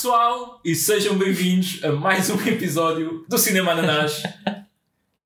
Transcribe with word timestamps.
pessoal 0.00 0.62
e 0.64 0.74
sejam 0.74 1.18
bem-vindos 1.18 1.84
a 1.84 1.92
mais 1.92 2.30
um 2.30 2.48
episódio 2.48 3.22
do 3.28 3.36
Cinema 3.36 3.72
Ananás. 3.72 4.22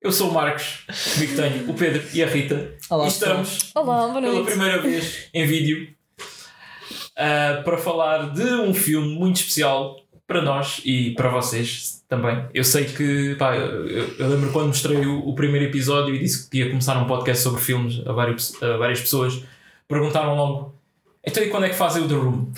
Eu 0.01 0.11
sou 0.11 0.29
o 0.29 0.33
Marcos, 0.33 0.85
comigo 1.13 1.33
tenho 1.33 1.69
o 1.71 1.73
Pedro 1.73 2.03
e 2.13 2.21
a 2.21 2.27
Rita. 2.27 2.75
Olá, 2.89 3.05
e 3.05 3.07
estamos 3.07 3.71
Olá, 3.73 4.09
boa 4.09 4.21
pela 4.21 4.43
primeira 4.43 4.81
vez 4.81 5.29
em 5.33 5.47
vídeo 5.47 5.87
ah, 7.15 7.61
para 7.63 7.77
falar 7.77 8.33
de 8.33 8.43
um 8.43 8.73
filme 8.73 9.15
muito 9.15 9.37
especial 9.37 9.95
para 10.27 10.41
nós 10.41 10.81
e 10.83 11.11
para 11.11 11.29
vocês 11.29 12.03
também. 12.09 12.45
Eu 12.53 12.65
sei 12.65 12.83
que, 12.83 13.33
pá, 13.35 13.55
eu, 13.55 13.87
eu 13.87 14.27
lembro 14.27 14.51
quando 14.51 14.67
mostrei 14.67 15.05
o, 15.05 15.19
o 15.19 15.33
primeiro 15.35 15.67
episódio 15.67 16.13
e 16.13 16.19
disse 16.19 16.49
que 16.49 16.57
ia 16.57 16.67
começar 16.67 16.97
um 16.97 17.07
podcast 17.07 17.41
sobre 17.41 17.61
filmes 17.61 18.05
a 18.05 18.11
várias, 18.11 18.61
a 18.61 18.75
várias 18.75 18.99
pessoas, 18.99 19.41
perguntaram 19.87 20.35
logo: 20.35 20.75
então 21.25 21.41
e 21.41 21.47
quando 21.47 21.63
é 21.63 21.69
que 21.69 21.75
fazem 21.75 22.03
o 22.03 22.09
The 22.09 22.15
Room? 22.15 22.51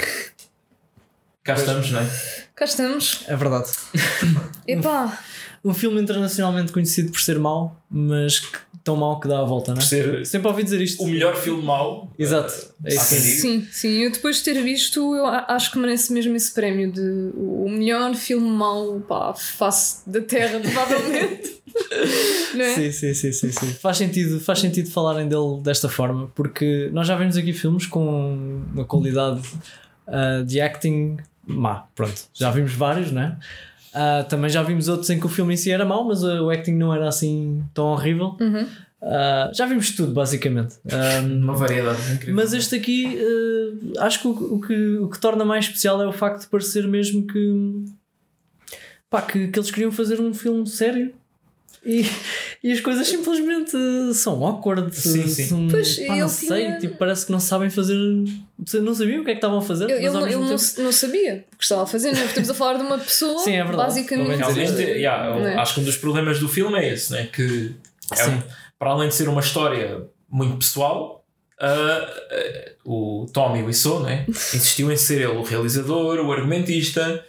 Cá 1.47 1.53
estamos, 1.55 1.91
não 1.91 1.99
é? 2.01 2.09
Cá 2.55 2.65
estamos. 2.65 3.23
É 3.27 3.35
verdade. 3.35 3.69
Epá, 4.67 5.17
Um 5.63 5.73
filme 5.73 6.01
internacionalmente 6.01 6.71
conhecido 6.71 7.11
por 7.11 7.19
ser 7.21 7.39
mau, 7.39 7.81
mas 7.89 8.39
que- 8.39 8.57
tão 8.83 8.95
mau 8.95 9.19
que 9.19 9.27
dá 9.27 9.39
a 9.39 9.43
volta, 9.43 9.71
não 9.71 9.77
Por 9.77 9.83
é? 9.83 9.85
ser 9.87 10.25
Sempre 10.25 10.47
ouvi 10.47 10.63
dizer 10.63 10.81
isto. 10.81 11.03
o 11.03 11.07
melhor 11.07 11.35
filme 11.35 11.61
mau. 11.63 12.11
Exato. 12.17 12.53
É 12.85 12.93
isso 12.95 13.15
sim, 13.15 13.67
sim. 13.71 13.89
Eu 14.03 14.11
depois 14.11 14.37
de 14.37 14.43
ter 14.43 14.61
visto, 14.63 15.13
eu 15.15 15.25
acho 15.25 15.71
que 15.71 15.77
merece 15.79 16.13
mesmo 16.13 16.35
esse 16.35 16.53
prémio 16.53 16.91
de 16.91 17.01
o 17.35 17.67
melhor 17.69 18.13
filme 18.15 18.49
mau, 18.49 18.99
pá, 19.01 19.33
face 19.33 20.09
da 20.09 20.21
Terra, 20.21 20.59
provavelmente. 20.59 21.57
Não 22.55 22.63
é? 22.65 22.75
Sim, 22.75 22.91
sim, 22.91 23.13
sim, 23.13 23.31
sim, 23.33 23.51
sim. 23.51 23.67
Faz 23.73 23.97
sentido, 23.97 24.39
faz 24.39 24.59
sentido 24.59 24.89
falarem 24.89 25.27
dele 25.27 25.59
desta 25.61 25.87
forma, 25.89 26.31
porque 26.33 26.89
nós 26.93 27.07
já 27.07 27.15
vimos 27.15 27.35
aqui 27.37 27.53
filmes 27.53 27.85
com 27.85 28.61
uma 28.73 28.85
qualidade 28.85 29.41
ah, 30.07 30.43
de 30.45 30.59
acting 30.61 31.17
má. 31.47 31.87
Pronto, 31.95 32.25
já 32.33 32.51
vimos 32.51 32.73
vários, 32.73 33.11
né? 33.11 33.37
Ah, 33.93 34.23
também 34.23 34.49
já 34.49 34.61
vimos 34.61 34.87
outros 34.87 35.09
em 35.09 35.19
que 35.19 35.25
o 35.25 35.29
filme 35.29 35.53
em 35.53 35.57
si 35.57 35.71
era 35.71 35.85
mau, 35.85 36.03
mas 36.03 36.23
o 36.23 36.49
acting 36.49 36.73
não 36.75 36.93
era 36.93 37.07
assim 37.07 37.63
tão 37.73 37.85
horrível. 37.85 38.35
Uhum. 38.39 38.67
Ah, 39.01 39.51
já 39.53 39.65
vimos 39.65 39.95
tudo, 39.95 40.13
basicamente. 40.13 40.75
Ah, 40.91 41.21
Uma 41.23 41.55
variedade 41.55 41.99
incrível. 42.13 42.35
Mas 42.35 42.53
este 42.53 42.75
aqui, 42.75 43.17
eh, 43.17 43.99
acho 43.99 44.21
que 44.21 44.27
o, 44.27 44.55
o 44.55 44.61
que 44.61 44.97
o 44.97 45.09
que 45.09 45.19
torna 45.19 45.45
mais 45.45 45.65
especial 45.65 46.01
é 46.01 46.07
o 46.07 46.11
facto 46.11 46.41
de 46.41 46.47
parecer 46.47 46.87
mesmo 46.87 47.25
que, 47.25 47.85
pá, 49.09 49.21
que, 49.21 49.47
que 49.47 49.57
eles 49.59 49.71
queriam 49.71 49.91
fazer 49.91 50.19
um 50.19 50.33
filme 50.33 50.67
sério. 50.67 51.13
E, 51.85 52.05
e 52.63 52.71
as 52.71 52.79
coisas 52.81 53.07
simplesmente 53.07 53.71
são 54.13 54.45
awkward. 54.45 54.93
Sim, 54.95 55.27
sim. 55.27 55.45
São, 55.45 55.67
Pois, 55.69 55.97
pá, 55.99 56.15
não 56.15 56.27
sei, 56.27 56.47
tinha- 56.65 56.79
tipo, 56.79 56.97
parece 56.97 57.25
que 57.25 57.31
não 57.31 57.39
sabem 57.39 57.69
fazer. 57.69 57.95
Não 57.95 58.93
sabiam 58.93 59.21
o 59.21 59.23
que 59.25 59.31
é 59.31 59.33
que 59.33 59.37
estavam 59.37 59.59
a 59.59 59.61
fazer. 59.61 59.89
Ele 59.89 60.01
mesmo 60.09 60.19
não, 60.19 60.27
tempo- 60.57 60.81
não 60.81 60.91
sabia 60.91 61.45
o 61.53 61.57
que 61.57 61.63
estava 61.63 61.83
a 61.83 61.87
fazer, 61.87 62.11
não 62.11 62.19
é? 62.19 62.23
Porque 62.23 62.39
Estamos 62.39 62.49
a 62.49 62.53
falar 62.53 62.73
de 62.77 62.83
uma 62.83 62.97
pessoa, 62.97 63.39
Sim, 63.39 63.53
é 63.53 63.63
verdade. 63.63 63.77
basicamente. 63.77 64.39
Não 64.39 64.49
é 64.49 64.81
yeah, 64.97 65.37
eu 65.37 65.45
é? 65.47 65.55
acho 65.55 65.75
que 65.75 65.79
um 65.79 65.83
dos 65.83 65.97
problemas 65.97 66.39
do 66.39 66.49
filme 66.49 66.77
é 66.79 66.93
esse, 66.93 67.11
né? 67.11 67.29
que 67.31 67.73
é 68.17 68.27
um- 68.27 68.41
para 68.77 68.91
além 68.91 69.09
de 69.09 69.15
ser 69.15 69.29
uma 69.29 69.41
história 69.41 70.03
muito 70.29 70.57
pessoal, 70.57 71.25
ah, 71.59 71.67
ah, 72.31 72.71
o 72.85 73.25
Tommy 73.33 73.63
Wiseau 73.63 74.01
né? 74.01 74.25
insistiu 74.29 74.91
em 74.91 74.97
ser 74.97 75.21
ele 75.21 75.37
o 75.37 75.43
realizador, 75.43 76.19
o 76.19 76.31
argumentista, 76.31 77.23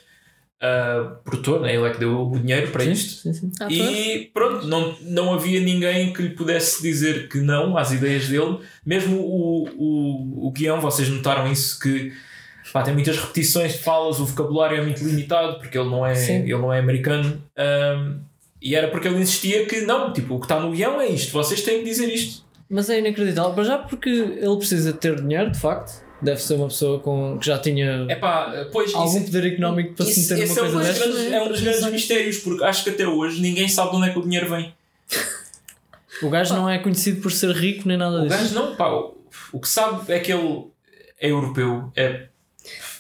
ah, 0.61 1.17
produtor, 1.25 1.61
né? 1.61 1.75
ele 1.75 1.87
é 1.87 1.91
que 1.91 2.01
deu 2.01 2.21
o 2.21 2.39
dinheiro 2.39 2.71
para 2.73 2.85
Sim, 2.85 2.91
isto. 2.93 3.23
sim, 3.23 3.33
sim. 3.33 3.51
Ator. 3.61 3.71
E 3.71 4.31
pronto, 4.35 4.67
não, 4.67 4.97
não 5.03 5.35
havia 5.35 5.61
ninguém 5.61 6.13
que 6.13 6.23
lhe 6.23 6.31
pudesse 6.31 6.83
dizer 6.83 7.29
que 7.29 7.39
não 7.39 7.77
às 7.77 7.93
ideias 7.93 8.29
dele. 8.29 8.59
Mesmo 8.85 9.19
o, 9.21 9.69
o, 9.77 10.49
o 10.49 10.51
guião, 10.51 10.81
vocês 10.81 11.09
notaram 11.09 11.51
isso 11.51 11.79
que 11.79 12.13
pá, 12.73 12.83
tem 12.83 12.93
muitas 12.93 13.17
repetições 13.17 13.75
de 13.75 13.79
falas, 13.79 14.19
o 14.19 14.27
vocabulário 14.27 14.79
é 14.79 14.83
muito 14.83 15.03
limitado 15.05 15.59
porque 15.59 15.79
ele 15.79 15.89
não 15.89 16.05
é, 16.05 16.15
Sim. 16.15 16.43
ele 16.43 16.59
não 16.59 16.73
é 16.73 16.81
americano. 16.81 17.43
Ahm, 17.57 18.21
e 18.61 18.75
era 18.75 18.89
porque 18.89 19.07
ele 19.07 19.21
insistia 19.21 19.65
que 19.67 19.83
não, 19.83 20.13
tipo, 20.13 20.35
o 20.35 20.41
que 20.41 20.47
está 20.47 20.59
no 20.59 20.73
guião 20.73 21.01
é 21.01 21.07
isto, 21.07 21.33
vocês 21.33 21.63
têm 21.63 21.79
que 21.79 21.85
dizer 21.85 22.13
isto. 22.13 22.45
Mas 22.69 22.91
é 22.91 22.99
inacreditável. 22.99 23.55
Mas 23.57 23.67
já 23.67 23.79
porque 23.79 24.11
ele 24.11 24.57
precisa 24.59 24.93
ter 24.93 25.21
dinheiro, 25.21 25.51
de 25.51 25.59
facto. 25.59 26.03
Deve 26.21 26.43
ser 26.43 26.55
uma 26.55 26.67
pessoa 26.67 26.99
com, 26.99 27.39
que 27.39 27.47
já 27.47 27.59
tinha 27.59 28.05
É 28.09 28.17
pá, 28.17 28.67
pois 28.73 28.93
algum 28.93 29.17
isso, 29.19 29.27
poder 29.27 29.53
económico 29.53 29.95
para 29.95 30.05
se 30.07 30.19
isso- 30.21 30.33
meter 30.35 30.45
esse 30.45 30.57
numa 30.57 30.67
é, 30.67 30.71
um 30.71 30.73
coisa 30.75 30.89
dos 30.93 30.99
destas. 30.99 31.15
grandes, 31.15 31.33
é 31.33 31.43
um 31.43 31.49
dos 31.49 31.61
grandes 31.61 31.93
mistérios, 31.93 32.37
porque 32.39 32.65
acho 32.65 32.83
que 32.85 32.91
até 32.91 33.07
hoje 33.07 33.41
ninguém 33.41 33.69
sabe 33.69 33.91
de 33.91 33.97
onde 33.97 34.09
é 34.09 34.13
que 34.13 34.19
o 34.19 34.23
dinheiro 34.23 34.49
vem. 34.51 34.75
O 36.23 36.29
gajo 36.29 36.55
não 36.55 36.69
é 36.69 36.79
conhecido 36.79 37.21
por 37.21 37.31
ser 37.31 37.51
rico 37.55 37.87
nem 37.87 37.97
nada 37.97 38.17
O 38.19 38.23
disso. 38.27 38.37
gajo 38.37 38.55
não, 38.55 38.75
pá, 38.75 38.89
o, 38.91 39.17
o 39.53 39.61
que 39.61 39.69
sabe 39.69 40.13
é 40.13 40.19
que 40.19 40.33
ele 40.33 40.65
é 41.21 41.31
europeu, 41.31 41.93
é 41.97 42.27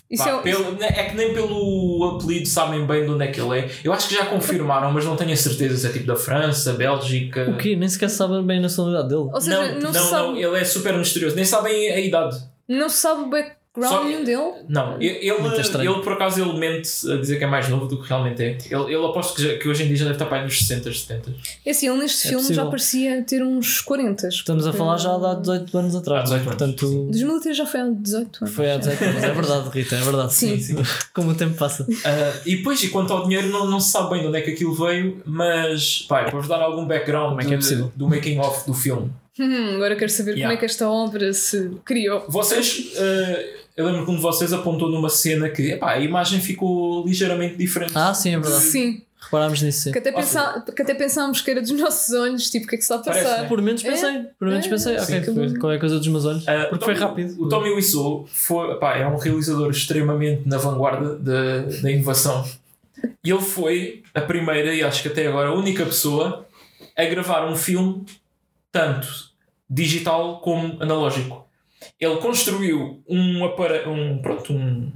Isso 0.09 0.23
Pá, 0.25 0.31
é, 0.31 0.35
o- 0.37 0.43
pelo- 0.43 0.77
é 0.83 1.03
que 1.05 1.17
nem 1.17 1.35
pelo 1.35 2.15
apelido 2.17 2.47
sabem 2.49 2.87
bem 2.87 3.05
de 3.05 3.11
onde 3.11 3.25
é 3.25 3.27
que 3.27 3.41
ele 3.41 3.59
é. 3.59 3.71
Eu 3.85 3.93
acho 3.93 4.09
que 4.09 4.15
já 4.15 4.25
confirmaram, 4.27 4.91
mas 4.93 5.05
não 5.05 5.17
tenho 5.17 5.33
a 5.33 5.37
certeza 5.37 5.77
se 5.77 5.87
é 5.87 5.91
tipo 5.93 6.07
da 6.07 6.17
França, 6.17 6.73
Bélgica. 6.75 7.51
O 7.51 7.59
quê? 7.59 7.75
Nem 7.77 7.89
sequer 7.89 8.09
sabem 8.09 8.43
bem 8.47 8.59
a 8.59 8.63
nacionalidade 8.63 9.09
dele. 9.09 9.29
ou 9.31 9.41
seja, 9.41 9.57
Não, 9.57 9.75
não, 9.75 9.93
não, 9.93 9.93
se 10.05 10.09
sabe, 10.09 10.29
não, 10.29 10.37
ele 10.37 10.57
é 10.61 10.65
super 10.65 10.97
misterioso. 10.97 11.35
Nem 11.37 11.45
sabem 11.45 11.91
a 11.91 11.99
idade. 12.01 12.39
Não 12.69 12.89
se 12.89 12.97
sabe 12.99 13.23
o 13.23 13.27
background 13.27 13.59
Só- 13.81 14.05
nenhum 14.05 14.25
dele. 14.25 14.53
Não, 14.69 14.95
ele, 15.01 15.19
ele, 15.29 15.87
ele, 15.89 16.03
por 16.03 16.13
acaso 16.15 16.41
ele 16.43 16.59
mente 16.59 16.89
a 17.11 17.17
dizer 17.17 17.39
que 17.39 17.45
é 17.45 17.47
mais 17.47 17.69
novo 17.69 17.87
do 17.87 18.03
que 18.03 18.09
realmente 18.09 18.43
é. 18.43 18.59
Ele, 18.69 18.93
ele 18.95 19.07
aposto 19.07 19.37
que, 19.37 19.43
já- 19.43 19.57
que 19.57 19.69
hoje 19.69 19.85
em 19.85 19.87
dia 19.87 19.97
já 19.97 20.05
deve 20.07 20.17
estar 20.17 20.27
para 20.27 20.39
aí 20.39 20.45
nos 20.45 20.59
60, 20.59 20.93
70. 20.93 21.33
É 21.65 21.71
assim, 21.71 21.89
ele 21.89 21.99
neste 21.99 22.27
É 22.27 22.31
filme 22.31 22.43
possível. 22.45 22.65
já 22.65 22.71
parecia 22.71 23.23
ter 23.23 23.41
uns 23.43 23.81
40. 23.81 24.27
Estamos 24.29 24.67
a 24.67 24.73
falar 24.73 24.97
já 24.97 25.17
de 25.17 25.27
há 25.27 25.35
18 25.35 25.79
anos 25.79 25.95
atrás. 25.95 26.21
Há 26.33 26.39
18 26.39 26.41
anos, 26.41 26.57
Portanto, 26.59 26.87
sim. 26.89 27.07
2003 27.11 27.57
já 27.57 27.67
foi 27.67 27.81
há 27.81 27.89
18 27.89 28.39
anos. 28.43 28.55
foi 28.57 28.71
há 28.73 28.77
18 28.79 29.05
anos. 29.05 29.23
É 29.23 29.31
verdade, 29.33 29.69
Rita, 29.71 29.95
é 29.97 30.01
verdade. 30.01 30.35
Sim. 30.35 30.59
Sim. 30.61 30.77
Como 31.15 31.31
o 31.31 31.35
tempo 31.37 31.55
passa. 31.57 31.87
Ah, 32.05 32.41
e 32.45 32.57
depois, 32.57 32.83
e 32.83 32.89
quanto 32.89 33.13
ao 33.13 33.23
dinheiro, 33.29 33.47
não, 33.49 33.65
não 33.71 33.79
se 33.79 33.93
sabe 33.93 34.11
bem 34.11 34.23
de 34.23 34.27
onde 34.27 34.39
é 34.39 34.41
que 34.41 34.51
aquilo 34.51 34.75
veio, 34.75 35.23
mas 35.25 36.01
pá, 36.09 36.25
para 36.25 36.37
vos 36.39 36.49
dar 36.49 36.61
algum 36.61 36.85
background 36.85 37.29
Como 37.31 37.41
é 37.43 37.45
que 37.45 37.55
é 37.55 37.57
possível? 37.57 37.93
do 37.95 38.09
making 38.09 38.41
of 38.41 38.67
do 38.67 38.75
filme. 38.75 39.09
Hum, 39.39 39.75
agora 39.77 39.95
quero 39.97 40.11
saber 40.11 40.33
como 40.33 40.39
Yeah. 40.41 40.55
é 40.55 40.59
que 40.59 40.65
esta 40.65 40.89
obra 40.89 41.33
se 41.33 41.71
criou. 41.85 42.25
Vocês, 42.29 42.93
eh, 42.97 43.57
eu 43.77 43.87
lembro 43.87 44.05
que 44.05 44.11
um 44.11 44.17
de 44.17 44.23
vocês 44.23 44.53
apontou 44.53 44.91
numa 44.91 45.09
cena 45.09 45.49
que 45.49 45.73
epá, 45.73 45.93
a 45.93 46.01
imagem 46.01 46.41
ficou 46.41 47.07
ligeiramente 47.07 47.57
diferente. 47.57 47.93
Ah, 47.95 48.13
sim, 48.15 48.35
é 48.35 48.39
verdade. 48.39 48.65
Sim, 48.65 49.03
Reparámos 49.21 49.61
nisso, 49.63 49.91
que 49.93 49.99
até, 49.99 50.11
pensa, 50.13 50.65
que 50.75 50.81
até 50.83 50.95
pensámos 50.95 51.41
que 51.43 51.51
era 51.51 51.61
dos 51.61 51.73
nossos 51.73 52.15
olhos, 52.15 52.49
tipo, 52.51 52.65
o 52.67 52.69
que 52.69 52.77
é 52.77 52.79
que 52.79 52.85
se 52.85 52.93
está 52.95 53.11
a 53.11 53.13
Parece, 53.13 53.29
passar? 53.29 53.43
né? 53.43 53.49
Por 53.49 53.61
menos 53.61 53.85
É? 53.85 53.91
pensei. 53.91 54.21
Por 54.39 54.49
menos 54.49 54.65
É, 54.67 54.69
pensei. 54.71 54.99
sim, 55.01 55.03
Ok, 55.19 55.23
foi 55.35 55.49
bom. 55.49 55.59
qualquer 55.61 55.81
coisa 55.81 55.99
dos 55.99 56.09
meus 56.09 56.25
olhos. 56.25 56.47
Eh, 56.49 56.65
Porque 56.67 56.85
o 56.85 56.87
foi 56.87 56.95
Tommy- 56.95 57.07
rápido. 57.07 57.43
O 57.43 57.49
Tommy 57.49 57.71
Wiseau 57.71 58.27
foi, 58.33 58.73
epá, 58.73 58.97
é 58.97 59.07
um 59.07 59.17
realizador 59.19 59.71
extremamente 59.71 60.49
na 60.49 60.57
vanguarda 60.57 61.17
da, 61.17 61.63
da 61.83 61.91
inovação. 61.91 62.49
E 63.25 63.31
ele 63.31 63.41
foi 63.43 64.03
a 64.15 64.21
primeira, 64.21 64.73
e 64.75 64.83
acho 64.83 65.03
que 65.03 65.09
até 65.09 65.27
agora 65.27 65.49
a 65.51 65.55
única 65.55 65.85
pessoa, 65.85 66.47
a 66.97 67.05
gravar 67.05 67.47
um 67.49 67.57
filme 67.57 68.07
tanto 68.73 69.28
digital 69.69 70.41
como 70.41 70.83
analógico. 70.83 71.47
Ele 72.01 72.17
construiu 72.17 73.03
um 73.09 73.45
apara 73.45 73.89
um, 73.89 74.19
pronto, 74.19 74.53
um, 74.53 74.93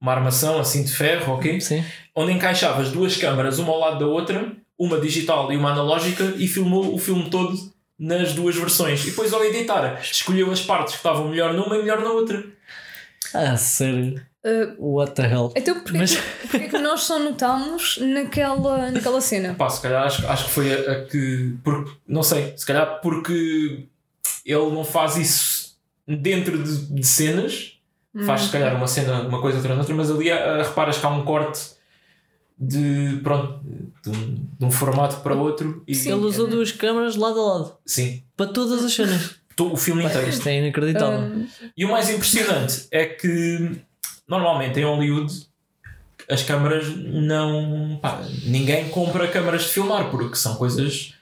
uma 0.00 0.12
armação 0.12 0.58
assim 0.58 0.84
de 0.84 0.92
ferro, 0.92 1.34
ok? 1.34 1.60
Sim. 1.60 1.84
onde 2.14 2.32
encaixava 2.32 2.82
as 2.82 2.90
duas 2.92 3.16
câmaras 3.16 3.58
uma 3.58 3.72
ao 3.72 3.78
lado 3.78 3.98
da 4.00 4.06
outra, 4.06 4.52
uma 4.78 4.98
digital 5.00 5.52
e 5.52 5.56
uma 5.56 5.70
analógica, 5.72 6.34
e 6.36 6.46
filmou 6.46 6.94
o 6.94 6.98
filme 6.98 7.30
todo 7.30 7.56
nas 7.98 8.32
duas 8.32 8.54
versões. 8.56 9.02
E 9.04 9.10
depois, 9.10 9.32
ao 9.32 9.44
editar, 9.44 9.98
escolheu 10.00 10.50
as 10.52 10.60
partes 10.60 10.92
que 10.94 10.98
estavam 10.98 11.28
melhor 11.28 11.52
numa 11.54 11.76
e 11.76 11.80
melhor 11.80 12.00
na 12.00 12.10
outra. 12.10 12.44
Ah, 13.34 13.56
sério. 13.56 14.22
Uh, 14.44 14.94
What 14.94 15.12
the 15.14 15.22
hell? 15.28 15.52
então 15.56 15.80
porquê, 15.80 15.98
Mas- 15.98 16.14
porquê 16.48 16.68
que 16.68 16.78
nós 16.78 17.02
só 17.02 17.18
notámos 17.18 17.98
naquela, 18.00 18.90
naquela 18.92 19.20
cena? 19.20 19.54
Pá, 19.54 19.68
se 19.68 19.82
calhar 19.82 20.04
acho, 20.04 20.26
acho 20.28 20.44
que 20.44 20.50
foi 20.50 20.72
a, 20.72 20.92
a 20.92 21.04
que. 21.06 21.54
Porque, 21.64 21.90
não 22.06 22.22
sei, 22.22 22.54
se 22.56 22.64
calhar 22.64 23.00
porque 23.02 23.88
ele 24.44 24.70
não 24.70 24.84
faz 24.84 25.16
isso 25.16 25.78
dentro 26.06 26.62
de, 26.62 26.86
de 26.86 27.06
cenas. 27.06 27.74
Faz 28.24 28.42
se 28.42 28.50
calhar 28.50 28.74
uma 28.74 28.88
cena, 28.88 29.20
uma 29.22 29.40
coisa 29.40 29.58
atrás 29.58 29.76
da 29.76 29.80
outra, 29.82 29.94
mas 29.94 30.10
ali 30.10 30.30
ah, 30.30 30.62
reparas 30.62 30.98
que 30.98 31.06
há 31.06 31.08
um 31.08 31.24
corte 31.24 31.60
de. 32.58 33.20
pronto, 33.22 33.60
de 34.02 34.10
um, 34.10 34.46
de 34.58 34.64
um 34.64 34.70
formato 34.70 35.20
para 35.20 35.34
outro. 35.34 35.84
E, 35.86 35.92
Ele 35.92 36.14
usou 36.14 36.48
duas 36.48 36.72
câmaras 36.72 37.14
lado 37.14 37.38
a 37.38 37.42
lado. 37.42 37.76
Sim. 37.86 38.22
Para 38.36 38.46
todas 38.46 38.84
as 38.84 38.92
cenas. 38.92 39.36
O 39.60 39.76
filme 39.76 40.04
inteiro. 40.04 40.28
Isto 40.28 40.48
é 40.48 40.58
inacreditável. 40.58 41.20
Um, 41.20 41.46
E 41.76 41.84
o 41.84 41.90
mais 41.90 42.08
impressionante 42.10 42.86
é 42.90 43.06
que 43.06 43.80
normalmente 44.26 44.80
em 44.80 44.84
Hollywood 44.84 45.32
as 46.28 46.42
câmaras 46.42 46.88
não. 46.96 47.98
pá, 48.00 48.20
ninguém 48.44 48.88
compra 48.88 49.28
câmaras 49.28 49.62
de 49.62 49.68
filmar 49.68 50.10
porque 50.10 50.36
são 50.36 50.56
coisas 50.56 51.14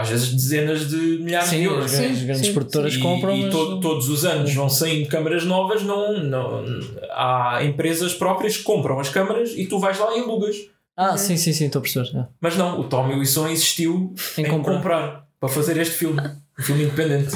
às 0.00 0.08
vezes 0.08 0.32
dezenas 0.32 0.88
de 0.88 0.96
milhares 0.96 1.48
Sim, 1.48 1.56
de 1.58 1.64
euros. 1.64 1.84
as 1.94 1.98
grandes, 1.98 2.38
Sim, 2.38 2.44
sim. 2.44 2.52
produtoras 2.54 2.94
E, 2.94 2.98
compram. 2.98 3.36
e 3.36 3.42
mas- 3.42 3.52
to- 3.52 3.80
todos 3.80 4.08
os 4.08 4.24
anos 4.24 4.52
vão 4.54 4.68
saindo 4.68 5.08
câmaras 5.08 5.44
novas, 5.44 5.82
não, 5.82 6.22
não, 6.22 6.64
há 7.10 7.60
empresas 7.64 8.14
próprias 8.14 8.56
que 8.56 8.62
compram 8.62 8.98
as 9.00 9.08
câmaras 9.08 9.50
e 9.56 9.66
tu 9.66 9.78
vais 9.78 9.98
lá 9.98 10.16
e 10.16 10.20
alugas. 10.20 10.56
Ah, 10.96 11.16
sim, 11.16 11.36
sim, 11.36 11.52
sim, 11.52 11.66
estou 11.66 11.78
a 11.78 11.82
perceber. 11.82 12.18
é. 12.18 12.26
Mas 12.40 12.56
não, 12.56 12.80
o 12.80 12.84
Tommy 12.84 13.14
Wiseau 13.14 13.48
insistiu 13.50 14.14
Em 14.36 14.42
em, 14.42 14.48
comprar. 14.48 14.74
comprar. 14.76 15.28
para 15.38 15.48
fazer 15.48 15.76
este 15.76 15.94
filme, 15.94 16.20
um 16.58 16.62
filme 16.62 16.82
independente. 16.84 17.30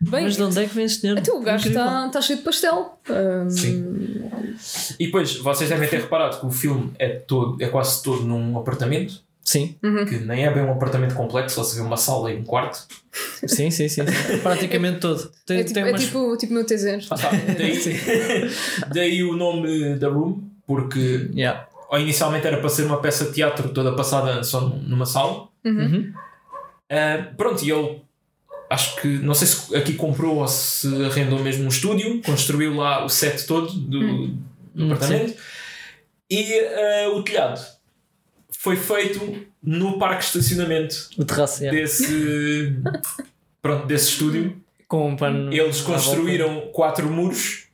Bem, 0.00 0.24
Mas 0.24 0.36
de 0.36 0.42
onde 0.44 0.58
é 0.60 0.66
que 0.66 0.74
vem 0.74 0.84
este 0.84 1.00
dinheiro? 1.00 1.20
então 1.20 1.40
o 1.40 1.42
gajo 1.42 1.68
está 1.68 2.08
tá 2.08 2.20
cheio 2.20 2.38
de 2.38 2.44
pastel. 2.44 2.98
Ahm, 3.08 3.48
Sim. 3.50 3.84
E 4.98 5.06
depois, 5.06 5.36
vocês 5.36 5.68
devem 5.68 5.88
ter 5.88 6.00
reparado 6.00 6.38
que 6.40 6.46
o 6.46 6.50
filme 6.50 6.92
é, 6.98 7.08
todo, 7.08 7.60
é 7.62 7.68
quase 7.68 8.02
todo 8.02 8.22
num 8.22 8.56
apartamento, 8.58 9.22
Sim, 9.52 9.76
que 10.08 10.18
nem 10.18 10.46
é 10.46 10.50
bem 10.50 10.62
um 10.62 10.72
apartamento 10.72 11.14
completo, 11.14 11.52
só 11.52 11.62
se 11.62 11.76
vê 11.76 11.82
uma 11.82 11.96
sala 11.96 12.32
e 12.32 12.36
um 12.38 12.44
quarto. 12.44 12.86
sim, 13.46 13.70
sim, 13.70 13.88
sim. 13.88 14.02
Praticamente 14.42 14.98
todo. 15.00 15.30
Tem, 15.44 15.58
É 15.60 15.64
tipo, 15.64 15.74
tem 15.74 15.82
é 15.82 15.88
umas... 15.90 16.02
tipo, 16.04 16.36
tipo 16.38 16.52
o 16.52 16.54
meu 16.56 16.64
T0. 16.64 17.06
Ah, 17.10 17.16
tá. 17.16 17.30
daí, 17.58 18.50
daí 18.94 19.22
o 19.22 19.36
nome 19.36 19.96
da 19.96 20.08
Room, 20.08 20.42
porque 20.66 21.28
Yeah. 21.34 21.66
inicialmente 21.98 22.46
era 22.46 22.58
para 22.58 22.68
ser 22.70 22.84
uma 22.86 23.00
peça 23.00 23.26
de 23.26 23.32
teatro 23.32 23.68
toda 23.70 23.94
passada 23.94 24.42
só 24.42 24.60
numa 24.62 25.04
sala. 25.06 25.48
Uhum. 25.64 26.12
Ah, 26.90 27.26
pronto, 27.36 27.62
e 27.64 27.70
ele 27.70 28.00
acho 28.70 28.96
que 29.02 29.08
não 29.18 29.34
sei 29.34 29.46
se 29.48 29.76
aqui 29.76 29.92
comprou 29.94 30.36
ou 30.38 30.48
se 30.48 30.86
arrendou 31.04 31.38
mesmo 31.40 31.64
um 31.64 31.68
estúdio, 31.68 32.22
construiu 32.22 32.74
lá 32.76 33.04
o 33.04 33.08
set 33.08 33.46
todo 33.46 33.70
do, 33.70 33.98
do 34.28 34.84
Hum, 34.84 34.86
apartamento 34.92 35.34
e 36.30 36.58
ah, 36.60 37.10
o 37.14 37.22
telhado 37.22 37.60
foi 38.62 38.76
feito 38.76 39.44
no 39.60 39.98
parque 39.98 40.20
de 40.20 40.24
estacionamento 40.26 41.10
O 41.18 41.24
terraço, 41.24 41.64
yeah. 41.64 41.76
desse, 41.80 42.76
pronto, 43.60 43.86
desse 43.86 44.10
estúdio. 44.10 44.56
Com 44.86 45.08
um 45.10 45.16
pano. 45.16 45.52
Eles 45.52 45.80
construíram 45.80 46.60
quatro 46.72 47.10
muros 47.10 47.64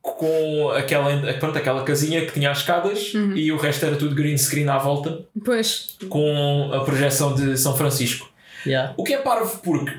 com 0.00 0.70
aquela, 0.70 1.32
pronto, 1.40 1.58
aquela 1.58 1.82
casinha 1.82 2.24
que 2.24 2.32
tinha 2.34 2.50
as 2.52 2.58
escadas 2.58 3.12
e 3.34 3.50
o 3.50 3.56
resto 3.56 3.84
era 3.84 3.96
tudo 3.96 4.14
green 4.14 4.38
screen 4.38 4.68
à 4.68 4.78
volta 4.78 5.24
Pois, 5.44 5.96
com 6.08 6.70
a 6.72 6.84
projeção 6.84 7.34
de 7.34 7.56
São 7.58 7.76
Francisco. 7.76 8.30
Yeah. 8.64 8.94
O 8.96 9.02
que 9.02 9.12
é 9.14 9.18
parvo 9.18 9.58
porque 9.60 9.92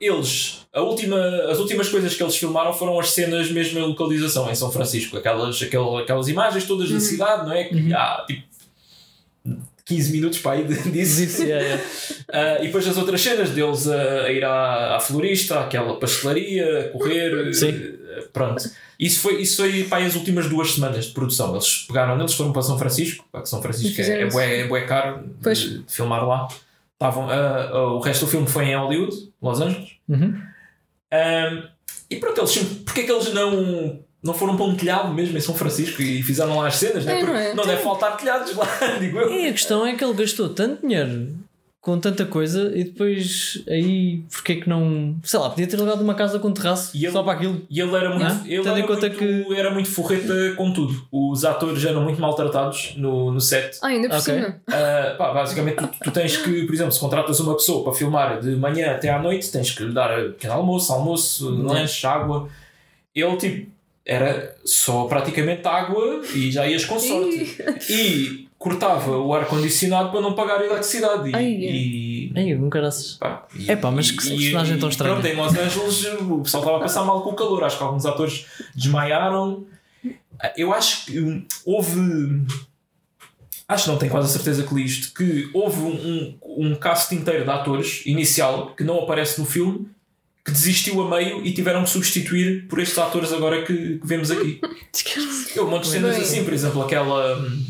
eles, 0.00 0.66
a 0.72 0.80
última, 0.80 1.18
as 1.50 1.58
últimas 1.58 1.88
coisas 1.90 2.14
que 2.14 2.22
eles 2.22 2.36
filmaram 2.36 2.72
foram 2.72 2.98
as 2.98 3.10
cenas 3.10 3.50
mesmo 3.50 3.78
em 3.78 3.82
localização 3.82 4.50
em 4.50 4.54
São 4.54 4.72
Francisco, 4.72 5.18
aquelas, 5.18 5.60
aquel- 5.60 5.98
aquelas 5.98 6.28
imagens 6.28 6.64
todas 6.64 6.88
da 6.90 7.00
cidade, 7.00 7.44
não 7.46 7.52
é? 7.52 7.64
Que 7.64 7.92
há 7.92 8.24
tipo 8.26 8.48
15 9.88 10.12
minutos 10.12 10.38
para 10.38 10.52
aí 10.58 10.64
de- 10.64 10.74
disso. 10.92 11.22
Isso, 11.22 11.42
yeah, 11.42 11.64
yeah. 11.66 11.84
Ah, 12.30 12.58
e 12.62 12.66
depois 12.66 12.86
as 12.86 12.96
outras 12.96 13.20
cenas 13.20 13.50
deles 13.50 13.88
a, 13.88 14.22
a 14.26 14.30
ir 14.32 14.44
à, 14.44 14.96
à 14.96 15.00
florista, 15.00 15.60
àquela 15.60 15.98
pastelaria, 15.98 16.80
a 16.80 16.88
correr. 16.90 17.52
Sim. 17.54 17.68
eh, 17.70 18.24
pronto. 18.32 18.62
Isso 19.00 19.20
foi, 19.20 19.40
isso 19.40 19.56
foi 19.56 19.84
para 19.84 19.98
aí 19.98 20.06
as 20.06 20.14
últimas 20.14 20.46
duas 20.48 20.72
semanas 20.72 21.06
de 21.06 21.12
produção. 21.12 21.52
Eles 21.52 21.84
pegaram, 21.88 22.18
eles 22.18 22.34
foram 22.34 22.52
para 22.52 22.62
São 22.62 22.78
Francisco, 22.78 23.24
pá, 23.32 23.40
que 23.42 23.48
São 23.48 23.62
Francisco 23.62 24.00
é, 24.00 24.22
é, 24.22 24.26
bué, 24.26 24.60
é 24.60 24.66
bué 24.66 24.80
caro 24.82 25.24
Pois. 25.42 25.58
de, 25.58 25.78
de 25.84 25.92
filmar 25.92 26.26
lá. 26.26 26.48
Estavam, 26.94 27.30
ah, 27.30 27.68
ah, 27.72 27.82
o 27.94 28.00
resto 28.00 28.24
do 28.26 28.30
filme 28.30 28.46
foi 28.48 28.64
em 28.66 28.76
Hollywood, 28.76 29.14
Los 29.40 29.60
Angeles. 29.60 29.90
Uhum. 30.08 30.34
E 32.10 32.16
pronto, 32.16 32.40
eles 32.40 32.56
porque 32.84 33.00
é 33.00 33.04
que 33.04 33.12
eles 33.12 33.32
não, 33.32 34.00
não 34.22 34.34
foram 34.34 34.56
para 34.56 34.64
um 34.66 34.74
telhado 34.76 35.12
mesmo 35.14 35.36
em 35.36 35.40
São 35.40 35.54
Francisco 35.54 36.02
e 36.02 36.22
fizeram 36.22 36.56
lá 36.58 36.66
as 36.68 36.76
cenas? 36.76 37.04
né? 37.04 37.20
É, 37.20 37.22
não 37.24 37.36
é? 37.36 37.54
não 37.54 37.64
deve 37.66 37.82
faltar 37.82 38.16
telhados 38.16 38.54
lá, 38.56 38.66
digo 38.98 39.18
eu. 39.18 39.30
E 39.32 39.48
a 39.48 39.52
questão 39.52 39.86
é 39.86 39.94
que 39.94 40.04
ele 40.04 40.14
gastou 40.14 40.48
tanto 40.48 40.80
dinheiro 40.86 41.34
com 41.80 41.98
tanta 41.98 42.26
coisa 42.26 42.72
e 42.76 42.84
depois 42.84 43.62
aí 43.68 44.22
porque 44.30 44.52
é 44.52 44.56
que 44.56 44.68
não. 44.68 45.16
Sei 45.22 45.38
lá, 45.38 45.48
podia 45.48 45.66
ter 45.66 45.76
levado 45.78 46.02
uma 46.02 46.14
casa 46.14 46.38
com 46.38 46.52
terraço 46.52 46.94
ele- 46.94 47.10
só 47.10 47.22
para 47.22 47.34
aquilo. 47.34 47.62
E 47.70 47.80
ele 47.80 47.94
era 47.94 48.10
muito, 48.10 48.24
Não? 48.34 48.46
ele 48.46 48.62
Tendo 48.62 48.76
em 48.76 48.78
era 48.80 48.86
conta 48.86 49.08
muito, 49.08 49.54
era 49.54 49.70
muito 49.72 49.88
forreta 49.88 50.34
com 50.56 50.72
tudo. 50.72 51.06
Os 51.10 51.44
atores 51.46 51.82
eram 51.84 52.02
muito 52.02 52.20
maltratados 52.20 52.94
no, 52.96 53.30
no 53.32 53.40
set. 53.40 53.78
ah, 53.80 53.86
ainda 53.86 54.08
por 54.08 54.18
Ok. 54.18 54.34
cima. 54.34 54.60
Ah, 54.68 55.14
pá, 55.16 55.32
basicamente, 55.32 55.76
tu, 55.76 55.88
tu 56.04 56.10
tens 56.10 56.36
que, 56.36 56.64
por 56.66 56.74
exemplo, 56.74 56.92
se 56.92 57.00
contratas 57.00 57.38
uma 57.40 57.54
pessoa 57.54 57.84
para 57.84 57.94
filmar 57.94 58.40
de 58.40 58.50
manhã 58.56 58.90
até 58.90 59.08
à 59.08 59.22
noite, 59.22 59.50
tens 59.50 59.70
que 59.70 59.84
lhe 59.84 59.92
dar 59.94 60.10
pequeno 60.32 60.54
almoço, 60.54 60.92
almoço, 60.92 61.48
Uhum. 61.48 61.62
lanche, 61.72 62.04
água. 62.06 62.48
Ele, 63.14 63.36
tipo, 63.36 63.70
era 64.08 64.56
só 64.64 65.04
praticamente 65.04 65.68
água 65.68 66.22
e 66.34 66.50
já 66.50 66.66
ias 66.66 66.86
com 66.86 66.98
sorte. 66.98 67.62
E 67.92 68.48
cortava 68.58 69.18
o 69.18 69.34
ar-condicionado 69.34 70.10
para 70.10 70.22
não 70.22 70.32
pagar 70.34 70.60
a 70.62 70.64
eletricidade. 70.64 71.28
E, 71.30 71.34
Ai, 71.36 71.44
é. 71.44 71.48
e- 71.70 72.32
Ei, 72.34 72.56
um 72.56 72.70
caraças. 72.70 73.14
Pá, 73.14 73.46
mas 73.92 74.10
que 74.10 74.26
personagem 74.28 74.78
tão 74.78 74.88
estranho. 74.88 75.14
Pronto, 75.20 75.26
em 75.26 75.36
Los 75.36 75.54
Angeles 75.56 76.04
o 76.22 76.40
pessoal 76.40 76.62
estava 76.62 76.76
a 76.78 76.80
passar 76.80 77.04
mal 77.04 77.22
com 77.22 77.30
o 77.30 77.34
calor. 77.34 77.62
Acho 77.62 77.76
que 77.76 77.82
alguns 77.84 78.06
atores 78.06 78.46
desmaiaram. 78.74 79.66
Eu 80.56 80.72
acho 80.72 81.04
que 81.06 81.46
houve. 81.66 82.46
Acho 83.68 83.84
que 83.84 83.90
não 83.90 83.98
tenho 83.98 84.10
quase 84.10 84.28
a 84.28 84.30
certeza 84.30 84.66
que 84.66 84.74
li 84.74 84.84
isto. 84.86 85.12
Que 85.12 85.50
houve 85.52 85.80
um, 85.82 86.38
um, 86.42 86.68
um 86.70 86.74
cast 86.76 87.14
inteiro 87.14 87.44
de 87.44 87.50
atores 87.50 88.02
inicial 88.06 88.74
que 88.74 88.82
não 88.82 89.02
aparece 89.02 89.38
no 89.38 89.46
filme 89.46 89.86
que 90.48 90.52
desistiu 90.52 91.00
a 91.02 91.10
meio 91.10 91.44
e 91.44 91.52
tiveram 91.52 91.84
que 91.84 91.90
substituir 91.90 92.66
por 92.68 92.78
estes 92.80 92.98
atores 92.98 93.32
agora 93.32 93.62
que, 93.64 93.98
que 93.98 94.06
vemos 94.06 94.30
aqui. 94.30 94.60
Eu 95.54 95.66
um 95.66 95.70
monte 95.70 95.84
de 95.84 95.90
cenas 95.90 96.14
Bem. 96.14 96.22
assim, 96.24 96.44
por 96.44 96.52
exemplo, 96.52 96.82
aquela. 96.82 97.36
hum, 97.38 97.64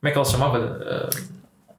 Como 0.00 0.08
é 0.08 0.10
que 0.10 0.16
ela 0.18 0.24
se 0.24 0.32
chamava? 0.32 1.08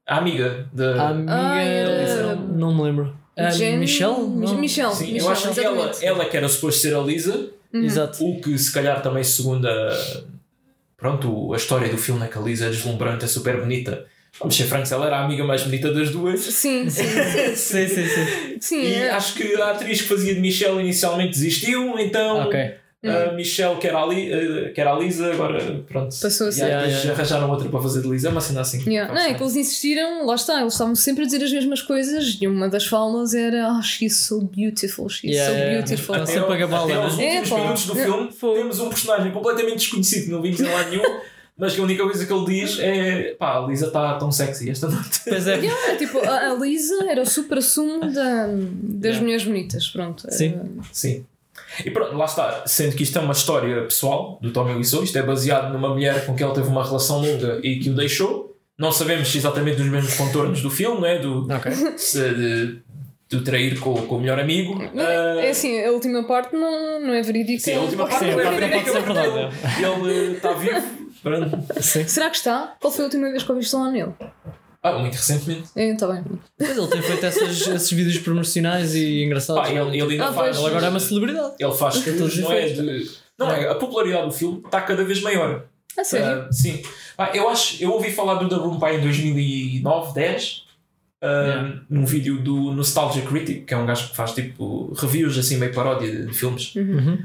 A 0.07 0.17
amiga 0.17 0.67
A 0.71 0.75
da. 0.75 1.09
amiga. 1.09 1.31
Ah, 1.33 1.61
era- 1.63 2.35
não, 2.35 2.73
me 2.75 2.83
lembro. 2.83 3.15
A 3.37 3.49
Jen- 3.49 3.77
Michelle? 3.77 4.13
Não. 4.21 4.55
Michelle. 4.57 4.93
Sim, 4.93 5.13
Michelle, 5.13 5.19
eu 5.19 5.29
acho 5.29 5.53
que 5.53 5.59
ela, 5.59 5.91
ela 6.01 6.25
que 6.25 6.35
era 6.37 6.47
suposto 6.49 6.81
ser 6.81 6.95
a 6.95 6.99
Lisa, 6.99 7.49
Exato. 7.73 8.23
o 8.25 8.39
que 8.41 8.57
se 8.57 8.71
calhar 8.73 9.01
também 9.01 9.23
segundo 9.23 9.67
a, 9.67 10.23
pronto, 10.97 11.53
a 11.53 11.57
história 11.57 11.89
do 11.89 11.97
filme 11.97 12.23
é 12.25 12.27
que 12.27 12.37
a 12.37 12.41
Lisa 12.41 12.65
é 12.65 12.69
deslumbrante, 12.69 13.25
é 13.25 13.27
super 13.27 13.59
bonita. 13.61 14.05
Vamos 14.39 14.55
ser 14.55 14.63
francos, 14.63 14.91
ela 14.91 15.05
era 15.05 15.17
a 15.17 15.25
amiga 15.25 15.43
mais 15.43 15.61
bonita 15.63 15.91
das 15.93 16.09
duas. 16.09 16.39
Sim, 16.39 16.89
sim, 16.89 17.03
sim, 17.55 17.87
sim, 17.87 17.87
sim. 17.87 18.57
sim. 18.59 18.81
E 18.81 18.93
é. 18.95 19.09
acho 19.11 19.35
que 19.35 19.55
a 19.55 19.71
atriz 19.71 20.01
que 20.01 20.07
fazia 20.07 20.33
de 20.33 20.39
Michelle 20.39 20.79
inicialmente 20.79 21.31
desistiu, 21.31 21.99
então 21.99 22.47
Ok. 22.47 22.59
a 23.03 23.33
Michelle, 23.33 23.75
que 23.77 23.87
era, 23.87 23.99
a 24.01 24.05
Li, 24.07 24.31
eh, 24.31 24.69
que 24.73 24.79
era 24.81 24.93
a 24.95 24.97
Lisa, 24.97 25.31
agora 25.33 25.83
pronto. 25.87 26.15
Passou 26.19 26.47
a 26.47 26.51
ser. 26.51 26.61
E 26.61 26.65
Yeah, 26.65 26.87
yeah. 26.87 27.11
arranjaram 27.11 27.49
outra 27.51 27.67
para 27.69 27.81
fazer 27.81 28.01
de 28.01 28.07
Lisa, 28.07 28.29
é 28.29 28.31
uma 28.31 28.41
cena 28.41 28.61
assim. 28.61 28.81
Yeah. 28.89 29.13
Não, 29.13 29.21
é 29.21 29.33
que 29.33 29.43
eles 29.43 29.55
insistiram, 29.55 30.25
lá 30.25 30.35
está, 30.35 30.61
eles 30.61 30.73
estavam 30.73 30.95
sempre 30.95 31.23
a 31.23 31.25
dizer 31.25 31.43
as 31.43 31.51
mesmas 31.51 31.81
coisas 31.81 32.37
e 32.41 32.47
uma 32.47 32.67
das 32.69 32.85
falas 32.87 33.33
era 33.35 33.75
oh, 33.77 33.81
she's 33.83 34.15
so 34.15 34.41
beautiful, 34.41 35.07
she's 35.09 35.31
Yeah, 35.35 35.51
so 35.51 35.57
yeah. 35.57 35.77
beautiful. 35.85 36.15
Até 36.15 36.25
sempre 36.25 36.63
a 36.63 36.65
até 36.65 36.67
né? 36.67 36.95
aos 36.95 37.13
últimos 37.13 37.47
Epá. 37.47 37.57
minutos 37.59 37.85
do 37.85 37.99
É. 37.99 38.03
filme 38.05 38.29
temos 38.55 38.79
um 38.79 38.89
personagem 38.89 39.31
completamente 39.31 39.77
desconhecido 39.77 40.31
não 40.31 40.41
vimos 40.41 40.59
em 40.61 40.63
lado 40.67 40.89
nenhum, 40.89 41.03
mas 41.61 41.73
que 41.75 41.79
a 41.79 41.83
única 41.83 42.03
coisa 42.03 42.25
que 42.25 42.33
ele 42.33 42.45
diz 42.45 42.77
é 42.79 43.35
pá, 43.39 43.57
a 43.57 43.61
Lisa 43.67 43.87
está 43.87 44.15
tão 44.15 44.31
sexy 44.31 44.69
esta 44.69 44.89
noite. 44.89 45.21
Pois 45.29 45.47
é. 45.47 45.55
Yeah, 45.57 45.95
tipo, 45.97 46.17
a 46.19 46.51
a 46.51 46.53
Lisa 46.55 47.05
era 47.07 47.21
o 47.21 47.25
super 47.25 47.61
sumo 47.61 47.99
da, 48.11 48.47
das 48.47 49.03
Yeah. 49.03 49.21
mulheres 49.21 49.43
bonitas, 49.45 49.87
pronto. 49.87 50.23
era- 50.27 50.35
Sim. 50.35 50.59
Sim. 50.91 51.25
E 51.85 51.89
pronto, 51.91 52.17
lá 52.17 52.25
está, 52.25 52.63
sendo 52.65 52.95
que 52.95 53.03
isto 53.03 53.17
é 53.17 53.21
uma 53.21 53.31
história 53.33 53.83
pessoal 53.83 54.37
do 54.41 54.51
Tommy 54.51 54.73
Wiseau, 54.73 55.03
isto 55.03 55.17
é 55.17 55.21
baseado 55.23 55.71
numa 55.71 55.89
mulher 55.89 56.25
com 56.25 56.35
quem 56.35 56.45
ele 56.45 56.55
teve 56.55 56.67
uma 56.67 56.83
relação 56.83 57.21
longa 57.21 57.59
e 57.63 57.79
que 57.79 57.89
o 57.89 57.93
deixou. 57.95 58.57
Não 58.77 58.91
sabemos 58.91 59.33
exatamente 59.35 59.79
os 59.79 59.87
mesmos 59.87 60.15
contornos 60.15 60.61
do 60.61 60.69
filme, 60.71 60.99
não 60.99 61.07
é? 61.07 61.19
Do, 61.19 61.47
Ok. 61.53 61.71
se- 61.97 62.33
de, 62.33 62.79
de 63.29 63.41
trair 63.41 63.79
com, 63.79 63.93
com 64.07 64.15
o 64.15 64.19
melhor 64.19 64.39
amigo. 64.39 64.73
Não, 64.93 65.05
Ah, 65.05 65.39
é 65.39 65.51
assim, 65.51 65.81
a 65.83 65.91
última 65.91 66.23
parte 66.23 66.55
não, 66.55 66.99
não 66.99 67.13
é 67.13 67.21
verídica. 67.21 67.59
Sim, 67.59 67.75
a 67.75 67.81
última 67.81 68.07
parte 68.07 68.25
Sim, 68.25 68.31
não 68.31 68.39
é 68.39 68.43
não 68.43 68.51
pode 68.51 68.59
verídica, 68.65 68.91
ser 68.91 69.03
porque 69.03 69.19
verdade. 69.21 69.55
ele 69.83 70.11
ele 70.11 70.35
está 70.37 70.53
vivo. 70.53 71.00
Pronto. 71.23 71.81
Sim. 71.81 72.07
Será 72.07 72.29
que 72.29 72.37
está? 72.37 72.75
Qual 72.79 72.91
foi 72.91 73.01
a 73.03 73.05
última 73.05 73.29
vez 73.29 73.43
que 73.43 73.51
ouviste 73.51 73.71
falar 73.71 73.91
nele? 73.91 74.13
Ah, 74.83 74.97
muito 74.97 75.13
recentemente. 75.13 75.69
É, 75.75 75.91
está 75.91 76.07
bem. 76.07 76.23
Pois 76.57 76.75
ele 76.77 76.87
tem 76.87 77.01
feito 77.03 77.25
essas- 77.25 77.67
esses 77.67 77.91
vídeos 77.91 78.17
promocionais 78.17 78.95
e 78.95 79.23
engraçados. 79.23 79.61
Pá, 79.61 79.69
ele, 79.69 80.01
ele 80.01 80.13
ainda 80.13 80.29
Ah, 80.29 80.33
faz. 80.33 80.57
Ele 80.57 80.65
agora 80.67 80.85
é 80.87 80.89
uma 80.89 80.99
celebridade. 80.99 81.53
Ele 81.59 81.73
faz 81.73 82.03
todos, 82.03 82.21
os 82.21 82.37
não 82.39 82.51
é? 82.51 82.67
De, 82.69 83.11
não 83.37 83.51
é, 83.51 83.69
a 83.69 83.75
popularidade 83.75 84.25
do 84.25 84.31
filme 84.31 84.61
está 84.65 84.81
cada 84.81 85.03
vez 85.03 85.21
maior. 85.21 85.65
A 85.97 86.03
sério? 86.03 86.45
Ah, 86.47 86.51
sim. 86.51 86.81
Ah, 87.17 87.29
eu 87.33 87.47
acho, 87.49 87.83
eu 87.83 87.91
ouvi 87.91 88.09
falar 88.11 88.35
do 88.35 88.49
The 88.49 88.55
Room 88.55 88.79
Pie 88.79 88.95
em 88.95 89.01
2009, 89.01 90.13
10, 90.15 90.65
ah, 91.21 91.27
Yeah. 91.27 91.81
num 91.89 92.05
vídeo 92.05 92.39
do 92.41 92.71
Nostalgia 92.71 93.21
Critic, 93.23 93.65
que 93.67 93.73
é 93.73 93.77
um 93.77 93.85
gajo 93.85 94.09
que 94.09 94.15
faz 94.15 94.31
tipo 94.33 94.93
reviews 94.93 95.37
assim 95.37 95.57
meio 95.57 95.73
paródia 95.73 96.09
de, 96.11 96.25
de 96.27 96.33
filmes. 96.33 96.73
Uhum. 96.75 97.19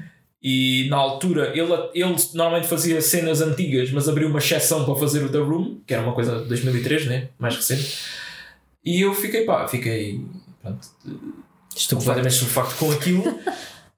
E 0.48 0.86
na 0.88 0.96
altura 0.96 1.50
ele, 1.58 1.72
ele 1.92 2.16
normalmente 2.34 2.68
fazia 2.68 3.00
cenas 3.00 3.40
antigas, 3.40 3.90
mas 3.90 4.08
abriu 4.08 4.28
uma 4.28 4.38
exceção 4.38 4.84
para 4.84 4.94
fazer 4.94 5.24
o 5.24 5.28
The 5.28 5.38
Room, 5.38 5.80
que 5.84 5.92
era 5.92 6.04
uma 6.04 6.12
coisa 6.12 6.38
de 6.40 6.44
2003, 6.46 7.06
né? 7.06 7.28
mais 7.36 7.56
recente. 7.56 7.98
E 8.84 9.00
eu 9.00 9.12
fiquei, 9.12 9.44
pá, 9.44 9.66
fiquei 9.66 10.20
pronto, 10.62 10.86
completamente 11.90 12.32
estupefacto 12.34 12.76
com 12.76 12.92
aquilo. 12.92 13.24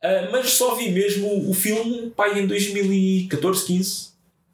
Ah, 0.01 0.29
mas 0.31 0.53
só 0.53 0.77
vi 0.77 0.93
mesmo 0.93 1.51
o 1.51 1.53
filme 1.53 2.13
pá, 2.15 2.29
em 2.29 2.47
2014, 2.47 3.67
15. 3.67 4.09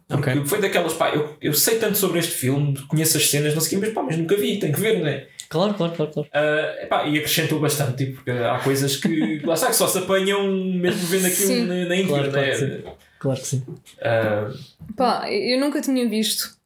Porque 0.09 0.31
Ok. 0.31 0.47
foi 0.47 0.59
daquelas, 0.59 0.95
pá, 0.95 1.15
eu, 1.15 1.37
eu 1.39 1.53
sei 1.53 1.79
tanto 1.79 1.99
sobre 1.99 2.19
este 2.19 2.33
filme, 2.33 2.75
conheço 2.89 3.19
as 3.19 3.29
cenas, 3.29 3.53
não 3.55 3.61
sei 3.61 3.77
o 3.77 3.81
quê, 3.81 3.87
mas 3.87 3.95
pá, 3.95 4.03
mas 4.03 4.17
nunca 4.17 4.35
vi, 4.39 4.59
tenho 4.59 4.73
que 4.73 4.81
ver, 4.81 5.01
não 5.01 5.07
é? 5.07 5.29
Claro, 5.55 5.75
claro, 5.75 5.93
claro. 5.95 6.13
claro. 6.13 6.29
Ah, 6.33 6.83
epá, 6.83 7.07
e 7.09 7.19
acrescentou 7.19 7.61
bastante, 7.61 7.97
tipo, 8.05 8.17
porque 8.17 8.31
há 8.31 8.59
coisas 8.59 8.97
que 8.97 9.41
lá 9.47 9.55
está 9.55 9.69
que 9.69 9.77
só 9.77 9.87
se 9.89 9.99
apanham 9.99 10.47
mesmo 10.53 11.07
vendo 11.07 11.27
aquilo 11.27 11.47
Sim. 11.49 11.65
na, 11.67 11.75
na 11.87 11.97
íntegra, 11.97 12.31
Claro, 12.31 12.33
claro 12.33 12.47
né? 12.47 12.51
que 12.51 12.57
sim. 12.59 12.85
Claro 13.19 13.41
que 13.41 13.47
sim. 13.47 13.63
Ah, 14.03 14.51
Pá, 14.97 15.31
eu 15.31 15.59
nunca 15.61 15.81
tinha 15.81 16.09
visto. 16.09 16.57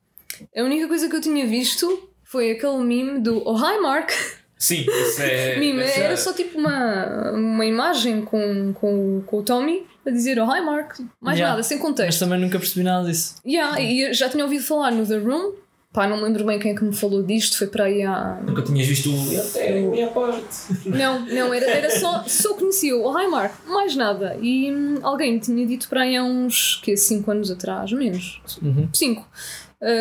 A 0.57 0.63
única 0.63 0.89
coisa 0.89 1.09
que 1.09 1.15
eu 1.17 1.21
tinha 1.21 1.47
visto 1.47 2.09
foi 2.25 2.51
aquele 2.51 2.79
meme 2.79 3.21
do 3.21 3.43
Oh 3.49 3.57
hi 3.57 3.79
Mark! 3.81 4.11
Sim, 4.59 4.85
isso 4.89 5.23
é. 5.23 5.57
Mime, 5.59 5.83
essa- 5.85 6.01
era 6.01 6.17
só 6.17 6.33
tipo 6.33 6.59
uma, 6.59 7.31
uma 7.31 7.65
imagem 7.65 8.23
com, 8.23 8.73
com, 8.73 9.23
com 9.25 9.39
o 9.39 9.43
Tommy 9.45 9.87
a 10.05 10.11
dizer 10.11 10.39
oh, 10.41 10.45
hi 10.53 10.61
Mark, 10.61 10.99
mais 11.21 11.37
Yeah. 11.39 11.53
nada, 11.53 11.63
sem 11.63 11.77
Mas 11.79 11.87
contexto. 11.87 12.19
também 12.21 12.41
nunca 12.41 12.59
percebi 12.59 12.83
nada 12.83 13.07
disso. 13.07 13.37
Yeah, 13.47 13.81
e 13.81 14.13
já 14.15 14.29
tinha 14.29 14.43
ouvido 14.43 14.65
falar 14.65 14.91
no 14.91 15.07
The 15.07 15.19
Room, 15.19 15.53
pá, 15.99 16.07
não 16.07 16.19
me 16.19 16.23
lembro 16.23 16.45
bem 16.45 16.61
quem 16.61 16.71
é 16.71 16.75
que 16.77 16.85
me 16.85 16.95
falou 16.95 17.25
disto, 17.25 17.59
foi 17.59 17.67
para 17.67 17.87
aí 17.87 18.03
há. 18.05 18.41
Nunca 18.47 18.63
tinhas 18.63 18.87
visto 18.87 19.11
o. 19.13 19.41
Até 19.41 19.79
a 19.81 19.83
minha 19.83 20.07
parte. 20.07 20.47
Não, 20.87 21.27
não, 21.27 21.53
era, 21.53 21.69
era 21.69 21.91
só, 21.91 22.23
só 22.25 22.55
conhecia 22.55 22.97
o 22.97 23.11
Hi 23.19 23.27
Mark, 23.27 23.53
mais 23.67 23.97
nada. 23.97 24.39
E 24.41 24.73
hum, 24.73 25.01
alguém 25.03 25.33
me 25.33 25.41
tinha 25.41 25.67
dito 25.67 25.89
para 25.89 26.03
aí 26.03 26.15
há 26.15 26.23
uns, 26.23 26.77
que 26.85 26.97
5 26.97 27.29
anos 27.33 27.51
atrás, 27.51 27.91
menos, 27.91 28.41
Uhum. 28.63 28.89
5, 28.93 29.29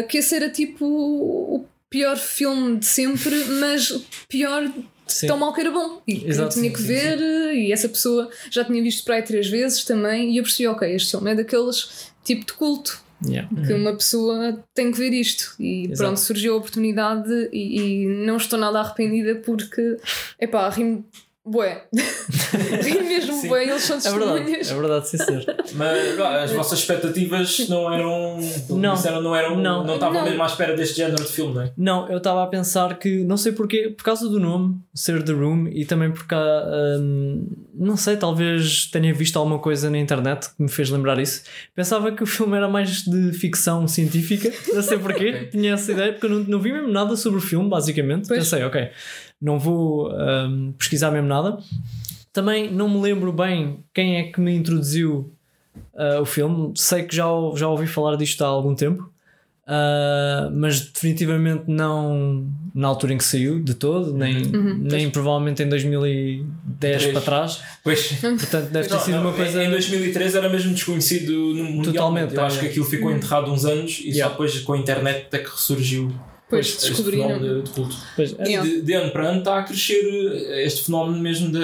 que 0.08 0.20
esse 0.20 0.36
era 0.36 0.52
tipo 0.52 0.86
o 0.86 1.66
pior 1.90 2.16
filme 2.16 2.78
de 2.78 2.86
sempre, 2.86 3.36
mas 3.60 3.92
pior 4.30 4.72
Sim. 5.08 5.26
tão 5.28 5.38
mal 5.38 5.52
que 5.52 5.62
era 5.62 5.72
bom. 5.72 6.00
E 6.08 6.16
que 6.16 6.26
eu 6.26 6.30
Exato, 6.30 6.54
tinha 6.54 6.66
sim, 6.66 6.74
que 6.74 6.80
sim, 6.80 6.88
ver, 6.88 7.20
e 7.56 7.72
essa 7.72 7.90
pessoa 7.90 8.30
já 8.52 8.64
tinha 8.64 8.84
visto 8.84 9.04
para 9.04 9.16
aí 9.16 9.24
três 9.24 9.48
vezes 9.48 9.84
também, 9.84 10.32
e 10.32 10.38
eu 10.38 10.44
percebi, 10.44 10.68
ok, 10.68 10.94
este 10.94 11.10
filme 11.10 11.32
é 11.32 11.36
daqueles 11.36 12.12
tipo 12.24 12.46
de 12.46 12.54
culto, 12.54 13.02
Yeah. 13.26 13.50
que 13.66 13.74
uma 13.74 13.94
pessoa 13.94 14.64
tem 14.74 14.92
que 14.92 14.98
ver 14.98 15.12
isto. 15.12 15.56
E 15.60 15.86
Exato. 15.86 15.98
pronto, 15.98 16.20
surgiu 16.20 16.54
a 16.54 16.58
oportunidade 16.58 17.50
e, 17.52 18.04
e 18.04 18.06
não 18.26 18.38
estou 18.38 18.60
nada 18.60 18.80
arrependida 18.80 19.36
porque, 19.36 19.98
epá, 20.40 20.70
rimo. 20.70 21.06
Bué. 21.50 21.84
rimo 22.84 23.08
mesmo 23.08 23.34
Sim. 23.42 23.48
bué, 23.48 23.64
eles 23.64 23.82
são 23.84 23.98
É 23.98 24.02
verdade, 24.02 24.34
testemunhas. 24.46 24.72
é 24.72 24.76
verdade, 24.76 25.10
sim, 25.10 25.18
senhor. 25.18 25.44
Mas 25.74 26.20
ah, 26.20 26.44
as 26.44 26.52
vossas 26.52 26.80
expectativas 26.80 27.68
não 27.70 27.92
eram. 27.92 28.40
Não. 28.70 28.94
disseram, 28.96 29.22
não 29.22 29.36
eram. 29.36 29.58
Não. 29.58 29.84
Não 29.86 29.96
estavam 29.96 30.20
Não. 30.20 30.24
mesmo 30.26 30.44
à 30.44 30.46
espera 30.46 30.76
deste 30.76 30.98
género 30.98 31.24
de 31.24 31.32
filme, 31.32 31.54
não 31.56 31.62
é? 31.62 31.72
Não, 31.78 32.10
eu 32.10 32.18
estava 32.18 32.44
a 32.44 32.48
pensar 32.48 32.98
que, 33.00 33.24
não 33.24 33.38
sei 33.38 33.52
porquê, 33.52 33.94
por 33.96 34.04
causa 34.04 34.28
do 34.28 34.40
nome, 34.40 34.76
ser 34.94 35.24
The 35.24 35.32
Room, 35.34 35.68
e 35.70 35.86
também 35.86 36.12
porque, 36.12 36.34
há, 36.36 36.98
hum, 37.00 37.48
não 37.74 37.96
sei, 37.98 38.18
talvez 38.18 38.86
tenha 38.92 39.14
visto 39.14 39.38
alguma 39.38 39.60
coisa 39.60 39.90
na 39.90 39.98
internet 39.98 40.50
que 40.56 40.62
me 40.64 40.70
fez 40.70 40.90
lembrar 40.90 41.20
isso. 41.20 41.44
Pensava 41.76 42.12
que 42.12 42.24
o 42.24 42.26
filme 42.26 42.56
era 42.58 42.68
mais 42.68 43.04
de 43.04 43.32
ficção 43.34 43.88
científica, 43.88 44.52
não 44.74 44.82
sei 44.82 44.98
porquê, 44.98 45.48
tinha 45.52 45.74
essa 45.74 45.92
ideia, 45.92 46.12
porque 46.14 46.26
eu 46.26 46.30
não, 46.30 46.40
não 46.40 46.60
vi 46.60 46.72
mesmo 46.72 46.90
nada 46.90 47.16
sobre 47.16 47.40
o 47.40 47.42
filme, 47.42 47.70
basicamente. 47.70 48.28
Pois. 48.28 48.40
Pensei, 48.40 48.64
ok, 48.64 48.90
não 49.42 49.60
vou 49.60 50.12
hum, 50.12 50.74
pesquisar 50.78 51.12
mesmo 51.12 51.28
nada. 51.28 51.58
Também 52.34 52.72
não 52.72 52.88
me 52.90 53.00
lembro 53.02 53.32
bem 53.34 53.80
quem 53.94 54.18
é 54.18 54.24
que 54.24 54.40
me 54.40 54.56
introduziu 54.56 55.34
ah, 55.96 56.22
o 56.22 56.26
filme, 56.26 56.72
sei 56.76 57.04
que 57.04 57.16
já, 57.16 57.26
já 57.56 57.68
ouvi 57.68 57.88
falar 57.88 58.16
disto 58.16 58.44
há 58.44 58.48
algum 58.48 58.76
tempo. 58.76 59.12
Uh, 59.70 60.50
mas 60.54 60.80
definitivamente 60.80 61.64
não 61.68 62.48
na 62.74 62.88
altura 62.88 63.12
em 63.14 63.18
que 63.18 63.24
saiu 63.26 63.62
de 63.62 63.74
todo, 63.74 64.14
nem, 64.14 64.38
Uhum. 64.46 64.78
nem 64.82 65.10
provavelmente 65.10 65.62
em 65.62 65.68
2010 65.68 67.02
Três. 67.02 67.12
para 67.12 67.22
trás. 67.22 67.62
Pois. 67.84 68.14
Portanto, 68.14 68.72
deve 68.72 68.88
ter 68.88 69.00
sido 69.00 69.16
não, 69.16 69.24
uma 69.24 69.34
coisa. 69.34 69.62
Em 69.62 69.70
2003 69.70 70.36
era 70.36 70.48
mesmo 70.48 70.74
desconhecido 70.74 71.34
no. 71.54 71.82
Totalmente, 71.84 72.34
Eu 72.34 72.46
acho 72.46 72.58
é. 72.58 72.62
que 72.62 72.68
aquilo 72.68 72.86
ficou 72.86 73.12
enterrado 73.12 73.52
uns 73.52 73.66
anos 73.66 74.00
e 74.00 74.12
Yeah. 74.12 74.24
só 74.24 74.30
depois 74.30 74.58
com 74.62 74.72
a 74.72 74.78
internet 74.78 75.26
até 75.28 75.40
que 75.40 75.50
ressurgiu 75.50 76.14
Pois 76.50 76.66
este 76.68 76.90
descobriram. 76.90 77.28
fenómeno 77.28 77.56
de, 77.56 77.62
de 77.64 77.70
culto. 77.72 77.96
Pois, 78.16 78.36
é, 78.40 78.44
E 78.44 78.48
Yeah. 78.48 78.70
de, 78.70 78.82
de 78.82 78.94
ano 78.94 79.12
para 79.12 79.30
ano 79.30 79.40
está 79.40 79.60
a 79.60 79.64
crescer 79.64 80.02
eh, 80.02 80.66
este 80.66 80.86
fenómeno 80.86 81.20
mesmo 81.22 81.52
de, 81.52 81.60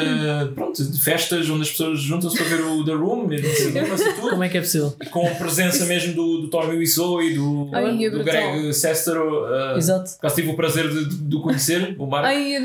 pronto, 0.53 0.83
de 0.83 0.99
festas 1.01 1.49
onde 1.49 1.61
as 1.61 1.69
pessoas 1.71 1.99
juntam-se 2.01 2.35
para 2.37 2.45
ver 2.47 2.61
o 2.65 2.83
The 2.83 2.91
Room, 2.91 3.27
mesmo 3.27 3.47
e 3.47 4.13
tudo. 4.13 4.29
como 4.29 4.43
é 4.43 4.49
que 4.49 4.57
é 4.57 4.61
possível? 4.61 4.93
E 5.01 5.05
com 5.05 5.25
a 5.25 5.31
presença 5.31 5.85
mesmo 5.85 6.13
do, 6.13 6.41
do 6.41 6.47
Tommy 6.49 6.75
Wiseau 6.77 7.21
e 7.23 7.33
do, 7.33 7.69
Ai, 7.71 8.03
é 8.05 8.09
do 8.09 8.17
brutal. 8.23 8.51
Greg 8.53 8.73
Sestero. 8.73 9.45
Uh, 9.45 9.77
Exato. 9.77 10.09
por 10.11 10.17
acaso 10.17 10.35
tive 10.35 10.49
o 10.51 10.55
prazer 10.55 10.89
de, 10.89 11.35
o 11.35 11.41
conhecer, 11.41 11.95
o 11.97 12.05
Marco. 12.05 12.27
Ai, 12.27 12.55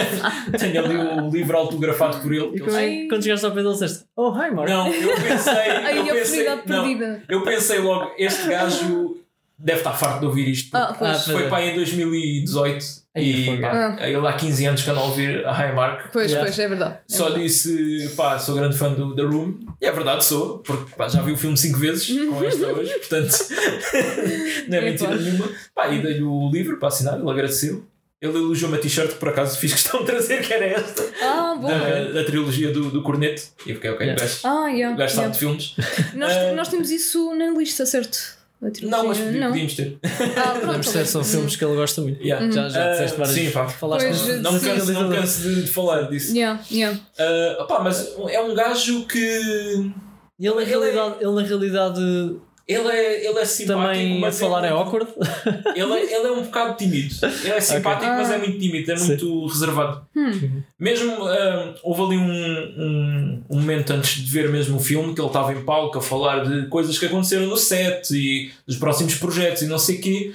Tenho 0.58 0.84
ali 0.84 0.96
o 0.96 1.30
livro 1.30 1.56
autografado 1.56 2.20
por 2.20 2.32
ele. 2.32 2.56
E 2.56 2.60
como 2.60 2.76
é 2.76 3.06
quando 3.08 3.22
chegaste 3.22 3.44
ao 3.46 3.52
pé 3.52 3.60
dele 3.62 3.72
disseste 3.74 4.04
Oh, 4.16 4.30
hi 4.32 4.50
Mark. 4.50 4.68
Não, 4.68 4.86
eu 4.92 5.14
pensei. 5.16 5.52
ai, 5.52 5.98
eu 5.98 6.02
a 6.02 6.06
pensei, 6.14 6.48
oportunidade 6.48 6.62
não, 6.66 6.82
perdida. 6.84 7.22
eu 7.28 7.42
pensei 7.44 7.78
logo, 7.78 8.10
este 8.18 8.48
gajo 8.48 9.16
deve 9.62 9.78
estar 9.80 9.92
farto 9.92 10.20
de 10.20 10.26
ouvir 10.26 10.48
isto. 10.48 10.74
Ah, 10.74 10.94
pois. 10.98 11.10
Ah, 11.28 11.32
Foi 11.32 11.48
para 11.48 11.58
aí 11.58 11.70
em 11.70 11.74
2018 11.76 12.84
Ai, 13.14 13.22
e 13.22 13.44
foi. 13.46 13.58
pá, 13.60 13.96
ele 14.00 14.26
há 14.26 14.32
15 14.32 14.66
anos 14.66 14.82
que 14.82 14.90
anda 14.90 15.00
a 15.00 15.04
ouvir 15.04 15.44
a 15.46 15.52
Highmark. 15.52 16.10
Pois, 16.12 16.30
Yeah. 16.30 16.46
pois, 16.48 16.58
é 16.58 16.68
verdade. 16.68 16.94
É 16.94 17.12
Só 17.16 17.24
verdade. 17.24 17.44
disse, 17.44 18.12
pá, 18.16 18.38
sou 18.38 18.54
grande 18.54 18.76
fã 18.76 18.92
do 18.92 19.14
The 19.14 19.22
Room. 19.22 19.58
E 19.80 19.86
é 19.86 19.92
verdade, 19.92 20.24
sou, 20.24 20.58
porque 20.58 20.94
pá, 20.96 21.08
já 21.08 21.20
vi 21.22 21.32
o 21.32 21.36
filme 21.36 21.56
5 21.56 21.78
vezes 21.78 22.06
com 22.28 22.42
esta 22.44 22.66
hoje, 22.72 22.92
portanto 22.98 23.34
não 24.68 24.76
é 24.76 24.80
É 24.80 24.90
mentira 24.90 25.14
nenhuma. 25.16 25.48
Pá, 25.74 25.88
e 25.88 26.00
dei-lhe 26.02 26.22
o 26.22 26.50
livro 26.50 26.78
para 26.78 26.88
assinar, 26.88 27.18
ele 27.18 27.30
agradeceu. 27.30 27.84
Ele 28.22 28.36
elogiou-me 28.36 28.76
a 28.76 28.80
t-shirt 28.80 29.12
que 29.12 29.18
por 29.18 29.30
acaso 29.30 29.58
fiz 29.58 29.72
questão 29.72 30.00
de 30.00 30.06
trazer, 30.06 30.42
que 30.46 30.52
era 30.52 30.66
esta, 30.66 31.02
Ah, 31.22 31.54
da, 31.54 32.12
da 32.12 32.24
trilogia 32.24 32.70
do, 32.70 32.90
do 32.90 33.02
Corneto. 33.02 33.42
E 33.66 33.70
eu 33.70 33.76
fiquei, 33.76 33.90
ok, 33.90 34.06
Yeah. 34.06 34.22
o 34.22 34.26
gajo, 34.26 34.40
Ah, 34.44 34.68
yeah, 34.68 34.96
gajo 34.96 35.14
yeah. 35.14 35.32
de 35.32 35.38
filmes. 35.38 35.74
Nós, 36.14 36.32
Ah. 36.32 36.52
nós 36.52 36.68
temos 36.68 36.90
isso 36.90 37.34
na 37.34 37.50
lista, 37.50 37.86
certo? 37.86 38.38
Trilogia- 38.60 38.88
Não, 38.90 39.06
mas 39.08 39.18
não. 39.18 39.48
podíamos 39.48 39.74
ter. 39.74 39.98
Ah, 40.04 40.08
pronto. 40.50 40.60
Podemos 40.66 40.92
ter, 40.92 41.06
são 41.06 41.24
filmes 41.24 41.56
que 41.56 41.64
ele 41.64 41.76
gosta 41.76 42.02
muito. 42.02 42.22
Yeah. 42.22 42.50
Já, 42.50 42.68
já 42.68 42.84
Ah, 42.88 42.90
disseste 42.92 43.18
várias 43.18 43.34
sim, 43.34 43.50
pá. 43.50 43.68
Falaste 43.68 44.06
Pois, 44.06 44.22
nisso. 44.26 44.42
Não 44.42 44.52
me 44.52 44.60
canso, 44.60 44.92
não 44.92 45.08
me 45.08 45.16
canso 45.16 45.42
de, 45.42 45.62
de 45.62 45.70
falar 45.70 46.02
disso. 46.10 46.36
Yeah, 46.36 46.60
yeah. 46.70 46.98
Ah, 47.18 47.62
opá, 47.62 47.80
mas 47.82 48.14
é 48.28 48.40
um 48.42 48.54
gajo 48.54 49.06
que. 49.06 49.18
Ele, 49.18 50.54
na 50.54 50.62
Ele 50.62 50.62
é- 50.62 50.64
realidade, 50.64 51.14
ele 51.20 51.32
na 51.32 51.42
realidade 51.42 52.36
Ele 52.72 52.88
é, 52.88 53.26
ele 53.28 53.38
é 53.38 53.44
simpático, 53.44 53.82
também 53.86 54.16
a 54.16 54.20
mas 54.20 54.38
falar 54.38 54.64
é 54.64 54.70
muito- 54.70 54.82
awkward. 54.82 55.10
Ele 55.74 55.92
é, 55.92 56.04
ele 56.16 56.26
é 56.28 56.30
um 56.30 56.42
bocado 56.42 56.76
tímido. 56.76 57.14
Ele 57.42 57.52
é 57.52 57.60
simpático, 57.60 58.04
Ok. 58.06 58.16
mas 58.16 58.30
é 58.30 58.34
Ah. 58.36 58.38
muito 58.38 58.58
tímido, 58.58 58.92
é 58.92 58.96
Sim. 58.96 59.06
muito 59.08 59.46
reservado. 59.46 60.06
Hum. 60.16 60.62
Mesmo 60.78 61.26
ah, 61.26 61.74
houve 61.82 62.02
ali 62.02 62.16
um, 62.16 62.30
um, 62.30 63.42
um 63.50 63.60
momento 63.60 63.92
antes 63.92 64.22
de 64.22 64.30
ver 64.30 64.48
mesmo 64.50 64.76
o 64.76 64.80
filme 64.80 65.14
que 65.14 65.20
ele 65.20 65.26
estava 65.28 65.52
em 65.52 65.62
palco 65.64 65.98
a 65.98 66.02
falar 66.02 66.44
de 66.48 66.66
coisas 66.68 66.98
que 66.98 67.06
aconteceram 67.06 67.46
no 67.46 67.56
set 67.56 68.10
e 68.12 68.50
dos 68.66 68.76
próximos 68.76 69.14
projetos 69.16 69.62
e 69.62 69.66
não 69.66 69.78
sei 69.78 69.96
o 69.96 70.00
quê. 70.00 70.32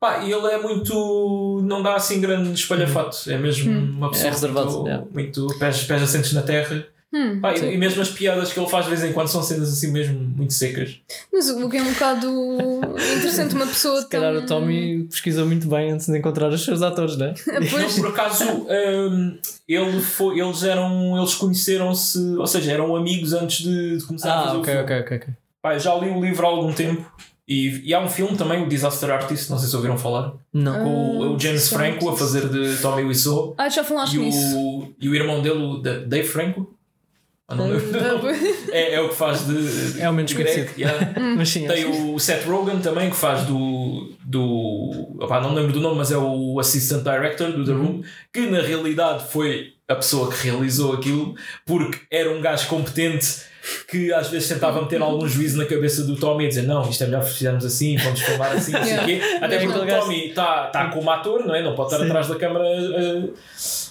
Pá, 0.00 0.22
ele 0.24 0.34
é 0.48 0.58
muito. 0.58 1.62
não 1.64 1.82
dá 1.82 1.94
assim 1.94 2.20
grande 2.20 2.52
espalhafato. 2.52 3.30
É 3.30 3.38
mesmo 3.38 3.72
Hum. 3.72 3.94
uma 3.96 4.10
pessoa 4.10 4.28
É 4.28 4.30
reservado, 4.32 4.72
muito, 4.82 4.88
é. 4.88 5.04
muito 5.14 5.46
pés, 5.58 5.84
pés 5.84 6.02
assentes 6.02 6.32
na 6.32 6.42
terra. 6.42 6.84
Hum. 7.14 7.40
Pá, 7.40 7.54
e, 7.54 7.74
e 7.74 7.78
mesmo 7.78 8.02
as 8.02 8.10
piadas 8.10 8.52
que 8.52 8.58
ele 8.60 8.68
faz 8.68 8.84
de 8.84 8.90
vez 8.90 9.04
em 9.04 9.12
quando 9.12 9.28
são 9.28 9.42
cenas 9.42 9.72
assim 9.72 9.92
mesmo 9.92 10.18
muito 10.18 10.52
secas. 10.52 11.00
Mas 11.32 11.48
o 11.48 11.68
que 11.70 11.76
é 11.76 11.82
um 11.82 11.92
bocado 11.92 12.26
interessante, 13.16 13.54
uma 13.54 13.66
pessoa 13.66 14.00
Se 14.02 14.08
calhar 14.08 14.34
tão... 14.34 14.42
o 14.42 14.46
Tommy 14.46 15.04
pesquisou 15.04 15.46
muito 15.46 15.68
bem 15.68 15.92
antes 15.92 16.06
de 16.06 16.18
encontrar 16.18 16.48
os 16.50 16.64
seus 16.64 16.82
atores, 16.82 17.16
não 17.16 17.26
é? 17.26 17.34
Pois, 17.70 17.96
Não, 17.96 18.02
por 18.04 18.10
acaso, 18.10 18.44
hum, 18.68 19.38
ele 19.68 20.00
foi, 20.00 20.40
eles 20.40 20.62
eram. 20.62 21.16
Eles 21.16 21.34
conheceram-se, 21.34 22.18
ou 22.36 22.46
seja, 22.46 22.72
eram 22.72 22.94
amigos 22.96 23.32
antes 23.32 23.64
de, 23.64 23.98
de 23.98 24.04
começar 24.04 24.32
a 24.32 24.40
Ah, 24.40 24.44
fazer 24.46 24.56
ok, 24.58 24.60
o 24.60 24.64
filme. 24.64 24.82
ok, 24.82 25.00
ok. 25.00 25.16
ok. 25.18 25.34
Pá, 25.62 25.78
já 25.78 25.94
li 25.94 26.10
o 26.10 26.20
livro 26.20 26.46
há 26.46 26.50
algum 26.50 26.72
tempo 26.72 27.04
e, 27.48 27.82
e 27.88 27.94
há 27.94 28.00
um 28.00 28.08
filme 28.08 28.36
também, 28.36 28.62
o 28.62 28.68
Disaster 28.68 29.10
Artist, 29.10 29.50
não 29.50 29.58
sei 29.58 29.68
se 29.68 29.76
ouviram 29.76 29.96
falar, 29.96 30.34
Não. 30.52 30.82
com 30.82 30.88
o, 31.18 31.34
o 31.34 31.38
James. 31.38 31.68
Franco 31.68 32.08
a 32.08 32.16
fazer 32.16 32.48
de 32.48 32.76
Tommy 32.82 33.02
Wiseau 33.04 33.54
Ah, 33.58 33.68
já 33.68 33.82
falaste 33.82 34.14
e 34.14 34.18
nisso. 34.18 34.58
o, 34.58 34.92
e 35.00 35.08
o 35.08 35.14
irmão 35.14 35.40
dele, 35.42 35.58
o 35.62 35.76
Da- 35.78 35.98
Dave 36.00 36.26
Franco. 36.28 36.75
Ah, 37.48 37.54
não 37.54 37.68
pois. 38.20 38.68
é, 38.72 38.94
é 38.94 39.00
o 39.00 39.08
que 39.08 39.14
faz 39.14 39.46
de. 39.46 40.00
É 40.00 40.10
o 40.10 40.12
menos 40.12 40.32
conhecido. 40.32 40.70
yeah. 40.76 41.12
Mas 41.36 41.48
sim, 41.48 41.66
Tem 41.68 41.84
acho- 41.84 42.12
o 42.14 42.18
Seth 42.18 42.44
Rogen 42.44 42.80
também, 42.80 43.08
que 43.08 43.16
faz 43.16 43.44
do. 43.44 44.12
do 44.24 45.16
opá, 45.20 45.40
não 45.40 45.54
lembro 45.54 45.72
do 45.72 45.80
nome, 45.80 45.98
mas 45.98 46.10
é 46.10 46.16
o 46.18 46.58
Assistant 46.58 47.04
Director 47.04 47.52
do 47.52 47.64
The 47.64 47.70
Uhum. 47.70 47.86
Room, 47.86 48.02
que 48.32 48.40
na 48.46 48.60
realidade 48.60 49.24
foi 49.30 49.74
a 49.88 49.94
pessoa 49.94 50.28
que 50.32 50.48
realizou 50.48 50.92
aquilo, 50.94 51.34
porque 51.64 52.00
era 52.10 52.28
um 52.32 52.40
gajo 52.40 52.66
competente 52.66 53.42
que 53.88 54.12
às 54.12 54.28
vezes 54.28 54.48
tentava 54.48 54.80
meter 54.82 55.00
algum 55.00 55.26
juízo 55.28 55.56
na 55.58 55.64
cabeça 55.66 56.02
do 56.04 56.16
Tommy 56.16 56.44
e 56.44 56.48
dizer 56.48 56.62
não, 56.62 56.88
isto 56.88 57.02
é 57.02 57.06
melhor 57.06 57.22
fizermos 57.24 57.64
assim, 57.64 57.96
vamos 57.96 58.20
filmar 58.20 58.52
assim, 58.52 58.72
não 58.72 58.82
sei 58.84 58.96
o 58.98 59.04
quê. 59.04 59.20
Até 59.40 59.56
É 59.56 59.58
porque 59.66 59.78
o 59.78 59.86
Tommy 60.00 60.28
está 60.28 60.66
tá 60.66 60.88
como 60.88 61.08
ator, 61.10 61.44
não 61.46 61.54
é? 61.54 61.62
Não 61.62 61.74
pode 61.76 61.92
estar 61.92 62.02
Sim. 62.02 62.08
atrás 62.10 62.26
da 62.28 62.34
câmara 62.36 62.64
eh, 62.64 63.28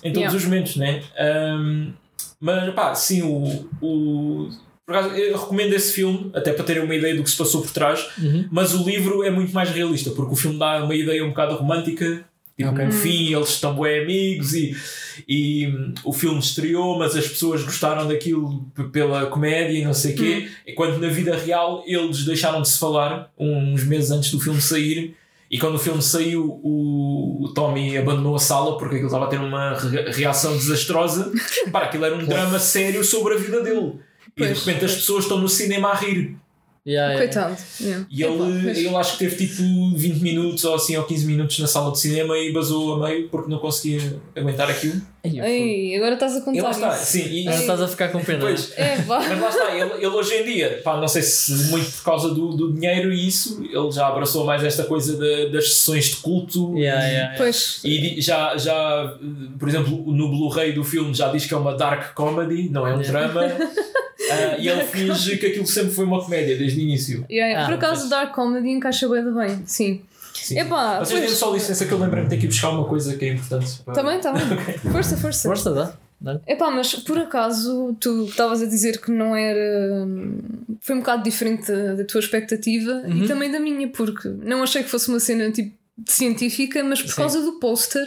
em 0.03 0.11
todos 0.13 0.17
Yeah. 0.17 0.35
os 0.35 0.43
momentos, 0.45 0.75
não 0.77 0.85
é? 0.85 1.01
Ahm, 1.17 1.91
mas 2.39 2.73
pá, 2.73 2.93
sim, 2.95 3.21
o, 3.21 3.67
o 3.81 4.49
por 4.85 4.95
acaso, 4.95 5.15
eu 5.15 5.35
recomendo 5.37 5.73
esse 5.73 5.93
filme, 5.93 6.29
até 6.33 6.53
para 6.53 6.63
terem 6.63 6.83
uma 6.83 6.93
ideia 6.93 7.15
do 7.15 7.23
que 7.23 7.29
se 7.29 7.37
passou 7.37 7.61
por 7.61 7.71
trás, 7.71 8.05
Uhum. 8.19 8.47
mas 8.51 8.73
o 8.75 8.83
livro 8.83 9.23
é 9.23 9.31
muito 9.31 9.51
mais 9.51 9.69
realista, 9.71 10.11
porque 10.11 10.33
o 10.33 10.35
filme 10.35 10.59
dá 10.59 10.83
uma 10.83 10.93
ideia 10.93 11.23
um 11.25 11.29
bocado 11.29 11.55
romântica. 11.55 12.23
Tipo, 12.57 12.69
Ok. 12.69 12.85
no 12.85 12.91
fim 12.93 13.33
eles 13.33 13.49
estão 13.49 13.75
bem 13.77 13.99
amigos 14.03 14.53
e, 14.53 14.73
e 15.27 15.67
hum, 15.67 15.93
o 16.05 16.13
filme 16.13 16.39
estreou, 16.39 16.97
mas 16.97 17.13
as 17.15 17.27
pessoas 17.27 17.61
gostaram 17.63 18.07
daquilo 18.07 18.63
pela 18.93 19.25
comédia 19.25 19.77
e 19.79 19.83
não 19.83 19.93
sei 19.93 20.13
o 20.13 20.15
quê. 20.15 20.47
Enquanto 20.65 20.97
na 20.99 21.09
vida 21.09 21.35
real 21.35 21.83
eles 21.85 22.23
deixaram 22.23 22.61
de 22.61 22.69
se 22.69 22.79
falar 22.79 23.29
uns 23.37 23.83
meses 23.83 24.09
antes 24.11 24.31
do 24.31 24.39
filme 24.39 24.61
sair. 24.61 25.15
E 25.49 25.59
quando 25.59 25.75
o 25.75 25.79
filme 25.79 26.01
saiu, 26.01 26.59
o, 26.63 27.51
Tommy 27.53 27.97
abandonou 27.97 28.35
a 28.35 28.39
sala 28.39 28.77
porque 28.77 28.95
aquilo 28.95 29.07
estava 29.07 29.25
a 29.25 29.27
ter 29.27 29.39
uma 29.39 29.75
re- 29.77 30.11
reação 30.11 30.53
desastrosa. 30.57 31.31
Para 31.71 31.85
aquilo 31.85 32.05
era 32.05 32.15
um 32.15 32.25
drama 32.25 32.57
sério 32.59 33.03
sobre 33.03 33.35
a 33.35 33.37
vida 33.37 33.61
dele. 33.61 33.93
E 34.35 34.41
de 34.45 34.53
repente 34.53 34.85
as 34.85 34.95
pessoas 34.95 35.23
estão 35.25 35.39
no 35.39 35.47
cinema 35.47 35.89
a 35.89 35.95
rir. 35.95 36.35
Yeah, 36.87 37.17
Coitado. 37.17 37.57
Yeah. 37.81 38.05
E 38.11 38.23
ele, 38.23 38.37
mas- 38.37 38.77
ele 38.77 38.95
acho 38.95 39.13
que 39.13 39.25
teve 39.27 39.47
tipo 39.47 39.63
20 39.97 40.21
minutos 40.21 40.63
ou 40.65 40.75
assim 40.75 40.95
ou 40.95 41.03
15 41.03 41.25
minutos 41.25 41.57
na 41.57 41.65
sala 41.65 41.91
de 41.91 41.99
cinema 41.99 42.37
e 42.37 42.53
basou 42.53 42.93
a 42.93 43.07
meio 43.07 43.27
porque 43.29 43.49
não 43.49 43.57
conseguia 43.57 44.21
aguentar 44.35 44.69
aquilo. 44.69 45.01
Ei, 45.23 45.95
agora 45.95 46.13
estás 46.13 46.33
a 46.33 46.51
E 46.53 46.61
lá 46.61 46.69
contar 46.69 46.69
está, 46.71 46.95
isso. 47.01 47.05
sim, 47.13 47.27
e, 47.27 47.47
Agora 47.47 47.61
estás 47.61 47.81
a 47.81 47.87
ficar 47.87 48.09
com 48.09 48.19
pena. 48.23 48.41
Pois, 48.41 48.71
É, 48.77 48.97
mas 49.07 49.07
lá 49.41 49.49
está, 49.49 49.75
ele, 49.75 49.93
ele 49.95 50.05
hoje 50.05 50.35
em 50.35 50.43
dia, 50.45 50.81
pá, 50.83 50.97
não 50.97 51.07
sei 51.07 51.23
se 51.23 51.51
muito 51.71 51.89
por 51.91 52.03
causa 52.03 52.29
do, 52.29 52.49
do 52.55 52.71
dinheiro 52.73 53.11
e 53.11 53.27
isso, 53.27 53.63
ele 53.63 53.91
já 53.91 54.05
abraçou 54.07 54.45
mais 54.45 54.63
esta 54.63 54.83
coisa 54.83 55.17
da- 55.17 55.49
das 55.51 55.73
sessões 55.73 56.05
de 56.11 56.17
culto. 56.17 56.77
Yeah, 56.77 57.01
yeah, 57.01 57.07
yeah. 57.09 57.37
Pois. 57.37 57.81
E 57.83 58.21
já, 58.21 58.55
já, 58.57 59.17
por 59.57 59.67
exemplo, 59.67 60.03
no 60.13 60.29
Blu-ray 60.29 60.73
do 60.73 60.83
filme 60.83 61.11
já 61.15 61.29
diz 61.31 61.47
que 61.47 61.53
é 61.55 61.57
uma 61.57 61.73
dark 61.75 62.13
comedy, 62.13 62.69
não 62.69 62.85
é 62.85 62.93
um 62.95 63.01
Yeah. 63.01 63.27
drama. 63.27 63.51
Ah, 64.31 64.57
e 64.57 64.67
ele 64.67 64.83
finge 64.85 65.37
que 65.37 65.45
aquilo 65.47 65.65
sempre 65.67 65.91
foi 65.93 66.05
uma 66.05 66.23
comédia 66.23 66.57
desde 66.57 66.79
o 66.79 66.81
início. 66.81 67.25
Yeah, 67.29 67.47
yeah. 67.51 67.63
Ah, 67.63 67.65
Por 67.65 67.75
acaso, 67.75 68.01
pois. 68.01 68.09
Dark 68.09 68.33
Comedy 68.33 68.69
encaixa 68.69 69.07
bem, 69.09 69.23
bem. 69.33 69.63
Sim. 69.65 70.01
Sim. 70.33 70.59
Epá, 70.59 70.99
Vocês 70.99 71.19
pois. 71.21 71.31
só 71.37 71.53
licença 71.53 71.85
que 71.85 71.91
eu 71.91 71.97
lembrei-me 71.97 72.27
de 72.27 72.35
ter 72.35 72.39
que 72.39 72.45
ir 72.45 72.49
buscar 72.49 72.69
uma 72.69 72.85
coisa 72.85 73.15
que 73.15 73.25
é 73.25 73.33
importante. 73.33 73.79
para- 73.85 73.93
Também, 73.93 74.19
também. 74.19 74.43
Força, 74.91 75.17
força. 75.17 75.47
Força, 75.47 75.73
dá. 75.73 75.93
dá. 76.19 76.39
Epá, 76.45 76.69
mas 76.71 76.93
por 76.95 77.17
acaso 77.17 77.95
tu 77.99 78.25
estavas 78.25 78.61
a 78.61 78.65
dizer 78.65 78.99
que 79.01 79.11
não 79.11 79.35
era. 79.35 80.05
Foi 80.81 80.95
um 80.95 80.99
bocado 80.99 81.23
diferente 81.23 81.71
da, 81.71 81.93
da 81.95 82.03
tua 82.03 82.19
expectativa 82.19 82.91
Uhum. 83.07 83.23
e 83.23 83.27
também 83.27 83.49
da 83.51 83.59
minha, 83.59 83.87
porque 83.87 84.27
não 84.27 84.61
achei 84.61 84.83
que 84.83 84.89
fosse 84.89 85.07
uma 85.09 85.19
cena 85.19 85.49
tipo 85.51 85.73
científica, 86.05 86.83
mas 86.83 87.01
por 87.01 87.09
Sim. 87.11 87.15
causa 87.15 87.41
do 87.41 87.53
póster, 87.53 88.05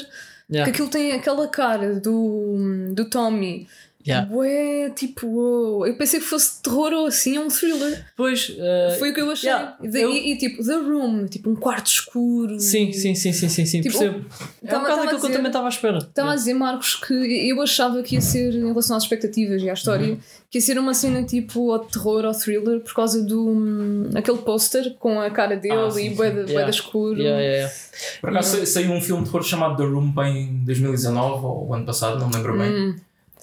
Yeah. 0.51 0.65
que 0.65 0.71
aquilo 0.77 0.89
tem 0.89 1.13
aquela 1.13 1.47
cara 1.47 1.97
do, 2.01 2.89
do 2.93 3.05
Tommy. 3.11 3.69
Yeah. 4.09 4.35
Ué, 4.35 4.91
tipo, 4.97 5.27
uou. 5.27 5.87
eu 5.87 5.95
pensei 5.97 6.19
que 6.19 6.25
fosse 6.27 6.63
terror 6.63 6.93
ou 6.95 7.07
assim, 7.07 7.37
é 7.37 7.41
um 7.41 7.49
thriller. 7.49 8.05
Pois, 8.17 8.49
uh, 8.49 8.99
Foi 8.99 9.11
o 9.11 9.15
que 9.15 9.21
eu 9.21 9.31
achei. 9.31 9.51
yeah, 9.51 9.77
E 9.83 10.01
eu- 10.01 10.13
E, 10.13 10.37
tipo, 10.39 10.65
The 10.65 10.75
Room, 10.77 11.27
tipo 11.27 11.51
um 11.51 11.55
quarto 11.55 11.89
escuro. 11.89 12.59
sim, 12.59 12.91
sim, 12.93 13.15
sim, 13.15 13.33
sim, 13.33 13.49
sim, 13.49 13.67
sim. 13.67 13.81
Tipo, 13.83 13.99
percebo. 13.99 14.25
É 14.65 14.77
um 14.77 14.81
bocado 14.81 15.03
aquilo 15.03 15.21
que 15.21 15.27
eu 15.27 15.31
também 15.33 15.47
estava 15.49 15.67
à 15.67 15.69
espera. 15.69 15.99
Estava 15.99 16.33
a 16.33 16.35
dizer, 16.37 16.55
Marcos, 16.55 16.95
que 16.97 17.13
eu 17.51 17.61
achava 17.61 18.03
que 18.03 18.15
ia 18.15 18.21
ser, 18.21 18.55
em 18.55 18.67
relação 18.67 18.97
às 18.97 19.03
expectativas 19.03 19.63
e 19.63 19.69
à 19.69 19.75
história, 19.75 20.09
Uhum. 20.13 20.19
que 20.51 20.57
ia 20.59 20.63
ser 20.63 20.79
uma 20.79 20.95
cena 20.95 21.23
tipo 21.25 21.61
ou 21.61 21.79
de 21.85 21.93
terror 21.93 22.25
ou 22.25 22.33
thriller 22.33 22.81
por 22.81 22.95
causa 22.95 23.23
do 23.23 23.49
hum, 23.51 24.11
aquele 24.15 24.39
póster 24.39 24.95
com 24.99 25.21
a 25.21 25.31
cara 25.31 25.55
dele 25.57 25.75
Ah, 25.75 25.91
sim, 25.91 26.07
e 26.07 26.11
bué 26.15 26.29
Yeah. 26.29 26.65
de 26.65 26.71
escuro. 26.71 27.21
Yeah, 27.21 27.41
yeah, 27.43 27.57
yeah. 27.59 27.75
Por 28.21 28.31
acaso 28.31 28.57
sa- 28.59 28.67
saiu 28.67 28.93
um 28.93 29.01
filme 29.01 29.25
de 29.25 29.31
terror 29.31 29.45
chamado 29.45 29.77
The 29.77 29.83
Room 29.85 30.11
bem 30.13 30.39
em 30.45 30.65
2019 30.65 31.45
ou 31.45 31.69
o 31.69 31.75
ano 31.75 31.85
passado, 31.85 32.19
não 32.19 32.29
me 32.29 32.35
lembro 32.37 32.57
bem. 32.57 32.71
Hum. 32.71 32.97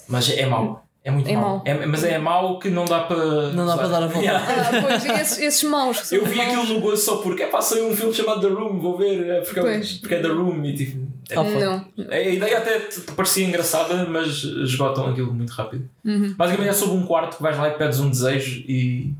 Mas 0.08 0.30
é 0.30 0.46
mau. 0.46 0.82
É 1.04 1.10
muito 1.10 1.28
É 1.30 1.34
mau. 1.36 1.42
mau. 1.58 1.62
É- 1.64 1.86
mas 1.86 2.02
é 2.02 2.18
mau 2.18 2.58
que 2.58 2.68
não 2.68 2.84
dá 2.84 3.00
para. 3.00 3.50
Não 3.52 3.64
dá 3.64 3.76
para 3.76 3.86
dar 3.88 4.02
a 4.02 4.06
volta. 4.08 4.18
Yeah. 4.18 4.44
Ah, 4.44 4.82
pois, 4.82 5.04
e 5.04 5.08
esses, 5.12 5.38
esses 5.38 5.62
maus. 5.62 6.00
que 6.00 6.06
são 6.08 6.18
Eu 6.18 6.24
vi 6.26 6.34
maus. 6.36 6.48
aquilo 6.48 6.64
no 6.74 6.80
gozo 6.80 7.02
só 7.02 7.16
porque 7.18 7.44
é 7.44 7.46
pá, 7.46 7.60
saiu 7.62 7.88
um 7.88 7.96
filme 7.96 8.12
chamado 8.12 8.40
The 8.40 8.48
Room, 8.48 8.80
vou 8.80 8.96
ver, 8.98 9.24
é 9.28 9.40
porque, 9.40 9.60
Pois. 9.60 9.92
porque 9.98 10.14
é 10.16 10.20
The 10.20 10.26
Room 10.28 10.64
e 10.64 10.74
tipo. 10.74 11.06
é- 11.30 11.34
foi. 11.36 11.64
Não. 11.64 11.86
a 12.10 12.20
ideia 12.20 12.58
até 12.58 12.80
te 12.80 13.00
parecia 13.12 13.46
engraçada, 13.46 14.04
mas 14.08 14.42
esgotam 14.42 15.06
aquilo 15.06 15.32
muito 15.32 15.50
rápido. 15.50 15.88
Uhum. 16.04 16.34
Basicamente 16.36 16.70
é 16.70 16.74
sobre 16.74 16.96
um 16.96 17.06
quarto 17.06 17.36
que 17.36 17.42
vais 17.42 17.56
lá 17.56 17.68
e 17.68 17.72
pedes 17.72 18.00
um 18.00 18.10
desejo 18.10 18.64
e, 18.66 19.12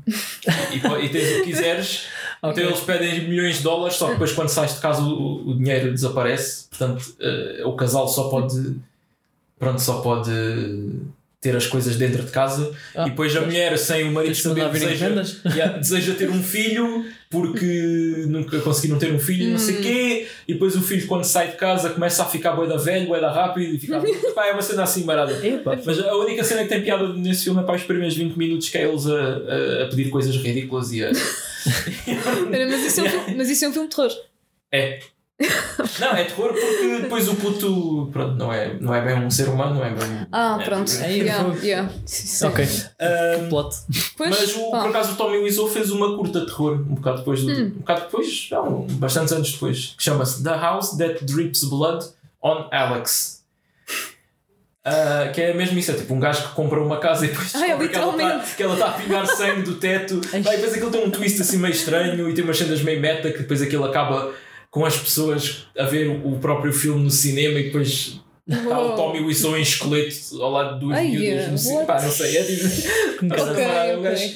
e, 0.73 1.05
e 1.05 1.09
tens 1.09 1.31
o 1.31 1.35
que 1.35 1.43
quiseres. 1.43 2.07
Ok. 2.39 2.51
Então 2.61 2.69
eles 2.71 2.83
pedem 2.85 3.27
milhões 3.27 3.57
de 3.57 3.63
dólares, 3.63 3.95
só 3.97 4.05
que 4.05 4.11
depois 4.11 4.31
quando 4.31 4.47
sais 4.49 4.75
de 4.75 4.79
casa 4.79 5.01
o, 5.01 5.49
o 5.49 5.55
dinheiro 5.57 5.89
desaparece. 5.91 6.67
Portanto, 6.69 7.03
eh, 7.19 7.63
o 7.65 7.75
casal 7.75 8.07
só 8.07 8.29
pode. 8.29 8.75
Pronto, 9.59 9.81
só 9.81 10.01
pode 10.01 10.31
ter 11.39 11.55
as 11.55 11.67
coisas 11.67 11.95
dentro 11.95 12.23
de 12.23 12.31
casa. 12.31 12.71
Ah, 12.95 13.05
e 13.05 13.09
depois 13.09 13.35
a 13.35 13.41
mulher, 13.41 13.77
sem 13.77 14.03
o 14.03 14.11
marido 14.11 14.35
saber, 14.35 14.69
deseja? 14.69 15.09
Yeah, 15.45 15.77
deseja 15.77 16.13
ter 16.15 16.29
um 16.29 16.41
filho 16.41 17.05
porque 17.29 18.25
nunca 18.27 18.59
conseguiram 18.59 18.97
ter 18.97 19.13
um 19.13 19.19
filho, 19.19 19.51
não 19.51 19.57
sei 19.57 19.75
o 19.75 19.81
quê, 19.81 20.27
e 20.47 20.53
depois 20.53 20.75
o 20.75 20.81
filho, 20.81 21.05
quando 21.07 21.23
sai 21.23 21.51
de 21.51 21.57
casa, 21.57 21.89
começa 21.91 22.23
a 22.23 22.25
ficar 22.25 22.53
bué 22.53 22.67
da 22.67 22.77
velho, 22.77 23.07
bué 23.07 23.19
da 23.19 23.31
rápido, 23.31 23.75
e 23.75 23.79
fica. 23.79 24.01
Pá, 24.33 24.47
é 24.47 24.53
uma 24.53 24.61
cena 24.61 24.83
assim 24.83 25.03
marada. 25.03 25.33
Mas 25.85 25.99
a 25.99 26.15
única 26.15 26.43
cena 26.43 26.63
que 26.63 26.69
tem 26.69 26.83
piada 26.83 27.13
nesse 27.13 27.45
filme 27.45 27.61
é 27.61 27.63
para 27.63 27.75
os 27.75 27.83
primeiros 27.83 28.15
20 28.15 28.35
minutos 28.35 28.69
que 28.69 28.77
é 28.77 28.87
eles 28.87 29.05
a, 29.07 29.13
a, 29.13 29.83
a 29.83 29.87
pedir 29.89 30.09
coisas 30.09 30.35
ridículas 30.35 30.91
e 30.91 31.03
a. 31.03 31.11
Mas, 31.11 32.85
isso 32.85 33.01
é 33.01 33.03
um 33.03 33.09
filme, 33.09 33.35
mas 33.35 33.49
isso 33.49 33.65
é 33.65 33.69
um 33.69 33.73
filme 33.73 33.89
de 33.89 33.95
terror. 33.95 34.11
É. 34.71 34.99
Não, 35.99 36.15
é 36.15 36.23
terror 36.23 36.51
porque 36.51 36.99
depois 37.01 37.27
o 37.29 37.35
puto 37.35 38.09
pronto, 38.11 38.35
não, 38.35 38.51
é, 38.51 38.73
não 38.79 38.93
é 38.93 39.01
bem 39.05 39.23
um 39.23 39.29
ser 39.29 39.47
humano, 39.49 39.75
não 39.75 39.85
é 39.85 39.91
bem. 39.93 40.03
um- 40.09 40.27
Ah, 40.31 40.57
é- 40.59 40.63
pronto. 40.65 40.91
Aí, 41.03 41.19
yeah, 41.21 41.43
fogo. 41.43 41.57
yeah. 41.63 41.91
Sim. 42.05 42.45
Ok, 42.47 42.67
Ah, 42.99 43.47
plot. 43.47 43.75
Pois, 44.17 44.29
Mas 44.31 44.55
o, 44.55 44.71
por 44.71 44.87
acaso 44.89 45.13
o 45.13 45.15
Tommy 45.15 45.37
Wiseau 45.37 45.67
fez 45.67 45.91
uma 45.91 46.15
curta 46.17 46.39
de 46.39 46.47
terror 46.47 46.73
um 46.73 46.95
bocado 46.95 47.17
depois, 47.19 47.43
do, 47.43 47.51
Hum. 47.51 47.65
um 47.75 47.79
bocado 47.79 48.01
depois, 48.01 48.47
não, 48.51 48.87
bastantes 48.93 49.31
anos 49.33 49.51
depois, 49.51 49.93
que 49.97 50.03
chama-se 50.03 50.43
The 50.43 50.57
House 50.57 50.97
That 50.97 51.23
Drips 51.23 51.63
Blood 51.65 52.03
on 52.41 52.67
Alex. 52.71 53.43
Ah, 54.83 55.29
que 55.33 55.41
é 55.41 55.53
mesmo 55.53 55.77
isso, 55.77 55.91
é 55.91 55.95
tipo 55.95 56.13
um 56.13 56.19
gajo 56.19 56.47
que 56.47 56.55
compra 56.55 56.81
uma 56.81 56.97
casa 56.97 57.25
e 57.25 57.29
depois 57.29 57.53
Ah, 57.55 57.57
é 57.59 57.61
descobre 57.77 57.89
que 57.89 57.95
ela, 57.97 58.05
está, 58.11 58.17
literalmente. 58.23 58.55
que 58.55 58.63
ela 58.63 58.73
está 58.73 58.87
a 58.87 58.91
pingar 58.93 59.27
sangue 59.27 59.61
do 59.63 59.75
teto. 59.75 60.21
Ai. 60.31 60.41
Vai, 60.41 60.55
depois 60.55 60.73
aquilo 60.73 60.89
tem 60.91 61.05
um 61.05 61.11
twist 61.11 61.41
assim 61.41 61.57
meio 61.57 61.73
estranho 61.73 62.29
e 62.29 62.33
tem 62.33 62.43
umas 62.43 62.57
cenas 62.57 62.81
meio 62.81 62.99
meta 63.01 63.29
que 63.31 63.39
depois 63.39 63.61
aquilo 63.61 63.83
acaba 63.83 64.31
com 64.71 64.85
as 64.85 64.97
pessoas 64.97 65.67
a 65.77 65.83
ver 65.85 66.07
o 66.23 66.37
próprio 66.39 66.71
filme 66.73 67.03
no 67.03 67.11
cinema 67.11 67.59
e 67.59 67.63
depois 67.65 68.19
está 68.47 68.79
o. 68.79 68.95
Tommy 68.95 69.21
Wiseau 69.21 69.57
em 69.57 69.61
esqueleto 69.61 70.41
ao 70.41 70.51
lado 70.51 70.73
de 70.75 70.79
duas 70.81 71.01
miúdas 71.03 71.47
no 71.51 71.57
cinema. 71.57 71.85
Pá, 71.85 72.01
não 72.01 72.11
sei, 72.11 72.37
é 72.37 72.43
tipo. 72.43 72.65
Um 73.23 73.27
bocado- 73.27 73.51
Ok, 73.51 73.63
Um 73.65 73.99
ok. 73.99 74.01
gajo- 74.03 74.33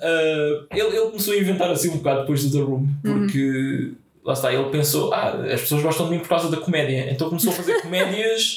Uh, 0.00 0.64
ele, 0.74 0.96
ele 0.96 1.06
começou 1.10 1.34
a 1.34 1.36
inventar 1.36 1.70
assim 1.70 1.90
um 1.90 1.98
bocado 1.98 2.20
depois 2.22 2.42
do 2.42 2.58
The 2.58 2.64
Room, 2.64 2.88
porque 3.02 3.92
lá 4.24 4.32
está, 4.32 4.50
ele 4.50 4.64
pensou, 4.70 5.12
ah, 5.12 5.28
as 5.52 5.60
pessoas 5.60 5.82
gostam 5.82 6.06
de 6.06 6.12
mim 6.12 6.20
por 6.20 6.28
causa 6.30 6.48
da 6.50 6.56
comédia, 6.56 7.10
então 7.12 7.28
começou 7.28 7.52
a 7.52 7.54
fazer 7.56 7.80
comédias 7.84 8.56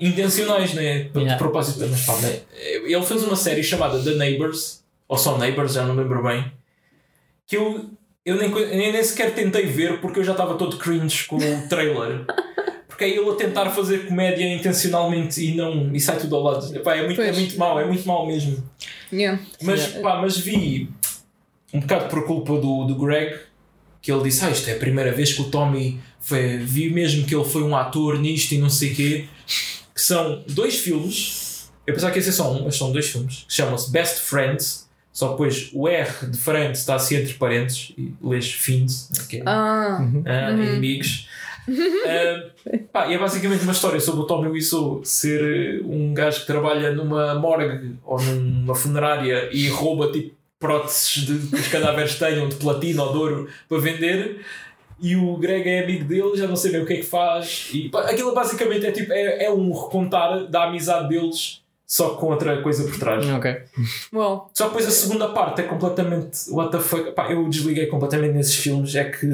intencionais, 0.00 0.72
né? 0.74 1.10
De 1.12 1.18
Yeah. 1.20 1.36
propósito. 1.36 1.86
Mas, 1.86 2.06
pá, 2.06 2.16
né? 2.16 2.40
Ele 2.56 3.02
fez 3.02 3.22
uma 3.24 3.36
série 3.36 3.62
chamada 3.62 3.98
The 4.02 4.14
Neighbors, 4.14 4.82
ou 5.06 5.18
só 5.18 5.36
Neighbors, 5.36 5.74
já 5.74 5.84
não 5.84 5.94
me 5.94 6.02
lembro 6.02 6.22
bem, 6.22 6.50
que 7.46 7.56
eu, 7.58 7.84
eu 8.24 8.36
nem, 8.36 8.50
co- 8.50 8.58
nem, 8.60 9.02
sequer 9.02 9.34
tentei 9.34 9.66
ver 9.66 10.00
porque 10.00 10.20
eu 10.20 10.24
já 10.24 10.32
estava 10.32 10.54
todo 10.56 10.76
cringe 10.78 11.26
com 11.26 11.36
o 11.36 11.68
trailer. 11.68 12.24
Porque 12.86 13.06
é 13.06 13.08
ele 13.08 13.28
a 13.28 13.34
tentar 13.34 13.68
fazer 13.70 14.06
comédia 14.06 14.44
intencionalmente 14.54 15.44
e 15.44 15.56
não 15.56 15.92
e 15.92 15.98
sai 15.98 16.16
tudo 16.16 16.36
ao 16.36 16.42
lado. 16.44 16.76
Epá, 16.76 16.94
é, 16.94 17.04
muito, 17.04 17.20
é 17.20 17.32
muito 17.32 17.58
mau, 17.58 17.80
é 17.80 17.84
muito 17.84 18.06
mau 18.06 18.24
mesmo. 18.24 18.62
Yeah. 19.12 19.42
Mas, 19.60 19.80
Yeah. 19.80 20.00
pá, 20.00 20.22
mas 20.22 20.38
vi 20.38 20.88
um 21.72 21.80
bocado 21.80 22.08
por 22.08 22.24
culpa 22.24 22.52
do, 22.56 22.84
do 22.84 22.94
Greg 22.94 23.34
que 24.00 24.12
ele 24.12 24.22
disse: 24.22 24.44
Ah, 24.44 24.50
isto 24.50 24.70
é 24.70 24.74
a 24.74 24.78
primeira 24.78 25.10
vez 25.10 25.32
que 25.32 25.40
o 25.42 25.50
Tommy 25.50 26.00
foi, 26.20 26.58
vi 26.58 26.88
mesmo 26.88 27.26
que 27.26 27.34
ele 27.34 27.44
foi 27.44 27.64
um 27.64 27.74
ator 27.74 28.16
nisto 28.20 28.52
e 28.52 28.58
não 28.58 28.70
sei 28.70 28.94
quê. 28.94 29.24
Que 29.92 30.00
são 30.00 30.44
dois 30.46 30.76
filmes. 30.78 31.68
Eu 31.84 31.94
pensava 31.94 32.12
que 32.12 32.20
ia 32.20 32.24
ser 32.24 32.30
só 32.30 32.52
um, 32.52 32.62
mas 32.64 32.76
são 32.76 32.92
dois 32.92 33.08
filmes. 33.08 33.44
Que 33.48 33.54
chamam-se 33.54 33.90
Best 33.90 34.20
Friends. 34.20 34.83
Só 35.14 35.30
depois 35.30 35.70
o 35.72 35.86
R 35.88 36.26
de 36.26 36.36
Friends 36.36 36.80
está 36.80 36.96
assim 36.96 37.14
entre 37.14 37.34
parênteses 37.34 37.94
e 37.96 38.12
lês 38.20 38.52
Fins, 38.52 39.08
que 39.30 39.36
é 39.38 39.42
Ah, 39.46 40.00
ah, 40.26 40.50
inimigos. 40.50 41.28
Ah, 41.68 42.76
pá, 42.92 43.06
e 43.06 43.14
é 43.14 43.18
basicamente 43.18 43.62
uma 43.62 43.72
história 43.72 44.00
sobre 44.00 44.22
o 44.22 44.26
Tommy 44.26 44.48
Wiseau 44.48 45.02
ser 45.04 45.40
eh, 45.40 45.80
um 45.84 46.12
gajo 46.12 46.40
que 46.40 46.46
trabalha 46.46 46.92
numa 46.92 47.34
morgue 47.36 47.94
ou 48.04 48.20
numa 48.20 48.74
funerária 48.74 49.48
e 49.52 49.68
rouba 49.68 50.10
tipo 50.10 50.34
próteses 50.58 51.24
de, 51.26 51.46
que 51.48 51.56
os 51.56 51.68
cadáveres 51.68 52.18
tenham 52.18 52.48
de 52.48 52.56
platina 52.56 53.04
ou 53.04 53.12
de 53.12 53.18
ouro 53.18 53.48
para 53.68 53.78
vender. 53.78 54.40
E 55.00 55.14
o 55.16 55.36
Greg 55.36 55.68
é 55.68 55.84
amigo 55.84 56.04
dele, 56.04 56.36
já 56.36 56.46
não 56.46 56.56
sei 56.56 56.72
bem 56.72 56.82
o 56.82 56.86
que 56.86 56.94
é 56.94 56.96
que 56.96 57.02
faz. 57.04 57.70
E 57.72 57.88
pá, 57.88 58.02
aquilo 58.02 58.34
basicamente 58.34 58.84
é 58.86 58.90
tipo 58.92 59.12
é, 59.12 59.44
é 59.44 59.50
um 59.52 59.72
recontar 59.72 60.46
da 60.46 60.64
amizade 60.64 61.08
deles, 61.08 61.62
só 61.86 62.10
com 62.10 62.26
outra 62.26 62.62
coisa 62.62 62.84
por 62.84 62.98
trás. 62.98 63.24
Ok. 63.28 63.56
uau. 64.12 64.50
Só 64.54 64.64
que 64.64 64.70
depois 64.70 64.86
a 64.88 64.90
segunda 64.90 65.28
parte 65.28 65.60
é 65.60 65.64
completamente 65.64 66.50
what 66.50 66.70
the 66.72 66.80
fuck. 66.80 67.12
Pá, 67.12 67.30
eu 67.30 67.48
desliguei 67.48 67.86
completamente 67.86 68.32
nesses 68.32 68.56
filmes. 68.56 68.94
É 68.94 69.04
que 69.04 69.26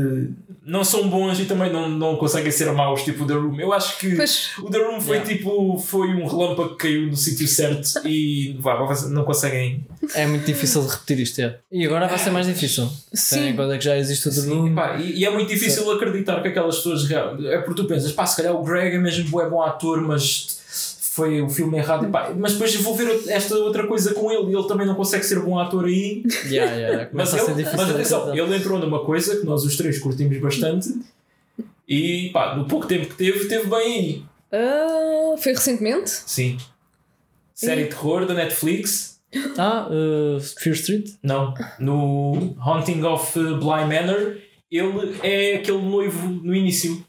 não 0.65 0.85
são 0.85 1.09
bons 1.09 1.39
e 1.41 1.45
também 1.47 1.73
não, 1.73 1.89
não 1.89 2.17
conseguem 2.17 2.51
ser 2.51 2.71
maus, 2.73 3.03
tipo 3.03 3.25
The 3.27 3.35
Room. 3.35 3.61
Eu 3.61 3.73
acho 3.73 3.99
que 3.99 4.15
Pois, 4.17 4.51
o 4.59 4.71
The 4.71 4.79
Room 4.79 5.01
foi 5.01 5.21
Yeah. 5.21 5.37
tipo 5.37 5.79
foi 5.79 6.09
um 6.09 6.27
relâmpago 6.27 6.71
que 6.71 6.89
caiu 6.89 7.07
no 7.07 7.17
sítio 7.17 7.47
certo 7.47 8.07
e 8.07 8.57
vá, 8.61 8.79
não 9.09 9.25
conseguem. 9.25 9.85
É 10.15 10.27
muito 10.27 10.47
difícil 10.47 10.83
de 10.83 10.89
repetir 10.89 11.21
isto, 11.21 11.41
é. 11.41 11.59
E 11.71 11.85
agora 11.87 12.07
vai 12.09 12.19
ser 12.19 12.31
mais 12.31 12.47
difícil. 12.47 12.85
Tendo 12.85 13.43
em 13.45 13.51
sim. 13.51 13.57
conta 13.57 13.79
que 13.79 13.85
já 13.85 13.97
existe 13.97 14.29
o 14.29 14.31
The 14.31 14.41
Sim, 14.41 14.51
Room. 14.51 14.75
pá, 14.75 14.97
e, 14.97 15.19
e 15.21 15.25
é 15.25 15.31
muito 15.31 15.49
difícil 15.49 15.91
acreditar 15.91 16.41
que 16.43 16.49
aquelas 16.49 16.77
pessoas 16.77 17.11
é 17.11 17.59
porque 17.59 17.83
tu 17.83 17.89
pensas, 17.89 18.13
pá, 18.13 18.27
se 18.27 18.37
calhar 18.37 18.55
o 18.55 18.63
Greg 18.63 18.97
é 18.97 18.99
mesmo 18.99 19.29
bué 19.29 19.49
bom 19.49 19.63
ator, 19.63 20.01
mas 20.03 20.60
foi 21.13 21.43
o 21.43 21.49
filme 21.49 21.77
errado. 21.77 22.07
E, 22.07 22.09
pá, 22.09 22.33
mas 22.39 22.53
depois 22.53 22.73
vou 22.77 22.95
ver 22.95 23.29
esta 23.29 23.57
outra 23.57 23.85
coisa 23.89 24.15
com 24.15 24.31
ele 24.31 24.53
e 24.53 24.55
ele 24.55 24.69
também 24.69 24.87
não 24.87 24.95
consegue 24.95 25.25
ser 25.25 25.41
bom 25.41 25.59
ator 25.59 25.87
aí. 25.87 26.23
Yeah, 26.47 26.73
yeah, 26.77 27.11
Mas, 27.13 27.35
ele, 27.35 27.55
difícil 27.55 27.77
mas 27.77 27.91
atenção, 27.91 28.33
ele 28.33 28.57
entrou 28.57 28.79
numa 28.79 29.05
coisa 29.05 29.41
que 29.41 29.45
nós 29.45 29.65
os 29.65 29.77
três 29.77 29.99
curtimos 29.99 30.39
bastante 30.39 30.89
e 31.89 32.31
pá, 32.33 32.55
no 32.55 32.65
pouco 32.67 32.87
tempo 32.87 33.09
que 33.09 33.17
teve, 33.17 33.49
teve 33.49 33.69
bem 33.69 33.81
aí. 33.81 34.25
Ah, 34.53 35.35
foi 35.37 35.53
recentemente? 35.53 36.11
Sim. 36.11 36.59
Série 37.57 37.85
de 37.85 37.89
terror 37.89 38.25
da 38.25 38.33
Netflix 38.33 39.21
Ah, 39.59 39.89
uh, 39.91 40.41
Fear 40.61 40.77
Street? 40.77 41.11
Não. 41.25 41.55
No 41.81 42.55
Haunting 42.61 43.03
of 43.03 43.37
Bly 43.37 43.85
Manor, 43.85 44.37
ele 44.71 45.19
é 45.25 45.57
aquele 45.57 45.83
noivo 45.83 46.29
no 46.29 46.55
início. 46.55 47.05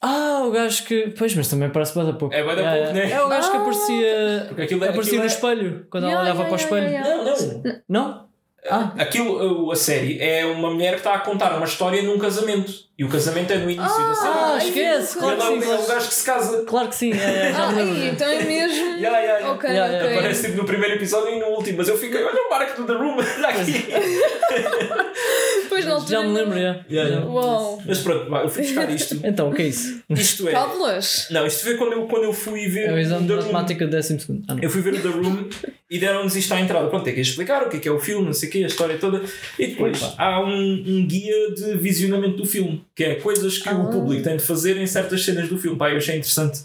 Ah, 0.00 0.42
o 0.46 0.50
gajo 0.52 0.84
que. 0.84 1.12
Pois, 1.18 1.34
mas 1.34 1.48
também 1.48 1.70
parece 1.70 1.94
bem 1.94 2.06
da 2.06 2.12
pouco. 2.12 2.32
É 2.34 2.42
bué 2.44 2.54
da 2.54 2.62
pouco, 2.76 2.92
né? 2.92 3.10
É 3.10 3.20
o 3.22 3.28
gajo 3.28 3.50
que 3.50 3.56
Ah. 3.56 3.60
aparecia. 3.60 4.44
Porque 4.48 4.62
aquilo 4.62 4.84
é. 4.84 4.88
Aparecia 4.90 5.18
aquilo 5.18 5.22
no 5.24 5.24
é- 5.24 5.34
espelho, 5.34 5.86
quando 5.90 6.04
Yeah, 6.04 6.28
ela 6.28 6.36
olhava 6.38 6.44
yeah, 6.44 6.68
para 6.68 6.76
o 6.76 6.78
yeah, 6.78 6.98
espelho. 6.98 7.14
yeah, 7.14 7.30
yeah. 7.64 7.82
Não, 7.88 8.02
não. 8.08 8.18
Não? 8.22 8.28
Ah, 8.70 8.92
Aquilo, 8.98 9.70
a, 9.70 9.76
série, 9.76 10.20
é 10.20 10.44
uma 10.44 10.68
mulher 10.70 10.90
que 10.94 10.98
está 10.98 11.14
a 11.14 11.20
contar 11.20 11.56
uma 11.56 11.64
história 11.64 12.02
num 12.02 12.18
casamento. 12.18 12.70
E 12.98 13.04
o 13.04 13.08
casamento 13.08 13.52
é 13.52 13.56
no 13.56 13.70
início 13.70 13.86
da 14.08 14.14
série. 14.14 14.28
ah 14.28 14.56
ai, 14.60 14.66
esquece, 14.68 15.12
que 15.14 15.18
claro 15.20 15.36
Ele 15.40 15.40
que 15.40 15.46
é, 15.46 15.60
sim. 15.60 15.68
o- 15.68 15.72
é 15.72 15.74
o 15.74 15.78
claro- 15.78 15.86
gajo 15.94 16.08
que 16.08 16.14
se 16.14 16.24
casa. 16.26 16.64
Claro 16.64 16.88
que 16.88 16.94
sim, 16.96 17.12
é, 17.12 17.16
é, 17.48 17.52
já 17.52 17.64
Ah, 17.64 17.68
aí, 17.70 18.08
então 18.08 18.28
é 18.28 18.42
mesmo. 18.42 18.84
Yeah, 18.96 19.18
yeah, 19.20 19.38
yeah. 19.38 19.50
Ok, 19.52 19.70
Yeah, 19.70 19.86
yeah. 19.92 20.06
ok. 20.08 20.18
Aparece 20.18 20.42
tipo, 20.48 20.56
no 20.58 20.64
primeiro 20.64 20.94
episódio 20.96 21.32
e 21.34 21.38
no 21.38 21.46
último, 21.46 21.78
mas 21.78 21.88
eu 21.88 21.96
fiquei, 21.96 22.22
olha 22.22 22.42
o 22.46 22.50
Marco 22.50 22.82
do 22.82 22.86
The 22.86 22.92
Room, 22.98 23.18
aqui. 23.20 23.86
Pois 25.68 25.86
altura. 25.86 26.10
Já 26.10 26.22
me 26.22 26.34
lembro, 26.34 26.54
já. 26.54 26.84
Yeah, 26.90 27.10
yeah. 27.10 27.26
Uau. 27.26 27.82
mas 27.86 27.98
pronto, 27.98 28.30
vai, 28.30 28.44
eu 28.44 28.48
fui 28.48 28.62
buscar 28.62 28.90
isto. 28.94 29.20
Então, 29.24 29.50
o 29.50 29.54
que 29.54 29.62
é 29.62 29.66
isso? 29.66 30.00
Isto 30.10 30.48
é. 30.48 30.52
Cábulas. 30.52 31.28
Não, 31.30 31.46
isto 31.46 31.62
foi 31.64 31.76
quando 31.76 31.92
eu, 31.92 32.06
quando 32.06 32.24
eu 32.24 32.32
fui 32.32 32.68
ver 32.68 32.88
É 32.88 32.92
o 32.94 32.98
exame 32.98 33.24
o 33.24 33.28
de 33.28 33.34
matemática 33.36 33.86
do 33.86 33.90
12 33.90 34.20
segundo. 34.20 34.44
Ah, 34.48 34.54
não. 34.54 34.62
Eu 34.62 34.70
fui 34.70 34.80
ver 34.80 34.94
o 34.94 35.00
The 35.02 35.08
Room 35.08 35.48
e 35.90 35.98
deram-nos 35.98 36.36
isto 36.36 36.52
à 36.52 36.60
entrada. 36.60 36.88
Pronto, 36.88 37.04
tem 37.04 37.14
que 37.14 37.20
explicar 37.20 37.62
o 37.62 37.68
que 37.68 37.76
é, 37.76 37.80
que 37.80 37.88
é 37.88 37.92
o 37.92 37.98
filme, 37.98 38.26
não 38.26 38.32
sei 38.32 38.48
o 38.48 38.52
quê, 38.52 38.64
a 38.64 38.66
história 38.66 38.98
toda. 38.98 39.22
E 39.58 39.66
depois 39.68 40.00
há 40.16 40.40
um, 40.40 40.84
um 40.86 41.06
guia 41.06 41.50
de 41.54 41.76
visionamento 41.76 42.36
do 42.36 42.44
filme, 42.46 42.84
que 42.94 43.04
é 43.04 43.14
coisas 43.16 43.58
que 43.58 43.68
o 43.68 43.72
Ah. 43.82 43.86
público 43.86 44.22
tem 44.22 44.36
de 44.36 44.42
fazer 44.42 44.76
em 44.76 44.86
certas 44.86 45.24
cenas 45.24 45.48
do 45.48 45.58
filme. 45.58 45.76
Pá, 45.78 45.90
eu 45.90 45.96
achei 45.98 46.16
interessante 46.16 46.60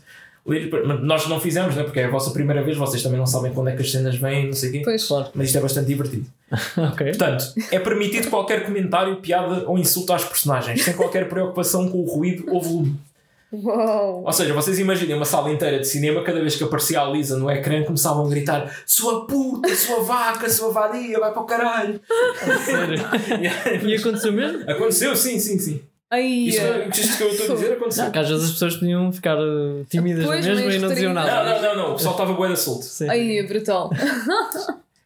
ler. 0.45 0.69
Mas 0.85 1.01
Nós 1.01 1.27
não 1.27 1.39
fizemos, 1.39 1.75
né? 1.75 1.83
porque 1.83 1.99
é 2.01 2.05
a 2.05 2.09
vossa 2.09 2.31
primeira 2.31 2.61
vez, 2.63 2.75
vocês 2.77 3.01
também 3.01 3.17
não 3.17 3.25
sabem 3.25 3.53
quando 3.53 3.69
é 3.69 3.75
que 3.75 3.81
as 3.81 3.91
cenas 3.91 4.15
vêm, 4.17 4.47
não 4.47 4.53
sei 4.53 4.69
o 4.69 4.71
quê. 4.73 4.81
Pois. 4.83 5.05
Claro. 5.07 5.29
Mas 5.33 5.47
isto 5.47 5.57
é 5.57 5.61
bastante 5.61 5.87
divertido. 5.87 6.25
Ok. 6.77 7.07
Portanto, 7.07 7.53
é 7.71 7.79
permitido 7.79 8.29
qualquer 8.29 8.65
comentário, 8.65 9.15
piada 9.17 9.63
ou 9.67 9.77
insulto 9.77 10.13
às 10.13 10.23
personagens, 10.23 10.83
sem 10.83 10.93
qualquer 10.93 11.27
preocupação 11.27 11.89
com 11.89 11.99
o 11.99 12.05
ruído 12.05 12.45
ou 12.47 12.61
volume. 12.61 12.99
Uau. 13.51 14.23
Ou 14.25 14.33
seja, 14.33 14.51
vocês 14.53 14.79
imaginem 14.79 15.15
uma 15.15 15.25
sala 15.25 15.51
inteira 15.51 15.77
de 15.77 15.87
cinema, 15.87 16.23
cada 16.23 16.41
vez 16.41 16.55
que 16.55 16.63
aparecia 16.63 16.99
a 17.01 17.05
Lisa 17.05 17.37
no 17.37 17.49
ecrã, 17.51 17.83
começavam 17.83 18.25
a 18.25 18.29
gritar: 18.29 18.75
Sua 18.85 19.27
puta, 19.27 19.73
sua 19.75 20.01
vaca, 20.01 20.49
sua 20.49 20.71
vadia, 20.71 21.19
vai 21.19 21.31
para 21.31 21.41
o 21.41 21.45
caralho. 21.45 22.01
Sério. 22.65 22.99
E 23.87 23.95
aconteceu 23.95 24.33
mesmo? 24.33 24.69
Aconteceu, 24.69 25.15
sim, 25.15 25.37
sim, 25.39 25.59
sim. 25.59 25.81
Ai, 26.09 26.25
Isto, 26.25 26.61
é. 26.61 26.89
isto 26.89 27.17
que 27.17 27.23
eu 27.23 27.29
estou 27.29 27.51
a 27.51 27.55
dizer 27.55 27.73
aconteceu. 27.77 28.03
Não, 28.05 28.11
que 28.11 28.19
às 28.19 28.29
vezes 28.29 28.43
as 28.45 28.51
pessoas 28.51 28.75
podiam 28.75 29.11
ficar 29.11 29.37
uh, 29.39 29.83
tímidas 29.89 30.25
Pois, 30.25 30.45
mesmo 30.45 30.69
e 30.69 30.79
não 30.79 30.89
diziam 30.89 31.13
nada. 31.13 31.43
Não, 31.43 31.43
não, 31.43 31.61
não, 31.61 31.75
não, 31.75 31.91
o 31.91 31.95
pessoal 31.95 32.13
estava 32.13 32.33
bué 32.33 32.49
da 32.49 32.55
solto. 32.55 32.85
Ai, 33.09 33.39
é 33.39 33.43
brutal. 33.43 33.89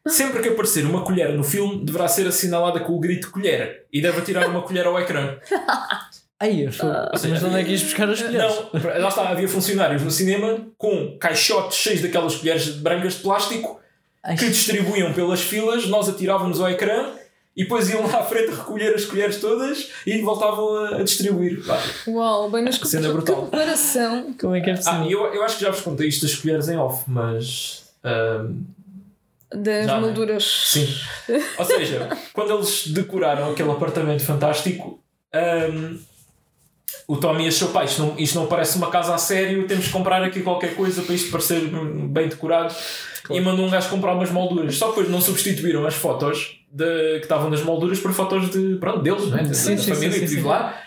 Sempre 0.09 0.41
que 0.41 0.49
aparecer 0.49 0.85
uma 0.85 1.01
colher 1.03 1.33
no 1.33 1.43
filme, 1.43 1.83
deverá 1.83 2.07
ser 2.07 2.27
assinalada 2.27 2.79
com 2.79 2.93
o 2.93 2.99
grito 2.99 3.31
colher 3.31 3.85
e 3.91 4.01
deve 4.01 4.21
tirar 4.21 4.47
uma 4.47 4.61
colher 4.61 4.85
ao 4.85 4.99
ecrã. 4.99 5.37
Ai, 6.39 6.67
eu 6.67 6.71
fui. 6.71 6.87
Mas 7.11 7.21
de 7.39 7.45
onde 7.45 7.59
é 7.59 7.63
que 7.63 7.71
ias 7.71 7.81
buscar 7.83 8.07
as 8.09 8.21
colheres? 8.21 8.53
Não, 8.73 9.01
lá 9.01 9.07
está, 9.09 9.27
havia 9.29 9.47
funcionários 9.47 10.03
no 10.03 10.11
cinema 10.11 10.67
com 10.77 11.17
caixotes 11.19 11.77
cheios 11.77 12.01
daquelas 12.01 12.35
colheres 12.35 12.69
brancas 12.75 13.13
de 13.15 13.19
plástico 13.21 13.79
Ai, 14.23 14.35
que 14.37 14.47
distribuíam 14.47 15.11
pelas 15.13 15.41
filas, 15.41 15.87
nós 15.87 16.07
atirávamos 16.07 16.59
ao 16.61 16.69
ecrã 16.69 17.09
e 17.55 17.63
depois 17.63 17.89
iam 17.89 18.05
lá 18.05 18.19
à 18.19 18.23
frente 18.23 18.51
recolher 18.51 18.93
as 18.93 19.03
colheres 19.05 19.37
todas 19.41 19.89
e 20.05 20.21
voltavam 20.21 20.75
a, 20.75 20.97
a 20.97 21.03
distribuir. 21.03 21.65
Pá. 21.65 21.81
Uau, 22.07 22.51
bem, 22.51 22.63
mas 22.63 22.77
que, 22.77 22.87
Cena 22.87 23.09
brutal. 23.11 23.47
preparação. 23.47 24.31
Como 24.39 24.53
é 24.53 24.61
que 24.61 24.69
é 24.69 24.73
Ah, 24.73 24.77
possível? 24.77 25.05
e 25.07 25.11
eu, 25.11 25.33
eu 25.33 25.43
acho 25.43 25.57
que 25.57 25.63
já 25.63 25.71
vos 25.71 25.81
contei 25.81 26.07
isto 26.07 26.21
das 26.21 26.35
colheres 26.35 26.69
em 26.69 26.77
off, 26.77 27.03
mas. 27.07 27.85
ahm, 28.03 28.61
Das 29.53 29.85
Já, 29.85 29.95
né? 29.95 30.07
molduras. 30.07 30.43
sim. 30.67 30.87
Ou 31.57 31.65
seja, 31.65 32.09
quando 32.33 32.53
eles 32.53 32.87
decoraram 32.87 33.51
aquele 33.51 33.71
apartamento 33.71 34.23
fantástico, 34.23 35.01
ahm, 35.33 35.97
o 37.07 37.15
Tommy 37.15 37.47
achou: 37.47 37.69
pá, 37.69 37.85
isto 37.85 38.01
não, 38.01 38.19
isto 38.19 38.35
não 38.37 38.47
parece 38.47 38.77
uma 38.77 38.89
casa 38.89 39.15
a 39.15 39.17
sério, 39.17 39.65
temos 39.65 39.85
que 39.85 39.91
comprar 39.91 40.21
aqui 40.21 40.41
qualquer 40.41 40.75
coisa 40.75 41.01
para 41.01 41.15
isto 41.15 41.31
parecer 41.31 41.61
bem 42.09 42.27
decorado. 42.27 42.75
E 43.29 43.41
mandou 43.41 43.65
um 43.65 43.69
gajo 43.69 43.89
comprar 43.89 44.13
umas 44.13 44.31
molduras. 44.31 44.75
Só 44.77 44.85
que 44.85 44.91
depois 44.95 45.09
não 45.09 45.19
substituíram 45.19 45.85
as 45.85 45.95
fotos 45.95 46.61
de, 46.71 47.17
que 47.19 47.23
estavam 47.25 47.49
nas 47.49 47.61
molduras 47.61 47.99
por 47.99 48.13
fotos 48.13 48.49
de, 48.49 48.75
pronto, 48.77 49.01
deles, 49.01 49.27
né? 49.27 49.43
da, 49.43 49.53
Sim, 49.53 49.75
da 49.75 49.81
sim, 49.81 49.93
família 49.93 50.13
sim, 50.13 50.19
que 50.21 50.25
vive 50.27 50.47
lá. 50.47 50.81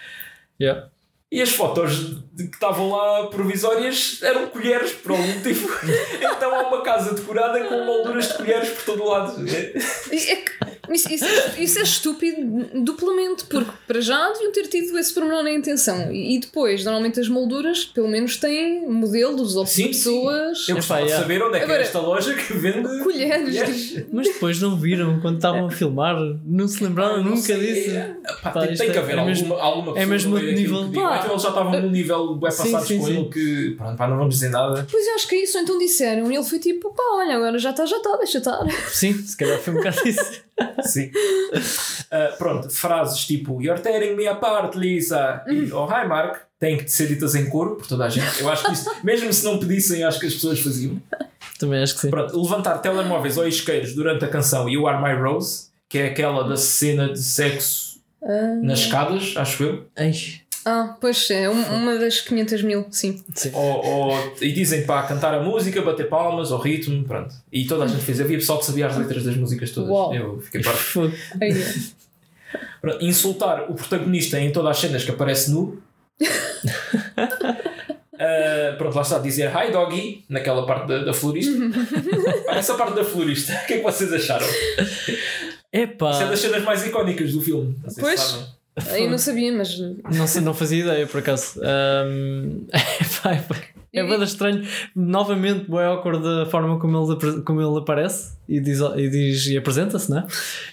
Yeah. 0.60 0.88
E 1.30 1.40
as 1.42 1.50
fotos 1.50 2.16
de- 2.42 2.48
que 2.48 2.56
estavam 2.56 2.90
lá 2.90 3.26
provisórias 3.28 4.18
eram 4.22 4.46
colheres 4.48 4.92
por 4.92 5.12
algum 5.12 5.26
motivo. 5.26 5.68
então 6.20 6.54
há 6.54 6.68
uma 6.68 6.82
casa 6.82 7.14
decorada 7.14 7.60
com 7.64 7.84
molduras 7.84 8.28
de 8.28 8.34
colheres 8.34 8.68
por 8.70 8.84
todo 8.84 9.02
o 9.02 9.08
lado. 9.10 9.44
É 9.48 9.56
que- 10.36 10.70
Isso, 10.90 11.08
isso, 11.12 11.24
isso 11.56 11.78
é 11.78 11.82
estúpido 11.82 12.66
duplamente, 12.82 13.44
porque 13.44 13.70
para 13.86 14.00
já 14.00 14.28
deviam 14.32 14.50
ter 14.50 14.66
tido 14.66 14.98
esse 14.98 15.14
pormenor 15.14 15.44
na 15.44 15.52
intenção. 15.52 16.10
E, 16.12 16.34
e 16.34 16.40
depois, 16.40 16.82
normalmente 16.84 17.20
as 17.20 17.28
molduras, 17.28 17.84
pelo 17.84 18.08
menos, 18.08 18.36
têm 18.38 18.88
modelos 18.90 19.54
ou 19.54 19.64
Sim, 19.64 19.86
pessoas. 19.88 20.68
Eu 20.68 20.74
gostava 20.76 21.02
de 21.02 21.06
yeah. 21.06 21.22
saber 21.22 21.42
onde 21.44 21.56
é 21.56 21.58
que 21.60 21.64
Agora- 21.64 21.78
é 21.78 21.82
esta 21.82 22.00
loja 22.00 22.34
que 22.34 22.52
vende 22.54 22.88
Colheres. 23.04 24.04
Mas 24.12 24.26
depois 24.26 24.60
não 24.60 24.76
viram 24.76 25.20
quando 25.20 25.36
estavam 25.36 25.66
a 25.66 25.70
filmar? 25.70 26.16
Não 26.44 26.66
se 26.66 26.82
lembraram 26.82 27.18
Não 27.18 27.30
nunca 27.36 27.42
sei, 27.42 27.58
disso? 27.58 27.90
é- 27.96 28.16
pá, 28.42 28.50
Pá, 28.50 28.66
tem, 28.66 28.76
tem 28.76 28.90
que 28.90 28.96
é- 28.96 29.00
haver 29.00 29.14
é 29.14 29.18
alguma, 29.20 29.26
mesmo- 29.36 29.54
alguma 29.54 29.92
pessoa 29.94 30.06
mesmo 30.10 30.34
meio 30.34 30.46
daquilo 30.56 30.84
nível. 30.88 31.02
Pá. 31.02 31.08
"Ah, 31.14 31.18
então 31.18 31.30
eles 31.30 31.42
já 31.42 31.48
estavam 31.50 31.80
num 31.82 31.90
nível 31.90 32.29
bem 32.36 32.50
Sim, 32.50 32.62
passados 32.64 32.88
sim, 32.88 32.98
com 32.98 33.06
sim. 33.06 33.16
ele 33.18 33.28
que 33.28 33.74
pronto, 33.76 33.96
pá, 33.96 34.08
não 34.08 34.16
vamos 34.16 34.34
dizer 34.34 34.50
nada. 34.50 34.86
Pois 34.90 35.06
eu 35.06 35.14
acho 35.14 35.28
que 35.28 35.34
é 35.36 35.42
isso. 35.42 35.58
Então 35.58 35.78
disseram. 35.78 36.30
E 36.30 36.36
ele 36.36 36.44
foi 36.44 36.58
tipo, 36.58 36.92
pá, 36.94 37.02
olha, 37.14 37.36
agora 37.36 37.58
já 37.58 37.70
está, 37.70 37.86
já 37.86 37.96
está, 37.96 38.16
deixa 38.16 38.38
estar. 38.38 38.60
Sim, 38.88 39.14
se 39.14 39.36
calhar 39.36 39.58
foi 39.58 39.74
um 39.74 39.76
bocado 39.76 39.98
isso. 40.06 40.42
Sim. 40.84 41.10
Ah, 42.10 42.34
pronto, 42.38 42.68
frases 42.70 43.24
tipo 43.26 43.62
You're 43.62 43.80
tearing 43.80 44.16
me 44.16 44.26
apart, 44.26 44.74
Lisa 44.74 45.42
e 45.46 45.72
Oh 45.72 45.86
hi 45.86 46.06
Mark 46.06 46.42
têm 46.58 46.76
que 46.76 46.88
ser 46.90 47.06
ditas 47.06 47.34
em 47.34 47.48
coro 47.48 47.76
por 47.76 47.86
toda 47.86 48.04
a 48.04 48.08
gente. 48.08 48.40
Eu 48.40 48.48
acho 48.48 48.64
que 48.64 48.72
isso, 48.72 48.90
mesmo 49.02 49.32
se 49.32 49.44
não 49.44 49.58
pedissem, 49.58 50.04
acho 50.04 50.20
que 50.20 50.26
as 50.26 50.34
pessoas 50.34 50.60
faziam. 50.60 51.00
Também 51.58 51.82
acho 51.82 51.94
que 51.94 52.00
sim. 52.00 52.10
Pronto, 52.10 52.40
levantar 52.40 52.78
telemóveis 52.78 53.36
ou 53.38 53.46
isqueiros 53.46 53.94
durante 53.94 54.24
a 54.24 54.28
canção 54.28 54.68
You 54.68 54.86
Are 54.86 55.02
My 55.02 55.20
Rose, 55.20 55.68
que 55.88 55.98
é 55.98 56.06
aquela 56.06 56.46
da 56.46 56.56
cena 56.56 57.12
de 57.12 57.18
sexo 57.18 58.00
nas 58.62 58.80
escadas, 58.80 59.34
acho 59.36 59.62
eu. 59.62 59.86
Ai, 59.96 60.12
Ah, 60.64 60.96
pois 61.00 61.30
é, 61.30 61.48
um- 61.48 61.74
uma 61.74 61.96
das 61.98 62.20
500 62.20 62.62
mil, 62.62 62.86
sim. 62.90 63.22
sim. 63.34 63.50
Ou, 63.54 63.84
ou- 63.84 64.34
e 64.42 64.52
dizem 64.52 64.84
para 64.84 65.02
cantar 65.06 65.32
a 65.34 65.42
música, 65.42 65.80
bater 65.80 66.08
palmas, 66.08 66.52
ao 66.52 66.58
ritmo, 66.60 67.02
pronto. 67.04 67.34
E 67.50 67.64
toda 67.66 67.84
a 67.84 67.86
gente 67.86 68.02
fez. 68.02 68.20
Havia 68.20 68.36
pessoal 68.38 68.58
que 68.58 68.66
sabia 68.66 68.86
as 68.86 68.96
letras 68.96 69.24
das 69.24 69.36
músicas 69.36 69.70
todas. 69.70 69.90
Uau. 69.90 70.14
Eu 70.14 70.40
fiquei 70.40 70.60
parvo. 70.62 70.78
Fogo. 70.78 71.12
Aí, 71.40 71.52
Pronto, 72.80 73.04
Insultar 73.04 73.70
o 73.70 73.74
protagonista 73.74 74.40
em 74.40 74.50
todas 74.50 74.70
as 74.72 74.78
cenas 74.78 75.04
que 75.04 75.10
aparece 75.10 75.50
nu. 75.50 75.80
Uh, 78.14 78.76
pronto, 78.78 78.94
lá 78.96 79.02
está 79.02 79.16
a 79.16 79.20
dizer 79.20 79.50
hi 79.54 79.70
doggy 79.70 80.24
naquela 80.28 80.66
parte 80.66 80.88
da, 80.88 81.04
da 81.04 81.12
florista. 81.12 81.52
Essa 82.50 82.74
parte 82.74 82.94
da 82.94 83.04
florista, 83.04 83.52
o 83.64 83.66
que 83.66 83.74
é 83.74 83.76
que 83.78 83.82
vocês 83.82 84.12
acharam? 84.12 84.46
Isso 84.46 85.12
é 85.72 85.80
Epá, 85.82 86.24
das 86.24 86.40
cenas 86.40 86.62
mais 86.64 86.84
icónicas 86.84 87.32
do 87.32 87.40
filme. 87.40 87.76
Não 87.82 87.90
sei 87.90 88.02
Pois. 88.02 88.20
sabem. 88.20 88.46
Aí 88.76 89.04
eu 89.04 89.10
não 89.10 89.18
sabia, 89.18 89.52
mas. 89.52 89.78
não, 89.78 90.26
sei, 90.26 90.40
não 90.42 90.54
fazia 90.54 90.84
ideia 90.84 91.06
por 91.06 91.18
acaso. 91.20 91.60
Epá. 92.70 93.70
É 93.92 94.04
bem 94.04 94.22
estranho. 94.22 94.64
Novamente, 94.94 95.66
é 95.74 95.84
awkward 95.84 96.22
da 96.22 96.46
forma 96.46 96.78
como 96.78 96.96
ele, 96.96 97.42
como 97.42 97.60
ele 97.60 97.78
aparece 97.78 98.38
e 98.50 98.60
diz, 98.60 98.80
e, 98.80 99.08
diz, 99.08 99.46
e 99.46 99.56
apresenta-se, 99.56 100.10
né? 100.10 100.26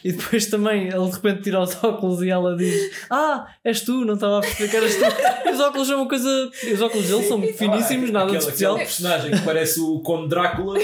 E 0.04 0.12
depois 0.12 0.46
também 0.48 0.88
ele 0.88 1.06
de 1.06 1.12
repente 1.12 1.44
tira 1.44 1.62
os 1.62 1.76
óculos 1.84 2.22
e 2.24 2.30
ela 2.30 2.56
diz: 2.58 2.92
Ah, 3.10 3.48
és 3.64 3.82
tu, 3.82 4.04
não 4.04 4.16
estava 4.16 4.40
a 4.40 4.42
perceber 4.42 4.70
que 4.70 4.76
eras 4.78 4.96
tu. 4.96 5.50
Os 5.54 5.60
óculos 5.60 5.88
são 5.88 5.98
uma 6.02 6.08
coisa. 6.10 6.52
Os 6.74 6.82
óculos 6.82 7.08
dele 7.08 7.24
são 7.24 7.42
finíssimos, 7.42 8.10
nada 8.12 8.32
de 8.32 8.38
Aquele- 8.38 8.46
especial. 8.50 8.74
Aquele 8.74 8.86
personagem 8.88 9.32
que 9.32 9.42
parece 9.46 9.80
o 9.80 10.00
Conde 10.00 10.30
Drácula, 10.30 10.78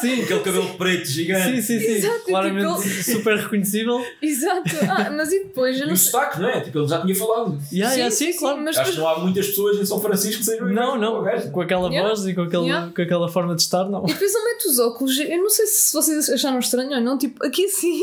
Sim, 0.00 0.22
aquele 0.22 0.40
cabelo 0.40 0.74
preto 0.74 1.06
gigante. 1.06 1.62
sim, 1.62 1.78
sim, 1.78 1.78
sim. 1.86 1.92
Exato, 1.94 2.24
Claramente 2.26 2.82
tipo, 2.82 3.02
super 3.12 3.36
reconhecível. 3.36 4.04
Exato. 4.20 4.70
Ah, 4.88 5.10
mas 5.10 5.32
e 5.32 5.44
depois? 5.44 5.76
Eu 5.78 5.84
E 5.84 5.86
não 5.88 5.94
o 5.94 5.96
sotaque, 5.96 6.40
não 6.40 6.48
é? 6.48 6.60
Tipo, 6.60 6.78
ele 6.80 6.88
já 6.88 7.00
tinha 7.02 7.14
falado. 7.14 7.58
Yeah, 7.72 7.94
yeah, 7.94 8.14
sim, 8.14 8.32
claro. 8.36 8.58
mas 8.60 8.76
Acho 8.76 8.92
que 8.92 8.98
não 8.98 9.08
há 9.08 9.18
muitas 9.18 9.46
pessoas 9.48 9.78
em 9.78 9.84
São 9.84 10.00
Francisco 10.00 10.38
que 10.40 10.44
sejam 10.44 10.68
Não, 10.68 10.98
não, 10.98 11.24
com 11.52 11.60
aquela 11.60 11.88
Yeah. 11.88 12.08
voz 12.08 12.26
e 12.26 12.34
com, 12.34 12.42
aquele, 12.42 12.64
Yeah. 12.64 12.90
com 12.94 13.02
aquela 13.02 13.28
forma 13.28 13.54
de 13.54 13.62
estar, 13.62 13.84
não. 13.88 14.04
E 14.04 14.12
depois 14.12 14.34
ele 14.34 14.44
mete 14.44 14.66
os 14.68 14.78
óculos. 14.78 15.18
Eu 15.18 15.38
não 15.38 15.50
sei 15.50 15.66
se 15.66 15.92
vocês 15.92 16.11
acharam 16.18 16.58
estranho 16.58 16.90
ou 16.92 17.00
não. 17.00 17.18
Tipo, 17.18 17.44
aqui 17.44 17.64
assim. 17.64 18.00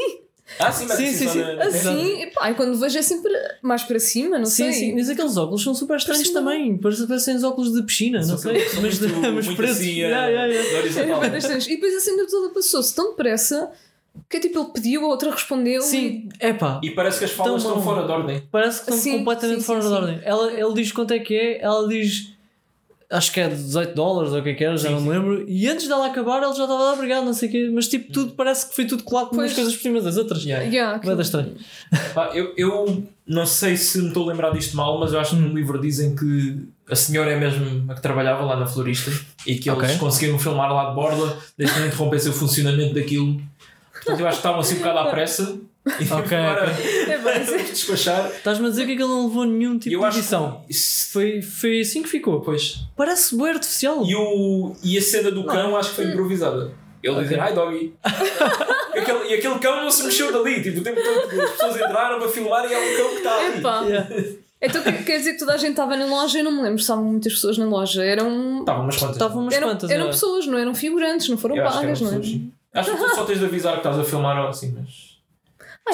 Ah, 0.57 0.71
sim, 0.71 0.85
mas 0.87 0.97
Sim, 0.97 1.05
assim, 1.09 1.17
sim, 1.17 1.27
sim. 1.27 1.39
na- 1.41 1.63
Assim. 1.65 2.21
E 2.23 2.27
pá, 2.31 2.49
e 2.49 2.55
quando 2.55 2.75
vejo 2.79 2.97
é 2.97 3.01
sempre 3.03 3.31
mais 3.61 3.83
para 3.83 3.99
cima, 3.99 4.39
não 4.39 4.45
Sim, 4.47 4.63
sei. 4.63 4.73
sim, 4.73 4.95
mas 4.95 5.07
aqueles 5.07 5.37
óculos 5.37 5.61
são 5.63 5.75
super 5.75 5.97
estranhos 5.97 6.29
também. 6.31 6.75
Parecem 6.77 7.05
parecem 7.05 7.35
os 7.35 7.43
óculos 7.43 7.71
de 7.71 7.83
piscina, 7.83 8.19
não 8.25 8.35
sei. 8.35 8.59
São 8.67 8.81
Mas, 8.81 8.99
muito- 8.99 9.19
mas 9.33 9.45
muito 9.45 9.63
assim, 9.63 9.91
Yeah, 9.99 10.27
eh, 10.27 10.31
yeah, 10.31 10.53
yeah. 10.53 10.79
horizontal. 10.79 11.23
É. 11.23 11.57
E 11.59 11.75
depois 11.75 11.95
a 11.95 11.99
cena 11.99 12.25
toda 12.27 12.49
passou-se 12.51 12.95
tão 12.95 13.11
depressa 13.11 13.69
que 14.27 14.37
é 14.37 14.39
tipo 14.39 14.59
ele 14.59 14.69
pediu, 14.73 15.05
a 15.05 15.07
outra 15.09 15.29
respondeu. 15.29 15.83
Sim, 15.83 16.27
é 16.39 16.51
pá. 16.51 16.81
E 16.83 16.89
parece 16.89 17.19
que 17.19 17.25
as 17.25 17.31
falas 17.31 17.61
Tão 17.63 17.71
estão 17.71 17.75
mal. 17.85 17.95
fora 17.95 18.07
de 18.07 18.11
ordem. 18.11 18.43
Parece 18.51 18.77
que 18.79 18.83
estão 18.91 18.97
Sim, 18.97 19.17
completamente 19.19 19.59
sim, 19.59 19.65
fora 19.65 19.81
sim, 19.83 19.87
de 19.87 19.93
ordem. 19.93 20.19
Ela, 20.23 20.51
ele 20.51 20.73
diz 20.73 20.91
quanto 20.91 21.13
é 21.13 21.19
que 21.19 21.35
é, 21.35 21.61
ela 21.61 21.87
diz 21.87 22.33
acho 23.11 23.31
que 23.31 23.39
é 23.39 23.47
18 23.49 23.95
dólares 23.95 24.31
ou 24.33 24.39
o 24.39 24.43
que 24.43 24.49
é 24.49 24.53
que 24.53 24.63
era, 24.63 24.77
já 24.77 24.89
Sim, 24.89 24.95
não 24.95 25.01
me 25.01 25.09
lembro. 25.09 25.45
E 25.49 25.67
antes 25.67 25.87
dela 25.87 26.05
acabar, 26.07 26.37
ele 26.43 26.53
já 26.53 26.63
estava 26.63 26.73
lá, 26.75 26.93
obrigado, 26.93 27.25
não 27.25 27.33
sei 27.33 27.49
o 27.49 27.51
quê. 27.51 27.71
Mas 27.73 27.87
tipo, 27.87 28.11
tudo 28.13 28.33
parece 28.33 28.67
que 28.69 28.75
foi 28.75 28.85
tudo 28.85 29.03
colado 29.03 29.29
com 29.29 29.35
umas 29.37 29.53
coisas 29.53 29.75
por 29.75 29.81
cima 29.81 29.99
das 30.01 30.17
outras. 30.17 30.43
Yeah. 30.43 30.65
Yeah, 30.65 31.01
Vai 31.03 31.15
dar 31.15 31.21
estranho. 31.23 31.55
Pá, 32.13 32.31
eu, 32.33 32.53
eu 32.55 33.03
não 33.25 33.45
sei 33.45 33.75
se 33.77 33.99
me 34.01 34.09
estou 34.09 34.25
a 34.25 34.31
lembrar 34.31 34.51
disto 34.51 34.75
mal, 34.77 34.99
mas 34.99 35.11
eu 35.13 35.19
acho 35.19 35.35
que 35.35 35.41
no 35.41 35.53
livro 35.53 35.81
dizem 35.81 36.15
que 36.15 36.59
a 36.89 36.95
senhora 36.95 37.31
é 37.31 37.39
mesmo 37.39 37.91
a 37.91 37.95
que 37.95 38.01
trabalhava 38.01 38.43
lá 38.43 38.55
na 38.59 38.65
florista 38.67 39.11
e 39.45 39.55
que 39.55 39.69
eles 39.69 39.83
Ok. 39.83 39.97
conseguiram 39.97 40.37
filmar 40.39 40.71
lá 40.73 40.89
de 40.89 40.95
borda, 40.95 41.35
desde 41.57 41.73
que 41.75 41.79
não 41.81 41.87
interrompessem 41.87 42.31
o 42.31 42.33
funcionamento 42.35 42.93
daquilo. 42.93 43.41
Portanto, 43.91 44.19
eu 44.19 44.27
acho 44.27 44.37
que 44.37 44.39
estavam 44.39 44.59
assim 44.61 44.75
um 44.75 44.79
bocado 44.79 44.99
à 44.99 45.05
pressa 45.11 45.57
e 45.85 46.03
Ok, 46.13 46.37
agora 46.37 46.71
É 46.71 47.63
despachar. 47.63 48.27
Estás-me 48.27 48.67
a 48.67 48.69
dizer 48.69 48.85
que 48.85 48.91
ele 48.93 49.03
não 49.03 49.27
levou 49.27 49.45
nenhum 49.45 49.77
tipo 49.79 49.95
Eu 49.95 50.01
de 50.09 50.17
edição. 50.17 50.63
que 50.67 50.73
Foi, 51.11 51.41
foi 51.41 51.79
assim 51.81 52.03
que 52.03 52.09
ficou. 52.09 52.41
Pois. 52.41 52.81
Parece 52.95 53.35
bem 53.37 53.49
artificial. 53.49 54.03
E, 54.05 54.15
o, 54.15 54.75
e 54.83 54.97
a 54.97 55.01
cena 55.01 55.31
do 55.31 55.43
cão 55.45 55.75
acho 55.77 55.89
que 55.89 55.95
foi 55.95 56.05
improvisada. 56.05 56.71
Ele 57.01 57.13
Ok. 57.13 57.23
dizer, 57.23 57.39
ai 57.39 57.53
doggy. 57.53 57.93
e, 58.93 58.99
aquele, 58.99 59.29
e 59.29 59.33
aquele 59.35 59.59
cão 59.59 59.81
não 59.83 59.89
se 59.89 60.03
mexeu 60.03 60.31
dali. 60.33 60.61
Tipo, 60.61 60.79
o 60.79 60.83
tempo 60.83 61.01
todo 61.01 61.29
que 61.29 61.39
as 61.39 61.51
pessoas 61.51 61.75
entraram 61.75 62.19
para 62.19 62.27
filmar 62.27 62.69
e 62.69 62.73
é 62.73 62.77
um 62.77 62.97
cão 62.97 63.09
que 63.09 63.15
está 63.17 63.37
ali. 63.37 63.57
Epá. 63.59 63.81
Yeah. 63.83 64.09
Então 64.61 64.83
quer 64.83 65.05
quer 65.05 65.17
dizer 65.19 65.33
que 65.33 65.39
toda 65.39 65.53
a 65.53 65.57
gente 65.57 65.69
estava 65.71 65.95
na 65.95 66.05
loja? 66.05 66.39
Eu 66.39 66.43
não 66.43 66.51
me 66.51 66.61
lembro 66.61 66.79
se 66.79 66.83
estavam 66.83 67.05
muitas 67.05 67.31
pessoas 67.31 67.57
na 67.57 67.65
loja. 67.65 68.03
Eram, 68.03 68.59
Estavam 68.59 68.83
umas 68.83 68.97
quantas. 68.97 69.15
Estavam 69.15 69.41
umas 69.43 69.53
eram, 69.53 69.67
quantas. 69.69 69.89
eram 69.89 70.01
era. 70.03 70.11
pessoas, 70.11 70.45
não 70.45 70.57
eram 70.57 70.75
figurantes, 70.75 71.29
não 71.29 71.37
foram 71.37 71.55
Eu 71.55 71.65
acho 71.65 71.79
que 71.79 71.85
eram 71.85 71.95
pagas, 71.95 72.11
não 72.11 72.19
é? 72.21 72.79
Acho 72.81 72.91
que 72.91 72.97
tu 72.97 73.15
só 73.15 73.23
tens 73.23 73.39
de 73.39 73.45
avisar 73.45 73.71
que 73.73 73.79
estás 73.79 73.97
a 73.97 74.03
filmar 74.03 74.37
ou 74.43 74.49
assim, 74.49 74.75
mas. 74.77 75.08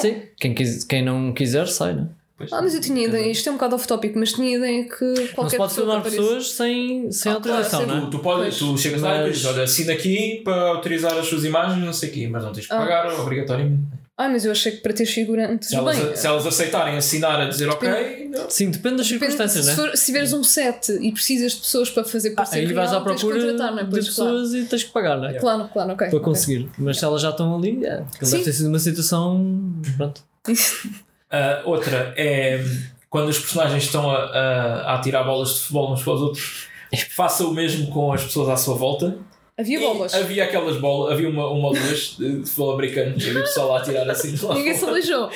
Sim, 0.00 0.22
quem, 0.36 0.54
quis, 0.54 0.84
quem 0.84 1.02
não 1.04 1.32
quiser 1.32 1.66
sai, 1.68 1.94
né? 1.94 2.06
Pois. 2.38 2.52
Ah, 2.52 2.60
mas 2.60 2.74
eu 2.74 2.80
tinha 2.82 3.06
ideia, 3.06 3.30
isto 3.30 3.48
é 3.48 3.50
um 3.52 3.54
bocado 3.54 3.76
off-topic, 3.76 4.14
mas 4.14 4.32
tinha 4.34 4.56
ideia 4.58 4.84
que 4.84 5.04
Não 5.04 5.26
qualquer 5.28 5.50
se 5.52 5.56
pode 5.56 5.70
pessoa 5.70 5.72
filmar 5.74 6.02
que 6.02 6.08
apareça- 6.08 6.22
pessoas 6.22 6.50
sem, 6.52 7.10
sem 7.10 7.32
Ah, 7.32 7.34
autorização, 7.36 7.84
claro, 7.84 8.00
não 8.00 8.00
Tu, 8.02 8.06
é? 8.06 8.10
tu, 8.10 8.22
podes, 8.22 8.58
tu 8.58 8.76
chegas 8.78 9.00
lá 9.00 9.16
e 9.16 9.18
Mas- 9.22 9.32
dizes, 9.32 9.44
olha, 9.46 9.62
assina 9.62 9.92
aqui 9.94 10.42
para 10.44 10.68
autorizar 10.68 11.16
as 11.16 11.26
suas 11.26 11.44
imagens, 11.44 11.82
não 11.82 11.92
sei 11.94 12.10
o 12.10 12.12
quê, 12.12 12.28
mas 12.28 12.44
não 12.44 12.52
tens 12.52 12.66
que 12.66 12.74
Ah. 12.74 12.78
pagar 12.78 13.20
obrigatoriamente. 13.20 13.80
Ah, 14.18 14.30
mas 14.30 14.46
eu 14.46 14.50
achei 14.52 14.72
que 14.72 14.78
para 14.78 14.94
ter 14.94 15.04
figurantes. 15.04 15.68
Se 15.68 15.76
elas, 15.76 15.98
Bem, 15.98 16.16
se 16.16 16.26
elas 16.26 16.46
aceitarem 16.46 16.96
assinar 16.96 17.38
a 17.38 17.44
dizer 17.48 17.68
ok, 17.68 18.28
não. 18.30 18.48
Sim, 18.48 18.70
depende 18.70 18.96
das 18.96 19.08
depende- 19.08 19.32
circunstâncias, 19.32 19.66
se, 19.66 19.82
né? 19.82 19.96
se 19.96 20.06
tiveres 20.06 20.32
um 20.32 20.42
set 20.42 20.90
e 21.02 21.12
precisas 21.12 21.52
de 21.52 21.58
pessoas 21.60 21.90
para 21.90 22.02
fazer 22.04 22.30
Ah, 22.30 22.36
parecer 22.36 22.56
aí 22.60 22.72
vais 22.72 22.90
real, 22.90 23.02
à 23.02 23.04
tens 23.04 23.20
que 23.20 23.26
procura 23.26 23.52
não 23.52 23.78
é? 23.78 23.84
de 23.84 23.90
claro. 23.90 24.04
pessoas 24.06 24.54
e 24.54 24.64
tens 24.64 24.84
que 24.84 24.90
pagar, 24.90 25.18
né? 25.20 25.34
Claro, 25.34 25.68
claro, 25.70 25.92
ok. 25.92 26.08
Para 26.08 26.20
conseguir. 26.20 26.66
Mas 26.78 26.98
se 26.98 27.04
elas 27.04 27.20
já 27.20 27.28
estão 27.30 27.54
ali, 27.56 27.84
é, 27.84 28.02
deve 28.22 28.42
ter 28.44 28.52
sido 28.54 28.68
uma 28.70 28.78
situação. 28.78 29.72
Pronto. 29.96 30.22
Ah, 31.28 31.60
outra 31.64 32.14
é 32.16 32.64
quando 33.10 33.28
os 33.30 33.38
personagens 33.38 33.82
estão 33.82 34.08
a, 34.08 34.16
a, 34.16 34.80
a 34.92 34.94
atirar 34.94 35.24
bolas 35.24 35.48
de 35.54 35.60
futebol 35.62 35.92
uns 35.92 36.02
para 36.02 36.12
os 36.12 36.20
outros, 36.22 36.68
faça 37.16 37.44
o 37.44 37.52
mesmo 37.52 37.88
com 37.90 38.12
as 38.12 38.22
pessoas 38.22 38.48
à 38.48 38.56
sua 38.56 38.76
volta. 38.76 39.18
Havia 39.58 39.78
E 39.78 39.80
bolas. 39.80 40.14
Havia 40.14 40.44
aquelas 40.44 40.76
bolas, 40.78 41.12
havia 41.12 41.28
uma, 41.28 41.48
uma 41.50 41.68
ou 41.68 41.74
duas 41.74 42.16
de 42.18 42.40
de 42.40 42.46
futebol 42.46 42.74
americano 42.74 43.14
havia 43.16 43.38
o 43.38 43.42
pessoal 43.42 43.68
lá 43.68 43.80
a 43.80 43.82
tirar 43.82 44.10
assim 44.10 44.34
de 44.34 44.44
lá 44.44 44.54
Ninguém 44.54 44.74
se 44.74 44.84
aleijou. 44.84 45.30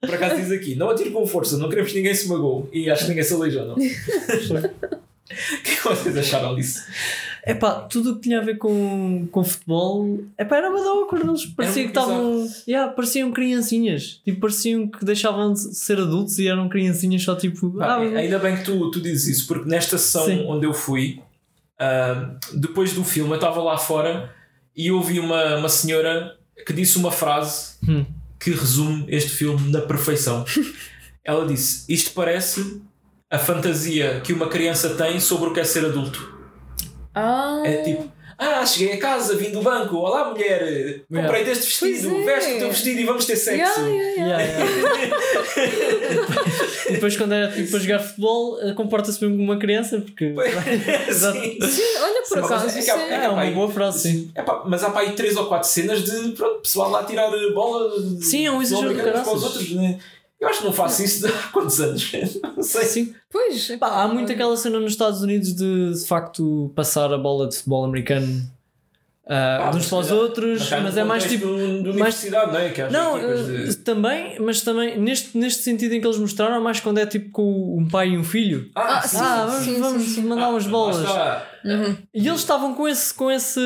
Por 0.00 0.14
acaso 0.14 0.36
diz 0.36 0.52
aqui, 0.52 0.74
não 0.74 0.90
atire 0.90 1.10
com 1.10 1.26
força, 1.26 1.58
não 1.58 1.68
queremos 1.68 1.90
que 1.90 1.98
ninguém 1.98 2.14
se 2.14 2.28
magoe. 2.28 2.64
E 2.72 2.88
acho 2.88 3.02
que 3.02 3.08
ninguém 3.08 3.24
se 3.24 3.34
aleijou, 3.34 3.66
não. 3.66 3.76
O 5.30 5.62
que 5.62 5.70
é 5.72 5.74
que 5.74 5.84
vocês 5.84 6.16
acharam 6.16 6.54
disso? 6.54 6.84
É 7.44 7.54
pá, 7.54 7.80
tudo 7.80 8.12
o 8.12 8.14
que 8.16 8.22
tinha 8.22 8.40
a 8.40 8.44
ver 8.44 8.56
com, 8.56 9.28
com 9.30 9.44
futebol. 9.44 10.18
É 10.36 10.44
pá, 10.44 10.56
era 10.56 10.70
uma 10.70 10.82
da 10.82 10.88
awkward. 10.90 11.28
Eles 11.28 11.46
parecia 11.46 11.82
que 11.82 11.88
estavam. 11.88 12.46
Yeah, 12.66 12.92
pareciam 12.92 13.30
criancinhas. 13.30 14.20
Tipo, 14.24 14.40
pareciam 14.40 14.88
que 14.88 15.04
deixavam 15.04 15.52
de 15.52 15.60
ser 15.76 15.98
adultos 15.98 16.38
e 16.38 16.48
eram 16.48 16.68
criancinhas 16.68 17.22
só 17.22 17.36
tipo. 17.36 17.70
Pá, 17.72 17.96
ah, 17.96 18.00
ainda 18.00 18.38
bem 18.38 18.56
que 18.56 18.64
tu, 18.64 18.90
tu 18.90 19.00
dizes 19.00 19.28
isso, 19.28 19.46
porque 19.46 19.68
nesta 19.68 19.98
sessão 19.98 20.24
Sim. 20.24 20.46
onde 20.46 20.66
eu 20.66 20.74
fui, 20.74 21.20
ah, 21.78 22.36
depois 22.54 22.92
do 22.92 23.04
filme, 23.04 23.30
eu 23.30 23.36
estava 23.36 23.62
lá 23.62 23.76
fora 23.78 24.34
e 24.76 24.90
ouvi 24.90 25.18
uma, 25.20 25.56
uma 25.56 25.68
senhora 25.68 26.36
que 26.66 26.72
disse 26.72 26.96
uma 26.98 27.10
frase 27.10 27.76
Hum. 27.88 28.04
que 28.40 28.50
resume 28.50 29.04
este 29.08 29.30
filme 29.30 29.70
na 29.70 29.80
perfeição. 29.80 30.44
Ela 31.24 31.46
disse: 31.46 31.84
Isto 31.92 32.12
parece 32.14 32.80
a 33.30 33.38
fantasia 33.38 34.20
que 34.24 34.32
uma 34.32 34.48
criança 34.48 34.90
tem 34.94 35.20
sobre 35.20 35.50
o 35.50 35.52
que 35.52 35.60
é 35.60 35.64
ser 35.64 35.84
adulto. 35.84 36.36
Ah, 37.14 37.62
É 37.64 37.82
tipo. 37.82 38.10
Ah, 38.40 38.64
cheguei 38.64 38.94
a 38.94 38.98
casa, 38.98 39.36
vim 39.36 39.50
do 39.50 39.60
banco. 39.62 39.96
Olá, 39.96 40.30
mulher. 40.30 41.00
Comprei 41.08 41.42
Yeah. 41.42 41.50
este 41.50 41.64
vestido. 41.82 42.10
Pois 42.10 42.22
é. 42.22 42.34
Veste 42.34 42.52
o 42.54 42.58
teu 42.58 42.68
vestido 42.70 43.00
e 43.00 43.04
vamos 43.04 43.24
ter 43.26 43.34
sexo. 43.34 43.80
Yeah, 43.80 43.88
yeah, 43.88 44.12
yeah. 44.14 44.42
Yeah, 44.42 44.76
yeah. 45.02 45.16
e 46.88 46.92
depois, 46.92 47.16
quando 47.16 47.34
é 47.34 47.48
tipo 47.48 47.70
para 47.72 47.80
jogar 47.80 47.98
futebol, 47.98 48.60
eh, 48.60 48.72
comporta-se 48.74 49.20
mesmo 49.22 49.36
como 49.38 49.50
uma 49.52 49.58
criança, 49.58 50.00
porque. 50.00 50.32
Exato. 51.08 51.40
Sim. 51.40 51.58
Sim, 51.60 51.82
olha, 52.00 52.22
por 52.22 52.26
Sim, 52.28 52.38
acaso, 52.44 52.78
é 52.78 52.90
há- 52.90 52.98
é... 52.98 53.10
é 53.10 53.24
É 53.24 53.28
uma 53.28 53.50
boa 53.50 53.68
frase, 53.70 54.00
sim. 54.08 54.30
É 54.36 54.42
pá, 54.42 54.62
mas 54.64 54.84
há 54.84 54.90
para 54.90 55.00
aí 55.02 55.12
3 55.16 55.36
ou 55.36 55.46
4 55.46 55.68
cenas 55.68 56.04
de 56.04 56.30
pronto, 56.32 56.60
pessoal 56.60 56.90
lá 56.90 57.00
a 57.00 57.04
tirar 57.04 57.28
bola. 57.52 58.00
de- 58.00 58.24
Sim, 58.24 58.46
é 58.46 58.52
um 58.52 58.62
exagero 58.62 58.94
para 58.94 59.32
os 59.34 59.42
outros. 59.42 59.70
Né? 59.72 59.98
Eu 60.40 60.48
acho 60.48 60.60
que 60.60 60.64
não 60.66 60.72
faço 60.72 61.02
isso 61.02 61.26
há 61.28 61.30
quantos 61.52 61.80
anos? 61.80 62.12
Não 62.56 62.62
sei. 62.62 62.84
Sim. 62.84 63.14
Pois, 63.30 63.68
Pá, 63.78 64.02
há 64.02 64.08
muito 64.08 64.30
aquela 64.32 64.56
cena 64.56 64.78
nos 64.78 64.92
Estados 64.92 65.20
Unidos 65.22 65.54
de 65.54 65.94
de 65.94 66.06
facto 66.06 66.72
passar 66.76 67.12
a 67.12 67.18
bola 67.18 67.48
de 67.48 67.56
futebol 67.56 67.84
americano 67.84 68.42
ah, 69.30 69.68
Ah, 69.68 69.70
de 69.72 69.76
uns 69.76 69.80
mas 69.82 69.88
para 69.90 69.98
os 69.98 70.10
outros, 70.12 70.70
no 70.70 70.80
mas 70.82 70.96
é 70.96 71.04
mais 71.04 71.24
tipo. 71.24 71.46
de 71.46 71.56
de 71.82 71.98
mais- 71.98 72.22
universidade, 72.24 72.50
não 72.52 72.58
é? 72.60 72.70
Que 72.70 72.82
Não, 72.84 73.18
equipas 73.18 73.40
eh, 73.50 73.64
de- 73.64 73.76
também, 73.78 74.40
mas 74.40 74.62
também 74.62 74.98
neste, 74.98 75.36
neste 75.36 75.62
sentido 75.62 75.92
em 75.94 76.00
que 76.00 76.06
eles 76.06 76.16
mostraram, 76.18 76.54
é 76.56 76.60
mais 76.60 76.80
quando 76.80 76.96
é 76.98 77.04
tipo 77.04 77.30
com 77.30 77.76
um 77.76 77.86
pai 77.86 78.10
e 78.10 78.16
um 78.18 78.24
filho. 78.24 78.70
Ah, 78.74 78.98
Ah, 78.98 79.02
sim. 79.02 79.16
sim. 79.18 79.22
ah, 79.22 79.44
vamos, 79.46 79.64
sim, 79.64 79.80
vamos 79.80 80.02
sim. 80.04 80.22
mandar 80.22 80.48
umas 80.48 80.66
Ah, 80.66 80.70
bolas. 80.70 80.96
lá 81.00 81.02
está. 81.02 81.48
Uhum. 81.66 81.96
E 82.14 82.26
eles 82.26 82.40
estavam 82.40 82.74
com 82.74 82.88
esse, 82.88 83.12
com 83.12 83.30
esse. 83.30 83.60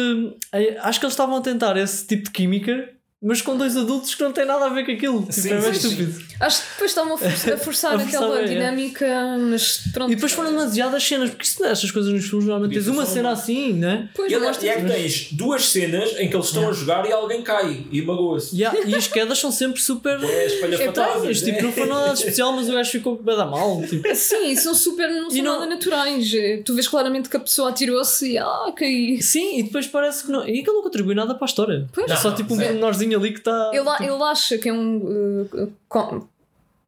eh, 0.52 0.78
Acho 0.80 0.98
que 0.98 1.06
eles 1.06 1.12
estavam 1.12 1.36
a 1.36 1.40
tentar 1.40 1.76
esse 1.76 2.06
tipo 2.08 2.24
de 2.24 2.30
química, 2.32 2.88
mas 3.22 3.40
com 3.40 3.56
dois 3.56 3.76
adultos 3.76 4.14
que 4.14 4.22
não 4.22 4.32
têm 4.32 4.44
nada 4.44 4.66
a 4.66 4.68
ver 4.68 4.84
com 4.84 4.92
aquilo. 4.92 5.20
Tipo, 5.20 5.32
Sim, 5.32 5.50
é 5.52 5.60
mais 5.60 5.76
estúpido. 5.76 6.22
Acho 6.40 6.62
que 6.62 6.70
depois 6.72 6.90
estavam 6.90 7.14
a 7.14 7.18
forçar, 7.18 7.52
a 7.54 7.56
forçar 7.58 7.94
A 7.94 7.98
forçar, 8.00 8.20
aquela 8.22 8.40
é. 8.40 8.44
dinâmica, 8.44 9.06
mas 9.38 9.82
pronto. 9.92 10.10
E 10.12 10.14
depois 10.16 10.32
foram 10.32 10.50
demasiadas 10.50 11.02
cenas, 11.06 11.30
porque 11.30 11.44
isso, 11.44 11.64
estas 11.64 11.90
coisas 11.90 12.12
nos 12.12 12.24
filmes 12.24 12.46
normalmente 12.46 12.74
tens 12.74 12.88
uma 12.88 13.06
cena 13.06 13.30
assim, 13.30 13.72
né? 13.74 14.08
Depois 14.12 14.30
E, 14.32 14.36
não 14.36 14.48
é- 14.50 14.52
e 14.62 14.68
é 14.68 14.74
que 14.80 14.86
tens 14.86 15.28
duas 15.32 15.68
cenas 15.68 16.10
em 16.18 16.28
que 16.28 16.34
eles 16.34 16.46
estão 16.46 16.68
a 16.68 16.72
jogar 16.72 17.06
e 17.08 17.12
alguém 17.12 17.42
cai 17.42 17.84
e 17.92 18.02
magoa-se. 18.02 18.56
Yeah, 18.56 18.80
e 18.86 18.94
as 18.94 19.06
quedas 19.06 19.38
são 19.38 19.52
sempre 19.52 19.80
super. 19.80 20.18
É 20.22 20.46
espalhafatosas. 20.46 21.40
Tipo, 21.42 21.58
é. 21.58 21.62
não 21.62 21.72
foi 21.72 21.86
nada 21.86 22.12
especial, 22.14 22.52
mas 22.52 22.68
o 22.68 22.72
gajo 22.72 22.90
ficou 22.90 23.16
bem 23.22 23.36
da 23.36 23.46
mal. 23.46 23.82
Tipo, 23.88 24.02
Sim, 24.14 24.54
são 24.56 24.74
super, 24.74 25.08
não 25.10 25.30
são 25.30 25.42
não- 25.44 25.52
nada 25.60 25.66
naturais. 25.66 26.30
Tu 26.64 26.74
vês 26.74 26.88
claramente 26.88 27.28
que 27.28 27.36
a 27.36 27.40
pessoa 27.40 27.70
atirou-se 27.70 28.32
e 28.32 28.38
ah, 28.38 28.72
caí. 28.76 29.22
sim, 29.22 29.58
e 29.60 29.62
depois 29.62 29.86
parece 29.86 30.24
que 30.24 30.32
não. 30.32 30.46
E 30.46 30.60
aquilo 30.60 30.74
não 30.76 30.82
contribui 30.82 31.14
nada 31.14 31.34
para 31.34 31.44
a 31.44 31.48
história. 31.48 31.86
Pois. 31.92 32.10
é 32.10 32.16
só 32.16 32.30
Não, 32.30 32.36
tipo 32.36 32.54
um 32.54 32.56
zero. 32.56 32.78
Menorzinho 33.12 33.18
ali 33.18 33.32
que 33.32 33.38
está. 33.38 33.70
Ele, 33.72 33.88
a- 33.88 33.98
ele 34.00 34.22
acha 34.24 34.58
que 34.58 34.68
é 34.68 34.72
um. 34.72 34.96
Uh, 34.98 35.72
com... 35.88 36.26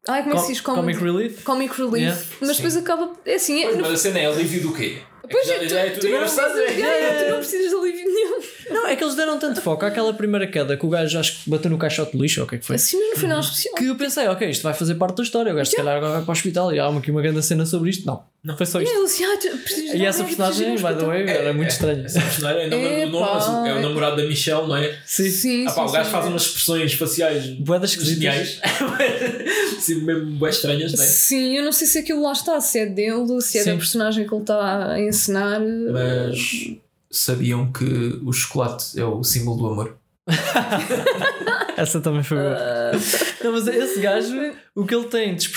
Ai, 0.07 0.21
como 0.23 0.35
é 0.35 0.37
que 0.37 0.41
se 0.43 0.47
diz? 0.53 0.61
Com- 0.61 0.75
Comic 0.75 0.99
Relief. 1.03 1.43
Comic 1.43 1.77
relief. 1.77 1.95
Yeah. 2.03 2.21
Mas 2.41 2.49
Sim. 2.49 2.55
depois 2.57 2.77
acaba. 2.77 3.11
É 3.25 3.35
assim, 3.35 3.61
é, 3.61 3.65
Pois, 3.65 3.77
no- 3.77 3.81
mas 3.83 3.91
a 3.93 3.97
cena 3.97 4.19
é 4.19 4.25
alívio 4.27 4.61
do 4.61 4.73
quê? 4.73 4.99
Pois 5.27 5.47
já, 5.47 5.55
é, 5.55 5.57
tu, 5.57 5.67
já 5.69 5.79
é 5.79 5.89
tu 5.89 6.07
não 6.07 6.19
precisas, 6.19 6.55
é? 6.55 7.23
tu 7.25 7.29
não 7.31 7.37
precisas 7.37 7.69
de 7.71 7.75
alívio 7.75 8.05
nenhum. 8.05 8.39
Não, 8.69 8.87
é 8.87 8.95
que 8.95 9.03
eles 9.03 9.15
deram 9.15 9.39
tanto 9.39 9.59
foco 9.59 9.83
àquela 9.83 10.13
primeira 10.13 10.45
queda 10.45 10.77
que 10.77 10.85
o 10.85 10.89
gajo 10.89 11.17
acho 11.17 11.43
que 11.43 11.49
bateu 11.49 11.71
no 11.71 11.79
caixote 11.79 12.11
de 12.11 12.19
lixo, 12.19 12.41
ou 12.41 12.45
o 12.45 12.49
que 12.49 12.55
é 12.55 12.57
que 12.59 12.65
foi? 12.67 12.75
Assim, 12.75 12.99
no 13.09 13.15
final 13.17 13.39
especial. 13.39 13.73
Que 13.73 13.87
eu 13.87 13.95
pensei, 13.95 14.27
ok, 14.27 14.47
isto 14.47 14.61
vai 14.61 14.75
fazer 14.75 14.93
parte 14.93 15.17
da 15.17 15.23
história. 15.23 15.51
O 15.51 15.55
gajo 15.55 15.71
se 15.71 15.75
calhar 15.77 15.95
agora 15.97 16.13
vai 16.13 16.21
para 16.21 16.29
o 16.29 16.31
hospital 16.31 16.71
e 16.75 16.79
há 16.79 16.87
uma, 16.87 16.99
aqui 16.99 17.09
uma 17.09 17.23
grande 17.23 17.41
cena 17.41 17.65
sobre 17.65 17.89
isto. 17.89 18.05
Não, 18.05 18.23
não 18.45 18.55
foi 18.55 18.65
só 18.67 18.79
isto. 18.79 18.95
assim, 19.03 19.23
ah, 19.25 19.37
E 19.95 20.05
essa 20.05 20.23
personagem, 20.23 20.75
by 20.75 20.81
the 20.99 21.05
way, 21.05 21.27
era 21.27 21.51
muito 21.51 21.71
estranha. 21.71 22.05
Essa 22.05 22.21
personagem, 22.21 22.69
não 22.69 22.77
lembro 22.81 23.11
do 23.11 23.19
nome, 23.19 23.31
mas 23.33 23.43
Epá. 23.47 23.67
é 23.67 23.73
o 23.73 23.81
namorado 23.81 24.15
da 24.17 24.23
Michelle, 24.27 24.67
não 24.67 24.77
é? 24.77 24.97
Sim, 25.05 25.31
Sim, 25.31 25.65
Ah, 25.67 25.71
pá, 25.71 25.83
sim, 25.83 25.89
o 25.89 25.91
gajo 25.93 26.05
sim. 26.05 26.11
faz 26.11 26.25
umas 26.27 26.41
expressões 26.43 26.93
faciais 26.93 27.45
Boedas 27.59 27.91
geniais. 27.91 28.61
Sim, 29.81 30.01
mesmo 30.01 30.39
bem 30.39 30.49
estranhas, 30.49 30.93
não 30.93 31.03
é? 31.03 31.07
Sim, 31.07 31.57
eu 31.57 31.63
não 31.65 31.71
sei 31.71 31.87
se 31.87 31.97
aquilo 31.99 32.21
lá 32.23 32.31
está, 32.31 32.59
se 32.61 32.79
é 32.79 32.85
dele, 32.85 33.41
se 33.41 33.57
é 33.57 33.63
Sim. 33.63 33.71
da 33.71 33.77
personagem 33.77 34.27
que 34.27 34.33
ele 34.33 34.41
está 34.41 34.91
a 34.93 34.99
encenar. 35.01 35.59
Mas 35.91 36.71
sabiam 37.11 37.71
que 37.71 38.19
o 38.23 38.31
chocolate 38.31 38.99
é 38.99 39.03
o 39.05 39.23
símbolo 39.23 39.57
do 39.57 39.67
amor? 39.67 39.97
Essa 41.77 41.99
também 41.99 42.23
foi 42.23 42.37
boa. 42.37 42.57
Não, 43.43 43.51
mas 43.51 43.67
esse 43.67 43.99
gajo, 43.99 44.33
o 44.73 44.85
que 44.85 44.95
ele 44.95 45.05
tem 45.05 45.35
de 45.35 45.49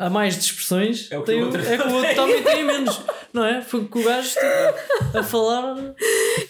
a 0.00 0.08
mais 0.10 0.34
de 0.34 0.40
expressões 0.44 1.08
É 1.10 1.18
o 1.18 1.22
que 1.22 1.26
tem 1.32 1.42
o 1.42 1.46
outro 1.46 1.60
é 1.62 1.76
que 1.76 1.86
o 1.88 1.94
outro 1.94 2.14
também 2.14 2.42
tem 2.42 2.64
menos. 2.64 3.00
Não 3.32 3.44
é? 3.44 3.60
Foi 3.62 3.84
que 3.84 3.98
o 3.98 4.02
gajo 4.04 4.28
tipo, 4.30 5.18
a 5.18 5.22
falar. 5.22 5.94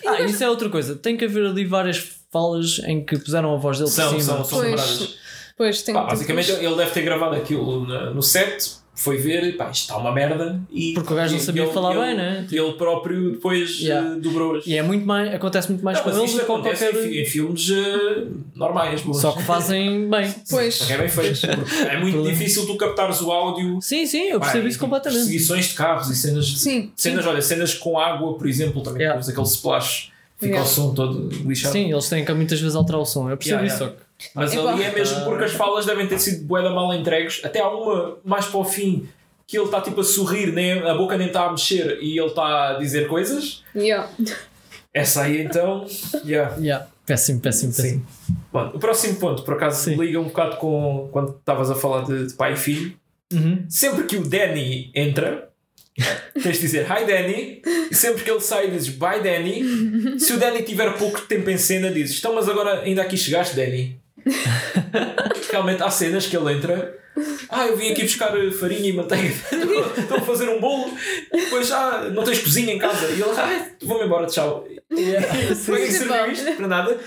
Ah, 0.07 0.22
isso 0.22 0.42
é 0.44 0.48
outra 0.48 0.68
coisa. 0.68 0.94
Tem 0.96 1.16
que 1.16 1.24
haver 1.24 1.46
ali 1.46 1.64
várias 1.64 1.98
falas 2.33 2.81
em 2.87 3.04
que 3.04 3.18
puseram 3.18 3.52
a 3.54 3.57
voz 3.57 3.78
dele 3.78 3.90
São, 3.90 4.12
por 4.14 4.20
cima. 4.20 4.37
são, 4.37 4.44
são 4.44 4.59
Pois. 4.59 4.70
lembradas. 4.70 5.18
Pois, 5.57 5.83
tem 5.83 5.92
Pá, 5.94 6.02
basicamente 6.04 6.52
ele 6.52 6.76
deve 6.76 6.90
ter 6.92 7.02
gravado 7.02 7.35
aquilo 7.35 7.85
no 8.14 8.22
set, 8.22 8.74
foi 9.00 9.16
ver, 9.16 9.56
pá, 9.56 9.70
isto 9.70 9.82
está 9.82 9.96
uma 9.96 10.11
merda. 10.11 10.61
E, 10.72 10.92
Porque 10.92 11.12
o 11.12 11.16
gajo 11.16 11.34
não 11.34 11.40
sabia 11.40 11.62
ele- 11.62 11.72
falar 11.72 11.94
ele- 11.94 12.00
bem, 12.06 12.16
né? 12.16 12.46
E 12.50 12.56
ele 12.56 12.72
próprio 12.72 13.30
depois 13.32 13.78
Yeah. 13.80 14.14
eh, 14.14 14.18
dobrou-as. 14.18 14.66
E 14.66 14.76
é 14.76 14.82
muito 14.82 15.06
mais, 15.06 15.32
acontece 15.32 15.68
muito 15.68 15.84
mais 15.84 15.98
Não, 15.98 16.04
com 16.04 16.11
mas 16.11 16.18
eles 16.18 16.32
do 16.32 16.40
que 16.40 16.44
qualquer. 16.46 16.94
em, 17.06 17.20
em 17.22 17.24
filmes 17.24 17.70
eh, 17.70 18.24
normais. 18.56 19.00
bons. 19.02 19.20
Só 19.20 19.30
que 19.32 19.42
fazem 19.44 20.11
bem. 20.11 20.34
Pois. 20.50 20.74
Só 20.74 20.87
que 20.87 20.92
é 20.94 20.98
bem 20.98 21.08
feito. 21.08 21.40
É 21.88 22.00
muito 22.00 22.22
difícil 22.24 22.66
tu 22.66 22.76
captares 22.76 23.20
o 23.20 23.30
áudio. 23.30 23.78
Sim, 23.80 24.04
sim, 24.04 24.24
eu 24.30 24.40
percebo 24.40 24.64
Pá, 24.64 24.68
isso 24.68 24.78
completamente. 24.78 25.18
Perseguições 25.20 25.66
de 25.68 25.74
carros 25.74 26.11
e 26.11 26.16
cenas. 26.16 26.58
Sim. 26.58 26.90
Cenas, 26.96 27.24
olha, 27.26 27.40
cenas 27.40 27.74
com 27.74 27.98
água, 27.98 28.34
por 28.37 28.48
exemplo, 28.48 28.82
também 28.82 29.02
Yeah. 29.02 29.20
yeah. 29.20 29.30
aquele 29.32 29.46
splash. 29.46 30.11
Fica 30.40 30.52
Yeah. 30.54 30.68
o 30.68 30.72
som 30.72 30.94
todo 30.94 31.28
lixado. 31.46 31.72
Sim, 31.72 31.92
eles 31.92 32.08
têm 32.08 32.24
que 32.24 32.32
muitas 32.32 32.61
vezes 32.61 32.74
alterar 32.76 33.00
o 33.00 33.04
som. 33.04 33.28
Eu 33.30 33.37
percebo 33.37 33.61
Yeah, 33.62 33.66
isso. 33.74 33.82
yeah. 33.84 33.96
Só 33.96 34.04
que 34.04 34.08
Mas 34.35 34.52
Epá. 34.52 34.72
ali 34.72 34.83
é 34.83 34.92
mesmo 34.92 35.24
porque 35.24 35.44
as 35.44 35.52
falas 35.52 35.87
devem 35.87 36.07
ter 36.07 36.18
sido 36.18 36.44
bué 36.44 36.62
da 36.62 36.70
mal 36.70 36.92
entregues. 36.92 37.40
Até 37.44 37.61
há 37.61 37.68
uma 37.68 38.18
mais 38.24 38.46
para 38.46 38.59
o 38.59 38.64
fim 38.64 39.09
que 39.46 39.57
ele 39.57 39.64
está 39.64 39.81
tipo 39.81 40.00
a 40.00 40.04
sorrir, 40.04 40.52
nem, 40.52 40.83
a 40.87 40.94
boca 40.94 41.16
nem 41.16 41.28
está 41.28 41.46
a 41.46 41.50
mexer 41.50 41.98
e 42.02 42.18
ele 42.18 42.28
está 42.28 42.70
a 42.70 42.72
dizer 42.74 43.09
coisas. 43.09 43.64
Yeah. 43.74 44.11
Essa 44.92 45.22
aí 45.22 45.40
então. 45.40 45.87
Yeah. 46.24 46.54
Yeah. 46.59 46.87
Péssimo, 47.07 47.40
péssimo, 47.40 47.72
péssimo. 47.72 48.07
Bom, 48.52 48.72
o 48.74 48.78
próximo 48.78 49.16
ponto, 49.16 49.42
por 49.42 49.54
acaso, 49.54 49.83
Sim. 49.83 49.96
liga 49.96 50.20
um 50.20 50.24
bocado 50.24 50.57
com 50.57 51.09
quando 51.11 51.31
estavas 51.38 51.70
a 51.70 51.74
falar 51.74 52.04
de, 52.04 52.26
de 52.26 52.35
pai 52.35 52.52
e 52.52 52.57
filho. 52.57 52.94
Uhum. 53.33 53.64
Sempre 53.70 54.04
que 54.04 54.16
o 54.16 54.28
Danny 54.28 54.90
entra, 54.94 55.48
tens 56.35 56.57
de 56.57 56.61
dizer 56.61 56.87
Hi 56.87 57.07
Danny. 57.07 57.62
E 57.90 57.94
sempre 57.94 58.24
que 58.24 58.31
ele 58.31 58.40
sai, 58.40 58.70
dizes 58.70 58.90
Bye 58.90 59.22
Danny. 59.22 59.64
Se 60.20 60.35
o 60.35 60.38
Danny 60.38 60.62
tiver 60.62 60.92
pouco 60.98 61.22
tempo 61.22 61.48
em 61.48 61.57
cena, 61.57 61.90
dizes 61.90 62.18
Então, 62.18 62.35
mas 62.35 62.46
agora 62.48 62.83
ainda 62.83 63.00
aqui 63.00 63.16
chegaste, 63.16 63.57
Danny. 63.57 63.98
Realmente 65.50 65.82
há 65.82 65.90
cenas 65.90 66.26
que 66.26 66.36
ele 66.36 66.52
entra. 66.52 66.96
Ah, 67.48 67.66
eu 67.66 67.76
vim 67.76 67.90
aqui 67.90 68.02
buscar 68.02 68.32
farinha 68.52 68.88
e 68.88 68.92
manteiga. 68.92 69.28
Estou 69.98 70.18
a 70.18 70.20
fazer 70.20 70.48
um 70.48 70.60
bolo. 70.60 70.92
Depois 71.32 71.66
já 71.66 72.08
não 72.10 72.22
tens 72.22 72.40
cozinha 72.40 72.72
em 72.72 72.78
casa. 72.78 73.06
E 73.08 73.20
ele, 73.20 73.30
ah, 73.36 73.66
vou-me 73.82 74.04
embora, 74.04 74.26
tchau. 74.26 74.64
Para 74.88 74.96
que 75.48 75.54
Sim. 75.54 75.98
serviu 75.98 76.32
isto? 76.32 76.52
Para 76.56 76.68
nada. 76.68 76.98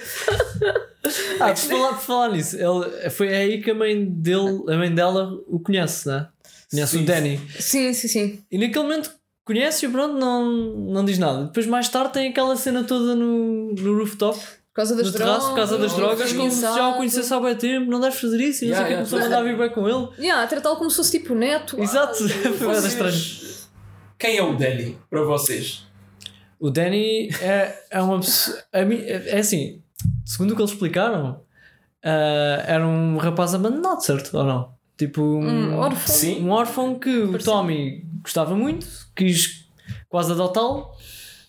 Ah, 1.40 1.54
por 1.54 1.58
falar, 1.58 1.90
por 1.94 2.02
falar 2.02 2.30
nisso, 2.32 2.58
ele, 2.58 3.10
foi 3.10 3.34
aí 3.34 3.62
que 3.62 3.72
a 3.72 3.76
mãe 3.76 4.06
dele, 4.06 4.64
a 4.68 4.78
mãe 4.78 4.94
dela 4.94 5.32
o 5.48 5.60
conhece, 5.60 6.08
né? 6.08 6.28
Conhece 6.70 6.98
Sim. 6.98 7.04
o 7.04 7.06
Danny. 7.06 7.42
Sim, 7.60 7.94
sim, 7.94 8.08
sim. 8.08 8.44
E 8.52 8.58
naquele 8.58 8.84
momento 8.84 9.12
conhece 9.44 9.86
e 9.86 9.90
pronto, 9.90 10.16
não, 10.16 10.46
não 10.46 11.04
diz 11.04 11.18
nada. 11.18 11.46
Depois 11.46 11.66
mais 11.66 11.90
tarde 11.90 12.14
tem 12.14 12.30
aquela 12.30 12.56
cena 12.56 12.84
toda 12.84 13.16
no, 13.16 13.74
no 13.74 13.98
rooftop, 13.98 14.40
Por 14.74 14.76
causa 14.76 14.96
das 14.96 15.06
no 15.08 15.12
drogas. 15.12 15.28
terraço, 15.34 15.50
por 15.50 15.56
causa 15.58 15.78
das 15.78 15.94
drogas, 15.94 16.34
como 16.34 16.50
se 16.52 16.62
já 16.62 16.88
o 16.90 16.94
conhecesse 16.96 17.34
há 17.34 17.40
bem 17.42 17.56
tempo, 17.56 17.92
não 17.92 18.00
deves 18.00 18.20
fazer 18.22 18.42
isso, 18.42 18.64
e 18.64 18.70
não 18.70 18.76
sei 18.78 18.84
o 18.86 18.88
que, 18.88 18.94
começou 18.96 19.20
a 19.20 19.22
mandar 19.24 19.44
vir 19.44 19.58
bem 19.58 19.70
com 19.70 19.88
ele. 19.90 20.08
Yeah, 20.18 20.44
a 20.44 20.48
tratá-lo 20.48 20.78
como 20.78 20.90
se 20.90 20.96
fosse 20.96 21.12
tipo 21.20 21.36
neto. 21.36 21.78
Exato, 21.82 22.16
foi 22.58 22.78
estranho. 22.78 23.16
Quem 24.18 24.38
é 24.38 24.44
o 24.44 24.56
Danny 24.56 24.98
para 25.10 25.24
vocês? 25.24 25.84
O 26.60 26.70
Danny 26.70 27.30
é, 27.42 27.84
é 27.92 28.02
uma 28.02 28.20
pessoa. 28.20 28.58
mim- 28.88 29.02
É 29.04 29.40
assim, 29.40 29.82
segundo 30.24 30.52
o 30.52 30.56
que 30.56 30.62
eles 30.62 30.72
explicaram, 30.72 31.42
ah, 32.04 32.64
era 32.66 32.88
um 32.88 33.18
rapaz 33.18 33.54
abandonado, 33.54 34.00
certo? 34.06 34.38
Ou 34.38 34.44
não? 34.46 34.74
Tipo 34.98 35.22
um, 35.22 35.72
Um 35.74 35.78
órfão. 35.80 36.16
Sim. 36.16 36.46
um 36.46 36.52
órfão 36.52 36.98
que 37.00 37.10
o. 37.10 37.38
Tommy 37.40 38.06
gostava 38.22 38.56
muito, 38.56 38.86
quis 39.16 39.66
quase 40.08 40.32
adotá-lo, 40.32 40.92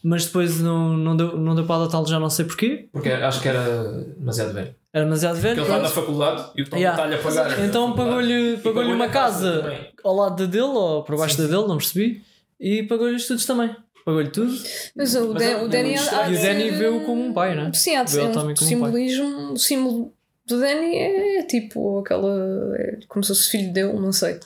mas 0.03 0.27
depois 0.27 0.61
não, 0.61 0.97
não, 0.97 1.17
deu, 1.17 1.37
não 1.38 1.55
deu 1.55 1.65
para 1.65 1.77
adotá-lo, 1.83 2.07
já 2.07 2.19
não 2.19 2.29
sei 2.31 2.45
porquê. 2.45 2.88
Porque 2.93 3.09
acho 3.11 3.41
que 3.41 3.49
era 3.49 3.93
demasiado 4.19 4.53
velho. 4.53 4.75
Era 4.93 5.05
demasiado 5.05 5.35
Porque 5.35 5.49
velho. 5.49 5.61
ele 5.61 5.71
está 5.71 5.79
na 5.83 5.88
faculdade 5.88 6.51
e 6.57 6.62
o 6.62 6.69
Tom 6.69 6.77
Yeah. 6.77 6.99
está-lhe 7.03 7.15
a 7.21 7.23
pagar. 7.23 7.65
Então 7.65 7.93
pagou-lhe 7.95 8.55
E 8.55 8.57
pagou 8.59 8.83
uma 8.83 9.09
casa 9.09 9.62
também. 9.62 9.88
ao 10.05 10.15
lado 10.15 10.47
dele 10.47 10.65
ou 10.65 11.03
por 11.05 11.17
baixo 11.17 11.37
Sim, 11.37 11.43
da 11.43 11.49
dele, 11.49 11.69
não 11.69 11.77
percebi, 11.79 12.23
e 12.61 12.83
pagou-lhe 12.83 13.15
os 13.15 13.23
estudos 13.23 13.47
também. 13.47 13.75
Pagou-lhe 14.05 14.29
tudo. 14.31 14.53
Mas 14.97 15.15
o, 15.15 15.33
Mas 15.33 15.43
Dan- 15.43 15.49
é- 15.49 15.57
o 15.62 15.67
é 15.67 15.69
Danny 15.69 15.95
E 15.95 16.37
o 16.37 16.43
Danny 16.43 16.71
vê-o 16.71 17.01
como 17.03 17.23
um 17.25 17.33
pai, 17.33 17.55
né? 17.55 17.71
Sim, 17.73 17.95
há 17.97 18.03
de 18.03 18.19
um 18.19 18.29
um 18.31 18.33
pai. 18.35 18.57
simbolismo. 18.57 19.53
O 19.53 19.57
símbolo 19.57 20.12
do 20.45 20.59
Danny 20.59 20.97
é 20.97 21.43
tipo 21.45 22.01
aquela. 22.01 22.75
É 22.77 22.99
como 23.09 23.23
se 23.25 23.29
fosse 23.29 23.49
filho 23.51 23.73
dele, 23.73 23.93
não 23.95 24.11
sei. 24.12 24.41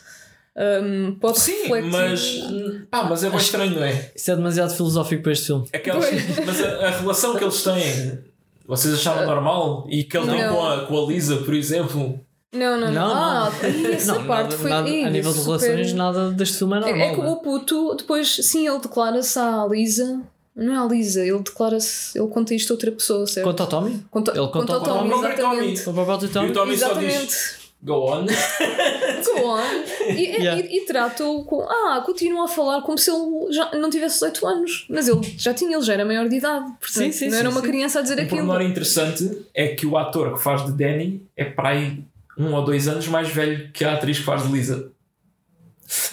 Um, 0.58 1.14
pode 1.20 1.38
Sim, 1.38 1.52
refletir- 1.64 1.90
mas. 1.90 2.86
Pá, 2.90 3.04
mas 3.04 3.22
é 3.22 3.28
bem 3.28 3.38
estranho, 3.38 3.74
não 3.76 3.84
é? 3.84 4.10
Isso 4.16 4.30
é 4.30 4.36
demasiado 4.36 4.74
filosófico 4.74 5.22
para 5.22 5.32
este 5.32 5.46
filme. 5.46 5.68
Aquelas, 5.72 6.06
mas 6.46 6.64
a, 6.64 6.86
a 6.86 6.90
relação 6.92 7.36
que 7.36 7.44
eles 7.44 7.62
têm, 7.62 8.18
vocês 8.66 8.94
acharam 8.94 9.26
normal? 9.26 9.86
E 9.90 10.02
que 10.04 10.16
ele 10.16 10.28
tem 10.30 10.42
Não. 10.46 10.54
com 10.54 10.66
a, 10.66 10.86
com 10.86 11.04
a 11.04 11.06
Lisa, 11.08 11.36
por 11.36 11.52
exemplo. 11.54 12.18
Não, 12.54 12.80
não, 12.80 12.90
não. 12.90 12.92
Não, 13.08 13.14
ah, 13.14 13.52
e 13.68 13.86
essa 13.92 14.14
Não, 14.14 14.24
parte 14.26 14.52
nada- 14.52 14.56
foi. 14.58 14.70
nada- 14.70 14.88
a 14.88 15.10
nível 15.10 15.32
de 15.32 15.38
super- 15.40 15.60
relações, 15.60 15.92
nada 15.92 16.30
deste 16.30 16.56
filme 16.56 16.76
é 16.76 16.80
normal. 16.80 16.98
É, 16.98 17.10
é 17.10 17.14
que 17.14 17.20
né? 17.20 17.28
o 17.28 17.36
puto, 17.36 17.94
depois, 17.96 18.34
sim, 18.42 18.66
ele 18.66 18.78
declara-se 18.78 19.38
à 19.38 19.66
Lisa. 19.70 20.22
Não 20.54 20.72
é 20.72 20.78
à 20.78 20.88
Lisa, 20.88 21.20
ele 21.20 21.40
declara-se. 21.40 22.18
Ele 22.18 22.28
conta 22.28 22.54
isto 22.54 22.70
a 22.72 22.74
outra 22.76 22.90
pessoa, 22.90 23.26
certo? 23.26 23.44
Quanto 23.44 23.60
ao 23.60 23.66
Tommy? 23.66 24.02
Conta, 24.10 24.30
ele 24.30 24.48
conta 24.48 24.72
ao 24.72 24.78
ao 24.78 24.84
Tommy, 24.86 25.10
Tommy. 25.10 25.26
exatamente. 25.26 25.88
O 25.90 26.24
E 26.24 26.28
Tommy? 26.30 26.50
o 26.50 26.54
Tommy 26.54 26.78
só 26.78 26.86
Exatamente. 26.86 27.26
diz: 27.26 27.56
Go 27.82 28.10
on. 28.10 28.26
Go 28.26 29.46
on. 29.48 29.60
E, 30.08 30.36
Yeah. 30.42 30.60
e- 30.60 30.78
e 30.78 30.86
trata-o 30.86 31.44
com. 31.44 31.62
Ah, 31.62 32.02
continua 32.04 32.46
a 32.46 32.48
falar 32.48 32.82
como 32.82 32.98
se 32.98 33.10
ele 33.10 33.52
já 33.52 33.70
não 33.74 33.88
tivesse 33.90 34.14
18 34.14 34.46
anos. 34.46 34.86
Mas 34.88 35.06
ele 35.08 35.20
já 35.36 35.54
tinha, 35.54 35.76
ele 35.76 35.84
já 35.84 35.92
era 35.92 36.04
maior 36.04 36.28
de 36.28 36.36
idade. 36.36 36.64
Portanto, 36.80 36.88
Sim, 36.90 37.12
sim, 37.12 37.24
não 37.26 37.32
sim, 37.32 37.38
era 37.38 37.50
uma 37.50 37.60
sim. 37.60 37.66
criança 37.66 37.98
a 37.98 38.02
dizer 38.02 38.18
Um 38.18 38.22
aquilo. 38.22 38.36
pormenor 38.46 38.62
interessante 38.62 39.30
é 39.54 39.68
que 39.68 39.86
o 39.86 39.96
ator 39.96 40.34
que 40.36 40.42
faz 40.42 40.64
de 40.66 40.72
Danny 40.72 41.22
é 41.36 41.44
para 41.44 41.68
aí 41.70 42.02
um 42.38 42.52
ou 42.54 42.64
dois 42.64 42.88
anos 42.88 43.06
mais 43.08 43.28
velho 43.28 43.70
que 43.72 43.84
a 43.84 43.94
atriz 43.94 44.18
que 44.18 44.24
faz 44.24 44.42
de 44.42 44.52
Lisa. 44.52 44.90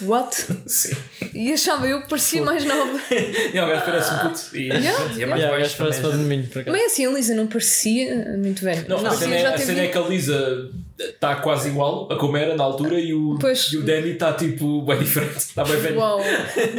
What? 0.02 0.36
Sim. 0.68 0.94
E 1.34 1.52
achava 1.52 1.88
eu 1.88 2.00
que 2.02 2.08
parecia 2.08 2.40
mais 2.42 2.64
nova. 2.64 2.96
E 3.10 3.58
o 3.58 3.66
gajo 3.66 3.84
parece 3.84 4.14
um 4.14 4.18
puto. 4.18 4.56
E, 4.56 4.68
Yeah. 4.68 5.14
e 5.16 5.22
é 5.22 5.26
mais 5.26 5.42
Yeah, 5.42 5.58
baixo 5.58 5.74
parece 5.76 6.00
também. 6.00 6.42
para 6.44 6.62
de 6.62 6.62
mim. 6.68 6.70
Mas 6.70 6.92
assim, 6.92 7.06
a 7.06 7.10
Lisa 7.10 7.34
não 7.34 7.48
parecia 7.48 8.36
muito 8.38 8.62
velha. 8.62 8.86
Não, 8.88 8.98
a, 8.98 9.02
Parecia 9.02 9.18
cena 9.26 9.34
é, 9.36 9.40
já 9.42 9.54
a 9.54 9.58
cena 9.58 9.80
é 9.80 9.88
que 9.88 9.98
a 9.98 10.00
Lisa 10.02 10.70
está 10.98 11.36
quase 11.36 11.68
igual 11.68 12.08
a 12.12 12.16
como 12.16 12.36
era 12.36 12.54
na 12.56 12.62
altura 12.64 12.98
e 13.00 13.12
o, 13.12 13.36
Pois. 13.40 13.72
e 13.72 13.78
o 13.78 13.82
Danny 13.84 14.10
está 14.10 14.32
tipo 14.32 14.82
bem 14.82 14.98
diferente. 14.98 15.36
Está 15.38 15.64
bem 15.64 15.76
velho. 15.76 15.98
Uau, 15.98 16.20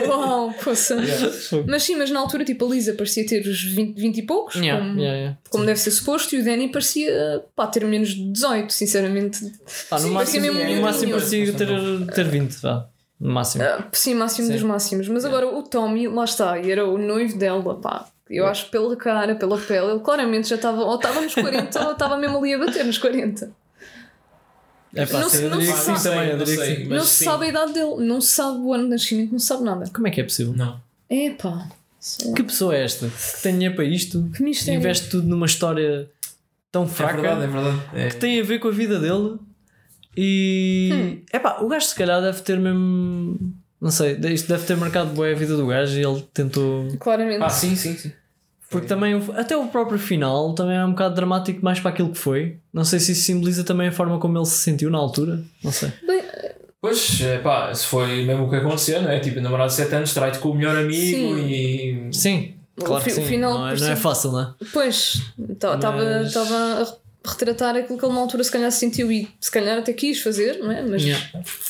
uau, 0.08 0.54
poça. 0.63 0.95
Yeah. 1.06 1.65
Mas 1.67 1.84
sim, 1.84 1.95
mas 1.95 2.10
na 2.10 2.19
altura, 2.19 2.43
tipo, 2.45 2.65
a 2.65 2.69
Lisa 2.69 2.93
parecia 2.93 3.25
ter 3.25 3.45
os 3.47 3.62
20, 3.63 3.99
20 3.99 4.17
e 4.17 4.21
poucos, 4.23 4.56
Yeah, 4.56 4.80
como, 4.84 4.99
yeah, 4.99 5.17
yeah. 5.17 5.38
como 5.49 5.65
deve 5.65 5.80
ser 5.80 5.91
suposto, 5.91 6.36
e 6.36 6.39
o 6.39 6.45
Danny 6.45 6.71
parecia 6.71 7.43
pá, 7.56 7.67
ter 7.67 7.86
menos 7.86 8.10
de 8.10 8.32
18, 8.32 8.71
sinceramente. 8.73 9.39
Pá, 9.89 9.97
no 9.97 10.08
Sim, 10.08 10.10
máximo, 10.12 10.13
parecia 10.15 10.41
mesmo 10.41 10.75
no 10.75 10.82
máximo 10.82 11.12
parecia 11.12 11.54
ter, 11.54 11.67
ter 12.13 12.25
20, 12.25 12.54
vá. 12.62 12.88
No 13.19 13.34
máximo. 13.34 13.63
Ah, 13.63 13.88
sim, 13.93 14.13
máximo 14.13 14.47
Sim. 14.47 14.54
dos 14.54 14.63
máximos. 14.63 15.08
Mas 15.08 15.23
agora 15.25 15.47
o 15.47 15.63
Tommy, 15.63 16.08
lá 16.08 16.23
está, 16.23 16.60
e 16.60 16.71
era 16.71 16.86
o 16.88 16.97
noivo 16.97 17.38
dela, 17.38 17.75
pá. 17.80 18.08
Eu 18.30 18.47
acho 18.47 18.65
que 18.65 18.71
pela 18.71 18.95
cara, 18.95 19.36
pela 19.36 19.58
pele, 19.58 19.91
ele 19.91 19.99
claramente 19.99 20.49
já 20.49 20.56
estava, 20.56 20.82
ou 20.84 20.95
estava 20.95 21.21
nos 21.21 21.34
40, 21.34 21.86
ou 21.86 21.91
estava 21.91 22.17
mesmo 22.17 22.38
ali 22.39 22.54
a 22.54 22.58
bater 22.58 22.84
nos 22.84 22.97
40. 22.97 23.51
É 24.95 25.05
pá, 25.05 25.19
não 25.19 25.29
se- 25.29 25.41
não 25.43 25.58
diria 25.60 25.73
se 25.75 25.79
que 25.79 25.86
sim 25.86 25.97
sabe. 25.97 26.15
também, 26.15 26.29
eu 26.31 26.38
Não 26.38 26.45
diria 26.45 26.65
que 26.65 26.75
sei, 26.75 26.88
não 26.88 27.03
se 27.05 27.23
sabe 27.23 27.45
a 27.45 27.47
idade 27.49 27.73
dele, 27.73 27.95
não 28.05 28.21
se 28.21 28.27
sabe 28.34 28.58
o 28.60 28.73
ano 28.73 28.84
de 28.86 28.89
nascimento, 28.91 29.31
não 29.34 29.39
se 29.39 29.45
sabe 29.47 29.63
nada. 29.63 29.86
Como 29.93 30.08
é 30.08 30.12
que 30.12 30.21
é 30.21 30.23
possível? 30.23 30.53
Não. 30.55 30.79
É 31.10 31.29
pá, 31.31 31.67
Que 32.36 32.43
pessoa 32.43 32.75
é 32.75 32.84
esta? 32.84 33.08
Que 33.08 33.41
tem 33.43 33.53
dinheiro 33.53 33.75
para 33.75 33.84
isto? 33.84 34.29
que 34.36 34.41
mistério. 34.41 34.79
Investe 34.79 35.10
tudo 35.10 35.27
numa 35.27 35.45
história 35.45 36.10
tão 36.71 36.84
É 36.84 36.88
fraca 36.88 37.21
verdade, 37.21 37.43
é 37.43 37.47
verdade. 37.47 37.81
É. 37.93 38.08
que 38.10 38.15
tem 38.17 38.39
a 38.39 38.43
ver 38.43 38.60
com 38.60 38.67
a 38.69 38.71
vida 38.71 38.99
dele 38.99 39.38
e. 40.17 40.89
Hum. 40.93 41.21
É 41.31 41.39
pá, 41.39 41.58
o 41.62 41.67
gajo 41.67 41.86
se 41.88 41.95
calhar 41.95 42.21
deve 42.21 42.41
ter 42.41 42.58
mesmo. 42.60 43.38
Não 43.81 43.91
sei, 43.91 44.13
isto 44.34 44.47
deve 44.47 44.65
ter 44.65 44.75
marcado 44.77 45.10
bem 45.19 45.34
a 45.34 45.36
vida 45.36 45.55
do 45.58 45.67
gajo 45.67 45.99
e 45.99 46.03
ele 46.03 46.21
tentou. 46.34 46.88
Claramente. 46.99 47.43
Ah, 47.43 47.49
sim, 47.49 47.75
sim, 47.75 47.95
sim. 47.97 48.12
Porque 48.79 48.88
também, 48.88 49.21
até 49.35 49.55
o 49.57 49.67
próprio 49.67 49.97
final 49.99 50.53
também 50.53 50.75
é 50.77 50.85
um 50.85 50.91
bocado 50.91 51.15
dramático 51.15 51.63
mais 51.63 51.79
para 51.79 51.91
aquilo 51.91 52.09
que 52.11 52.17
foi. 52.17 52.57
Não 52.73 52.83
sei 52.83 52.99
se 52.99 53.11
isso 53.13 53.23
simboliza 53.23 53.63
também 53.63 53.88
a 53.88 53.91
forma 53.91 54.17
como 54.19 54.38
ele 54.38 54.45
se 54.45 54.57
sentiu 54.57 54.89
na 54.89 54.97
altura. 54.97 55.41
Não 55.63 55.71
sei. 55.71 55.91
Bem, 56.05 56.23
Pois, 56.81 57.19
é 57.21 57.39
pá, 57.39 57.73
se 57.73 57.88
foi 57.88 58.23
mesmo 58.25 58.45
o 58.45 58.49
que 58.49 58.57
aconteceu, 58.57 59.01
não 59.01 59.09
é? 59.09 59.19
Tipo, 59.19 59.41
namorado 59.41 59.69
de 59.71 59.75
7 59.75 59.95
anos, 59.95 60.13
trai-te 60.13 60.38
com 60.38 60.49
o 60.49 60.55
melhor 60.55 60.77
amigo 60.77 60.93
Sim. 60.93 61.39
e. 61.47 62.09
Sim, 62.11 62.53
O 62.79 62.83
claro 62.83 63.03
que 63.03 63.09
o 63.09 63.13
sim. 63.15 63.25
final 63.25 63.53
não, 63.57 63.67
é, 63.69 63.75
não 63.75 63.88
é 63.88 63.95
fácil, 63.95 64.31
não 64.31 64.41
é? 64.41 64.53
Pois, 64.71 65.19
estava 65.49 65.97
Mas- 65.97 66.38
a 66.38 66.85
retratar 67.25 67.75
aquilo 67.75 67.97
que 67.97 68.05
ele 68.05 68.13
na 68.13 68.19
altura 68.19 68.43
se 68.43 68.51
calhar 68.51 68.71
sentiu 68.71 69.11
e 69.11 69.27
se 69.39 69.51
calhar 69.51 69.77
até 69.77 69.91
quis 69.93 70.21
fazer, 70.21 70.59
não 70.59 70.71
é? 70.71 70.81
Mas 70.81 71.03
Yeah. 71.03 71.23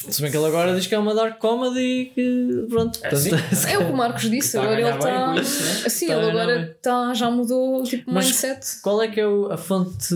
Se 0.10 0.22
bem 0.22 0.32
que 0.32 0.38
ele 0.38 0.46
agora 0.46 0.76
diz 0.76 0.88
que 0.88 0.96
é 0.96 1.00
uma 1.00 1.14
dark 1.14 1.38
comedy 1.40 1.80
e 1.80 2.06
que 2.14 2.66
pronto. 2.70 3.00
É 3.04 3.10
portanto, 3.10 3.36
assim? 3.52 3.70
é 3.72 3.78
o 3.80 3.86
que 3.86 3.92
o 3.92 3.96
Marcos 3.96 4.30
disse, 4.30 4.58
agora 4.58 4.80
ele 4.80 4.90
está. 4.90 5.36
isso, 5.36 5.64
né? 5.64 5.72
Assim, 5.86 6.06
Está 6.06 6.16
a 6.16 6.22
ele 6.22 6.30
agora 6.32 6.78
tá, 6.82 7.14
já 7.14 7.30
mudou 7.32 7.84
tipo 7.84 8.12
Mas- 8.12 8.26
mindset. 8.26 8.82
Qual 8.82 9.02
é 9.02 9.08
que 9.08 9.20
é 9.20 9.28
o- 9.28 9.52
a 9.52 9.58
fonte. 9.58 10.16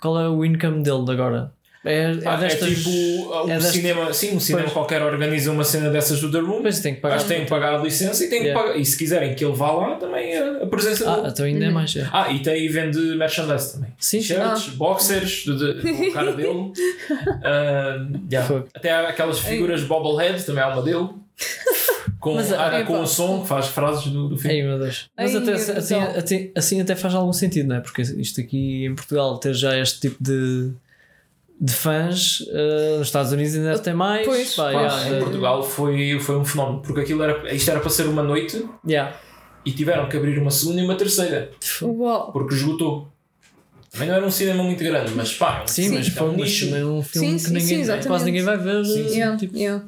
Qual 0.00 0.18
é 0.20 0.28
o 0.28 0.44
income 0.44 0.82
dele 0.82 1.04
de 1.04 1.10
agora? 1.12 1.52
É, 1.82 1.94
é 2.12 2.18
Ah, 2.26 2.34
é 2.34 2.36
destas. 2.38 2.68
tipo 2.68 2.90
um 2.90 3.44
é 3.50 3.54
destas- 3.54 3.72
cinema, 3.72 4.12
sim, 4.12 4.36
um 4.36 4.40
cinema 4.40 4.64
Pois. 4.64 4.72
qualquer 4.74 5.00
organiza 5.02 5.50
uma 5.50 5.64
cena 5.64 5.88
dessas 5.88 6.20
do 6.20 6.30
The 6.30 6.38
Room. 6.40 6.60
Mas 6.62 6.80
tem 6.80 6.94
que 6.94 7.00
pagar. 7.00 7.14
Mas 7.14 7.24
tem 7.24 7.40
que 7.44 7.48
pagar 7.48 7.74
a 7.74 7.78
licença 7.78 8.22
e 8.22 8.28
tem 8.28 8.40
que 8.40 8.46
Yeah. 8.48 8.62
pagar. 8.66 8.78
E 8.78 8.84
se 8.84 8.98
quiserem 8.98 9.34
que 9.34 9.42
ele 9.44 9.54
vá 9.54 9.70
lá, 9.72 9.96
também 9.96 10.36
a, 10.36 10.62
a 10.62 10.66
presença 10.66 11.10
Ah, 11.10 11.16
dele. 11.16 11.28
então 11.30 11.46
ainda 11.46 11.64
é 11.64 11.70
mais. 11.70 11.96
é. 11.96 12.06
Ah, 12.12 12.30
e 12.30 12.40
tem 12.40 12.64
e 12.64 12.68
vende 12.68 12.98
merchandise 13.16 13.72
também. 13.72 13.90
Sim, 13.98 14.20
sim. 14.20 14.34
T-shirts, 14.34 14.68
boxers, 14.74 15.44
do, 15.46 15.56
do, 15.56 15.74
do 15.82 16.12
cara 16.12 16.32
dele. 16.34 16.72
Ah, 17.42 18.06
yeah. 18.30 18.64
Até 18.74 18.90
há 18.90 19.08
aquelas 19.08 19.38
figuras 19.38 19.82
bobblehead, 19.82 20.42
também 20.44 20.62
há 20.62 20.68
uma 20.68 20.82
dele. 20.82 21.08
Com, 22.18 22.34
Mas, 22.34 22.52
ah, 22.52 22.70
é, 22.78 22.82
com 22.82 23.00
o 23.00 23.06
som 23.06 23.40
que 23.40 23.48
faz 23.48 23.68
frases 23.68 24.04
do, 24.12 24.28
do 24.28 24.36
filme. 24.36 24.56
Ei, 24.58 24.62
meu 24.62 24.78
Deus. 24.78 25.08
Mas 25.16 25.34
até, 25.34 25.52
assim, 25.54 25.94
assim, 25.94 26.50
assim 26.54 26.80
até 26.82 26.94
faz 26.94 27.14
algum 27.14 27.32
sentido, 27.32 27.68
não 27.70 27.76
é? 27.76 27.80
Porque 27.80 28.02
isto 28.02 28.38
aqui 28.42 28.84
em 28.84 28.94
Portugal 28.94 29.38
ter 29.38 29.54
já 29.54 29.78
este 29.78 30.00
tipo 30.00 30.22
de, 30.22 30.70
de 31.60 31.74
fãs, 31.74 32.42
eh, 32.50 32.96
nos 32.96 33.08
Estados 33.08 33.32
Unidos 33.32 33.54
ainda 33.54 33.78
ter 33.78 33.92
mais. 33.92 34.26
Pois, 34.26 34.54
Pá, 34.54 34.64
pá, 34.64 34.70
yeah, 34.70 35.08
em 35.08 35.16
eh, 35.16 35.18
Portugal 35.18 35.62
foi, 35.62 36.18
foi 36.18 36.36
um 36.38 36.44
fenómeno, 36.44 36.80
porque 36.80 37.00
aquilo 37.02 37.22
era, 37.22 37.54
isto 37.54 37.70
era 37.70 37.80
para 37.80 37.90
ser 37.90 38.06
uma 38.06 38.22
noite 38.22 38.66
yeah. 38.86 39.14
e 39.64 39.70
tiveram 39.70 40.08
que 40.08 40.16
abrir 40.16 40.38
uma 40.38 40.50
segunda 40.50 40.80
e 40.80 40.84
uma 40.84 40.96
terceira, 40.96 41.50
Uau. 41.82 42.32
porque 42.32 42.54
esgotou. 42.54 43.08
Também 43.90 44.08
não 44.08 44.14
era 44.14 44.24
um 44.26 44.30
cinema 44.30 44.62
muito 44.62 44.82
grande, 44.82 45.12
mas 45.14 45.34
pá, 45.34 45.62
é 45.62 45.66
Sim, 45.66 45.88
Sim. 45.88 45.94
mas 45.96 46.06
é 46.06 46.10
foi 46.10 46.28
um 46.28 46.32
nicho. 46.32 46.66
um 46.66 47.02
filme 47.02 47.28
Sim, 47.28 47.34
que 47.34 47.40
sim, 47.40 47.74
ninguém, 47.74 47.84
sim, 47.84 48.08
quase 48.08 48.24
ninguém 48.24 48.42
vai 48.42 48.56
ver. 48.56 48.84
Sim, 48.84 49.08
sim. 49.08 49.14
Yeah, 49.16 49.36
tipo, 49.36 49.56
yeah. 49.56 49.84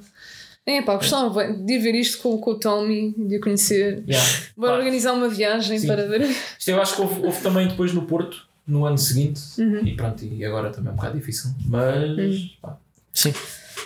É 0.66 0.82
pá, 0.82 0.96
gostava 0.96 1.52
de 1.52 1.72
ir 1.72 1.78
ver 1.78 1.94
isto 1.94 2.18
com, 2.18 2.36
com 2.38 2.50
o 2.52 2.58
Tommy, 2.58 3.14
de 3.16 3.36
o 3.36 3.40
conhecer. 3.40 4.04
Yeah. 4.06 4.28
Bora 4.56 4.72
Pá, 4.72 4.78
organizar 4.78 5.12
uma 5.12 5.28
viagem 5.28 5.78
Sim. 5.78 5.86
para 5.86 6.06
ver. 6.06 6.22
Isto 6.58 6.70
eu 6.70 6.82
acho 6.82 6.96
que 6.96 7.00
houve, 7.00 7.24
houve 7.24 7.40
também 7.40 7.66
depois 7.66 7.92
no 7.92 8.02
Porto, 8.02 8.46
no 8.66 8.86
ano 8.86 8.98
seguinte, 8.98 9.40
Uhum. 9.58 9.86
e 9.86 9.94
pronto, 9.96 10.24
e 10.24 10.44
agora 10.44 10.70
também 10.70 10.90
é 10.90 10.92
um 10.92 10.96
bocado 10.96 11.18
difícil. 11.18 11.50
Mas 11.66 12.56
pá, 12.60 12.76
Sim. 13.12 13.34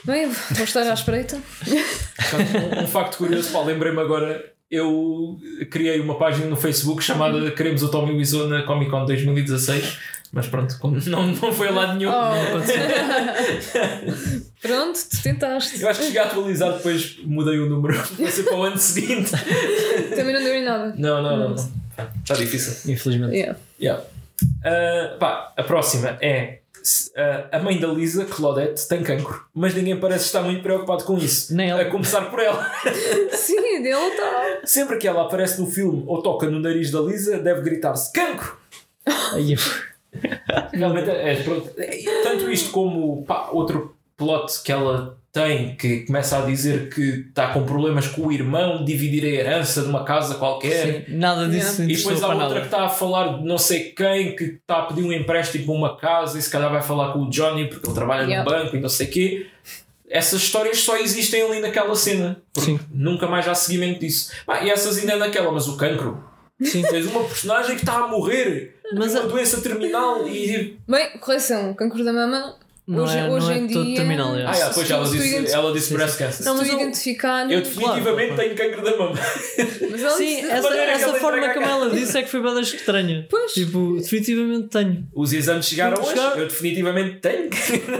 Bem, 0.05 0.29
vou 0.29 0.65
estar 0.65 0.83
à 0.83 0.95
espreita. 0.95 1.37
um, 1.67 2.85
um 2.85 2.87
facto 2.87 3.17
curioso, 3.19 3.51
pá, 3.51 3.63
lembrei-me 3.63 4.01
agora. 4.01 4.53
Eu 4.69 5.39
criei 5.71 6.01
uma 6.01 6.19
página 6.19 6.47
no 6.47 6.57
Facebook 6.57 7.01
chamada 7.03 7.53
Queremos 7.53 7.85
o 7.85 7.89
Tommy 7.89 8.13
Wiseau 8.17 8.49
na 8.49 8.63
Comic 8.65 8.91
Con 8.91 9.05
2016, 9.07 9.97
mas 10.33 10.49
pronto, 10.49 10.77
como 10.81 10.99
não, 11.07 11.29
não 11.29 11.53
foi 11.53 11.69
a 11.69 11.71
lado 11.71 11.97
nenhum. 11.97 12.11
Oh. 12.11 12.33
Pronto, 14.61 14.99
tu 15.09 15.23
tentaste. 15.23 15.81
Eu 15.81 15.89
acho 15.89 16.01
que 16.01 16.07
cheguei 16.07 16.21
a 16.21 16.25
atualizar, 16.25 16.73
depois 16.73 17.17
mudei 17.25 17.59
o 17.59 17.67
número, 17.69 17.95
vai 18.19 18.31
ser 18.31 18.43
para 18.45 18.57
o 18.57 18.63
ano 18.65 18.79
seguinte. 18.79 19.31
Também 19.31 20.35
não 20.35 20.43
deu 20.43 20.55
em 20.55 20.65
nada. 20.65 20.95
Não, 20.97 21.23
não, 21.23 21.37
não. 21.37 21.49
não. 21.51 21.55
Está 22.23 22.35
difícil. 22.35 22.93
Infelizmente. 22.93 23.35
Yeah. 23.35 23.59
Yeah. 23.81 24.03
Uh, 24.43 25.19
pá, 25.19 25.53
a 25.57 25.63
próxima 25.63 26.19
é 26.21 26.61
uh, 27.17 27.49
a 27.53 27.59
mãe 27.59 27.79
da 27.79 27.89
Lisa, 27.89 28.25
Claudette, 28.25 28.87
tem 28.89 29.03
cancro, 29.03 29.45
mas 29.55 29.75
ninguém 29.75 29.99
parece 29.99 30.27
estar 30.27 30.43
muito 30.43 30.63
preocupado 30.63 31.05
com 31.05 31.17
isso. 31.17 31.55
Nem 31.55 31.71
ela. 31.71 31.83
A 31.83 31.91
começar 31.91 32.31
por 32.31 32.41
ela. 32.41 32.71
Sim, 33.33 33.83
dele 33.83 33.95
está. 33.95 34.61
Sempre 34.65 34.99
que 34.99 35.09
ela 35.09 35.23
aparece 35.23 35.61
no 35.61 35.67
filme 35.67 36.05
ou 36.07 36.23
toca 36.23 36.49
no 36.49 36.61
nariz 36.61 36.91
da 36.91 37.01
Lisa, 37.01 37.39
deve 37.39 37.63
gritar-se 37.63 38.13
cancro. 38.13 38.57
Realmente 40.73 41.11
é, 41.11 41.33
é, 41.33 41.43
pronto. 41.43 41.71
Tanto 42.23 42.51
isto 42.51 42.71
como 42.71 43.25
pá, 43.25 43.49
outro 43.53 43.97
plot 44.17 44.63
que 44.63 44.73
ela 44.73 45.19
tem 45.41 45.77
que 45.77 46.01
começa 46.07 46.39
a 46.39 46.47
dizer 46.47 46.89
que 46.89 47.27
está 47.29 47.49
com 47.49 47.65
problemas 47.65 48.09
com 48.09 48.23
o 48.27 48.33
irmão, 48.33 48.83
dividir 48.85 49.23
a 49.25 49.29
herança 49.29 49.83
de 49.83 49.89
uma 49.89 50.03
casa 50.05 50.37
qualquer. 50.37 51.05
Sim, 51.07 51.15
nada 51.17 51.47
disso. 51.49 51.83
E 51.83 51.95
depois 51.95 52.23
há 52.23 52.29
outra 52.29 52.47
que 52.47 52.55
nada. 52.55 52.61
está 52.65 52.85
a 52.85 52.89
falar 52.89 53.39
de 53.39 53.45
não 53.45 53.59
sei 53.59 53.91
quem 53.91 54.35
que 54.35 54.45
está 54.45 54.79
a 54.79 54.83
pedir 54.83 55.03
um 55.05 55.13
empréstimo 55.13 55.67
para 55.67 55.75
uma 55.75 55.97
casa 55.97 56.39
e 56.39 56.43
se 56.43 56.51
calhar 56.51 56.71
vai 56.71 56.81
falar 56.83 57.13
com 57.13 57.21
o 57.25 57.31
Johnny 57.31 57.69
porque 57.69 57.87
ele 57.87 57.95
trabalha 57.95 58.23
Yeah. 58.27 58.43
no 58.51 58.51
banco 58.59 58.77
e 58.77 58.81
não 58.81 58.89
sei 58.89 59.07
o 59.07 59.11
quê. 59.11 59.47
Essas 60.09 60.41
histórias 60.41 60.79
só 60.81 60.97
existem 60.97 61.43
ali 61.43 61.61
naquela 61.61 61.95
cena. 61.95 62.41
Porque 62.55 62.71
Sim. 62.73 62.81
Nunca 62.93 63.27
mais 63.27 63.47
há 63.47 63.55
seguimento 63.55 64.01
disso. 64.01 64.33
E 64.63 64.71
essas 64.71 64.97
ainda 64.99 65.13
é 65.13 65.17
naquela, 65.17 65.51
mas 65.53 65.69
o 65.69 65.77
cancro. 65.77 66.25
Sim. 66.63 66.83
Tens 66.83 67.07
uma 67.07 67.25
personagem 67.25 67.75
que 67.77 67.83
está 67.83 67.99
a 67.99 68.09
morrer. 68.09 68.77
Mas 68.93 69.13
Mas 69.13 69.15
uma 69.15 69.25
a- 69.25 69.27
doença 69.27 69.61
terminal 69.61 70.27
e. 70.29 70.79
Bem, 70.89 71.19
correção, 71.19 71.75
cancro 71.75 72.03
da 72.05 72.13
mama. 72.13 72.55
Não 72.89 73.03
hoje 73.03 73.19
é, 73.19 73.29
hoje 73.29 73.47
não 73.47 73.53
é 73.53 73.59
em 73.59 73.67
todo 73.69 73.85
dia. 73.85 73.97
terminal. 73.97 74.37
é. 74.37 74.45
Ah, 74.47 74.53
yeah, 74.53 74.69
depois 74.69 74.89
ela 74.91 75.07
Se 75.07 75.19
disse, 75.19 75.53
ela 75.53 75.73
disse 75.73 75.93
breast 75.93 76.19
cancer. 76.19 76.47
Não, 76.47 76.53
Se 76.55 76.59
mas 76.63 76.69
eu- 76.69 76.81
identificar. 76.81 77.51
Eu 77.51 77.61
definitivamente 77.61 78.35
Claro. 78.35 78.55
tenho 78.55 78.55
cancro 78.57 78.85
da 78.85 78.97
mama. 78.97 79.13
Mas 79.91 80.03
ela 80.03 80.17
Sim, 80.17 80.25
disse- 80.37 80.51
essa, 80.51 80.69
que 80.69 80.75
essa 80.79 81.05
ela 81.09 81.19
forma 81.19 81.49
como 81.55 81.67
ela 81.67 81.91
disse 81.91 82.17
é 82.19 82.23
que 82.23 82.29
foi 82.29 82.41
bem 82.43 82.61
estranha. 82.61 83.27
Pois. 83.29 83.53
Tipo, 83.53 83.97
definitivamente 83.97 84.69
tenho. 84.69 85.09
Os 85.13 85.33
exames 85.33 85.67
chegaram 85.67 86.01
hoje. 86.01 86.11
Chegaram. 86.11 86.39
Eu 86.39 86.47
definitivamente 86.47 87.17
tenho. 87.19 87.51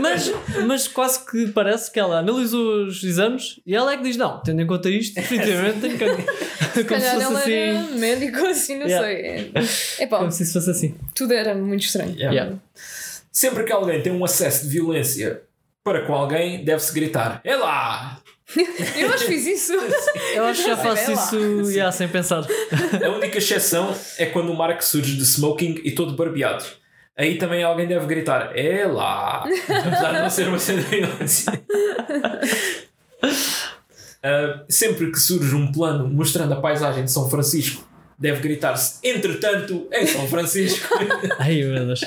Mas, 0.01 0.33
mas 0.67 0.87
quase 0.89 1.25
que 1.25 1.49
parece 1.49 1.91
que 1.91 1.99
ela 1.99 2.19
analisou 2.21 2.87
os 2.87 3.03
exames 3.03 3.59
e 3.67 3.75
ela 3.75 3.93
é 3.93 3.97
que 3.97 4.05
diz: 4.05 4.17
Não, 4.17 4.41
tendo 4.43 4.63
em 4.63 4.67
conta 4.69 4.89
isto, 4.89 5.15
definitivamente 5.17 5.81
tenho 5.81 5.99
cancro. 5.99 6.25
Se 6.75 6.85
Como 6.87 7.01
se 7.01 7.07
calhar 7.07 7.21
fosse 7.23 7.25
ela 7.25 7.43
era 7.51 7.81
assim. 7.81 7.99
médico 7.99 8.47
assim, 8.47 8.79
não 8.79 8.87
Yeah. 8.87 9.07
sei. 9.07 9.17
É, 9.97 10.05
é 10.05 10.07
pá, 10.07 10.19
Como 10.19 10.31
se 10.31 10.43
isso 10.45 10.53
fosse 10.53 10.71
assim. 10.71 10.95
tudo 11.15 11.33
era 11.35 11.55
muito 11.57 11.83
estranho. 11.85 12.15
Yeah. 12.15 12.33
Yeah. 12.33 12.57
Sempre 13.37 13.65
que 13.65 13.73
alguém 13.73 14.01
tem 14.01 14.11
um 14.11 14.25
acesso 14.25 14.63
de 14.63 14.71
violência 14.71 15.43
para 15.85 16.07
com 16.07 16.15
alguém, 16.15 16.65
deve-se 16.65 16.91
gritar: 16.95 17.39
É 17.45 17.55
lá! 17.55 18.19
Eu 18.97 19.13
acho 19.13 19.27
que 19.27 19.33
fiz 19.33 19.47
isso. 19.47 19.75
Eu 20.35 20.47
acho 20.47 20.63
que 20.63 20.71
já 20.71 20.75
faço 20.83 21.05
Sei 21.05 21.15
lá. 21.15 21.23
isso 21.23 21.71
yeah, 21.71 21.93
sem 21.93 22.09
pensar. 22.09 22.47
A 23.05 23.09
única 23.11 23.37
exceção 23.37 23.95
é 24.17 24.25
quando 24.25 24.51
o 24.51 24.57
Mark 24.57 24.81
surge 24.81 25.15
de 25.15 25.23
smoking 25.23 25.83
e 25.85 25.93
todo 25.93 26.17
barbeado. 26.17 26.65
Aí 27.15 27.37
também 27.37 27.63
alguém 27.63 27.87
deve 27.87 28.07
gritar: 28.07 28.53
É 28.57 28.87
lá! 28.87 29.45
Apesar 29.45 30.13
de 30.15 30.21
não 30.21 30.31
ser 30.31 30.49
uma 30.49 30.59
cena 30.59 30.81
de 30.81 30.89
violência. 30.89 31.53
Ah, 34.23 34.65
sempre 34.69 35.13
que 35.13 35.21
surge 35.21 35.55
um 35.55 35.71
plano 35.71 36.09
mostrando 36.09 36.53
a 36.53 36.61
paisagem 36.61 37.05
de 37.05 37.13
São 37.13 37.31
Francisco, 37.31 37.87
deve 38.19 38.41
gritar-se: 38.41 38.99
Entretanto, 39.07 39.89
em 39.93 40.07
São 40.07 40.27
Francisco. 40.27 40.89
Ai 41.39 41.63
meu 41.63 41.87
Deus. 41.87 42.01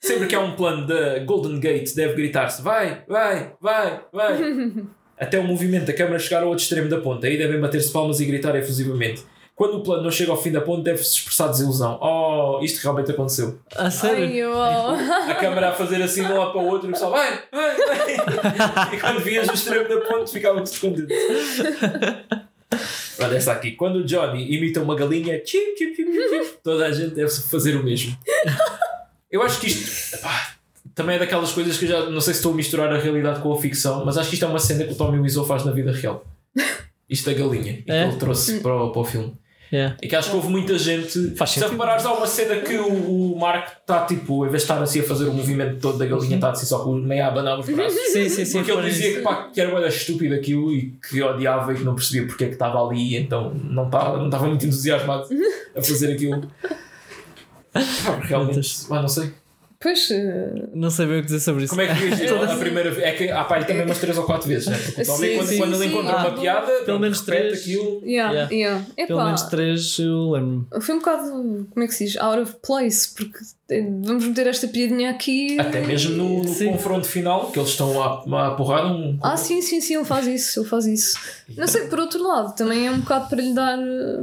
Sempre 0.00 0.26
que 0.26 0.34
há 0.34 0.40
um 0.40 0.54
plano 0.54 0.86
da 0.86 1.18
Golden 1.20 1.58
Gate, 1.58 1.94
deve 1.94 2.14
gritar-se: 2.14 2.62
Vai, 2.62 3.02
vai, 3.08 3.52
vai, 3.60 4.00
vai. 4.12 4.38
Até 5.18 5.38
o 5.38 5.44
movimento 5.44 5.86
da 5.86 5.92
câmara 5.92 6.18
chegar 6.18 6.42
ao 6.42 6.48
outro 6.48 6.62
extremo 6.62 6.88
da 6.88 7.00
ponta. 7.00 7.26
Aí 7.26 7.38
devem 7.38 7.60
bater-se 7.60 7.92
palmas 7.92 8.20
e 8.20 8.24
gritar 8.24 8.54
efusivamente. 8.56 9.22
Quando 9.54 9.76
o 9.76 9.82
plano 9.84 10.02
não 10.02 10.10
chega 10.10 10.32
ao 10.32 10.42
fim 10.42 10.50
da 10.50 10.60
ponte, 10.60 10.82
deve-se 10.82 11.18
expressar 11.18 11.46
desilusão. 11.46 11.96
Oh, 12.02 12.58
isto 12.60 12.82
realmente 12.82 13.12
aconteceu. 13.12 13.60
A 13.76 13.88
sério? 13.88 14.24
Ai, 14.24 14.36
eu... 14.36 15.30
A 15.30 15.34
câmara 15.36 15.68
a 15.68 15.72
fazer 15.72 16.02
assim 16.02 16.24
de 16.24 16.32
um 16.32 16.36
lado 16.36 16.50
para 16.50 16.60
o 16.60 16.66
outro 16.66 16.88
e 16.88 16.90
o 16.90 16.92
pessoal 16.92 17.12
vai, 17.12 17.40
vai, 17.52 17.76
vai. 17.76 18.14
E 18.96 19.00
quando 19.00 19.20
vias 19.20 19.48
o 19.48 19.54
extremo 19.54 19.88
da 19.88 20.00
ponte, 20.00 20.32
ficavam 20.32 20.58
todos 20.58 20.76
contentes. 20.76 21.16
Olha 23.18 23.36
esta 23.36 23.52
aqui. 23.52 23.72
Quando 23.72 23.96
o 23.96 24.04
Johnny 24.04 24.54
imita 24.54 24.80
uma 24.82 24.94
galinha, 24.96 25.40
chip, 25.44 25.76
chip, 25.78 25.94
chip, 25.96 26.10
chip, 26.12 26.58
toda 26.62 26.86
a 26.86 26.92
gente 26.92 27.14
deve 27.14 27.30
fazer 27.30 27.76
o 27.76 27.82
mesmo. 27.84 28.16
Eu 29.30 29.42
acho 29.42 29.60
que 29.60 29.66
isto 29.66 30.18
pá, 30.20 30.54
também 30.94 31.16
é 31.16 31.18
daquelas 31.18 31.52
coisas 31.52 31.76
que 31.76 31.84
eu 31.84 31.88
já 31.88 32.10
não 32.10 32.20
sei 32.20 32.34
se 32.34 32.40
estou 32.40 32.52
a 32.52 32.56
misturar 32.56 32.92
a 32.92 32.98
realidade 32.98 33.40
com 33.40 33.52
a 33.52 33.60
ficção, 33.60 34.04
mas 34.04 34.16
acho 34.16 34.28
que 34.28 34.34
isto 34.34 34.44
é 34.44 34.48
uma 34.48 34.58
cena 34.58 34.84
que 34.84 34.92
o 34.92 34.96
Tommy 34.96 35.18
Wiseau 35.18 35.44
faz 35.44 35.64
na 35.64 35.72
vida 35.72 35.92
real. 35.92 36.24
Isto 37.08 37.30
da 37.30 37.36
galinha, 37.36 37.72
e 37.72 37.82
que 37.82 37.90
É? 37.92 38.04
ele 38.06 38.16
trouxe 38.16 38.60
para 38.60 38.74
o, 38.74 38.90
para 38.92 39.00
o 39.02 39.04
filme. 39.04 39.34
Yeah. 39.74 39.96
E 40.00 40.06
que 40.06 40.14
acho 40.14 40.30
que 40.30 40.36
houve 40.36 40.48
muita 40.48 40.78
gente. 40.78 41.34
Faz 41.34 41.50
se 41.50 41.58
reparares, 41.58 42.06
há 42.06 42.12
uma 42.12 42.28
cena 42.28 42.60
que 42.60 42.76
o, 42.76 43.32
o 43.32 43.36
Mark 43.36 43.72
está 43.80 44.06
tipo, 44.06 44.46
em 44.46 44.48
vez 44.48 44.62
de 44.62 44.70
estar 44.70 44.80
assim 44.80 45.00
a 45.00 45.02
fazer 45.02 45.24
o 45.24 45.32
movimento 45.32 45.80
todo 45.80 45.98
da 45.98 46.06
galinha, 46.06 46.36
está 46.36 46.50
assim 46.50 46.64
só 46.64 46.84
com 46.84 46.92
meio 46.94 47.24
a 47.24 47.26
abanar 47.26 47.58
os 47.58 47.68
braços. 47.68 47.98
Sim, 48.12 48.28
sim, 48.28 48.44
sim. 48.44 48.58
Porque 48.58 48.70
ele 48.70 48.88
dizia 48.88 49.08
isso. 49.08 49.16
que, 49.16 49.22
pá, 49.24 49.50
que 49.52 49.60
era 49.60 49.70
uma 49.70 49.84
estúpido 49.88 50.32
aquilo 50.32 50.72
e 50.72 50.96
que 51.10 51.20
odiava 51.20 51.72
e 51.72 51.76
que 51.76 51.82
não 51.82 51.96
percebia 51.96 52.24
porque 52.28 52.44
é 52.44 52.46
que 52.46 52.52
estava 52.52 52.80
ali, 52.86 53.16
então 53.16 53.52
não 53.52 53.86
estava 53.86 54.16
não 54.16 54.26
estava 54.26 54.46
muito 54.46 54.64
entusiasmado 54.64 55.26
a 55.76 55.82
fazer 55.82 56.12
aquilo. 56.12 56.48
Realmente, 58.22 58.86
pá, 58.88 59.02
não 59.02 59.08
sei. 59.08 59.32
Pois, 59.84 60.10
eh, 60.10 60.50
Não 60.72 60.88
sei 60.88 61.04
bem 61.04 61.18
o 61.18 61.20
que 61.20 61.26
dizer 61.26 61.40
sobre 61.40 61.64
isso. 61.64 61.70
Como 61.76 61.82
é 61.82 61.86
que 61.94 62.06
reagiu 62.06 62.42
a 62.42 62.56
primeira 62.56 62.90
vez? 62.90 63.06
É 63.06 63.12
que 63.12 63.28
há 63.30 63.44
pá, 63.44 63.62
também 63.62 63.84
umas 63.84 63.98
3 63.98 64.16
ou 64.16 64.24
4 64.24 64.48
vezes, 64.48 64.66
né? 64.66 64.78
Porque 64.82 65.02
o 65.02 65.04
Tommy, 65.06 65.28
Sim, 65.28 65.36
quando, 65.36 65.46
sim, 65.48 65.58
quando 65.58 65.74
ele 65.74 65.82
sim. 65.84 65.88
encontra 65.90 66.12
Ah, 66.14 66.26
uma 66.28 66.40
piada, 66.40 66.72
pelo 66.86 66.98
menos 66.98 67.20
repete 67.20 67.42
três. 67.48 67.60
aquilo. 67.60 68.02
yeah, 68.02 68.32
Yeah. 68.32 68.54
yeah. 68.54 68.84
Pelo 69.06 69.24
menos 69.26 69.42
três 69.42 69.98
eu 69.98 70.30
lembro-me. 70.30 70.66
Foi 70.80 70.94
um 70.94 70.98
bocado, 71.00 71.22
como 71.70 71.84
é 71.84 71.86
que 71.86 71.94
se 71.94 72.06
diz, 72.06 72.16
out 72.16 72.40
of 72.40 72.56
place, 72.66 73.14
porque 73.14 73.38
eh, 73.68 73.82
vamos 74.02 74.24
meter 74.26 74.46
esta 74.46 74.66
piadinha 74.68 75.10
aqui. 75.10 75.60
Até 75.60 75.82
mesmo 75.82 76.16
no, 76.16 76.42
no 76.44 76.54
confronto 76.72 77.06
final, 77.06 77.50
que 77.50 77.58
eles 77.58 77.68
estão 77.68 78.02
a, 78.02 78.46
a 78.48 78.50
porrada 78.52 78.88
um. 78.88 79.18
Ah, 79.22 79.36
sim, 79.36 79.60
sim, 79.60 79.82
sim, 79.82 79.96
ele 79.96 80.04
faz 80.06 80.26
isso, 80.26 80.60
ele 80.60 80.68
faz 80.68 80.86
isso. 80.86 81.18
Não 81.58 81.66
sei, 81.66 81.82
por 81.88 82.00
outro 82.00 82.26
lado, 82.26 82.54
também 82.56 82.86
é 82.86 82.90
um 82.90 83.00
bocado 83.00 83.28
para 83.28 83.42
lhe 83.42 83.52
dar 83.52 83.78
eh, 83.78 84.22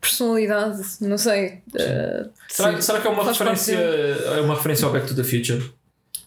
personalidade, 0.00 0.80
não 1.00 1.18
sei. 1.18 1.58
eh, 1.76 2.26
Será, 2.48 2.74
Sim. 2.74 2.80
será 2.80 3.00
que 3.00 3.06
é 3.06 3.10
uma 3.10 3.24
referência, 3.24 3.74
é 3.76 4.40
uma 4.40 4.54
referência 4.54 4.86
ao 4.86 4.92
Back 4.92 5.06
to 5.06 5.14
the 5.14 5.24
Future? 5.24 5.70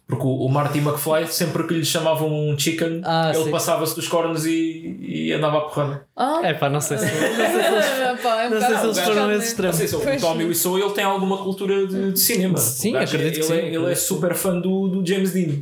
Porque 0.07 0.25
o, 0.25 0.45
o 0.45 0.49
Marty 0.49 0.79
McFly, 0.79 1.25
sempre 1.27 1.65
que 1.65 1.73
lhe 1.73 1.85
chamavam 1.85 2.27
um 2.29 2.59
chicken, 2.59 3.01
Ah, 3.05 3.31
ele 3.33 3.45
sim. 3.45 3.51
passava-se 3.51 3.95
dos 3.95 4.09
cornos 4.09 4.45
e, 4.45 4.97
e 4.99 5.31
andava 5.31 5.59
a 5.59 5.61
porrada. 5.61 6.05
Ah, 6.17 6.41
É 6.43 6.53
pá, 6.53 6.69
não 6.69 6.81
sei 6.81 6.97
se. 6.97 7.05
Não 7.07 7.11
sei 7.11 7.63
se 7.63 8.01
eles, 8.01 8.19
pá, 8.21 8.43
é 8.43 8.47
um 8.47 8.49
não 8.51 8.59
sei 8.59 8.75
se 8.77 8.83
eles 8.83 8.99
foram 8.99 9.31
esse 9.31 9.47
extremo. 9.47 9.71
Não 9.71 9.77
sei 9.79 9.87
se 9.87 9.95
o. 9.95 10.19
Tommy 10.19 10.43
Wiseau 10.45 10.77
ele 10.77 10.89
tem 10.91 11.05
alguma 11.05 11.37
cultura 11.37 11.87
de, 11.87 12.11
de 12.11 12.19
cinema. 12.19 12.57
Sim, 12.57 12.97
acredito 12.97 13.33
que 13.35 13.39
ele, 13.39 13.61
sim, 13.61 13.67
É, 13.67 13.73
ele 13.73 13.85
é 13.85 13.89
que 13.89 13.95
super 13.95 14.35
fã 14.35 14.59
do, 14.59 14.89
do 14.89 15.05
James 15.07 15.31
Dean. 15.31 15.59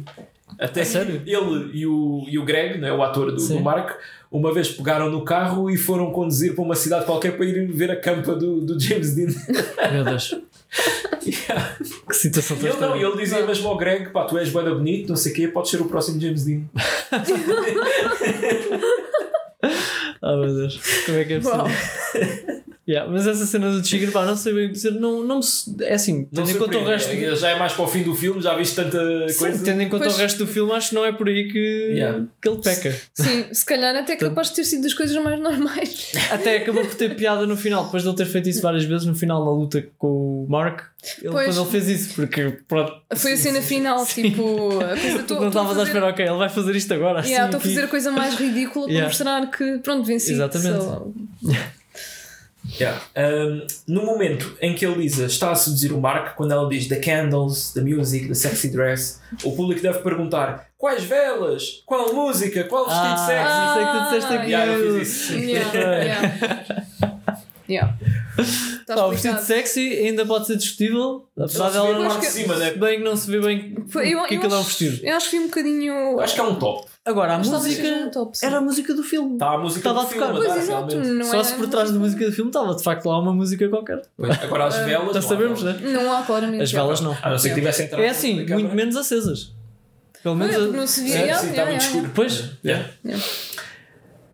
Até 0.60 0.84
sério? 0.84 1.22
ele 1.26 1.72
e 1.74 1.86
o, 1.88 2.26
e 2.28 2.38
o 2.38 2.44
Greg, 2.44 2.78
né, 2.80 2.92
o 2.92 3.02
ator 3.02 3.32
do, 3.32 3.38
do 3.38 3.60
Mark, 3.62 3.96
uma 4.30 4.54
vez 4.54 4.70
pegaram 4.70 5.10
no 5.10 5.24
carro 5.24 5.70
e 5.72 5.78
foram 5.78 6.12
conduzir 6.12 6.54
para 6.54 6.64
uma 6.64 6.76
cidade 6.76 7.06
qualquer 7.06 7.38
para 7.38 7.46
ir 7.46 7.72
ver 7.72 7.90
a 7.90 7.96
campa 7.96 8.36
do, 8.36 8.60
do 8.62 8.78
James 8.80 9.16
Dean. 9.16 9.30
Meu 9.94 10.04
Deus, 10.04 10.36
Yeah. 11.26 11.76
que 12.08 12.16
situação 12.16 12.56
tão 12.58 12.68
ele 12.70 12.78
não, 12.80 12.88
estranha. 12.96 13.08
ele 13.14 13.22
dizia 13.24 13.46
mesmo 13.46 13.68
ao 13.70 13.78
Greg: 13.78 14.10
pá, 14.12 14.26
tu 14.26 14.38
és 14.38 14.50
bem 14.50 14.64
bonito, 14.64 15.10
não 15.10 15.16
sei 15.16 15.32
o 15.32 15.36
quê, 15.36 15.48
podes 15.48 15.72
ser 15.72 15.82
o 15.82 15.86
próximo 15.86 16.20
James 16.22 16.46
Dean. 16.46 16.62
Ah, 20.22 20.36
meu 20.36 20.54
Deus, 20.54 20.80
como 21.06 21.18
é 21.18 21.24
que 21.26 21.34
é 21.34 21.40
possível? 21.40 22.59
Yeah, 22.90 23.08
mas 23.12 23.28
essa 23.28 23.46
cena 23.46 23.70
do 23.72 23.86
Chicken, 23.86 24.10
pá, 24.10 24.26
não 24.26 24.36
sei 24.36 24.52
bem 24.52 24.66
o 24.66 24.68
que 24.70 24.74
dizer. 24.74 24.92
Não, 24.92 25.22
não 25.24 25.40
me, 25.40 25.84
é 25.86 25.94
assim, 25.94 26.28
Não 26.32 26.44
tendo 26.44 26.56
em 26.56 26.60
conta 26.60 26.78
o 26.80 26.86
resto. 26.86 27.12
É, 27.12 27.36
Já 27.36 27.50
é 27.52 27.60
mais 27.60 27.72
para 27.74 27.84
o 27.86 27.88
fim 27.88 28.02
do 28.02 28.16
filme, 28.16 28.42
já 28.42 28.56
viste 28.56 28.76
tanta 28.76 29.30
Sim, 29.30 29.38
coisa. 29.38 29.64
tendo 29.64 29.82
em 29.84 29.90
conta 29.90 30.06
Pois. 30.06 30.16
o 30.16 30.18
resto 30.18 30.38
do 30.40 30.48
filme, 30.48 30.72
acho 30.72 30.90
que 30.90 30.96
não 30.96 31.06
é 31.06 31.12
por 31.12 31.28
aí 31.30 31.48
que, 31.52 31.60
Yeah. 31.94 32.26
que 32.42 32.50
ele 32.50 32.58
peca. 32.64 33.00
Sim, 33.14 33.46
se 33.54 33.64
calhar 33.64 33.96
até 33.96 34.14
é 34.14 34.16
capaz 34.16 34.50
de 34.50 34.56
ter 34.56 34.64
sido 34.64 34.82
das 34.84 34.96
coisas 34.96 35.16
mais 35.24 35.40
normais. 35.40 36.14
Até 36.32 36.58
acabou 36.58 36.84
por 36.84 36.96
ter 36.96 37.16
piada 37.16 37.46
no 37.46 37.56
final, 37.56 37.86
depois 37.86 38.02
de 38.02 38.10
ele 38.10 38.18
ter 38.18 38.26
feito 38.26 38.50
isso 38.50 38.62
várias 38.62 38.86
vezes 38.86 39.06
no 39.06 39.14
final 39.14 39.46
na 39.46 39.52
luta 39.52 39.86
com 40.00 40.08
o 40.08 40.48
Mark. 40.50 40.82
Ele, 41.22 41.32
Pois. 41.32 41.46
quando 41.56 41.62
ele 41.62 41.70
fez 41.72 41.88
isso, 41.90 42.16
porque 42.16 42.58
pronto, 42.68 42.92
Foi 43.16 43.34
a 43.34 43.38
cena 43.38 43.62
final, 43.62 44.04
tipo, 44.06 44.80
a 44.82 44.98
coisa 45.00 45.24
tô- 45.24 45.36
não 45.36 45.44
a 45.44 45.48
estavas 45.50 45.72
à 45.72 45.76
fazer- 45.76 45.84
espera, 45.90 46.08
ok, 46.08 46.26
ele 46.26 46.38
vai 46.38 46.50
fazer 46.50 46.76
isto 46.76 46.94
agora. 46.94 47.20
Yeah, 47.26 47.46
assim, 47.46 47.56
Estou 47.56 47.58
a 47.58 47.62
fazer 47.62 47.84
a 47.84 47.88
coisa 47.88 48.12
mais 48.12 48.34
ridícula 48.36 48.86
para 48.86 48.94
Yeah. 48.94 49.08
mostrar 49.08 49.46
que, 49.52 49.78
pronto, 49.78 50.04
venci. 50.06 50.32
Exatamente. 50.34 50.78
So, 50.84 51.14
Yeah. 52.80 53.02
Um, 53.18 53.66
no 53.88 54.06
momento 54.06 54.56
em 54.62 54.76
que 54.76 54.86
a 54.86 54.90
Lisa 54.90 55.26
está 55.26 55.52
a 55.52 55.56
seduzir 55.56 55.92
o 55.92 56.00
Mark, 56.00 56.36
quando 56.36 56.52
ela 56.52 56.68
diz 56.70 56.88
the 56.88 56.98
candles, 56.98 57.72
the 57.74 57.82
music, 57.82 58.28
the 58.28 58.36
sexy 58.36 58.70
dress, 58.70 59.20
o 59.44 59.56
público 59.56 59.82
deve 59.82 60.00
perguntar 60.00 60.68
quais 60.78 61.04
velas, 61.04 61.82
qual 61.86 62.14
música, 62.14 62.64
qual 62.66 62.86
vestido 62.86 63.08
Ah, 63.08 63.26
sexy. 63.26 63.60
isso 63.66 63.80
é 63.80 63.86
que 63.86 63.98
tu 63.98 64.04
disseste 64.06 64.34
aqui. 64.34 64.52
Yeah, 64.52 64.74
eu 64.74 65.00
fiz 65.00 65.08
isso. 65.08 65.34
Yeah, 65.34 65.74
yeah. 66.04 66.86
yeah. 67.68 67.98
Tá 68.86 69.06
o 69.06 69.12
vestido 69.12 69.40
sexy 69.42 69.94
ainda 69.94 70.26
pode 70.26 70.48
ser 70.48 70.58
discutível, 70.58 71.26
apesar 71.38 71.72
Só 71.72 71.72
se 71.72 71.72
vê 71.74 71.78
a 71.78 71.98
dela 71.98 72.08
parte 72.08 72.22
de 72.22 72.28
cima, 72.28 72.56
né? 72.56 72.72
bem 72.72 72.98
que 73.00 73.04
não 73.04 73.16
se 73.16 73.30
vê 73.30 73.40
bem 73.40 73.76
eu, 73.96 74.24
que 74.26 74.36
aquilo 74.36 74.54
é 74.54 74.58
um 74.58 74.64
vestido. 74.64 75.06
Eu 75.06 75.16
acho 75.16 75.30
que 75.30 75.38
vi 75.38 75.44
um 75.44 75.48
bocadinho. 75.48 76.20
Acho 76.20 76.36
que 76.36 76.40
é 76.40 76.44
um 76.44 76.56
top. 76.56 76.88
Agora, 77.10 77.34
a 77.34 77.38
Mas 77.40 77.48
música 77.48 78.12
era 78.44 78.58
a 78.58 78.62
música 78.62 78.94
do 78.94 79.02
filme. 79.04 79.34
Está 79.34 79.52
a 79.52 79.58
música 79.58 79.80
Estava 79.90 80.00
do 80.02 80.06
a 80.06 80.10
tocar. 80.10 80.26
filme, 80.28 80.40
Pois 80.40 80.48
dá, 80.50 80.58
exato, 80.58 80.88
realmente. 80.92 81.12
não 81.14 81.26
Só 81.26 81.40
é 81.40 81.44
se 81.44 81.54
por 81.56 81.68
trás 81.68 81.92
da 81.92 82.00
música 82.00 82.26
do 82.26 82.32
filme 82.32 82.50
estava 82.50 82.76
de 82.76 82.84
facto 82.84 83.06
lá 83.08 83.20
uma 83.20 83.34
música 83.34 83.68
qualquer. 83.70 84.02
Pois, 84.16 84.44
Agora 84.44 84.66
as 84.66 84.76
velas. 84.86 85.08
Já 85.14 85.22
não 85.22 85.28
sabemos, 85.28 85.64
né? 85.64 85.80
Não 85.82 86.16
há 86.16 86.22
claramente. 86.24 86.62
As 86.64 86.72
velas 86.72 87.02
não. 87.02 87.18
A 87.22 87.30
não 87.32 87.40
ser 87.40 87.50
que 87.50 87.56
tivessem 87.56 87.86
entrado. 87.88 88.04
É 88.04 88.10
assim, 88.10 88.46
muito 88.46 88.76
menos 88.76 88.96
acesas. 88.96 89.54
Pelo 90.22 90.36
Não, 90.36 90.46
menos. 90.46 90.56
é 90.56 90.66
porque 90.66 90.78
não 90.78 90.88
se 90.88 91.04
via. 91.04 91.18
Muito 91.38 91.46
yeah, 91.56 91.78
escuro. 91.78 92.12
Pois. 92.14 92.52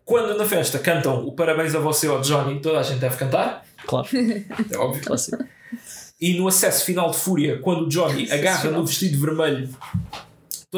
Quando 0.04 0.36
na 0.36 0.44
festa 0.44 0.78
cantam 0.78 1.26
o 1.26 1.32
parabéns 1.32 1.74
a 1.74 1.78
você 1.80 2.06
ou 2.08 2.20
Johnny, 2.20 2.60
toda 2.60 2.78
a 2.78 2.82
gente 2.82 2.98
deve 3.00 3.16
cantar, 3.16 3.64
claro. 3.86 4.06
é 4.70 4.76
óbvio. 4.76 5.02
Clássico. 5.04 5.44
E 6.20 6.34
no 6.38 6.48
acesso 6.48 6.84
final 6.84 7.10
de 7.10 7.16
fúria, 7.16 7.58
quando 7.60 7.82
o 7.82 7.88
Johnny 7.88 8.30
agarra 8.30 8.70
no 8.70 8.84
vestido 8.86 9.18
vermelho, 9.20 9.68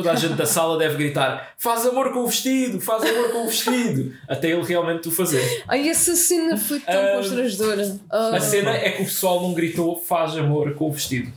toda 0.02 0.12
a 0.12 0.14
gente 0.14 0.34
da 0.34 0.46
sala 0.46 0.78
deve 0.78 0.96
gritar: 0.96 1.54
Faz 1.58 1.84
amor 1.86 2.12
com 2.12 2.20
o 2.20 2.26
vestido, 2.26 2.80
faz 2.80 3.02
amor 3.04 3.30
com 3.30 3.44
o 3.44 3.46
vestido, 3.48 4.12
até 4.28 4.50
ele 4.50 4.62
realmente 4.62 5.08
o 5.08 5.10
fazer. 5.10 5.64
Ai, 5.66 5.88
essa 5.88 6.14
cena 6.14 6.56
foi 6.56 6.80
tão 6.80 6.94
Ah, 6.94 7.16
constrangedora. 7.16 7.98
Ah, 8.10 8.36
A 8.36 8.40
cena 8.40 8.70
é 8.70 8.90
que 8.90 9.02
o 9.02 9.04
pessoal 9.06 9.42
não 9.42 9.52
gritou: 9.54 9.98
Faz 9.98 10.36
amor 10.36 10.74
com 10.74 10.88
o 10.88 10.92
vestido. 10.92 11.32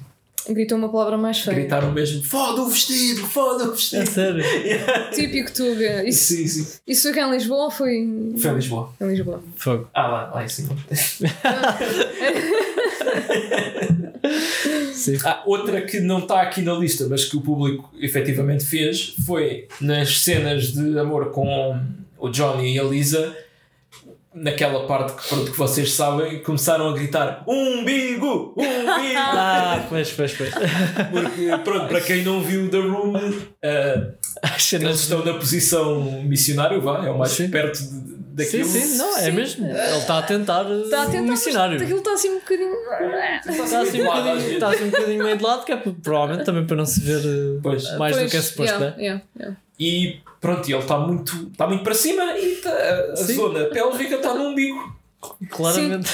Gritou 0.50 0.78
uma 0.78 0.89
palavra 0.92 1.18
mais 1.18 1.39
feia. 1.39 1.56
Gritaram 1.56 1.92
mesmo: 1.92 2.24
Foda 2.24 2.62
o 2.64 2.70
vestido, 2.70 3.22
foda 3.28 3.66
o 3.66 3.68
É 3.68 3.72
vestido. 3.72 4.10
sério. 4.10 4.44
Típico 5.14 5.52
Tuga. 5.54 6.04
Isso, 6.08 6.34
Sim, 6.34 6.48
sim. 6.48 6.68
isso 6.88 7.04
foi 7.04 7.14
cá 7.14 7.28
em 7.28 7.32
Lisboa 7.32 7.66
ou 7.66 7.72
foi. 7.72 8.08
Foi 8.38 8.52
em 8.52 8.56
Lisboa. 8.56 8.94
Em 9.00 9.08
Lisboa. 9.08 9.44
Fogo. 9.56 9.88
Ah, 9.94 10.08
lá, 10.08 10.32
lá 10.36 10.44
em 10.44 10.48
cima. 10.50 10.76
Sim. 14.94 15.18
Ah, 15.26 15.42
outra 15.46 15.82
que 15.82 16.00
não 16.00 16.20
está 16.20 16.42
aqui 16.42 16.62
na 16.62 16.74
lista, 16.74 17.08
mas 17.10 17.26
que 17.26 17.36
o 17.36 17.42
público 17.42 17.89
efetivamente 18.00 18.64
fez, 18.66 19.16
foi 19.26 19.68
nas 19.80 20.20
cenas 20.20 20.74
de 20.74 20.98
amor 21.00 21.32
com 21.32 21.80
o 22.20 22.30
Johnny 22.30 22.76
e 22.76 22.80
a 22.80 22.84
Lisa, 22.84 23.36
naquela 24.34 24.88
parte 24.88 25.14
que, 25.22 25.28
pronto, 25.28 25.52
que 25.52 25.58
vocês 25.58 25.94
sabem, 25.94 26.40
começaram 26.42 26.90
a 26.90 26.94
gritar 26.94 27.44
umbigo, 27.48 28.54
umbigo. 28.58 29.18
Ah, 29.18 29.86
pois, 29.90 30.12
pois, 30.12 30.34
pois. 30.34 30.52
Porque, 31.12 31.48
pronto, 31.64 31.88
para 31.88 32.02
quem 32.02 32.24
não 32.24 32.42
viu 32.42 32.70
The 32.70 32.78
Room, 32.80 33.14
As 34.42 34.74
eles 34.74 35.00
estão 35.02 35.24
na 35.26 35.34
posição 35.34 36.02
missionário, 36.24 36.82
vá, 36.82 37.06
é 37.06 37.10
o 37.12 37.18
mais 37.18 37.32
Sim. 37.32 37.50
perto 37.50 37.78
de, 37.78 38.46
Sim, 38.46 38.60
daquilo. 38.60 38.66
sim, 38.66 38.98
não, 38.98 39.18
é 39.18 39.22
Sim. 39.24 39.32
mesmo. 39.32 39.68
Ele 39.68 39.98
está 39.98 40.18
a 40.20 40.22
tentar. 40.22 40.64
Está 40.72 41.04
a 41.04 41.06
tentar. 41.08 41.22
um 41.24 41.28
missionário. 41.28 41.74
mas 41.74 41.82
Aquilo 41.84 42.00
está 42.00 42.14
assim 42.14 42.30
um 42.30 42.40
bocadinho. 42.40 42.74
Está 43.46 43.82
assim, 43.82 44.02
um 44.02 44.06
bocadinho, 44.06 44.52
está 44.54 44.70
assim 44.70 44.84
um 44.86 44.90
bocadinho 44.90 45.24
meio 45.24 45.38
de 45.38 45.44
lado, 45.44 45.66
que 45.66 45.72
é 45.74 45.78
por- 45.78 45.94
provavelmente 45.96 46.46
também 46.46 46.66
para 46.66 46.76
não 46.78 46.86
se 46.86 47.02
ver 47.02 47.20
eh, 47.20 47.60
Pois. 47.62 47.84
mais 47.98 48.16
do 48.16 48.20
Pois, 48.20 48.32
que 48.32 48.38
é 48.38 48.42
suposto, 48.42 48.74
yeah, 48.74 48.86
né? 48.98 49.04
yeah, 49.04 49.22
yeah. 49.38 49.58
E 49.84 50.20
pronto, 50.40 50.70
e 50.70 50.74
ele 50.74 50.82
está 50.82 50.98
muito, 51.00 51.50
está 51.52 51.66
muito 51.68 51.84
para 51.84 51.94
cima 51.94 52.24
e 52.38 52.56
tá- 52.58 52.72
a 53.14 53.16
Sim. 53.16 53.34
zona 53.36 53.66
pélvica 53.66 54.16
está 54.16 54.34
no 54.34 54.50
umbigo. 54.50 55.02
Claramente. 55.52 56.10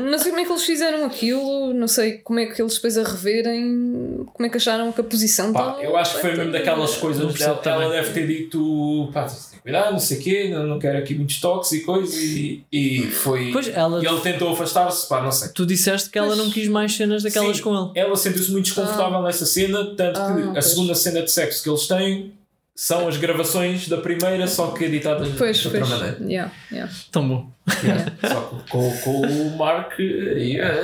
Não 0.00 0.18
sei 0.18 0.30
como 0.30 0.40
é 0.40 0.44
que 0.46 0.50
eles 0.52 0.64
fizeram 0.64 1.04
aquilo, 1.04 1.74
não 1.74 1.86
sei 1.86 2.12
como 2.18 2.38
é 2.40 2.46
que 2.46 2.60
eles 2.62 2.74
depois 2.74 2.96
a 2.96 3.02
reverem, 3.02 4.26
como 4.32 4.46
é 4.46 4.48
que 4.48 4.56
acharam 4.56 4.90
que 4.90 5.00
a 5.02 5.04
posição 5.04 5.52
Pá, 5.52 5.60
estava. 5.60 5.82
eu 5.82 5.96
acho 5.98 6.14
que 6.14 6.20
foi 6.22 6.34
mesmo 6.34 6.50
daquelas 6.52 6.96
coisas 6.96 7.34
dela. 7.34 7.52
Ela 7.52 7.56
também. 7.62 7.90
deve 7.90 8.12
ter 8.14 8.26
dito, 8.26 9.10
pá, 9.12 9.26
cuidado, 9.62 9.92
não 9.92 9.98
sei 9.98 10.16
o 10.18 10.20
quê, 10.22 10.48
não, 10.48 10.66
não 10.66 10.78
quero 10.78 10.96
aqui 10.98 11.14
muitos 11.14 11.40
toques 11.40 11.72
e 11.72 11.80
coisas. 11.80 12.14
E, 12.14 12.64
e 12.72 13.02
foi. 13.02 13.50
Pois 13.52 13.68
ela. 13.68 14.02
E 14.02 14.06
ele 14.06 14.20
tentou 14.20 14.50
afastar-se, 14.52 15.06
pá, 15.06 15.22
não 15.22 15.30
sei. 15.32 15.50
Tu 15.50 15.66
disseste 15.66 16.08
que 16.08 16.18
ela 16.18 16.28
Pois. 16.28 16.38
não 16.38 16.50
quis 16.50 16.68
mais 16.68 16.94
cenas 16.96 17.22
daquelas 17.22 17.58
Sim, 17.58 17.62
com 17.62 17.76
ele. 17.78 17.90
Ela 17.94 18.16
sentiu-se 18.16 18.50
muito 18.50 18.64
desconfortável 18.64 19.20
nessa 19.22 19.44
cena, 19.44 19.94
tanto 19.94 20.18
Ah, 20.18 20.34
que 20.34 20.42
a 20.48 20.52
pois. 20.52 20.64
segunda 20.64 20.94
cena 20.94 21.20
de 21.22 21.30
sexo 21.30 21.62
que 21.62 21.68
eles 21.68 21.86
têm 21.86 22.32
são 22.74 23.06
as 23.08 23.16
gravações 23.16 23.88
da 23.88 23.98
primeira, 23.98 24.46
só 24.46 24.68
que 24.68 24.84
editadas 24.84 25.28
Pois, 25.36 25.58
de 25.58 25.66
outra 25.66 25.80
pois. 25.80 25.90
maneira. 25.92 26.16
Yeah, 26.22 26.52
yeah. 26.72 26.92
Tão 27.12 27.28
bom. 27.28 27.50
Yeah. 27.84 28.12
Só 28.26 28.40
que 28.42 28.70
com, 28.70 28.90
com 28.98 29.20
o 29.20 29.56
Mark. 29.56 29.98
e, 29.98 30.58
eh, 30.58 30.82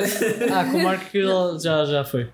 Ah, 0.53 0.65
com 0.65 0.79
o 0.85 0.93
ele 0.93 1.59
já, 1.63 1.85
já 1.85 2.05
foi. 2.05 2.29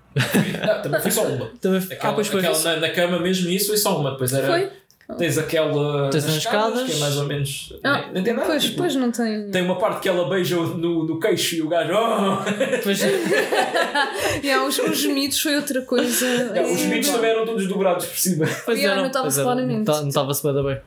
não, 0.65 0.81
também 0.81 1.01
foi 1.01 1.11
só 1.11 1.23
uma. 1.27 1.45
Também, 1.61 1.79
Aquela, 1.79 2.09
ah, 2.09 2.13
pois 2.13 2.27
foi. 2.27 2.39
aquela 2.41 2.59
na, 2.59 2.75
na 2.77 2.89
cama 2.89 3.19
mesmo, 3.19 3.49
isso 3.49 3.67
foi 3.67 3.77
só 3.77 3.99
uma. 3.99 4.11
Depois 4.11 4.33
era. 4.33 4.47
Foi? 4.47 4.69
Tens 5.17 5.37
aquela. 5.37 6.09
Tens 6.09 6.23
nas 6.23 6.33
as 6.33 6.37
escadas. 6.39 6.89
que 6.89 6.95
é 6.95 6.99
mais 6.99 7.17
ou 7.17 7.25
menos. 7.25 7.73
Ah, 7.83 8.01
nem, 8.05 8.13
nem 8.13 8.23
tem 8.23 8.33
nada. 8.33 8.47
Pois, 8.47 8.63
tipo, 8.63 8.77
pois 8.77 8.95
não 8.95 9.11
tem. 9.11 9.51
Tem 9.51 9.61
uma 9.61 9.77
parte 9.77 10.01
que 10.01 10.09
ela 10.09 10.29
beija 10.29 10.55
no, 10.55 11.03
no 11.05 11.19
queixo 11.19 11.55
e 11.55 11.61
o 11.61 11.67
gajo. 11.67 11.93
Oh! 11.93 12.37
Pois, 12.83 13.01
Yeah, 14.43 14.65
os, 14.65 14.79
os 14.79 14.97
gemidos 14.97 15.39
foi 15.39 15.55
outra 15.55 15.81
coisa. 15.81 16.25
Yeah, 16.25 16.63
os 16.63 16.81
mitos 16.83 17.09
também 17.09 17.31
eram 17.31 17.45
todos 17.45 17.67
dobrados 17.67 18.05
por 18.05 18.17
cima. 18.17 18.45
pois 18.65 18.79
Yeah, 18.79 19.01
eram. 19.01 19.29
claramente. 19.31 19.87
Não 19.87 20.07
estava-se 20.07 20.43
bem 20.43 20.63
bem. 20.63 20.81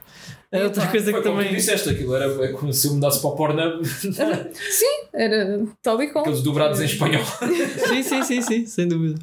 É 0.52 0.62
outra 0.64 0.86
coisa 0.86 1.10
Foi 1.10 1.20
que 1.20 1.28
como 1.28 1.38
tu 1.40 1.44
também. 1.44 1.56
disseste, 1.56 1.90
aquilo 1.90 2.14
era 2.14 2.44
é 2.44 2.52
como 2.52 2.72
se 2.72 2.86
eu 2.86 2.94
mudasse 2.94 3.20
para 3.20 3.30
o 3.30 3.36
Pornhub, 3.36 3.84
Sim, 3.84 5.08
era 5.12 5.60
tal 5.82 6.00
e 6.00 6.06
qual. 6.06 6.22
aqueles 6.24 6.40
dobrados 6.42 6.80
em 6.80 6.84
espanhol. 6.84 7.24
Sim, 7.88 8.02
sim, 8.02 8.22
sim, 8.22 8.40
sim, 8.40 8.66
sem 8.66 8.86
dúvida. 8.88 9.18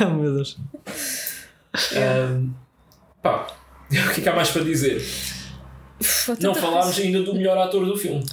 oh, 0.00 0.10
meu 0.14 0.32
Deus. 0.34 0.56
Um, 1.96 2.52
pá, 3.22 3.46
o 4.10 4.14
que 4.14 4.20
é 4.20 4.22
que 4.22 4.28
há 4.28 4.34
mais 4.36 4.50
para 4.50 4.62
dizer? 4.64 4.96
Uf, 6.00 6.32
Não 6.40 6.54
falámos 6.54 6.84
coisa. 6.94 7.02
ainda 7.02 7.22
do 7.22 7.34
melhor 7.34 7.58
ator 7.58 7.84
do 7.84 7.96
filme. 7.96 8.24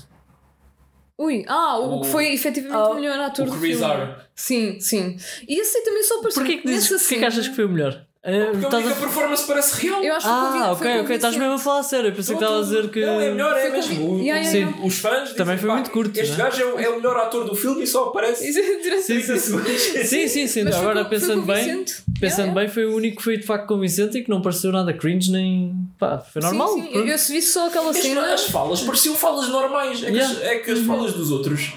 Ui, 1.20 1.44
ah, 1.48 1.80
o, 1.80 1.98
O- 1.98 2.02
que 2.02 2.08
foi 2.10 2.32
efetivamente 2.34 2.76
Ah, 2.78 2.90
o 2.92 2.96
melhor 2.96 3.20
ator 3.20 3.48
o 3.48 3.52
do 3.52 3.58
Chris 3.60 3.78
filme. 3.80 4.16
Sim, 4.36 4.80
sim. 4.80 5.18
E 5.48 5.60
esse 5.60 5.78
aí 5.80 5.84
também 5.84 6.04
só 6.04 6.20
apareceu. 6.20 6.44
Porquê 6.44 6.58
que 6.62 6.68
dizes? 6.68 6.90
Porquê 7.02 7.16
que 7.18 7.26
achas 7.26 7.48
que 7.48 7.56
foi 7.56 7.66
o 7.66 7.70
melhor? 7.70 8.06
Eh, 8.30 8.48
Porque 8.52 8.58
a 8.58 8.68
estás 8.68 8.84
única 8.84 8.98
a- 9.00 9.02
performance 9.02 9.48
parece 9.48 9.82
real. 9.88 10.04
Eu 10.04 10.14
acho 10.16 10.26
que 10.26 10.32
Ah, 10.34 10.72
ok, 10.74 11.00
ok, 11.00 11.16
estás 11.16 11.38
mesmo 11.38 11.54
a 11.54 11.58
falar 11.58 11.80
a 11.80 11.84
sério. 11.84 12.10
Eu 12.10 12.14
pensei 12.14 12.36
que 12.36 12.44
estava 12.44 12.60
a 12.60 12.62
dizer 12.62 12.90
que. 12.90 13.00
Não, 13.00 13.22
é 13.22 13.32
melhor, 13.32 13.56
é 13.58 13.70
mesmo. 13.70 14.20
Yeah, 14.20 14.70
os- 14.84 14.98
fãs 14.98 15.22
dizem, 15.22 15.36
Também 15.38 15.58
foi 15.58 15.70
muito 15.70 15.90
curto, 15.92 16.20
Este 16.20 16.32
né? 16.34 16.38
gajo 16.38 16.62
é 16.62 16.66
o, 16.66 16.80
é 16.80 16.90
o 16.90 16.98
melhor 16.98 17.16
ator 17.16 17.46
do 17.46 17.56
filme 17.56 17.84
e 17.84 17.88
só 17.88 18.04
aparece 18.10 18.50
Isso 18.50 18.60
é 18.60 18.74
interessante. 18.80 19.24
30 19.26 19.40
segundos. 19.40 19.82
Sim, 20.10 20.28
sim, 20.28 20.46
sim. 20.48 20.68
Agora 20.68 21.06
pensando 21.06 21.44
bem, 21.44 21.86
pensando 22.20 22.48
Yeah, 22.48 22.54
bem, 22.62 22.68
foi 22.68 22.86
o 22.86 22.96
único 22.98 23.16
que 23.18 23.24
foi 23.24 23.38
de 23.38 23.46
facto 23.46 23.66
convincente 23.66 24.18
e 24.18 24.24
que 24.26 24.30
não 24.30 24.42
pareceu 24.42 24.74
nada 24.74 24.92
cringe 24.94 25.32
nem. 25.32 25.74
pá, 25.98 26.18
foi 26.20 26.42
normal. 26.42 26.68
Sim, 26.74 26.82
sim. 26.84 26.90
Eu, 26.96 27.08
eu 27.08 27.18
vi 27.18 27.42
só 27.42 27.68
aquela 27.68 27.92
As, 27.92 27.98
cena. 27.98 28.34
as 28.34 28.44
falas 28.48 28.82
pareciam 28.82 29.16
falas 29.16 29.48
normais. 29.48 30.04
É 30.04 30.12
que, 30.12 30.20
as, 30.20 30.42
é 30.42 30.62
as 30.70 30.80
falas 30.80 31.14
dos 31.14 31.32
outros 31.32 31.72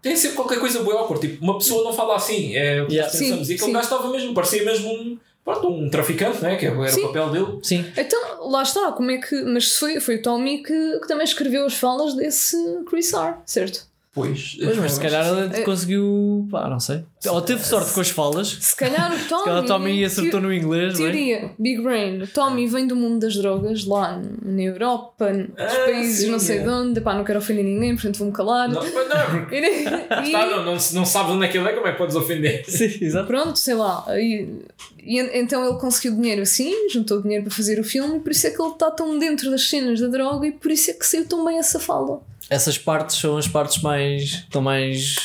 têm 0.00 0.14
sempre 0.14 0.36
qualquer 0.36 0.60
coisa 0.60 0.84
boa 0.84 1.00
ao 1.00 1.06
cor. 1.08 1.18
Tipo, 1.18 1.42
uma 1.42 1.58
pessoa 1.58 1.82
não 1.82 1.92
fala 1.92 2.14
assim. 2.14 2.54
É 2.54 2.80
o 2.80 2.86
que 2.86 2.92
Yeah. 2.94 3.10
nós 3.12 3.20
pensamos. 3.20 3.46
Sim, 3.48 3.52
e 3.52 3.56
aquele 3.56 3.66
sim. 3.66 3.72
gajo 3.72 3.84
estava 3.84 4.08
mesmo, 4.10 4.32
parecia 4.34 4.64
mesmo 4.64 4.92
um, 4.92 5.18
pronto, 5.44 5.68
um 5.68 5.90
traficante, 5.90 6.42
né? 6.42 6.56
que 6.56 6.66
era 6.66 6.88
Sim. 6.88 7.04
o 7.04 7.06
papel 7.08 7.30
dele. 7.30 7.58
Sim. 7.62 7.84
Então, 7.96 8.50
lá 8.50 8.62
está, 8.62 8.92
como 8.92 9.10
é 9.10 9.18
que. 9.18 9.42
Mas 9.42 9.76
foi, 9.76 10.00
foi 10.00 10.16
o 10.16 10.22
Tommy 10.22 10.62
que, 10.62 10.98
que 11.00 11.06
também 11.06 11.24
escreveu 11.24 11.66
as 11.66 11.74
falas 11.74 12.14
desse 12.14 12.56
Chris 12.88 13.12
R, 13.12 13.36
certo? 13.44 13.86
Pois, 14.14 14.56
Pois, 14.62 14.76
mas 14.78 14.92
se 14.92 15.00
calhar 15.00 15.26
ele 15.26 15.56
É. 15.56 15.62
conseguiu. 15.62 16.46
Pá, 16.48 16.68
não 16.70 16.78
sei. 16.78 17.02
Ou 17.26 17.42
teve 17.42 17.64
sorte 17.64 17.92
com 17.92 18.00
as 18.00 18.10
falas. 18.10 18.56
Se 18.60 18.76
calhar 18.76 19.10
o 19.12 19.16
Tommy. 19.28 19.40
Se 19.40 19.44
calhar 19.44 19.64
o 19.64 19.66
Tommy 19.66 20.04
acertou 20.04 20.40
no 20.40 20.52
inglês, 20.54 20.94
é? 20.94 20.96
Teoria, 20.98 21.50
Big 21.58 21.82
Brain. 21.82 22.22
O 22.22 22.26
Tommy 22.28 22.68
vem 22.68 22.86
do 22.86 22.94
mundo 22.94 23.18
das 23.20 23.34
drogas, 23.34 23.84
lá 23.84 24.22
na 24.40 24.62
Europa, 24.62 25.32
nos 25.32 25.48
Ah, 25.58 25.84
países 25.84 26.18
sim, 26.26 26.30
não 26.30 26.38
sei 26.38 26.58
é. 26.58 26.62
de 26.62 26.68
onde. 26.68 27.00
Pá, 27.00 27.12
não 27.14 27.24
quero 27.24 27.40
ofender 27.40 27.64
ninguém, 27.64 27.94
portanto 27.94 28.18
vou-me 28.18 28.32
calar. 28.32 28.68
Não, 28.68 28.82
mas 28.82 28.94
não, 28.94 29.00
porque 29.40 29.56
E, 29.56 29.60
e- 29.60 29.82
está, 30.26 30.46
não, 30.46 30.64
não, 30.64 30.72
não 30.74 31.04
sabes 31.06 31.32
onde 31.32 31.46
é 31.46 31.48
que 31.48 31.58
ele 31.58 31.68
é, 31.68 31.72
como 31.72 31.86
é 31.88 31.92
que 31.92 31.98
podes 31.98 32.14
ofender? 32.14 32.64
Sim, 32.70 32.84
exato. 33.04 33.26
pronto, 33.26 33.58
sei 33.58 33.74
lá. 33.74 34.04
E, 34.10 34.60
e 35.02 35.18
en- 35.20 35.30
então 35.34 35.68
ele 35.68 35.76
conseguiu 35.80 36.14
dinheiro 36.14 36.42
assim, 36.42 36.88
juntou 36.88 37.20
dinheiro 37.20 37.42
para 37.44 37.52
fazer 37.52 37.80
o 37.80 37.84
filme, 37.84 38.18
e 38.18 38.20
por 38.20 38.30
isso 38.30 38.46
é 38.46 38.50
que 38.50 38.62
ele 38.62 38.70
está 38.70 38.92
tão 38.92 39.18
dentro 39.18 39.50
das 39.50 39.68
cenas 39.68 40.00
da 40.00 40.06
droga 40.06 40.46
e 40.46 40.52
por 40.52 40.70
isso 40.70 40.90
é 40.90 40.94
que 40.94 41.04
saiu 41.04 41.26
tão 41.26 41.44
bem 41.44 41.58
essa 41.58 41.80
fala. 41.80 42.20
Essas 42.50 42.76
partes 42.78 43.16
são 43.16 43.36
as 43.36 43.48
partes 43.48 43.82
mais. 43.82 44.22
estão 44.22 44.60
mais. 44.62 45.16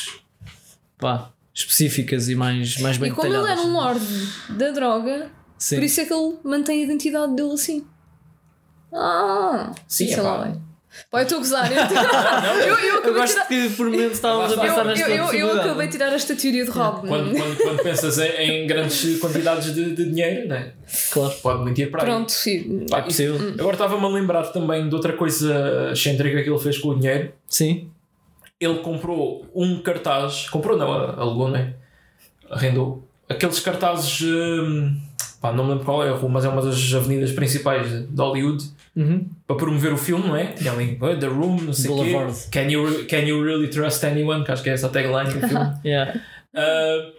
pá, 0.98 1.30
específicas 1.52 2.28
e 2.28 2.34
mais, 2.34 2.78
mais 2.78 2.96
bem 2.96 3.10
e 3.10 3.14
como 3.14 3.26
ele 3.32 3.50
era 3.50 3.60
um 3.60 3.72
lord 3.72 4.00
da 4.50 4.70
droga, 4.70 5.30
Sim. 5.58 5.76
por 5.76 5.84
isso 5.84 6.00
é 6.00 6.04
que 6.04 6.12
ele 6.12 6.38
mantém 6.42 6.80
a 6.80 6.84
identidade 6.84 7.34
dele 7.34 7.52
assim. 7.52 7.86
Ah, 8.92 9.72
Sim, 9.86 10.06
sei 10.06 10.14
é 10.14 10.22
lá. 10.22 10.44
bem. 10.44 10.62
Pá, 11.10 11.20
eu 11.20 11.22
estou 11.22 11.36
a 11.38 11.40
gozar. 11.40 11.70
Eu, 11.72 11.78
eu, 12.78 13.04
eu, 13.04 13.14
gosto 13.14 13.32
tirar- 13.34 13.46
que 13.48 13.70
por 13.70 13.86
momentos 13.86 14.12
estávamos 14.14 14.52
a 14.52 14.54
Eu- 14.56 14.60
pensar 14.60 14.78
eu, 14.80 14.84
nesta 14.86 15.00
eu, 15.02 15.08
eu, 15.08 15.16
eu 15.16 15.24
possibilidade. 15.26 15.60
acabei 15.68 15.86
de 15.86 15.92
tirar 15.92 16.12
esta 16.12 16.34
teoria 16.36 16.64
de 16.64 16.70
Rob. 16.70 17.08
Quando, 17.08 17.36
quando, 17.36 17.56
quando 17.56 17.82
pensas 17.82 18.18
em, 18.18 18.32
em 18.64 18.66
grandes 18.66 19.18
quantidades 19.20 19.72
de, 19.74 19.94
de 19.94 20.04
dinheiro, 20.10 20.48
né? 20.48 20.72
Claro. 21.12 21.34
pode 21.42 21.64
mentir 21.64 21.90
para 21.90 22.02
aí. 22.02 22.06
Pronto, 22.08 22.32
sim. 22.32 22.86
Pá, 22.90 22.98
É 22.98 23.02
possível. 23.02 23.36
Agora 23.58 23.74
estava-me 23.74 24.04
a 24.04 24.08
lembrar 24.08 24.42
também 24.48 24.88
de 24.88 24.94
outra 24.94 25.12
coisa 25.12 25.90
excêntrica 25.92 26.42
que 26.42 26.50
ele 26.50 26.58
fez 26.58 26.78
com 26.78 26.88
o 26.88 26.98
dinheiro. 26.98 27.32
Sim. 27.46 27.88
Ele 28.58 28.78
comprou 28.80 29.46
um 29.54 29.80
cartaz, 29.80 30.48
comprou 30.50 30.76
não, 30.76 30.92
alugou, 30.92 31.48
né? 31.48 31.74
Arrendou. 32.50 33.06
Aqueles 33.28 33.60
cartazes, 33.60 34.20
hum, 34.22 34.96
pá, 35.40 35.52
não 35.52 35.64
me 35.64 35.70
lembro 35.70 35.84
qual 35.84 36.04
é 36.04 36.08
a 36.10 36.12
rua, 36.14 36.28
mas 36.28 36.44
é 36.44 36.48
uma 36.48 36.60
das 36.60 36.92
avenidas 36.92 37.30
principais 37.32 37.88
de 37.88 38.06
de 38.08 38.20
Hollywood. 38.20 38.64
Uhum. 38.96 39.28
Para 39.50 39.56
promover 39.58 39.92
o 39.92 39.96
filme, 39.96 40.28
não 40.28 40.36
é? 40.36 40.46
Tinha 40.52 40.70
ali 40.70 40.96
"Oh, 41.00 41.16
The 41.16 41.26
Room, 41.26 41.60
não 41.62 41.72
sei 41.72 41.90
o 41.90 42.04
quê. 42.04 42.12
Can 42.52 42.70
you, 42.70 43.04
can 43.06 43.18
you 43.18 43.42
really 43.42 43.66
trust 43.66 44.06
anyone? 44.06 44.44
Que 44.44 44.52
acho 44.52 44.62
que 44.62 44.70
é 44.70 44.74
essa 44.74 44.86
a 44.86 44.90
tagline 44.90 45.32
do 45.32 45.40
filme. 45.48 45.74
Yeah. 45.84 46.20
Ah, 46.54 47.10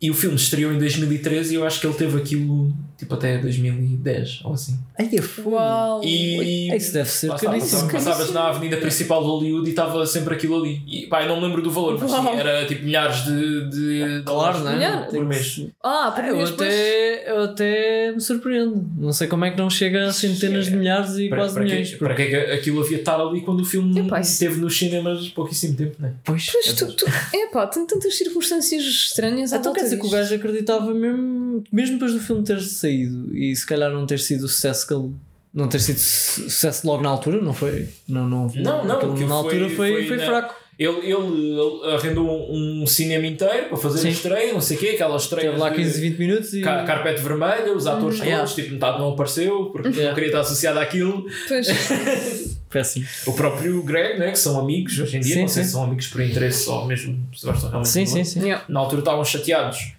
e 0.00 0.08
o 0.08 0.14
filme 0.14 0.36
estreou 0.36 0.72
em 0.72 0.78
2013 0.78 1.52
e 1.52 1.56
eu 1.56 1.66
acho 1.66 1.80
que 1.80 1.86
ele 1.88 1.96
teve 1.96 2.16
aquilo 2.16 2.72
tipo 2.96 3.14
até 3.14 3.38
2010 3.38 4.40
ou 4.44 4.52
assim. 4.54 4.78
Ai, 4.98 5.10
é. 5.12 5.40
Uau! 5.48 6.00
É, 6.02 6.76
Isso 6.76 6.92
deve 6.92 7.08
ser 7.10 7.26
está, 7.32 7.46
caríssimo. 7.48 7.82
passavas- 7.90 8.04
Passavas 8.04 8.32
na 8.32 8.48
avenida 8.48 8.76
principal 8.76 9.22
de 9.22 9.28
Hollywood 9.28 9.66
e 9.66 9.70
estava 9.70 10.06
sempre 10.06 10.34
aquilo 10.34 10.56
ali. 10.60 10.80
E 10.86 11.06
pá, 11.06 11.22
eu 11.22 11.28
não 11.28 11.40
me 11.40 11.46
lembro 11.46 11.62
do 11.62 11.70
valor, 11.70 11.98
mas 12.00 12.10
sim, 12.10 12.28
era 12.38 12.66
tipo 12.66 12.84
milhares 12.84 13.24
de, 13.24 13.68
de 13.70 14.22
Claro, 14.24 14.58
dólares 14.58 14.60
não 14.62 14.70
é? 14.70 14.74
Milhar? 14.76 15.06
por 15.08 15.24
mês. 15.24 15.66
Ah, 15.82 16.12
por 16.14 16.24
Ah, 16.24 16.28
eu, 16.28 16.44
até, 16.44 17.30
eu 17.30 17.42
até 17.44 18.12
me 18.12 18.20
surpreendo. 18.20 18.88
Não 18.96 19.12
sei 19.12 19.26
como 19.26 19.44
é 19.44 19.50
que 19.50 19.58
não 19.58 19.68
chega 19.68 20.06
a 20.06 20.12
centenas 20.12 20.66
de 20.66 20.76
milhares 20.76 21.16
e 21.18 21.28
Para, 21.28 21.38
quase 21.38 21.54
para, 21.54 21.64
milhões. 21.64 21.90
que, 21.90 21.96
para 21.96 22.14
que 22.14 22.22
é 22.22 22.26
que 22.26 22.36
aquilo 22.52 22.80
havia 22.80 22.96
de 22.96 23.02
estar 23.02 23.20
ali 23.20 23.40
quando 23.40 23.60
o 23.60 23.64
filme 23.64 24.00
Epá, 24.00 24.20
esteve 24.20 24.60
nos 24.60 24.76
cinemas 24.78 25.28
pouquíssimo 25.30 25.76
tempo, 25.76 25.96
não 25.98 26.08
é? 26.08 26.12
Pois, 26.24 26.48
Pois, 26.50 26.64
quer 26.72 26.74
tu, 26.86 26.92
tu, 26.92 27.06
é 27.34 27.46
pá, 27.48 27.66
tem 27.66 27.86
tantas 27.86 28.14
circunstâncias 28.16 28.82
estranhas 28.84 29.52
Então 29.52 29.72
quer 29.72 29.82
dizer 29.84 29.98
que 29.98 30.06
o 30.06 30.10
gajo 30.10 30.34
acreditava 30.34 30.92
mesmo, 30.94 31.64
mesmo 31.72 31.94
depois 31.94 32.12
do 32.12 32.20
filme 32.20 32.42
ter 32.44 32.60
saído 32.60 32.93
e 33.32 33.54
se 33.56 33.66
calhar 33.66 33.90
não 33.92 34.06
ter 34.06 34.18
sido 34.18 34.44
o 34.44 34.48
sucesso 34.48 34.86
que 34.86 34.94
ele. 34.94 35.10
Não 35.52 35.68
ter 35.68 35.78
sido 35.80 35.98
su- 35.98 36.42
sucesso 36.50 36.86
logo 36.86 37.02
na 37.02 37.08
altura, 37.10 37.40
não 37.40 37.54
foi? 37.54 37.88
Não, 38.08 38.28
não, 38.28 38.48
Não, 38.56 38.84
não, 38.84 38.96
aquilo 38.96 39.28
na 39.28 39.34
altura 39.36 39.68
foi- 39.70 39.92
foi, 39.92 40.06
foi 40.08 40.16
na- 40.16 40.24
fraco. 40.26 40.54
Ele, 40.76 41.12
ele 41.12 41.94
arrendou 41.94 42.52
um 42.52 42.84
cinema 42.84 43.24
inteiro 43.28 43.68
para 43.68 43.76
fazer 43.78 44.00
Sim. 44.00 44.08
estreia, 44.08 44.52
não 44.52 44.60
sei 44.60 44.76
o 44.76 44.80
quê, 44.80 44.88
aquelas 44.88 45.22
estreias. 45.22 45.50
Teve 45.52 45.62
lá 45.62 45.70
de- 45.70 45.76
15, 45.76 46.00
20 46.00 46.18
minutos 46.18 46.52
e. 46.52 46.60
Ca- 46.62 46.82
Carpete 46.82 47.20
vermelha, 47.22 47.72
os 47.72 47.86
atores 47.86 48.16
todos, 48.16 48.26
Yeah. 48.26 48.44
tipo, 48.52 48.72
metade 48.72 48.98
não 48.98 49.10
apareceu 49.12 49.66
porque 49.66 49.86
Yeah. 49.90 50.08
não 50.08 50.14
queria 50.16 50.30
estar 50.30 50.40
associado 50.40 50.80
àquilo. 50.80 51.24
Pois, 51.46 51.68
Péssimo. 52.68 53.06
O 53.26 53.32
próprio 53.34 53.80
Greg, 53.84 54.18
né, 54.18 54.32
que 54.32 54.38
são 54.38 54.58
amigos 54.58 54.98
hoje 54.98 55.16
em 55.16 55.20
dia, 55.20 55.34
Sim, 55.36 55.40
não 55.42 55.48
sei 55.48 55.62
sim. 55.62 55.68
se 55.68 55.72
são 55.74 55.84
amigos 55.84 56.08
por 56.08 56.20
interesse 56.20 56.68
ou 56.68 56.84
mesmo 56.86 57.24
se 57.32 57.46
gostam 57.46 57.68
realmente. 57.70 57.88
Sim, 57.92 58.04
sim, 58.06 58.24
sim. 58.24 58.40
Na 58.68 58.80
altura 58.80 59.00
estavam 59.00 59.24
chateados. 59.24 59.92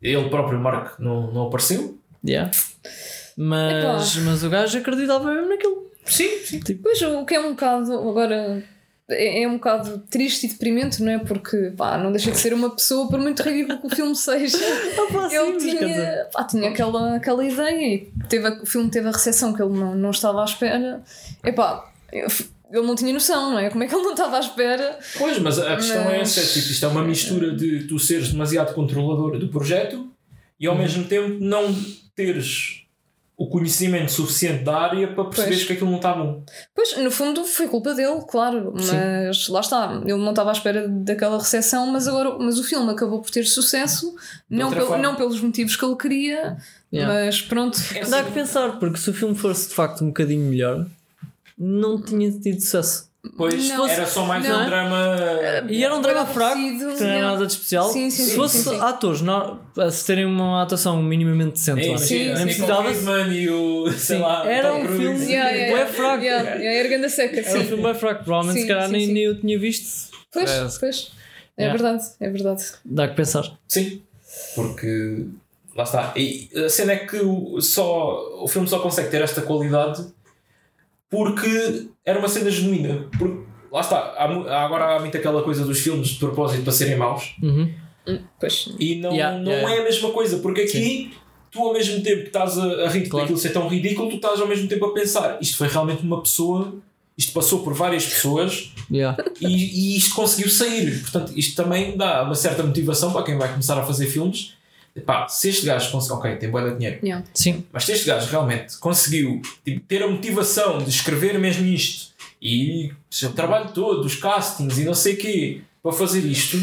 Ele 0.00 0.28
próprio, 0.28 0.56
Mark, 0.60 1.00
não, 1.00 1.32
não 1.32 1.46
apareceu. 1.48 1.98
Yeah. 2.24 2.50
Mas, 3.36 4.16
mas 4.16 4.42
o 4.44 4.50
gajo 4.50 4.78
acreditava 4.78 5.32
mesmo 5.32 5.48
naquilo. 5.48 5.90
Sim, 6.04 6.28
sim. 6.44 6.60
Pois, 6.82 7.00
o 7.02 7.24
que 7.24 7.34
é 7.34 7.40
um 7.40 7.50
bocado, 7.50 7.92
agora, 7.94 8.62
é, 9.08 9.42
é 9.42 9.48
um 9.48 9.54
bocado 9.54 9.98
triste 10.10 10.46
e 10.46 10.48
deprimente, 10.50 11.02
não 11.02 11.12
é? 11.12 11.18
Porque, 11.18 11.72
pá, 11.76 11.96
não 11.96 12.10
deixa 12.12 12.30
de 12.30 12.38
ser 12.38 12.52
uma 12.52 12.70
pessoa, 12.70 13.08
por 13.08 13.18
muito 13.18 13.42
ridículo 13.42 13.80
que 13.80 13.86
o 13.86 13.90
filme 13.96 14.14
seja. 14.16 14.58
ele 15.30 15.56
tinha, 15.58 16.26
pá, 16.32 16.44
tinha 16.44 16.68
aquela, 16.70 17.16
aquela 17.16 17.44
ideia 17.44 17.94
e 17.94 18.12
teve, 18.28 18.46
a- 18.48 18.60
o 18.62 18.66
filme 18.66 18.90
teve 18.90 19.08
a 19.08 19.12
recepção 19.12 19.52
que 19.54 19.62
ele 19.62 19.72
não, 19.78 19.94
não 19.94 20.10
estava 20.10 20.42
à 20.42 20.44
espera. 20.44 21.02
Epá, 21.44 21.90
ele 22.12 22.86
não 22.86 22.94
tinha 22.94 23.12
noção, 23.12 23.52
não 23.52 23.58
é? 23.58 23.70
Como 23.70 23.82
é 23.84 23.86
que 23.86 23.94
ele 23.94 24.02
não 24.04 24.12
estava 24.12 24.36
à 24.36 24.40
espera? 24.40 24.98
Pois, 25.18 25.38
mas 25.38 25.58
a 25.58 25.76
questão 25.76 26.02
é 26.10 26.18
Mas- 26.18 26.36
essa: 26.36 26.40
é, 26.40 26.52
tipo, 26.60 26.72
isto 26.72 26.84
é 26.84 26.88
uma 26.88 27.04
mistura 27.04 27.54
de 27.54 27.84
tu 27.84 27.98
seres 27.98 28.30
demasiado 28.32 28.74
controlador 28.74 29.38
do 29.38 29.48
projeto 29.48 30.08
e 30.58 30.66
ao 30.66 30.76
mesmo 30.76 31.04
tempo 31.04 31.38
não 31.42 31.74
teres 32.14 32.80
o 33.36 33.48
conhecimento 33.48 34.12
suficiente 34.12 34.62
da 34.62 34.76
área 34.78 35.08
para 35.14 35.24
perceberes 35.24 35.58
Pois. 35.58 35.66
que 35.66 35.72
aquilo 35.72 35.90
não 35.90 35.96
está 35.96 36.14
bom. 36.14 36.44
Pois, 36.74 36.96
no 36.98 37.10
fundo 37.10 37.44
foi 37.44 37.66
culpa 37.66 37.92
dele, 37.94 38.20
claro, 38.28 38.72
mas 38.74 39.48
lá 39.48 39.60
está, 39.60 40.00
ele 40.04 40.14
não 40.18 40.30
estava 40.30 40.50
à 40.50 40.52
espera 40.52 40.86
daquela 40.86 41.38
recepção, 41.38 41.86
mas 41.86 42.06
agora 42.06 42.36
mas 42.38 42.58
o 42.58 42.62
filme 42.62 42.90
acabou 42.92 43.20
por 43.20 43.30
ter 43.30 43.44
sucesso, 43.44 44.14
não, 44.48 44.70
não 44.70 45.16
pelos 45.16 45.40
motivos 45.40 45.74
que 45.76 45.84
ele 45.84 45.96
queria, 45.96 46.56
Yeah. 46.92 47.24
mas 47.24 47.40
pronto. 47.40 47.78
Dá 48.10 48.22
que 48.22 48.32
pensar, 48.32 48.78
porque 48.78 48.98
se 48.98 49.08
o 49.08 49.14
filme 49.14 49.34
fosse 49.34 49.70
de 49.70 49.74
facto 49.74 50.04
um 50.04 50.08
bocadinho 50.08 50.44
melhor, 50.50 50.86
não 51.56 51.98
tinha 51.98 52.30
tido 52.30 52.60
sucesso. 52.60 53.08
Pois 53.36 53.68
Não. 53.68 53.86
era 53.86 54.04
só 54.04 54.24
mais 54.24 54.44
Não. 54.46 54.62
um 54.62 54.66
drama. 54.66 55.16
E 55.70 55.84
era 55.84 55.94
um 55.94 56.02
drama 56.02 56.26
fraco, 56.26 56.58
não 56.58 56.90
era 56.90 57.20
nada 57.30 57.46
de 57.46 57.52
especial. 57.52 57.88
Sim, 57.88 58.10
sim, 58.10 58.24
se 58.24 58.34
fosse 58.34 58.58
sim, 58.64 58.70
sim. 58.70 58.80
atores 58.80 59.20
não, 59.20 59.60
a 59.78 59.90
se 59.92 60.04
terem 60.04 60.24
uma 60.24 60.60
atuação 60.62 61.00
minimamente 61.00 61.52
decente, 61.52 61.88
É, 61.88 61.96
Sim, 61.98 62.34
sim. 62.36 62.42
precisava. 62.42 62.90
E 63.32 63.48
o. 63.48 63.88
Sei 63.92 64.16
Sim, 64.16 64.22
lá, 64.22 64.44
era 64.50 64.74
um 64.74 64.84
filme- 64.88 65.24
Yeah, 65.24 65.50
yeah, 65.50 65.76
Bué 65.76 65.86
fraco. 65.86 66.24
Yeah, 66.24 66.50
yeah, 66.56 66.78
era 66.80 66.88
grande 66.88 67.08
seca, 67.10 67.40
Era 67.40 67.60
um 67.60 67.64
filme 67.64 67.82
bem 67.84 67.94
fraco, 67.94 68.24
provavelmente 68.24 68.56
Sim, 68.60 68.66
se 68.66 68.72
calhar 68.72 68.88
nem, 68.88 69.16
eu 69.18 69.40
tinha 69.40 69.58
visto. 69.58 70.10
Pois, 70.32 70.50
É. 70.50 70.66
pois. 70.80 71.12
É 71.56 71.68
verdade, 71.70 72.02
é 72.18 72.28
verdade. 72.28 72.64
Dá 72.84 73.06
que 73.06 73.14
pensar. 73.14 73.44
Sim, 73.68 74.02
porque 74.56 75.26
lá 75.76 75.84
está. 75.84 76.12
E 76.16 76.50
a 76.56 76.68
cena 76.68 76.92
é 76.92 76.96
que 76.96 77.18
o, 77.18 77.60
só, 77.60 78.42
o 78.42 78.48
filme 78.48 78.66
só 78.66 78.80
consegue 78.80 79.10
ter 79.10 79.22
esta 79.22 79.42
qualidade 79.42 80.04
porque 81.12 81.86
era 82.04 82.18
uma 82.18 82.28
cena 82.28 82.50
genuína. 82.50 83.06
Porque, 83.16 83.44
lá 83.70 83.80
está, 83.80 83.98
há, 84.16 84.64
agora 84.64 84.96
há 84.96 84.98
muito 85.00 85.16
aquela 85.16 85.42
coisa 85.42 85.64
dos 85.64 85.78
filmes 85.78 86.08
de 86.08 86.18
propósito 86.18 86.62
para 86.64 86.72
serem 86.72 86.96
maus 86.96 87.36
Uhum. 87.40 87.70
Pois. 88.40 88.68
e 88.80 88.96
não, 88.96 89.12
Yeah, 89.12 89.38
não 89.38 89.52
yeah. 89.52 89.74
é 89.76 89.80
a 89.80 89.84
mesma 89.84 90.10
coisa, 90.10 90.38
porque 90.38 90.62
aqui. 90.62 91.12
Tu, 91.52 91.58
ao 91.60 91.74
mesmo 91.74 92.02
tempo 92.02 92.22
que 92.22 92.28
estás 92.28 92.56
a, 92.58 92.64
a 92.86 92.88
rir 92.88 93.02
Claro. 93.10 93.24
daquilo 93.26 93.38
ser 93.38 93.50
tão 93.50 93.68
ridículo, 93.68 94.08
tu 94.08 94.16
estás 94.16 94.40
ao 94.40 94.48
mesmo 94.48 94.66
tempo 94.66 94.86
a 94.86 94.94
pensar 94.94 95.36
isto 95.38 95.58
foi 95.58 95.68
realmente 95.68 96.02
uma 96.02 96.18
pessoa, 96.22 96.76
isto 97.16 97.30
passou 97.34 97.58
por 97.62 97.74
várias 97.74 98.06
pessoas 98.06 98.72
Yeah. 98.90 99.22
e, 99.38 99.92
e 99.92 99.96
isto 99.98 100.14
conseguiu 100.14 100.48
sair. 100.50 101.00
Portanto, 101.02 101.32
isto 101.36 101.54
também 101.62 101.94
dá 101.94 102.22
uma 102.22 102.34
certa 102.34 102.62
motivação 102.62 103.12
para 103.12 103.22
quem 103.22 103.36
vai 103.36 103.50
começar 103.50 103.78
a 103.78 103.82
fazer 103.82 104.06
filmes. 104.06 104.54
Epá, 104.94 105.26
se 105.28 105.48
este 105.48 105.64
gajo 105.66 105.90
conseguiu, 105.90 106.16
ok, 106.16 106.36
tem 106.36 106.50
boa 106.50 106.68
de 106.70 106.76
dinheiro, 106.76 106.98
Yeah. 107.02 107.24
Sim. 107.32 107.64
mas 107.72 107.84
se 107.84 107.92
este 107.92 108.06
gajo 108.06 108.30
realmente 108.30 108.76
conseguiu 108.78 109.40
tipo, 109.64 109.80
ter 109.80 110.02
a 110.02 110.08
motivação 110.08 110.78
de 110.78 110.90
escrever 110.90 111.38
mesmo 111.38 111.64
isto 111.66 112.12
e 112.40 112.88
o 112.88 112.94
seu 113.14 113.32
trabalho 113.32 113.70
todo, 113.72 114.04
os 114.04 114.16
castings 114.16 114.76
e 114.78 114.84
não 114.84 114.94
sei 114.94 115.14
o 115.14 115.16
quê, 115.16 115.60
para 115.82 115.92
fazer 115.92 116.20
isto, 116.20 116.58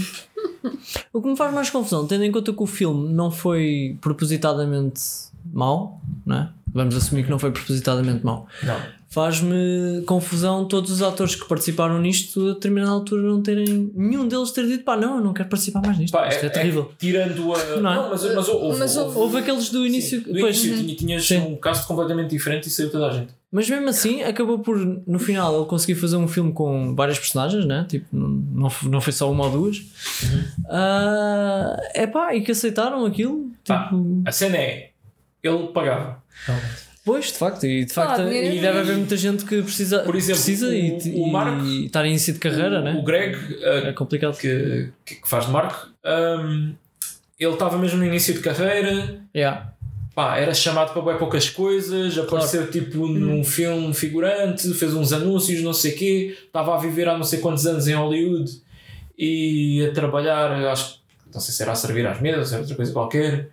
O 1.12 1.22
que 1.22 1.28
me 1.28 1.36
faz 1.36 1.54
mais 1.54 1.70
confusão, 1.70 2.06
tendo 2.06 2.24
em 2.24 2.32
conta 2.32 2.54
que 2.54 2.62
o 2.64 2.66
filme 2.68 3.12
não 3.14 3.32
foi 3.32 3.98
propositadamente 4.02 5.02
mau, 5.52 6.00
não 6.26 6.36
é? 6.38 6.50
Vamos 6.72 6.96
assumir 6.96 7.24
que 7.24 7.30
não 7.32 7.40
foi 7.40 7.52
propositadamente 7.52 8.24
mau. 8.26 8.48
não. 8.64 8.99
Faz-me 9.12 10.04
confusão 10.06 10.66
todos 10.66 10.92
os 10.92 11.02
atores 11.02 11.34
que 11.36 11.44
participaram 11.48 12.00
nisto 12.00 12.50
a 12.50 12.54
determinada 12.54 12.92
altura 12.92 13.24
não 13.24 13.42
terem. 13.42 13.92
nenhum 13.96 14.28
deles 14.28 14.52
ter 14.52 14.68
dito 14.68 14.84
pá, 14.84 14.96
não, 14.96 15.18
eu 15.18 15.24
não 15.24 15.34
quero 15.34 15.50
participar 15.50 15.82
mais 15.82 15.98
nisto. 15.98 16.14
Pá, 16.14 16.28
Isto 16.28 16.46
é, 16.46 16.50
terrível. 16.50 16.92
tirando 17.00 17.54
a. 17.56 17.66
Não 17.80 17.92
é? 17.92 17.96
Não, 17.96 18.10
mas, 18.12 18.36
mas 18.36 18.48
houve. 18.48 18.78
Mas 18.80 18.96
houve- 18.96 19.18
Houve 19.18 19.38
aqueles 19.40 19.70
do 19.70 19.84
início. 19.86 20.24
Sim, 20.24 20.32
do 20.32 20.40
pois, 20.40 20.64
início 20.64 20.84
tinha- 20.84 20.96
tinhas 20.96 21.28
Sim. 21.28 21.38
um 21.40 21.56
cast 21.56 21.88
completamente 21.88 22.30
diferente 22.30 22.68
e 22.68 22.70
saiu 22.70 22.92
toda 22.92 23.08
a 23.08 23.12
gente. 23.12 23.34
Mas 23.52 23.68
mesmo 23.68 23.90
assim, 23.90 24.22
acabou 24.22 24.60
por, 24.60 24.78
no 25.08 25.18
final, 25.18 25.58
ele 25.58 25.66
conseguir 25.66 25.96
fazer 26.00 26.18
um 26.18 26.28
filme 26.28 26.54
com 26.54 26.94
várias 26.96 27.18
personagens, 27.18 27.66
né? 27.66 27.84
Tipo, 27.90 28.06
não, 28.16 28.70
não 28.84 29.02
foi 29.02 29.12
só 29.12 29.32
uma 29.32 29.46
ou 29.46 29.52
duas. 29.52 29.82
É 31.94 32.08
pá, 32.08 32.36
e 32.36 32.42
que 32.42 32.52
aceitaram 32.52 33.06
aquilo. 33.06 33.52
Pá, 33.68 33.86
Tipo, 33.86 34.22
A 34.26 34.32
cena 34.32 34.58
é. 34.58 34.90
ele 35.44 35.68
pagava. 35.70 36.22
Pois, 37.06 37.28
de 37.28 37.34
facto, 37.34 37.66
e 37.66 37.86
de 37.86 37.94
facto, 37.94 38.22
é 38.22 38.26
e 38.26 38.28
deve 38.30 38.50
dinheiro. 38.52 38.80
haver 38.80 38.98
muita 38.98 39.18
gente 39.18 39.46
que 39.46 39.62
precisa, 39.64 40.00
Por 40.00 40.16
exemplo, 40.16 40.42
precisa 40.42 40.68
o- 40.68 40.74
e, 40.74 41.22
o 41.24 41.28
Marco- 41.28 41.66
e 41.66 41.86
estar 41.86 42.06
em 42.06 42.10
início 42.10 42.34
de 42.34 42.40
carreira, 42.40 42.80
o, 42.82 42.84
né? 42.84 42.96
o 43.00 43.04
Greg, 43.04 43.36
uh, 43.36 43.88
É 43.88 43.94
complicado. 43.94 44.38
que, 44.38 44.90
que 45.06 45.18
faz 45.26 45.46
de 45.46 45.52
Marco, 45.52 45.88
um, 46.06 46.74
ele 47.40 47.54
estava 47.54 47.78
mesmo 47.78 47.98
no 47.98 48.06
início 48.06 48.34
de 48.34 48.42
carreira, 48.42 49.22
Yeah. 49.36 49.72
pá, 50.14 50.38
era 50.38 50.54
chamado 50.54 50.92
para 50.94 51.02
bem 51.02 51.18
poucas 51.18 51.50
coisas, 51.50 52.18
apareceu 52.18 52.70
tipo 52.70 53.08
num 53.08 53.44
filme 53.44 53.94
figurante, 53.94 54.72
fez 54.74 54.94
uns 54.94 55.14
anúncios, 55.14 55.62
não 55.64 55.74
sei 55.74 55.94
o 55.94 55.98
quê, 55.98 56.38
estava 56.46 56.76
a 56.76 56.78
viver 56.80 57.08
há 57.08 57.18
não 57.18 57.24
sei 57.24 57.40
quantos 57.40 57.66
anos 57.66 57.88
em 57.88 57.94
Hollywood 57.96 58.52
e 59.18 59.86
a 59.90 59.94
trabalhar, 59.94 60.52
acho 60.72 60.96
que 60.96 61.00
não 61.34 61.40
sei 61.40 61.54
se 61.54 61.62
era 61.64 61.72
a 61.72 61.76
servir 61.76 62.06
às 62.06 62.20
mesas, 62.22 62.50
se 62.50 62.54
era 62.54 62.62
outra 62.64 62.76
coisa 62.76 62.92
qualquer. 62.92 63.50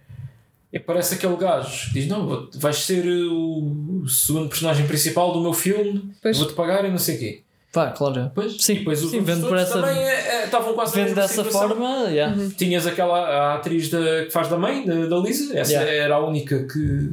E 0.77 0.79
parece 0.79 1.15
aquele 1.15 1.37
gajo 1.37 1.89
que 1.89 1.95
diz: 1.95 2.07
Não, 2.09 2.49
vais 2.57 2.77
ser 2.77 3.07
o 3.07 4.05
segundo 4.07 4.49
personagem 4.49 4.87
principal 4.87 5.33
do 5.33 5.41
meu 5.41 5.53
filme, 5.55 6.11
Pois. 6.23 6.37
vou-te 6.39 6.53
pagar 6.55 6.85
e 6.85 6.91
não 6.91 6.99
sei 6.99 7.17
o 7.17 7.19
quê. 7.19 7.41
Pá, 7.73 7.91
claro. 7.91 8.31
Pois, 8.35 8.57
Sim, 8.59 8.83
os 8.87 8.99
sim, 9.11 9.21
vendo 9.21 9.47
por 9.49 9.57
essa- 9.59 9.81
também 9.81 9.99
é, 10.03 10.41
é, 10.41 10.45
estavam 10.45 10.73
quase 10.75 10.97
na 10.99 11.05
Vendo 11.05 11.15
dessa 11.15 11.43
situação. 11.45 11.69
forma, 11.69 12.07
yeah. 12.09 12.35
Tinhas 12.57 12.87
aquela 12.87 13.19
a 13.19 13.55
atriz 13.57 13.91
da, 13.91 14.25
que 14.25 14.31
faz 14.31 14.49
da 14.49 14.57
mãe, 14.57 14.85
da, 14.87 15.07
da 15.07 15.17
Lisa, 15.19 15.59
essa 15.59 15.73
Yeah. 15.73 15.93
era 15.93 16.15
a 16.15 16.27
única 16.27 16.65
que. 16.65 17.11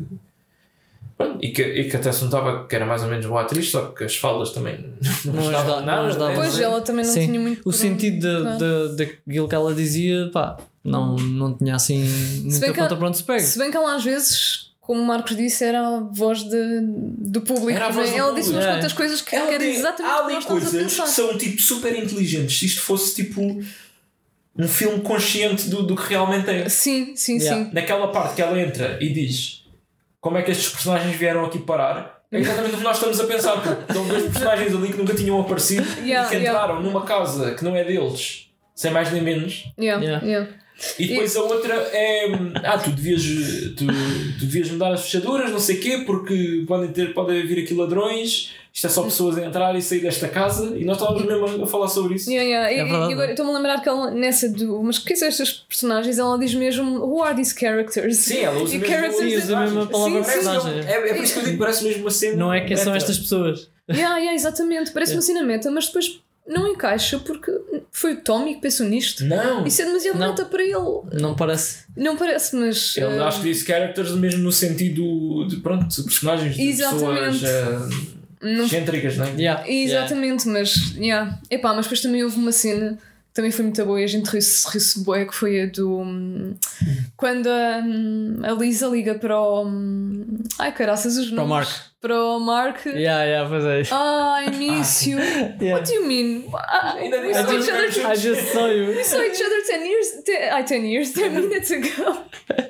Pronto, 1.17 1.37
E 1.43 1.49
que, 1.51 1.61
e 1.61 1.89
que 1.89 1.95
até 1.95 2.11
se 2.11 2.23
notava 2.23 2.65
que 2.67 2.75
era 2.75 2.85
mais 2.85 3.03
ou 3.03 3.07
menos 3.09 3.25
boa 3.25 3.41
atriz, 3.41 3.69
só 3.69 3.87
que 3.87 4.03
as 4.03 4.15
faldas 4.15 4.49
também 4.51 4.77
não, 5.25 5.33
Não 5.33 5.39
ajudavam 5.41 5.73
ajuda- 5.73 5.79
não 5.81 5.85
nada. 5.85 6.07
ajudava. 6.07 6.31
é, 6.31 6.35
Pois 6.35 6.59
é. 6.59 6.63
ela 6.63 6.81
também 6.81 7.05
não 7.05 7.13
Sim. 7.13 7.25
tinha 7.27 7.39
muito. 7.39 7.61
O 7.69 7.71
sentido 7.73 8.27
onde- 8.27 8.43
da- 8.59 8.87
da- 8.87 8.93
daquilo 8.95 9.47
que 9.47 9.55
ela 9.55 9.73
dizia, 9.75 10.29
pá, 10.33 10.57
não, 10.83 11.15
não 11.15 11.53
tinha 11.57 11.75
assim 11.75 12.03
muita 12.43 12.73
para 12.97 13.07
onde 13.07 13.17
se 13.17 13.23
pega. 13.23 13.39
Se 13.41 13.57
bem 13.59 13.69
que 13.71 13.77
ela 13.77 13.95
às 13.95 14.03
vezes, 14.03 14.71
como 14.81 15.01
o 15.01 15.05
Marcos 15.05 15.35
disse, 15.37 15.63
era 15.63 15.79
a 15.79 15.99
voz 15.99 16.43
de, 16.43 16.79
do 16.81 17.41
público. 17.41 17.69
Era 17.71 17.85
a 17.87 17.89
voz 17.91 18.07
né? 18.09 18.13
do 18.15 18.19
ela 18.19 18.27
público. 18.29 18.45
disse 18.47 18.51
umas 18.57 18.65
É. 18.65 18.71
quantas 18.75 18.93
coisas 18.93 19.21
que 19.21 19.35
Ela 19.35 19.53
era 19.53 19.63
exatamente 19.65 20.11
há 20.13 20.23
o 20.23 20.27
que 20.27 20.33
ali 20.35 20.45
coisas 20.45 20.93
que 20.99 21.07
são 21.07 21.37
tipo 21.37 21.61
super 21.61 21.95
inteligentes. 22.03 22.57
Se 22.59 22.65
isto 22.65 22.81
fosse 22.81 23.15
tipo 23.15 23.39
um 24.55 24.67
filme 24.67 25.01
consciente 25.01 25.69
do, 25.69 25.83
do 25.83 25.95
que 25.95 26.09
realmente 26.09 26.49
é. 26.49 26.67
Sim, 26.69 27.15
sim, 27.15 27.37
Yeah. 27.39 27.65
sim. 27.65 27.71
Naquela 27.73 28.07
parte 28.09 28.35
que 28.35 28.41
ela 28.41 28.59
entra 28.59 28.97
e 29.01 29.09
diz 29.13 29.62
como 30.23 30.37
é 30.37 30.41
que 30.41 30.51
estes 30.51 30.69
personagens 30.69 31.13
vieram 31.17 31.43
aqui 31.43 31.59
parar. 31.59 32.21
É 32.31 32.39
exatamente 32.39 32.75
o 32.75 32.77
que 32.77 32.83
nós 32.83 32.95
estamos 32.95 33.19
a 33.19 33.25
pensar, 33.25 33.61
porque 33.61 33.69
estão 33.69 34.07
dois 34.07 34.23
personagens 34.23 34.73
ali 34.73 34.87
que 34.87 34.97
nunca 34.97 35.13
tinham 35.13 35.39
aparecido 35.39 35.85
Yeah, 36.01 36.25
e 36.25 36.29
que 36.29 36.37
yeah. 36.37 36.49
entraram 36.49 36.81
numa 36.81 37.03
casa 37.03 37.53
que 37.53 37.63
não 37.63 37.75
é 37.75 37.83
deles, 37.83 38.49
sem 38.73 38.89
mais 38.89 39.11
nem 39.11 39.21
menos. 39.21 39.65
Yeah, 39.77 40.55
Yeah. 40.79 40.95
yeah. 40.99 40.99
E 40.99 41.07
depois 41.07 41.35
a 41.37 41.41
outra 41.43 41.73
é 41.93 42.25
ah, 42.63 42.77
tu 42.77 42.89
devias, 42.91 43.21
tu, 43.75 43.85
tu 43.85 44.45
devias 44.45 44.69
mudar 44.69 44.91
as 44.93 45.01
fechaduras, 45.03 45.51
não 45.51 45.59
sei 45.59 45.77
o 45.77 45.81
quê, 45.81 45.97
porque 46.05 46.63
podem, 46.67 46.91
ter, 46.91 47.13
podem 47.13 47.45
vir 47.45 47.63
aqui 47.63 47.73
ladrões, 47.73 48.51
isto 48.73 48.87
é 48.87 48.89
só 48.89 49.03
pessoas 49.03 49.37
a 49.37 49.45
entrar 49.45 49.75
e 49.75 49.81
sair 49.81 49.99
desta 49.99 50.27
casa, 50.27 50.75
e 50.75 50.83
nós 50.83 50.97
estávamos 50.97 51.23
mesmo 51.25 51.63
a 51.63 51.67
falar 51.67 51.87
sobre 51.87 52.15
isso. 52.15 52.29
Yeah, 52.29 52.49
yeah. 52.49 52.71
E- 52.71 52.79
É 52.79 52.81
e, 52.81 52.89
verdade. 52.89 53.13
agora 53.13 53.31
estou-me 53.31 53.51
a 53.51 53.55
lembrar 53.55 53.81
que 53.81 53.87
ela, 53.87 54.09
nessa 54.11 54.49
do. 54.49 54.81
Mas 54.81 54.97
quem 54.97 55.15
são 55.15 55.27
estes 55.27 55.51
personagens? 55.51 56.17
Ela 56.17 56.37
diz 56.39 56.53
mesmo: 56.55 56.99
Who 56.99 57.21
are 57.21 57.35
these 57.35 57.53
characters? 57.57 58.17
Sim, 58.17 58.39
ela 58.39 58.61
usa 58.61 58.75
E 58.75 58.79
mesmo 58.79 58.93
characters 58.95 59.31
Sim, 59.31 59.37
usa 59.37 59.57
a 59.59 59.85
palavra 59.85 60.23
Sim, 60.23 60.31
sim. 60.31 60.39
personagem. 60.49 60.79
É, 60.87 60.91
é 60.91 61.13
por 61.13 61.23
isso 61.23 61.33
que 61.33 61.39
eu 61.39 61.43
digo, 61.45 61.57
parece 61.59 61.83
mesmo 61.83 62.01
uma 62.01 62.11
cena. 62.11 62.35
Não 62.37 62.53
é 62.53 62.75
são 62.75 62.85
meta. 62.85 62.97
estas 62.97 63.19
pessoas. 63.19 63.69
Yeah, 63.89 64.17
yeah, 64.17 64.33
exatamente. 64.33 64.91
Parece 64.91 65.13
uma 65.15 65.21
cena 65.21 65.43
meta, 65.43 65.69
mas 65.69 65.85
depois 65.87 66.19
não 66.47 66.67
encaixa 66.67 67.19
porque 67.19 67.51
foi 67.91 68.13
o 68.13 68.21
Tommy 68.21 68.55
que 68.55 68.61
pensou 68.61 68.85
nisto. 68.85 69.23
Não, 69.23 69.65
Isso 69.65 69.81
é 69.81 69.85
demasiado 69.85 70.19
Não. 70.19 70.29
meta 70.29 70.45
para 70.45 70.63
ele. 70.63 71.21
Não 71.21 71.35
parece. 71.35 71.85
Não 71.95 72.17
parece, 72.17 72.55
mas. 72.55 72.97
ele 72.97 73.15
eh, 73.15 73.19
acho 73.19 73.41
que 73.41 73.49
disse 73.49 73.65
characters 73.65 74.11
mesmo 74.11 74.43
no 74.43 74.51
sentido 74.51 75.45
de, 75.47 75.57
pronto, 75.57 75.87
de 75.87 76.03
personagens, 76.03 76.55
de 76.55 76.61
Exatamente. 76.61 77.39
pessoas 77.39 77.43
eh, 77.43 77.77
não 78.41 78.65
excêntricas, 78.65 79.17
não 79.17 79.25
é? 79.25 79.31
Yeah. 79.37 79.69
Exatamente, 79.71 80.47
mas. 80.47 80.95
Yeah. 80.97 81.39
Epá, 81.49 81.73
mas 81.73 81.85
depois 81.85 82.01
também 82.01 82.23
houve 82.23 82.37
uma 82.37 82.51
cena 82.51 82.99
também 83.33 83.51
foi 83.51 83.65
muito 83.65 83.83
boa 83.85 83.99
e 83.99 84.03
a 84.03 84.07
gente 84.07 84.27
riu-se 84.29 84.67
riu 84.69 85.03
bué, 85.05 85.25
que 85.25 85.33
foi 85.35 85.61
a 85.61 85.65
do. 85.65 85.99
hum, 85.99 86.55
Quando 87.17 87.47
a, 87.47 87.81
hum, 87.83 88.39
a 88.43 88.51
Lisa 88.51 88.87
liga 88.87 89.15
para 89.15 89.39
o. 89.39 89.65
hum, 89.65 90.37
Ai 90.59 90.71
caraças, 90.71 91.17
os 91.17 91.25
Para 91.31 91.43
o 91.43 91.47
nomes. 91.47 91.49
Mark. 91.67 91.69
Para 92.01 92.21
o 92.21 92.39
Mark. 92.39 92.85
Yeah, 92.85 93.23
yeah, 93.23 93.49
pois 93.49 93.63
é. 93.65 93.81
Ah, 93.91 94.43
início. 94.45 95.17
Yeah. 95.19 95.73
What 95.79 95.85
do 95.89 95.93
you 95.93 96.05
mean? 96.05 96.45
Ah, 96.53 96.95
Ainda 96.97 97.17
we 97.21 97.27
nem 97.27 97.33
saw 97.33 97.53
each 97.53 97.69
other. 97.69 97.81
nomes. 97.81 97.97
I 97.97 98.15
just 98.21 98.51
saw 98.51 98.67
you. 98.67 98.87
We 98.87 99.03
saw 99.03 99.21
each 99.23 99.41
other 99.41 99.63
10 99.65 99.85
years. 99.85 100.07
Te, 100.25 100.31
ai, 100.51 100.63
10 100.65 100.85
years, 100.85 101.13
10 101.13 101.29
minutes 101.33 101.71
ago. 101.71 102.23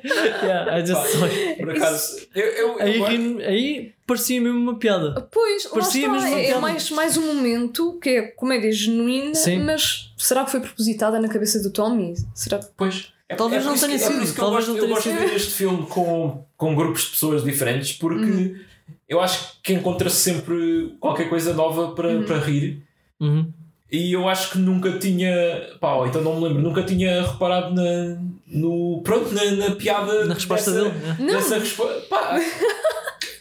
Yeah, 0.04 0.78
I 0.78 0.82
just 0.86 1.02
saw 1.14 1.26
you. 1.26 1.56
Por 1.58 1.70
acaso, 1.72 2.28
eu, 2.36 2.46
eu, 2.46 2.82
Aí, 2.82 3.00
eu, 3.00 3.06
ri- 3.06 3.44
aí 3.44 3.94
parecia 4.06 4.40
mesmo 4.42 4.60
uma 4.60 4.76
piada. 4.76 5.28
Pois, 5.32 5.66
lá 5.66 5.72
Parecia 5.72 6.02
está. 6.02 6.12
mesmo 6.14 6.28
uma 6.30 6.40
É, 6.40 6.50
é 6.50 6.60
mais, 6.60 6.90
mais 6.92 7.18
um 7.18 7.34
momento 7.34 8.00
que 8.02 8.10
é 8.10 8.22
comédia 8.24 8.72
genuína, 8.72 9.36
Sim. 9.36 9.60
mas 9.64 10.14
será 10.18 10.44
que 10.46 10.52
foi 10.52 10.60
propositada 10.60 11.20
na 11.20 11.28
cabeça 11.28 11.62
do 11.62 11.70
Tommy? 11.72 12.14
Será 12.34 12.60
que. 12.60 12.68
Pois. 12.78 13.12
É, 13.30 13.36
Talvez 13.36 13.64
é 13.64 13.66
não 13.66 13.74
tenha 13.78 13.98
que- 13.98 14.04
é 14.04 14.08
sido, 14.08 14.20
que 14.20 14.30
eu 14.32 14.36
talvez 14.36 14.66
gosto, 14.66 14.68
não 14.70 14.76
eu 14.78 14.82
tenha 14.84 14.96
gosto 14.96 15.10
de 15.10 15.16
sido. 15.18 15.28
ver 15.30 15.36
este 15.36 15.52
filme 15.54 15.86
com, 15.88 16.46
com 16.58 16.76
grupos 16.76 17.04
de 17.04 17.10
pessoas 17.12 17.44
diferentes 17.44 17.94
porque 17.94 18.24
Uhum. 18.26 18.56
eu 19.08 19.22
acho 19.22 19.60
que 19.64 19.74
encontra-se 19.74 20.18
sempre 20.18 20.96
qualquer 21.00 21.30
coisa 21.30 21.54
nova 21.54 21.94
para, 21.96 22.10
Uhum. 22.10 22.24
para 22.24 22.38
rir. 22.40 22.84
Uhum. 23.20 23.52
E 23.92 24.12
eu 24.12 24.28
acho 24.28 24.52
que 24.52 24.58
nunca 24.58 24.98
tinha. 25.00 25.32
Pá, 25.80 26.04
então 26.08 26.22
não 26.22 26.40
me 26.40 26.48
lembro, 26.48 26.62
nunca 26.64 26.84
tinha 26.84 27.22
reparado 27.22 27.74
na, 27.76 28.18
no, 28.48 29.02
pronto, 29.04 29.32
na, 29.34 29.46
na 29.52 29.76
piada. 29.76 30.26
Na 30.26 30.34
resposta 30.34 30.72
dessa, 30.72 30.90
dele. 30.90 31.06
né? 31.06 31.16
Não. 31.20 31.28
Dessa 31.28 31.60
resposta. 31.60 32.02
Pá, 32.10 32.40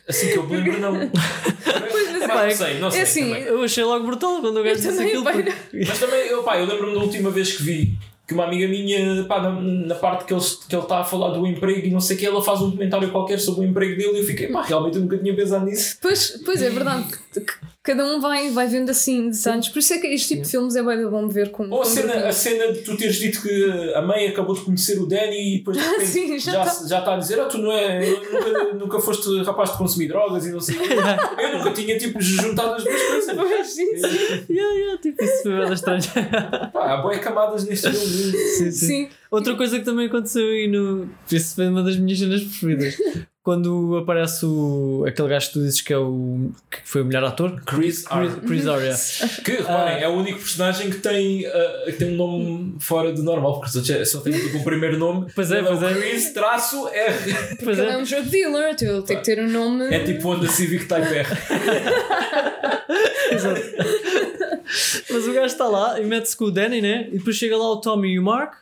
assim 0.08 0.28
que 0.28 0.36
eu 0.38 0.46
me 0.46 0.56
lembro, 0.56 0.80
não. 0.80 0.92
mas 0.92 2.26
Pá, 2.26 2.44
é- 2.44 2.48
não 2.48 2.56
sei, 2.56 2.78
não 2.78 2.90
sei. 2.90 3.00
é 3.00 3.02
assim, 3.02 3.20
também. 3.28 3.42
Eu 3.42 3.62
achei 3.62 3.84
logo 3.84 4.06
brutal 4.06 4.40
quando 4.40 4.58
o 4.60 4.62
gajo 4.62 4.80
disse 4.80 5.02
aquilo. 5.02 5.24
pai, 5.24 5.34
porque- 5.42 5.84
Mas 5.86 5.98
também, 5.98 6.20
eu, 6.26 6.42
pá, 6.42 6.58
eu 6.58 6.66
lembro-me 6.66 6.94
da 6.94 7.00
última 7.00 7.30
vez 7.30 7.56
que 7.56 7.62
vi 7.62 7.94
que 8.26 8.34
uma 8.34 8.44
amiga 8.44 8.68
minha, 8.68 9.24
pá, 9.24 9.42
na, 9.42 9.50
na 9.60 9.94
parte 9.96 10.24
que 10.24 10.32
ele 10.32 10.40
que 10.68 10.74
ele 10.74 10.82
está 10.82 11.00
a 11.00 11.04
falar 11.04 11.30
do 11.30 11.46
emprego 11.46 11.86
e 11.86 11.90
não 11.90 12.00
sei 12.00 12.16
o 12.16 12.18
que, 12.20 12.26
ela 12.26 12.42
faz 12.42 12.60
um 12.62 12.70
comentário 12.70 13.10
qualquer 13.10 13.38
sobre 13.40 13.66
o 13.66 13.68
emprego 13.68 13.96
dele 13.96 14.18
e 14.18 14.20
eu 14.20 14.24
fiquei, 14.26 14.46
pá, 14.48 14.62
realmente 14.62 14.96
eu 14.96 15.02
nunca 15.02 15.18
tinha 15.18 15.34
pensado 15.34 15.64
nisso. 15.66 15.96
Pois, 16.00 16.40
pois 16.44 16.62
é 16.62 16.70
verdade. 16.70 17.06
Cada 17.82 18.04
um 18.04 18.20
vai, 18.20 18.48
vai 18.50 18.68
vendo 18.68 18.90
assim 18.90 19.28
detalhes. 19.28 19.68
Por 19.68 19.80
isso 19.80 19.92
é 19.94 19.98
que 19.98 20.06
este 20.06 20.28
tipo 20.28 20.42
de 20.42 20.50
filmes 20.50 20.76
é 20.76 20.82
bem 20.82 21.04
bom 21.08 21.26
de 21.26 21.34
ver 21.34 21.50
com. 21.50 21.68
Ou 21.68 21.80
a 21.80 21.84
com 21.84 21.90
cena, 21.90 22.28
a 22.28 22.32
cena 22.32 22.72
de 22.72 22.80
tu 22.80 22.96
teres 22.96 23.16
dito 23.16 23.42
que 23.42 23.92
a 23.94 24.02
mãe 24.02 24.28
acabou 24.28 24.54
de 24.54 24.60
conhecer 24.60 25.00
o 25.00 25.06
Danny 25.06 25.54
e 25.54 25.58
depois 25.58 25.76
de 25.76 25.82
repente 25.90 26.06
Sim, 26.06 26.38
já 26.38 26.52
já, 26.52 26.64
tá. 26.64 26.86
já 26.86 26.98
está 27.00 27.14
a 27.14 27.18
dizer, 27.18 27.40
ah, 27.40 27.46
tu 27.46 27.58
não 27.58 27.72
é, 27.72 28.06
nunca, 28.06 28.74
nunca 28.74 29.00
foste 29.00 29.42
rapaz 29.42 29.72
de 29.72 29.78
consumir 29.78 30.08
drogas 30.08 30.46
e 30.46 30.52
não 30.52 30.60
sei. 30.60 30.76
Eu 30.76 31.58
nunca 31.58 31.72
tinha 31.72 31.98
tipo 31.98 32.20
juntado 32.20 32.74
as 32.74 32.84
duas 32.84 33.02
coisas. 33.02 33.34
Pois, 33.36 33.66
sim, 33.66 33.96
sim. 33.96 34.44
Yeah, 34.48 34.74
yeah, 34.74 34.98
tipo, 35.02 35.24
isso 35.24 35.42
foi 35.42 35.52
bem 35.52 35.72
estranho. 35.72 36.02
Pá, 36.72 36.92
há 36.92 36.96
boas 36.98 37.18
camadas 37.18 37.64
neste 37.64 37.90
filme. 37.90 38.06
sim, 38.06 38.70
sim. 38.70 38.86
Sim. 38.86 39.08
Outra 39.30 39.56
coisa 39.56 39.78
que 39.78 39.84
também 39.84 40.06
aconteceu 40.06 40.46
aí 40.46 40.68
no. 40.68 41.08
Isso 41.30 41.54
foi 41.56 41.66
uma 41.68 41.82
das 41.82 41.96
minhas 41.96 42.18
cenas 42.18 42.42
preferidas. 42.42 42.96
Quando 43.44 43.96
aparece 43.96 44.46
o, 44.46 45.04
aquele 45.04 45.28
gajo 45.28 45.48
que 45.48 45.52
tu 45.54 45.58
dizes 45.64 45.80
que 45.80 45.92
é 45.92 45.98
o. 45.98 46.52
que 46.70 46.78
foi 46.84 47.02
o 47.02 47.04
melhor 47.04 47.24
ator. 47.24 47.60
Chris 47.66 48.04
Chris, 48.04 48.06
Arthur. 48.08 48.40
Chris 48.46 48.66
Arya. 48.68 48.94
Que, 49.44 49.50
reparem, 49.56 50.00
é 50.04 50.08
o 50.08 50.12
único 50.12 50.38
personagem 50.38 50.88
que 50.90 50.98
tem, 50.98 51.44
ah, 51.46 51.82
que 51.86 51.92
tem 51.94 52.12
um 52.12 52.16
nome 52.16 52.76
fora 52.78 53.12
do 53.12 53.20
normal, 53.24 53.58
porque 53.58 53.92
é- 53.92 54.04
só 54.04 54.20
tem 54.20 54.32
tipo 54.32 54.58
um 54.58 54.62
primeiro 54.62 54.96
nome. 54.96 55.26
Pois 55.34 55.50
é, 55.50 55.58
Ele 55.58 55.66
pois 55.66 55.82
é. 55.82 55.92
Chris, 55.92 56.32
traço, 56.32 56.86
R. 56.86 57.56
Pois 57.64 57.78
Ele 57.80 57.88
é 57.88 57.94
é. 57.94 57.96
um 57.96 58.04
drug 58.04 58.28
dealer, 58.28 58.72
então 58.74 58.88
ele 58.88 59.02
tem 59.02 59.16
que 59.16 59.24
ter 59.24 59.40
um 59.42 59.48
nome. 59.50 59.92
É 59.92 60.04
tipo 60.04 60.28
Honda 60.28 60.46
Civic 60.46 60.84
Type 60.86 61.08
R. 61.12 61.26
Exato. 63.32 63.60
Mas 65.10 65.26
o 65.26 65.32
gajo 65.32 65.46
está 65.46 65.66
lá 65.66 66.00
e 66.00 66.04
mete-se 66.04 66.36
com 66.36 66.44
o 66.44 66.50
Danny, 66.52 66.80
né? 66.80 67.08
E 67.12 67.18
depois 67.18 67.34
chega 67.36 67.56
lá 67.56 67.70
o 67.72 67.80
Tommy 67.80 68.12
e 68.12 68.18
o 68.18 68.22
Mark, 68.22 68.54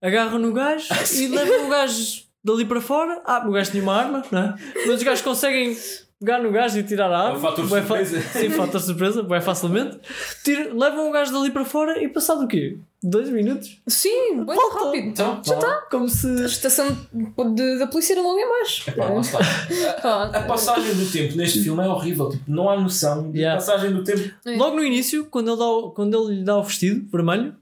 agarram 0.00 0.38
no 0.38 0.52
gajo 0.52 0.86
e 1.16 1.26
levam 1.26 1.66
o 1.66 1.68
gajo 1.70 2.22
dali 2.44 2.64
para 2.64 2.80
fora. 2.80 3.20
Ah, 3.24 3.44
o 3.46 3.52
gajo 3.52 3.70
tinha 3.70 3.82
uma 3.82 3.94
arma, 3.96 4.22
né? 4.30 4.54
Mas 4.86 4.96
os 4.96 5.02
gajos 5.02 5.22
conseguem 5.22 5.76
pegar 6.20 6.38
no 6.40 6.52
gajo 6.52 6.78
e 6.78 6.82
tirar 6.84 7.10
a 7.10 7.18
arma. 7.18 7.34
É 7.34 7.38
o 7.38 7.40
fator 7.40 7.66
Bué 7.66 7.82
fa- 7.82 7.96
surpresa. 8.04 8.20
Sim, 8.38 8.50
fator 8.50 8.80
surpresa, 8.80 9.22
bem 9.24 9.40
facilmente. 9.40 9.98
Tira- 10.44 10.72
levam 10.72 11.08
o 11.08 11.12
gajo 11.12 11.32
dali 11.32 11.50
para 11.50 11.64
fora 11.64 12.02
e 12.02 12.08
passado 12.08 12.44
o 12.44 12.48
quê? 12.48 12.78
Dois 13.04 13.28
minutos? 13.30 13.80
Sim, 13.88 14.36
bem 14.44 14.54
Volta. 14.54 14.84
rápido. 14.84 15.08
Então, 15.08 15.40
Já 15.44 15.54
está. 15.54 15.80
Como 15.90 16.04
A 16.04 16.08
se. 16.08 16.44
estação 16.44 16.86
de- 17.56 17.78
da 17.80 17.88
polícia 17.88 18.12
era 18.14 18.22
logo 18.22 18.38
em 18.38 18.48
baixo. 18.48 18.88
epá, 18.88 19.08
lá 19.08 19.20
está. 19.20 19.38
Pá, 20.00 20.24
A 20.32 20.42
passagem 20.42 20.94
do 20.94 21.10
tempo 21.10 21.36
neste 21.36 21.60
filme 21.64 21.82
é 21.82 21.88
horrível. 21.88 22.28
Tipo, 22.30 22.44
não 22.48 22.70
há 22.70 22.80
noção 22.80 23.32
de 23.32 23.38
Yeah. 23.40 23.58
passagem 23.58 23.92
do 23.92 24.04
tempo. 24.04 24.32
É. 24.46 24.56
Logo 24.56 24.76
no 24.76 24.84
início, 24.84 25.24
quando 25.24 25.48
ele, 25.50 25.58
dá 25.58 25.66
o- 25.66 25.90
quando 25.90 26.16
ele 26.28 26.36
lhe 26.38 26.44
dá 26.44 26.56
o 26.56 26.62
vestido 26.62 27.04
vermelho, 27.10 27.56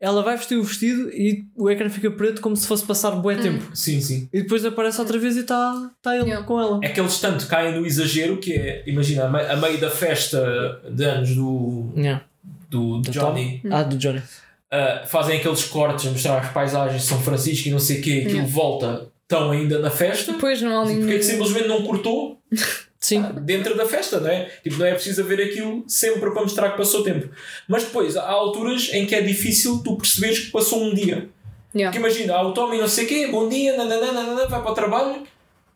ela 0.00 0.22
vai 0.22 0.36
vestir 0.36 0.56
o 0.58 0.62
vestido 0.62 1.08
e 1.10 1.46
o 1.56 1.70
ecrã 1.70 1.88
fica 1.88 2.10
preto 2.10 2.40
como 2.42 2.54
se 2.56 2.66
fosse 2.66 2.84
passar 2.84 3.12
bué 3.12 3.36
tempo. 3.36 3.74
Sim, 3.74 4.00
sim. 4.00 4.28
E 4.32 4.42
depois 4.42 4.64
aparece 4.64 5.00
outra 5.00 5.18
vez 5.18 5.36
e 5.36 5.40
está 5.40 5.90
tá 6.02 6.14
ele 6.14 6.26
Yeah. 6.26 6.46
com 6.46 6.60
ela. 6.60 6.80
É 6.82 6.88
que 6.90 7.00
eles 7.00 7.18
tanto 7.18 7.46
caem 7.46 7.78
no 7.80 7.86
exagero 7.86 8.36
que 8.38 8.52
é, 8.52 8.82
imagina, 8.86 9.24
a, 9.24 9.30
me- 9.30 9.40
a 9.40 9.56
meio 9.56 9.78
da 9.80 9.90
festa 9.90 10.82
de 10.90 11.02
anos 11.04 11.34
do, 11.34 11.92
Yeah. 11.96 12.22
do 12.68 13.00
Do 13.00 13.10
Johnny, 13.10 13.62
Ah, 13.70 13.82
do 13.84 13.96
Johnny. 13.96 14.18
uh, 14.18 15.06
fazem 15.06 15.38
aqueles 15.38 15.64
cortes 15.64 16.06
a 16.06 16.10
mostrar 16.10 16.38
as 16.40 16.52
paisagens 16.52 17.02
de 17.02 17.08
São 17.08 17.20
Francisco 17.22 17.68
e 17.68 17.70
não 17.70 17.78
sei 17.78 18.00
o 18.00 18.02
quê, 18.02 18.10
aquilo 18.18 18.30
Yeah. 18.32 18.52
volta 18.52 19.06
estão 19.22 19.50
ainda 19.50 19.78
na 19.80 19.90
festa, 19.90 20.32
Depois 20.32 20.60
não 20.62 20.78
há 20.78 20.82
ali. 20.84 20.96
porque 20.98 21.14
é 21.14 21.16
que 21.18 21.24
simplesmente 21.24 21.66
não 21.68 21.82
cortou 21.82 22.38
Sim. 22.98 23.22
dentro 23.42 23.76
da 23.76 23.86
festa, 23.86 24.18
não 24.20 24.30
é? 24.30 24.50
Tipo, 24.62 24.78
não 24.78 24.86
é 24.86 24.94
preciso 24.94 25.22
haver 25.22 25.40
aquilo 25.40 25.84
sempre 25.86 26.30
para 26.30 26.42
mostrar 26.42 26.70
que 26.70 26.76
passou 26.76 27.02
tempo. 27.02 27.28
Mas 27.68 27.84
depois 27.84 28.16
há 28.16 28.28
alturas 28.28 28.90
em 28.92 29.06
que 29.06 29.14
é 29.14 29.20
difícil 29.20 29.82
tu 29.84 29.96
perceberes 29.96 30.40
que 30.40 30.50
passou 30.50 30.82
um 30.82 30.94
dia. 30.94 31.28
Yeah. 31.74 31.90
Porque 31.92 31.98
imagina, 31.98 32.34
há 32.34 32.42
o 32.42 32.52
Tommy 32.54 32.78
não 32.78 32.88
sei 32.88 33.04
o 33.04 33.08
quê, 33.08 33.26
bom 33.26 33.48
dia, 33.48 33.76
nananã, 33.76 34.46
vai 34.48 34.62
para 34.62 34.70
o 34.70 34.74
trabalho, 34.74 35.22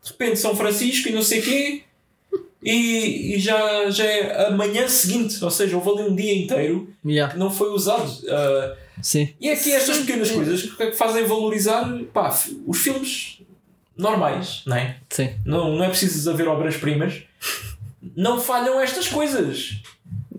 de 0.03 0.11
repente 0.11 0.39
São 0.39 0.57
Francisco 0.57 1.09
e 1.09 1.13
não 1.13 1.23
sei 1.23 1.41
o 1.41 1.43
quê, 1.43 1.83
e, 2.63 3.35
e 3.35 3.39
já, 3.39 3.91
já 3.91 4.05
é 4.05 4.47
a 4.47 4.51
manhã 4.51 4.89
seguinte, 4.89 5.43
ou 5.45 5.51
seja, 5.51 5.77
houve 5.77 5.91
ali 5.91 6.11
um 6.11 6.15
dia 6.17 6.35
inteiro 6.35 6.89
Yeah. 7.05 7.33
que 7.33 7.39
não 7.39 7.51
foi 7.51 7.71
usado. 7.71 8.11
Ah, 8.29 8.77
Sim. 9.03 9.29
e 9.41 9.49
é 9.49 9.57
que 9.57 9.73
estas 9.73 9.99
pequenas 9.99 10.31
coisas 10.31 10.63
que 10.63 10.93
fazem 10.93 11.25
valorizar 11.25 11.87
pá, 12.13 12.35
os 12.67 12.79
filmes 12.79 13.41
normais, 14.01 14.63
não 14.67 14.77
é? 14.77 14.97
Sim. 15.11 15.31
Não, 15.45 15.77
não 15.77 15.85
é 15.85 15.89
preciso 15.89 16.29
haver 16.31 16.49
obras-primas. 16.49 17.23
Não 18.17 18.41
falham 18.41 18.81
estas 18.81 19.09
coisas. 19.09 19.81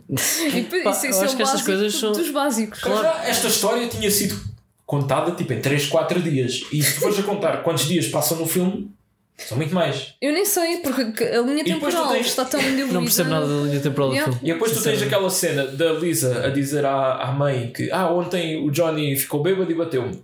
E 0.09 0.61
Pá, 0.83 0.91
isso, 0.91 1.05
eu 1.05 1.11
isso 1.11 1.21
é 1.21 1.25
acho 1.25 1.35
que 1.37 1.41
estas 1.43 1.61
coisas 1.61 1.95
são- 1.95 2.11
dos 2.11 2.29
básicos. 2.31 2.79
Para 2.81 3.01
já, 3.01 3.23
esta 3.25 3.47
história 3.47 3.87
tinha 3.87 4.11
sido 4.11 4.37
contada 4.85 5.31
tipo 5.31 5.53
em 5.53 5.61
3, 5.61 5.85
4 5.87 6.21
dias. 6.21 6.63
E 6.71 6.83
se 6.83 6.95
tu 6.95 7.01
fores 7.01 7.17
a 7.19 7.23
contar 7.23 7.57
quantos 7.63 7.85
dias 7.87 8.07
passam 8.07 8.37
no 8.37 8.45
filme, 8.45 8.91
são 9.37 9.55
muito 9.57 9.73
mais. 9.73 10.13
Eu 10.21 10.33
nem 10.33 10.43
sei, 10.45 10.77
porque 10.79 11.23
a 11.23 11.41
linha 11.41 11.63
temporal 11.63 12.09
tens- 12.09 12.27
está 12.27 12.43
tão 12.43 12.59
diluída. 12.61 12.93
Não 12.93 13.03
percebo 13.03 13.29
nada 13.29 13.47
da 13.47 13.63
linha 13.63 13.79
temporal 13.79 14.09
do 14.09 14.15
Yeah. 14.15 14.33
filme. 14.33 14.49
E 14.49 14.53
depois 14.53 14.71
tu 14.73 14.83
tens 14.83 15.01
aquela 15.01 15.29
cena 15.29 15.65
da 15.67 15.93
Lisa 15.93 16.45
a 16.45 16.49
dizer 16.49 16.85
à, 16.85 17.13
à 17.15 17.31
mãe 17.31 17.71
que 17.73 17.89
ah, 17.91 18.11
ontem 18.11 18.57
o 18.63 18.69
Johnny 18.69 19.15
ficou 19.15 19.41
bêbado 19.41 19.71
e 19.71 19.75
bateu-me. 19.75 20.21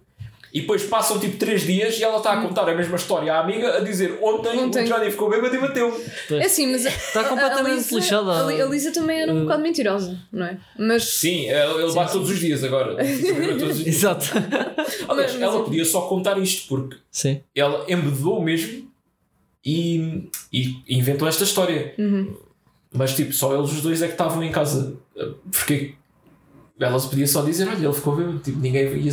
E 0.54 0.62
depois 0.62 0.84
passam 0.84 1.20
tipo 1.20 1.38
3 1.38 1.62
dias 1.64 2.00
e 2.00 2.04
ela 2.04 2.18
está 2.18 2.32
a 2.34 2.42
contar 2.42 2.68
a 2.70 2.74
mesma 2.74 2.96
história 2.96 3.34
à 3.34 3.40
amiga 3.42 3.78
a 3.78 3.80
dizer 3.82 4.18
ontem, 4.22 4.58
Ontem. 4.58 4.86
o 4.86 4.88
Johnny 4.88 5.12
ficou 5.12 5.30
bêbado 5.30 5.54
e 5.54 5.60
bateu-me. 5.60 5.98
É 6.42 6.46
assim, 6.46 6.72
mas 6.72 6.86
a- 6.86 6.90
Está 6.90 7.22
a- 7.22 7.24
completamente 7.26 7.72
a 7.74 7.76
Lisa, 7.76 7.96
lixada. 7.96 8.32
A, 8.32 8.48
a 8.48 8.66
Lisa 8.66 8.92
também 8.92 9.20
era 9.22 9.34
um 9.34 9.40
Uh. 9.40 9.44
bocado 9.44 9.62
mentirosa, 9.62 10.18
não 10.32 10.46
é? 10.46 10.58
Mas 10.80 11.04
Sim, 11.04 11.50
ele 11.50 11.84
ele 11.84 11.94
bate 11.94 12.14
todos 12.14 12.30
os 12.30 12.40
dias 12.40 12.64
agora. 12.64 12.96
Todos 13.60 13.78
os 13.78 13.84
dias. 13.84 13.96
Exato. 13.98 14.26
Aliás, 15.10 15.34
Mas- 15.34 15.42
ela 15.42 15.64
podia 15.64 15.84
só 15.86 16.02
contar 16.02 16.38
isto 16.40 16.68
porque 16.70 16.96
Sim. 17.12 17.42
ela 17.54 17.86
embedou 17.88 18.42
mesmo 18.42 18.90
e, 19.66 20.30
e 20.52 20.76
inventou 20.88 21.28
esta 21.28 21.44
história. 21.44 21.94
Uhum. 21.98 22.36
Mas 22.94 23.14
tipo, 23.16 23.34
só 23.34 23.54
eles 23.56 23.72
os 23.72 23.82
dois 23.82 24.02
é 24.02 24.06
que 24.08 24.14
estavam 24.14 24.42
em 24.44 24.52
casa. 24.52 24.96
Porque 25.52 25.94
ela 26.80 27.00
se 27.00 27.10
podia 27.10 27.28
só 27.28 27.42
dizer, 27.42 27.68
olha, 27.68 27.86
ele 27.86 27.94
ficou 27.94 28.16
bêbado. 28.16 28.40
Tipo, 28.40 28.60
ninguém 28.60 28.84
ia, 28.98 29.12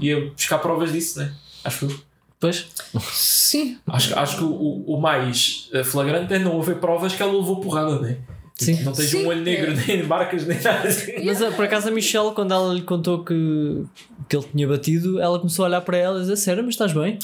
ia 0.00 0.30
buscar 0.30 0.58
provas 0.58 0.92
disso, 0.92 1.18
né? 1.18 1.32
Acho 1.64 1.86
que 1.86 1.96
Pois. 2.40 2.66
sim, 3.12 3.78
acho, 3.86 4.18
acho 4.18 4.36
que 4.38 4.44
o, 4.44 4.84
o 4.86 5.00
mais 5.00 5.70
eh, 5.72 5.82
flagrante 5.82 6.34
é 6.34 6.38
não 6.38 6.60
haver 6.60 6.76
provas 6.76 7.14
que 7.14 7.22
ela 7.22 7.32
levou 7.32 7.60
porrada, 7.60 7.98
né? 8.00 8.18
Sim. 8.54 8.82
Não 8.82 8.92
tens 8.92 9.10
Sim. 9.10 9.24
um 9.24 9.28
olho 9.28 9.40
negro, 9.40 9.72
nem 9.86 10.02
marcas, 10.04 10.46
nem 10.46 10.60
nada 10.60 10.86
assim. 10.86 11.24
Mas 11.24 11.42
ah, 11.42 11.50
por 11.50 11.64
acaso 11.64 11.88
a 11.88 11.90
Michelle, 11.90 12.32
quando 12.32 12.52
ela 12.52 12.72
lhe 12.72 12.82
contou 12.82 13.24
que, 13.24 13.84
que 14.28 14.36
ele 14.36 14.46
tinha 14.52 14.68
batido, 14.68 15.20
ela 15.20 15.38
começou 15.38 15.64
a 15.64 15.68
olhar 15.68 15.80
para 15.80 15.96
ela 15.96 16.18
e 16.18 16.20
dizer: 16.20 16.36
Sério, 16.36 16.62
mas 16.62 16.74
estás 16.74 16.92
bem? 16.92 17.18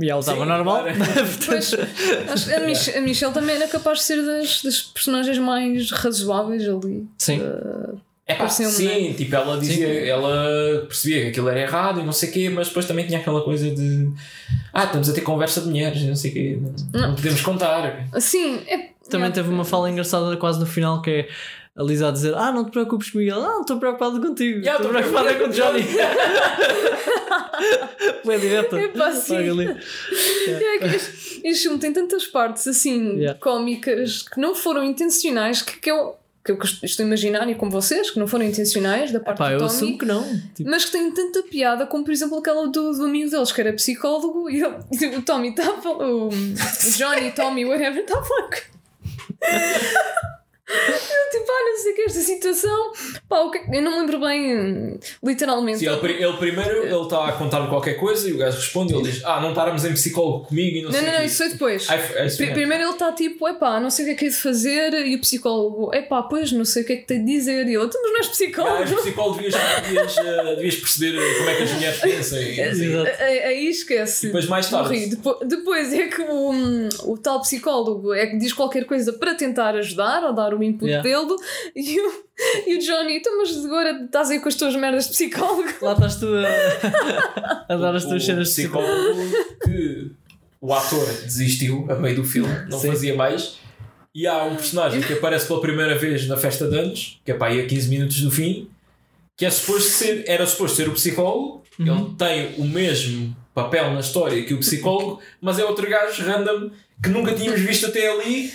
E 0.00 0.10
ela 0.10 0.18
estava 0.20 0.40
Sim, 0.40 0.46
normal. 0.48 0.82
claro. 0.82 0.98
Pois, 1.46 1.74
acho 2.32 2.46
que 2.46 2.54
a, 2.54 2.60
Mich 2.60 2.96
a 2.96 3.00
Michelle 3.00 3.32
também 3.32 3.54
era 3.54 3.68
capaz 3.68 3.98
de 3.98 4.04
ser 4.04 4.24
das, 4.24 4.62
das 4.62 4.82
personagens 4.82 5.38
mais 5.38 5.90
razoáveis 5.92 6.68
ali. 6.68 7.06
Sim. 7.18 7.40
É 8.28 8.34
pá, 8.34 8.40
Pareceu-me, 8.40 8.72
sim, 8.74 9.12
tipo, 9.12 9.36
ela 9.36 9.56
dizia, 9.56 9.86
Sim. 9.86 10.08
ela 10.08 10.84
percebia 10.88 11.22
que 11.22 11.28
aquilo 11.28 11.48
era 11.48 11.60
errado 11.60 12.00
e 12.00 12.02
não 12.02 12.10
sei 12.10 12.28
o 12.28 12.32
quê, 12.32 12.48
mas 12.48 12.66
depois 12.66 12.84
também 12.84 13.06
tinha 13.06 13.20
aquela 13.20 13.40
coisa 13.42 13.70
de 13.70 14.10
ah, 14.74 14.82
estamos 14.84 15.08
a 15.08 15.12
ter 15.12 15.20
conversa 15.20 15.60
de 15.60 15.68
mulheres 15.68 16.02
e 16.02 16.06
não 16.06 16.16
sei 16.16 16.30
o 16.32 16.34
quê, 16.34 16.58
não, 16.92 17.08
não 17.08 17.14
podemos 17.14 17.40
contar. 17.40 18.08
Assim, 18.12 18.56
é. 18.66 18.90
Também 19.08 19.28
é, 19.28 19.30
teve 19.32 19.48
uma 19.48 19.64
fala 19.64 19.88
engraçada 19.88 20.36
quase 20.36 20.58
no 20.58 20.66
final 20.66 21.00
que 21.00 21.10
é 21.10 21.28
a 21.76 21.82
Lisa 21.84 22.08
a 22.08 22.10
dizer: 22.10 22.34
Ah, 22.34 22.50
não 22.50 22.64
te 22.64 22.72
preocupes 22.72 23.10
comigo. 23.10 23.30
Ela, 23.30 23.44
Ah, 23.46 23.50
não 23.52 23.60
estou 23.60 23.78
preocupado 23.78 24.20
contigo. 24.20 24.58
Yeah, 24.58 24.76
Estou 24.82 24.90
preocupada 24.90 25.34
com 25.36 25.44
o. 25.44 25.48
Johnny. 25.48 25.84
Foi 28.24 28.38
direta. 28.38 28.80
Epá, 28.80 29.12
sim. 29.12 29.38
Logo 29.48 29.60
ali. 29.60 29.80
É 30.48 30.78
que 30.78 30.96
este, 30.96 31.40
este 31.44 31.62
filme 31.64 31.78
tem 31.78 31.92
tantas 31.92 32.26
partes 32.26 32.66
assim 32.66 33.16
Yeah. 33.16 33.38
cómicas 33.38 34.22
que 34.22 34.40
não 34.40 34.54
foram 34.54 34.82
intencionais 34.82 35.62
que, 35.62 35.78
que 35.78 35.90
eu 35.90 36.16
que 36.46 36.52
eu 36.52 36.58
estou 36.82 37.02
a 37.04 37.06
imaginar 37.06 37.48
e 37.50 37.54
com 37.54 37.68
vocês 37.68 38.10
que 38.10 38.18
não 38.18 38.26
foram 38.28 38.44
intencionais 38.44 39.10
da 39.12 39.20
parte 39.20 39.38
Pá, 39.38 39.52
eu 39.52 39.58
do 39.58 39.64
assumo 39.64 39.80
Tommy 39.86 39.98
que 39.98 40.04
não. 40.06 40.40
Tipo, 40.54 40.70
mas 40.70 40.84
que 40.84 40.92
têm 40.92 41.10
tanta 41.12 41.42
piada 41.42 41.86
como 41.86 42.04
por 42.04 42.12
exemplo 42.12 42.38
aquela 42.38 42.66
do, 42.68 42.92
do 42.92 43.04
amigo 43.04 43.30
deles 43.30 43.50
que 43.52 43.60
era 43.60 43.72
psicólogo 43.72 44.48
e 44.50 44.62
ele- 44.62 45.16
o 45.16 45.22
Tommy 45.22 45.50
está 45.50 45.70
a 45.70 45.80
falar 45.82 46.06
o, 46.06 46.28
o 46.28 46.32
Johnny, 46.96 47.30
Tommy, 47.32 47.64
whatever 47.64 48.02
está 48.02 48.18
a 48.18 48.22
falar 48.24 48.48
com- 48.50 50.35
Eu 50.68 51.30
tipo, 51.30 51.50
ah, 51.52 51.64
não 51.70 51.76
sei 51.78 51.92
o 51.92 51.94
que 51.94 52.00
é 52.00 52.04
esta 52.06 52.20
situação 52.20 52.92
pá, 53.28 53.38
o 53.40 53.50
que 53.52 53.58
é- 53.58 53.78
eu 53.78 53.82
não 53.82 53.92
me 53.92 53.98
lembro 54.00 54.18
bem 54.20 54.98
literalmente 55.22 55.78
Sim, 55.78 55.86
ele, 55.86 56.12
ele 56.24 56.32
primeiro 56.38 56.82
ele 56.84 57.02
está 57.02 57.28
a 57.28 57.32
contar 57.32 57.66
qualquer 57.68 57.94
coisa 57.94 58.28
e 58.28 58.32
o 58.32 58.38
gajo 58.38 58.56
responde 58.56 58.92
e 58.92 58.96
ele 58.96 59.10
diz 59.10 59.24
ah, 59.24 59.40
não 59.40 59.50
estávamos 59.50 59.84
em 59.84 59.92
psicólogo 59.92 60.46
comigo 60.46 60.76
e 60.78 60.82
não, 60.82 60.90
não, 60.90 60.98
sei 60.98 61.06
não, 61.06 61.14
o 61.14 61.18
não, 61.18 61.24
isso 61.24 61.36
foi 61.38 61.48
depois 61.50 61.86
Ai, 61.88 61.98
foi- 62.00 62.46
é. 62.46 62.52
Primeiro 62.52 62.82
ele 62.84 62.92
está 62.92 63.12
tipo, 63.12 63.48
epá, 63.48 63.78
não 63.78 63.90
sei 63.90 64.04
o 64.04 64.08
que 64.08 64.12
é 64.12 64.16
que 64.16 64.26
é 64.26 64.28
de 64.28 64.34
fazer, 64.36 64.92
e 65.06 65.14
o 65.14 65.20
psicólogo, 65.20 65.94
epá, 65.94 66.22
pois 66.22 66.50
não 66.52 66.64
sei 66.64 66.82
o 66.82 66.86
que 66.86 66.92
é 66.94 66.96
que 66.96 67.06
tem 67.06 67.24
de 67.24 67.32
dizer, 67.32 67.66
e 67.68 67.74
ele, 67.74 67.88
"Tu, 67.88 67.98
mas 68.02 68.10
não 68.12 68.16
és 68.18 68.26
Ah, 68.26 68.30
psicólogo. 68.30 68.82
és 68.82 68.92
psicólogo, 69.00 69.36
devias, 69.36 69.54
devias, 69.84 70.16
eh, 70.18 70.54
devias 70.56 70.76
perceber 70.76 71.36
como 71.38 71.50
é 71.50 71.54
que 71.54 71.62
as 71.62 71.72
mulheres 71.72 72.00
pensam. 72.00 72.38
e. 72.42 72.60
Aí 73.44 73.68
esquece. 73.68 74.26
Depois 74.26 74.46
mais 74.46 74.68
tarde. 74.68 74.88
Morri. 74.88 75.06
Depo- 75.10 75.44
Depois 75.44 75.92
é 75.92 76.06
que 76.08 76.22
o, 76.22 76.52
o 77.12 77.18
tal 77.18 77.40
psicólogo 77.40 78.12
é 78.14 78.26
que 78.26 78.36
diz 78.38 78.52
qualquer 78.52 78.84
coisa 78.84 79.12
para 79.12 79.34
tentar 79.34 79.74
ajudar 79.76 80.24
ou 80.24 80.32
dar 80.34 80.54
o 80.56 80.62
input 80.62 80.86
Yeah. 80.86 81.02
dele 81.08 81.36
e 81.76 82.00
o, 82.00 82.12
e 82.66 82.76
o 82.76 82.78
Johnny, 82.80 83.16
então, 83.18 83.36
mas 83.38 83.64
agora 83.64 84.02
estás 84.04 84.30
aí 84.30 84.40
com 84.40 84.48
as 84.48 84.54
tuas 84.54 84.74
merdas 84.76 85.04
de 85.04 85.10
psicólogo. 85.10 85.68
Lá 85.82 85.92
estás 85.92 86.16
tu 86.16 86.26
a, 86.26 87.64
a 87.72 87.76
dar 87.76 87.94
as 87.94 88.04
tuas 88.04 88.22
o 88.22 88.26
cenas 88.26 88.48
de 88.48 88.54
psicólogo. 88.54 88.92
psicólogo 88.92 89.56
que 89.64 90.10
o 90.60 90.72
ator 90.74 91.06
desistiu 91.22 91.86
a 91.90 91.94
meio 91.96 92.16
do 92.16 92.24
filme, 92.24 92.52
não 92.70 92.78
Sim. 92.78 92.88
fazia 92.88 93.14
mais. 93.14 93.58
E 94.14 94.26
há 94.26 94.44
um 94.44 94.56
personagem 94.56 95.02
que 95.02 95.12
aparece 95.12 95.46
pela 95.46 95.60
primeira 95.60 95.94
vez 95.96 96.26
na 96.26 96.36
festa 96.38 96.66
de 96.66 96.78
anos, 96.78 97.20
que 97.24 97.30
é 97.32 97.34
para 97.34 97.52
aí 97.52 97.60
a 97.60 97.66
15 97.66 97.88
minutos 97.90 98.20
do 98.22 98.30
fim, 98.30 98.68
que 99.36 99.44
é 99.44 99.50
suposto 99.50 99.90
ser, 99.90 100.24
era 100.26 100.46
suposto 100.46 100.76
ser 100.78 100.88
o 100.88 100.92
psicólogo, 100.92 101.64
Uhum. 101.78 102.06
ele 102.06 102.14
tem 102.16 102.54
o 102.56 102.64
mesmo 102.64 103.36
papel 103.52 103.90
na 103.92 104.00
história 104.00 104.42
que 104.44 104.54
o 104.54 104.58
psicólogo, 104.60 105.20
mas 105.42 105.58
é 105.58 105.64
outro 105.66 105.86
gajo 105.86 106.22
random 106.22 106.70
que 107.02 107.10
nunca 107.10 107.34
tínhamos 107.34 107.60
visto 107.60 107.84
até 107.84 108.10
ali 108.10 108.50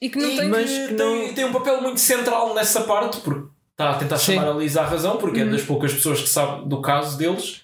E 0.00 0.08
que 0.08 0.18
não 0.18 0.30
e 0.30 0.36
tem. 0.36 0.48
mas 0.48 0.70
que 0.70 0.88
que 0.88 0.94
tem, 0.94 1.26
não- 1.26 1.34
tem 1.34 1.44
um 1.44 1.52
papel 1.52 1.82
muito 1.82 1.98
central 2.00 2.54
nessa 2.54 2.82
parte, 2.82 3.20
porque 3.20 3.46
está 3.72 3.90
a 3.90 3.94
tentar 3.94 4.16
Sim. 4.18 4.34
chamar 4.36 4.50
a 4.50 4.54
Lisa 4.54 4.82
à 4.82 4.84
razão, 4.86 5.16
porque 5.16 5.40
é 5.40 5.44
das 5.44 5.62
poucas 5.62 5.92
pessoas 5.92 6.20
que 6.20 6.28
sabe 6.28 6.68
do 6.68 6.80
caso 6.80 7.16
deles. 7.18 7.62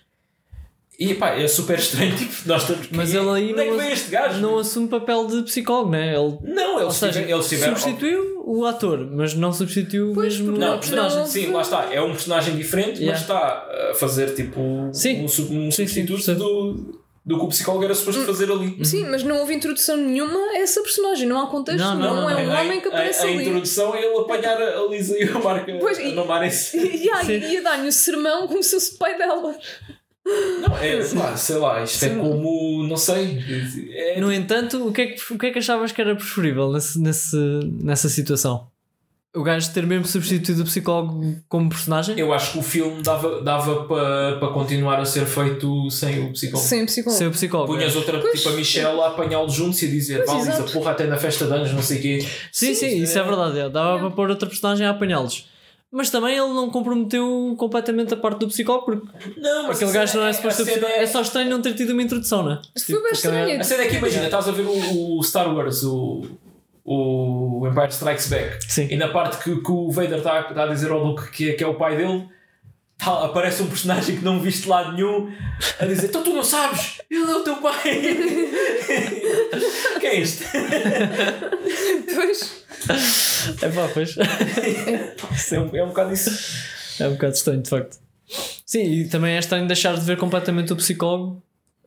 E 0.97 1.13
pá, 1.15 1.31
é 1.31 1.49
super 1.49 1.77
estranho, 1.77 2.15
tipo, 2.17 2.33
nós 2.47 2.63
estamos. 2.63 2.89
Mas 2.93 3.13
é- 3.13 3.19
ele 3.19 3.31
aí 3.31 3.51
é 3.51 3.55
não, 3.55 4.11
gajo? 4.11 4.41
não 4.41 4.59
assume 4.59 4.87
papel 4.87 5.27
de 5.27 5.43
psicólogo, 5.43 5.91
né? 5.91 6.15
Ele, 6.15 6.39
Não, 6.55 6.75
ou 6.77 6.83
eles 6.83 6.95
seja. 6.95 7.21
Eles 7.21 7.49
tiveram 7.49 7.75
substituiu 7.77 8.43
o 8.47 8.65
ator, 8.65 9.09
mas 9.11 9.35
não 9.35 9.53
substituiu 9.53 10.13
Pois, 10.15 10.35
mesmo 10.35 10.53
porque 10.53 10.65
o 10.65 10.69
não, 10.69 10.79
personagem. 10.79 11.19
não- 11.19 11.27
sim, 11.27 11.47
lá 11.51 11.63
está. 11.63 11.93
É 11.93 12.01
um 12.01 12.11
personagem 12.11 12.55
diferente, 12.57 13.01
Yeah. 13.01 13.13
mas 13.13 13.23
está 13.23 13.91
a 13.91 13.95
fazer 13.95 14.35
tipo 14.35 14.61
Sim. 14.93 15.23
um, 15.23 15.25
um 15.25 15.29
Sim, 15.29 15.69
sim, 15.71 15.71
substituto 15.73 16.15
percebo. 16.25 16.39
do, 16.39 17.01
do 17.27 17.39
que 17.39 17.45
o 17.45 17.49
psicólogo 17.49 17.85
era 17.85 17.95
suposto 17.95 18.23
fazer 18.27 18.51
ali. 18.53 18.85
Sim, 18.85 19.07
mas 19.07 19.23
não 19.23 19.39
houve 19.39 19.55
introdução 19.55 19.97
nenhuma 19.97 20.39
a 20.53 20.59
essa 20.59 20.83
personagem, 20.83 21.27
não 21.27 21.41
há 21.41 21.47
contexto, 21.47 21.79
Não, 21.81 21.95
não, 21.95 22.15
não, 22.15 22.23
não, 22.23 22.31
é 22.31 22.45
não. 22.45 22.51
um 22.53 22.57
A- 22.57 22.61
homem 22.61 22.81
que 22.81 22.87
a- 22.89 22.91
aparece 22.91 23.21
a, 23.23 23.29
ali. 23.31 23.45
introdução 23.47 23.95
é 23.95 24.05
ele 24.05 24.19
apanhar 24.19 24.61
a 24.61 24.79
a 24.81 24.87
Lisa 24.89 25.17
e 25.19 25.25
a 25.25 25.39
Marca 25.39 25.73
Pois, 25.81 25.99
a 25.99 26.03
e- 26.03 26.15
mamarem-se. 26.15 26.77
E 26.77 26.99
Sim. 27.25 27.33
ia 27.51 27.63
dar-lhe 27.63 27.89
o 27.89 27.93
sermão 27.93 28.47
como 28.47 28.63
se 28.63 28.73
fosse 28.73 28.95
o 28.95 28.99
pai 28.99 29.17
dela. 29.17 29.57
Não, 30.27 30.79
é, 30.79 31.05
pá, 31.15 31.37
sei 31.37 31.57
lá, 31.57 31.83
isto 31.83 32.03
é 32.05 32.09
como, 32.11 32.83
não 32.89 32.97
sei, 32.97 33.39
é, 33.93 34.19
No 34.21 34.33
entanto, 34.33 34.89
o 34.89 34.93
que, 34.93 35.03
é 35.03 35.07
que, 35.09 35.33
o 35.35 35.39
que 35.39 35.47
é 35.47 35.51
que 35.51 35.59
achavas 35.59 35.93
que 35.93 36.01
era 36.01 36.17
preferível 36.17 36.73
nesse, 36.73 36.99
nesse, 36.99 37.37
nessa 37.83 38.09
situação? 38.09 38.69
O 39.37 39.43
gajo 39.43 39.73
ter 39.73 39.85
mesmo 39.85 40.07
substituído 40.07 40.63
o 40.63 40.65
psicólogo 40.65 41.37
como 41.49 41.69
personagem? 41.69 42.17
eu 42.19 42.33
acho 42.33 42.53
que 42.53 42.59
o 42.59 42.63
filme 42.63 43.03
dava, 43.03 43.43
dava 43.43 43.85
para 43.85 44.37
pa 44.39 44.49
continuar 44.53 45.01
a 45.01 45.05
ser 45.05 45.27
feito 45.27 45.91
sem 45.91 46.25
o 46.25 46.33
psicólogo. 46.33 46.69
Sem 46.69 46.87
psicólogo. 46.87 47.19
Ser 47.19 47.27
o 47.27 47.31
psicólogo. 47.33 47.75
Punhas 47.75 47.97
outra, 47.97 48.21
Pois. 48.21 48.39
tipo 48.41 48.51
a 48.51 48.53
Michelle 48.53 49.01
a 49.01 49.07
apanhá-los 49.09 49.53
juntos 49.53 49.83
e 49.83 49.87
a 49.87 49.89
dizer, 49.91 50.25
vá 50.25 50.35
Lisa, 50.35 50.63
porra, 50.73 50.93
até 50.93 51.07
na 51.09 51.17
festa 51.17 51.47
de 51.47 51.53
anos, 51.53 51.73
não 51.73 51.83
sei 51.83 51.99
o 51.99 52.03
quê. 52.03 52.19
Sim, 52.53 52.75
sim, 52.75 52.91
Sim, 52.91 53.03
isso 53.03 53.19
é 53.19 53.23
é- 53.23 53.25
verdade. 53.25 53.59
é. 53.59 53.69
Dava 53.69 53.99
para 53.99 54.11
pôr 54.13 54.31
outra 54.31 54.49
personagem 54.49 54.87
a 54.87 54.91
apanhá-los. 54.91 55.49
Mas 55.91 56.11
também 56.11 56.37
ele 56.37 56.49
não 56.55 56.71
comprometeu 56.71 57.55
completamente 57.57 58.15
a 58.15 58.17
parte 58.17 58.39
do 58.41 58.49
psicólogo, 58.49 58.85
porque 58.85 59.41
Não, 59.41 59.71
aquele 59.71 59.91
gajo 59.93 60.19
não 60.19 60.27
é 60.27 60.33
suposto 60.33 60.63
a 60.63 60.65
ter- 60.65 60.75
cena 60.75 60.89
É 60.89 61.07
só 61.07 61.21
estranho 61.23 61.51
não 61.51 61.61
ter 61.63 61.73
tido 61.75 61.91
uma 61.93 62.03
introdução, 62.03 62.43
não 62.45 62.53
é? 62.53 62.61
Isto 62.77 62.93
foi 62.93 63.03
bem 63.03 63.13
estranho. 63.13 63.61
A 63.61 63.65
cena 63.65 63.83
é 63.85 63.87
que 63.89 63.97
imagina, 63.97 64.25
estás 64.27 64.49
a 64.49 64.53
ver 64.53 64.63
o, 64.67 65.19
o 65.19 65.23
Star 65.23 65.53
Wars, 65.55 65.83
o, 65.85 66.23
o 66.85 67.67
Empire 67.67 67.89
Strikes 67.89 68.29
Back, 68.29 68.73
Sim. 68.73 68.89
e 68.91 68.97
na 68.97 69.09
parte 69.09 69.43
que, 69.43 69.63
que 69.63 69.71
o 69.71 69.91
Vader 69.91 70.19
está 70.19 70.41
a 70.41 70.67
dizer 70.67 70.91
ao 70.91 71.03
Luke 71.03 71.31
que 71.31 71.51
é, 71.51 71.53
que 71.55 71.65
é 71.65 71.67
o 71.67 71.75
pai 71.75 71.97
dele, 71.97 72.29
tal, 72.99 73.25
aparece 73.25 73.63
um 73.63 73.69
personagem 73.69 74.17
que 74.17 74.25
não 74.25 74.39
viste 74.39 74.69
lado 74.69 74.93
nenhum 74.93 75.33
a 75.81 75.87
dizer: 75.87 76.09
Então 76.09 76.23
tu 76.23 76.35
não 76.35 76.45
sabes, 76.45 77.01
ele 77.11 77.31
é 77.31 77.37
o 77.37 77.41
teu 77.41 77.57
pai. 77.57 77.83
Quem 80.01 80.11
é 80.11 80.21
este? 80.21 80.45
Pois. 82.15 82.65
É 83.63 83.69
pá, 83.69 83.89
pois. 83.93 84.17
é, 85.53 85.59
um, 85.59 85.75
é 85.75 85.85
um 85.85 85.89
bocado 85.89 86.13
isso. 86.13 86.31
É 87.01 87.09
um 87.09 87.13
bocado 87.13 87.35
estranho, 87.35 87.63
de 87.63 87.71
facto. 87.71 87.99
Sim, 88.65 88.83
e 88.83 89.09
também 89.09 89.35
é 89.35 89.39
estranho 89.39 89.67
deixar 89.67 89.95
de 89.95 90.03
ver 90.03 90.17
completamente 90.17 90.73
o 90.73 90.77
psicólogo 90.77 91.43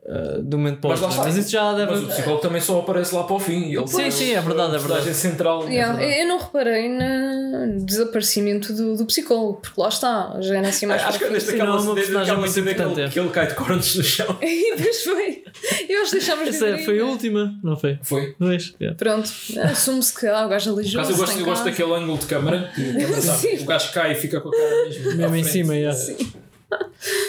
uh, 0.08 0.42
do 0.42 0.58
momento 0.58 0.80
para 0.80 0.88
o 0.88 0.92
Mas 0.92 1.02
outro. 1.02 1.16
está. 1.16 1.28
Mas 1.28 1.38
isso 1.38 1.50
já 1.52 1.74
deve. 1.74 1.92
Mas 1.92 2.04
o 2.04 2.08
psicólogo 2.08 2.42
também 2.42 2.62
só 2.62 2.80
aparece 2.80 3.14
lá 3.16 3.24
para 3.24 3.36
o 3.36 3.40
fim. 3.40 3.72
Ele 3.74 3.88
Sim, 3.88 4.10
sim, 4.12 4.32
é 4.34 4.42
verdade, 4.42 4.76
é 4.76 4.80
verdade. 4.80 5.14
central. 5.14 5.68
Yeah, 5.70 5.94
É 5.94 5.98
verdade. 5.98 6.22
eu 6.22 6.28
não 6.28 6.38
reparei 6.40 6.90
no 6.90 7.86
desaparecimento 7.86 8.74
do, 8.74 8.96
do 8.98 9.06
psicólogo, 9.06 9.60
porque 9.62 9.80
lá 9.82 9.90
está, 9.90 10.38
já 10.40 10.58
era 10.58 10.68
assim 10.70 10.86
mais 10.86 11.04
Acho 11.04 11.20
que 11.20 11.30
neste 11.30 11.52
aquela 11.52 11.70
não, 11.72 11.78
é 11.78 11.82
uma 11.82 11.96
personagem 11.96 12.38
muito 12.38 12.52
cena 12.52 12.66
que 12.68 12.72
importante, 12.74 13.00
ele, 13.00 13.08
é. 13.08 13.12
que 13.12 13.20
ele 13.20 13.30
cai 13.30 13.48
de 13.48 13.54
cornos 13.56 13.96
no 13.96 14.04
chão. 14.04 14.38
E 14.42 14.76
depois 14.76 15.04
foi. 15.04 15.44
Eu 15.90 16.02
acho 16.02 16.12
que 16.12 16.18
deixámos 16.18 16.44
de 16.46 16.50
Essa 16.50 16.66
ver 16.66 16.86
foi 16.86 17.00
a 17.00 17.02
ainda. 17.02 17.12
última, 17.12 17.54
não 17.64 17.76
foi? 17.78 18.00
Foi. 18.04 18.36
Dois. 18.40 18.74
yeah. 18.80 18.98
Pronto, 18.98 19.30
assume-se 19.64 20.18
que 20.20 20.28
ah, 20.28 20.46
o 20.46 20.50
gajo 20.50 20.72
Por 20.74 20.80
alijou-se. 20.80 20.98
acaso 20.98 21.12
eu 21.12 21.18
gosto, 21.26 21.40
eu 21.40 21.46
gosto 21.46 21.64
daquele 21.66 21.94
ângulo 21.94 22.18
de 22.18 22.26
câmara 22.26 22.72
o 23.62 23.66
gajo 23.66 23.92
cai 23.92 24.12
e 24.14 24.16
fica 24.16 24.40
com 24.42 24.50
a 24.50 24.52
cara 24.52 24.86
mesmo, 24.86 25.16
Mesmo 25.18 25.36
em 25.36 25.44
cima, 25.44 25.76
yeah. 25.76 25.98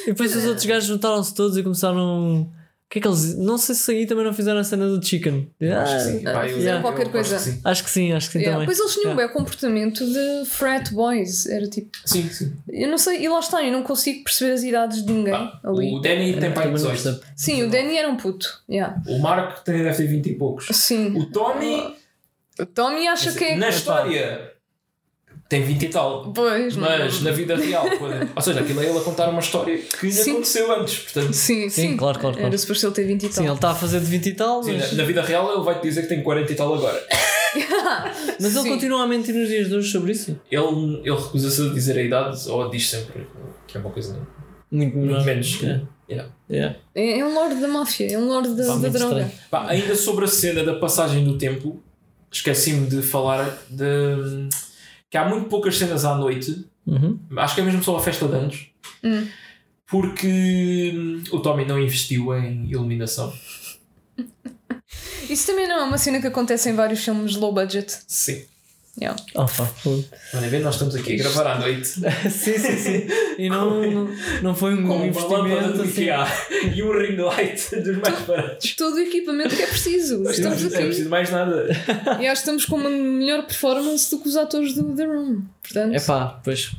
E 0.05 0.07
depois 0.07 0.35
os 0.35 0.45
outros 0.45 0.67
gajos 0.67 0.89
juntaram-se 0.89 1.35
todos 1.35 1.57
e 1.57 1.63
começaram. 1.63 2.51
O 2.89 2.91
que 2.91 3.01
é 3.01 3.03
que 3.03 3.07
eles. 3.09 3.37
Não 3.37 3.59
sei 3.59 3.75
se 3.75 3.91
aí 3.93 4.07
também 4.07 4.25
não 4.25 4.33
fizeram 4.33 4.61
a 4.61 4.65
cena 4.65 4.89
do 4.89 5.05
chicken. 5.07 5.51
Acho 5.61 5.95
que 5.95 6.01
sim. 6.21 6.27
Ah, 6.27 6.33
Pá, 6.33 6.49
eu- 6.49 6.57
fizeram 6.57 6.79
eu 6.79 6.83
qualquer 6.83 7.03
acho 7.03 7.11
coisa. 7.11 7.37
que 7.37 7.43
sim. 7.43 7.61
Acho 7.63 7.85
que 7.85 7.91
sim, 7.91 8.13
acho 8.15 8.27
que 8.29 8.33
sim 8.33 8.39
Yeah, 8.39 8.55
também. 8.55 8.67
Pois 8.67 8.79
eles 8.79 8.93
tinham 8.95 9.11
Yeah. 9.13 9.31
um 9.31 9.37
comportamento 9.37 10.07
de 10.07 10.45
frat 10.47 10.91
boys. 10.95 11.45
Era 11.45 11.69
tipo. 11.69 11.91
Sim, 12.07 12.31
sim. 12.31 12.53
Eu 12.67 12.89
não 12.89 12.97
sei, 12.97 13.23
e 13.23 13.29
lá 13.29 13.41
está, 13.41 13.63
eu 13.63 13.71
não 13.71 13.83
consigo 13.83 14.25
perceber 14.25 14.53
as 14.53 14.63
idades 14.63 15.05
de 15.05 15.13
ninguém 15.13 15.35
Pá, 15.35 15.61
ali. 15.65 15.93
o 15.95 15.99
Danny 16.01 16.41
tem 16.41 16.51
pai 16.53 16.65
não 16.69 16.75
18. 16.77 16.93
percebo. 16.95 17.21
Sim, 17.37 17.63
o 17.65 17.69
Danny 17.71 17.99
era 17.99 18.09
um 18.09 18.17
puto. 18.17 18.63
Yeah. 18.71 19.03
O 19.07 19.19
Marco 19.19 19.61
tem, 19.63 19.83
deve 19.83 19.95
ter 19.95 20.07
20 20.07 20.27
e 20.31 20.35
poucos. 20.35 20.67
Sim. 20.73 21.15
O 21.15 21.27
Tommy, 21.27 21.95
O 22.59 22.65
Tommy 22.65 23.07
acha 23.07 23.33
que 23.33 23.45
é. 23.45 23.57
na 23.57 23.69
história, 23.69 24.51
tem 25.49 25.63
20 25.63 25.83
e 25.85 25.89
tal. 25.89 26.31
Pois, 26.33 26.77
Mas 26.77 27.23
na 27.23 27.31
vida 27.31 27.57
real, 27.57 27.89
quando- 27.99 28.31
ou 28.37 28.43
seja, 28.43 28.61
aquilo 28.61 28.81
é 28.83 28.87
ele 28.91 28.99
a 28.99 29.01
contar 29.01 29.29
uma 29.31 29.41
história 29.41 29.79
que 29.79 30.11
Sim. 30.13 30.33
aconteceu 30.33 30.73
antes. 30.79 30.99
Portanto, 30.99 31.33
Sim, 31.33 31.69
sim, 31.69 31.71
Sim, 31.71 31.97
claro, 31.97 32.19
claro, 32.19 32.37
claro. 32.37 32.49
Era 32.49 32.59
suposto 32.59 32.87
ele 32.87 32.95
ter 32.95 33.05
20 33.07 33.23
e 33.23 33.29
tal. 33.29 33.33
Sim, 33.33 33.45
ele 33.47 33.55
está 33.55 33.71
a 33.71 33.75
fazer 33.75 34.01
de 34.01 34.07
20 34.07 34.27
e 34.27 34.35
tal, 34.35 34.63
sim, 34.63 34.73
mas, 34.77 34.93
na, 34.93 34.99
na 34.99 35.05
vida 35.05 35.23
real 35.23 35.53
ele 35.55 35.65
vai 35.65 35.79
te 35.81 35.83
dizer 35.83 36.03
que 36.03 36.09
tem 36.09 36.23
40 36.23 36.53
e 36.53 36.55
tal 36.55 36.75
agora. 36.75 37.03
mas 38.39 38.55
ele 38.55 38.63
Sim. 38.63 38.69
continua 38.69 39.03
a 39.05 39.07
mentir 39.07 39.35
nos 39.35 39.49
dias 39.49 39.69
de 39.69 39.75
hoje 39.77 39.91
sobre 39.91 40.13
isso. 40.13 40.39
Ele, 40.51 41.01
ele 41.03 41.17
recusa-se 41.17 41.63
a 41.63 41.73
dizer 41.73 41.99
a 41.99 42.03
idade 42.03 42.49
ou 42.49 42.69
diz 42.69 42.89
sempre 42.91 43.27
que 43.67 43.77
é 43.77 43.81
uma 43.81 43.91
coisa 43.91 44.19
Muito, 44.71 44.97
muito 44.99 45.25
menos. 45.25 45.61
Yeah. 45.63 45.85
Yeah. 46.11 46.31
Yeah. 46.51 46.77
É, 46.95 47.19
é 47.21 47.25
um 47.25 47.35
lord 47.35 47.55
da 47.61 47.69
máfia, 47.69 48.13
é 48.13 48.19
um 48.19 48.29
lord 48.29 48.55
da, 48.55 48.77
da 48.77 48.89
droga. 48.89 49.31
Pá, 49.51 49.67
ainda 49.69 49.95
sobre 49.95 50.25
a 50.27 50.29
cena 50.29 50.63
da 50.63 50.75
passagem 50.75 51.25
do 51.25 51.37
tempo, 51.39 51.83
esqueci-me 52.31 52.87
de 52.87 53.03
falar 53.03 53.59
de 53.71 54.49
que 55.11 55.17
há 55.17 55.29
muito 55.29 55.49
poucas 55.49 55.77
cenas 55.77 56.05
à 56.05 56.15
noite. 56.15 56.67
Uhum. 56.87 57.19
Acho 57.37 57.55
que 57.55 57.61
é 57.61 57.65
mesmo 57.65 57.83
só 57.83 57.97
a 57.97 58.01
festa 58.01 58.27
de 58.27 58.35
anos. 58.35 58.71
Hum. 59.03 59.27
Porque 59.87 60.93
hum, 60.95 61.23
o 61.33 61.41
Tommy 61.41 61.65
não 61.65 61.79
investiu 61.79 62.35
em 62.35 62.71
iluminação. 62.71 63.33
Isso 65.29 65.47
também 65.47 65.67
não 65.67 65.81
é 65.81 65.85
uma 65.85 65.99
cena 65.99 66.21
que 66.21 66.27
acontece 66.27 66.71
em 66.71 66.75
vários 66.75 67.05
filmes 67.05 67.37
low 67.37 67.53
budget. 67.53 67.99
Sim. 68.07 68.45
Yeah. 69.01 69.17
Oh. 69.37 69.47
Olha, 70.35 70.49
vê, 70.49 70.59
nós 70.59 70.75
estamos 70.75 70.97
aqui 70.97 71.15
a 71.15 71.19
gravar 71.19 71.47
à 71.53 71.59
noite 71.61 71.87
sim, 72.31 72.59
sim, 72.59 72.77
sim. 72.77 73.07
E 73.39 73.49
não, 73.49 73.81
não, 73.81 74.09
não 74.43 74.55
foi 74.57 74.75
um 74.75 74.87
com 74.87 74.97
uma 74.97 75.05
lâmpada 75.07 75.49
investimento 75.49 75.83
assim. 75.83 75.91
IKEA 76.03 76.27
e 76.75 76.83
um 76.83 76.93
ring 76.99 77.17
light 77.17 77.77
dos 77.77 77.97
mais 77.99 78.21
baratos. 78.23 78.75
Todo 78.75 78.97
o 78.97 78.99
equipamento 78.99 79.55
que 79.55 79.63
é 79.63 79.67
preciso. 79.67 80.29
Estamos 80.29 80.63
Não 80.63 80.71
é 80.71 80.75
aqui. 80.75 80.87
preciso 80.87 81.09
mais 81.11 81.31
nada. 81.31 81.69
E 82.21 82.27
acho 82.27 82.43
que 82.43 82.49
estamos 82.51 82.65
com 82.65 82.77
uma 82.77 82.91
melhor 82.91 83.47
performance 83.47 84.11
do 84.11 84.21
que 84.21 84.29
os 84.29 84.37
atores 84.37 84.75
do 84.75 84.95
The 84.97 85.05
Room. 85.05 85.43
Portanto, 85.63 85.95
É 85.95 86.01
pá, 86.01 86.41
pois. 86.43 86.73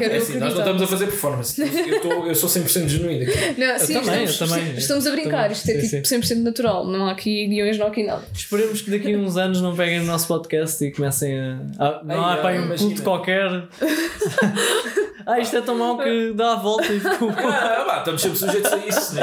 É 0.00 0.16
assim, 0.16 0.38
nós 0.38 0.52
não 0.52 0.60
estamos 0.60 0.82
a 0.82 0.86
fazer 0.86 1.06
performance. 1.06 1.60
Eu, 1.60 2.00
tô, 2.00 2.26
eu 2.26 2.34
sou 2.34 2.48
100% 2.48 2.88
genuíno 2.88 3.22
aqui. 3.30 3.60
Não, 3.60 3.78
sim, 3.78 3.94
também, 3.94 4.24
estamos, 4.24 4.40
eu 4.40 4.58
também. 4.58 4.78
estamos 4.78 5.06
a 5.06 5.10
brincar, 5.10 5.50
isto 5.50 5.70
é 5.70 5.80
Sim, 5.80 6.02
tipo 6.02 6.08
100% 6.26 6.36
natural, 6.42 6.86
não 6.86 7.06
há 7.06 7.12
aqui 7.12 7.46
guiões, 7.46 7.78
não 7.78 7.86
há 7.86 7.88
aqui 7.88 8.02
nada. 8.04 8.22
Esperemos 8.34 8.80
que 8.82 8.90
daqui 8.90 9.14
a 9.14 9.18
uns 9.18 9.36
anos 9.36 9.60
não 9.60 9.74
peguem 9.76 10.00
o 10.00 10.04
nosso 10.04 10.26
podcast 10.28 10.84
e 10.84 10.90
comecem 10.90 11.38
a. 11.38 11.58
a- 11.78 12.00
não 12.04 12.24
há 12.24 12.40
ai, 12.46 12.58
um 12.60 12.76
culto 12.76 13.02
qualquer. 13.02 13.50
ah, 15.26 15.38
isto 15.40 15.56
é 15.56 15.60
tão 15.60 15.76
mau 15.76 15.98
que 15.98 16.32
dá 16.34 16.52
a 16.52 16.56
volta 16.56 16.92
e 16.92 17.00
ficou. 17.00 17.30
Ah, 17.30 17.96
estamos 17.98 18.22
sempre 18.22 18.38
sujeitos 18.38 18.72
a 18.72 18.76
isso, 18.78 19.14
né? 19.14 19.22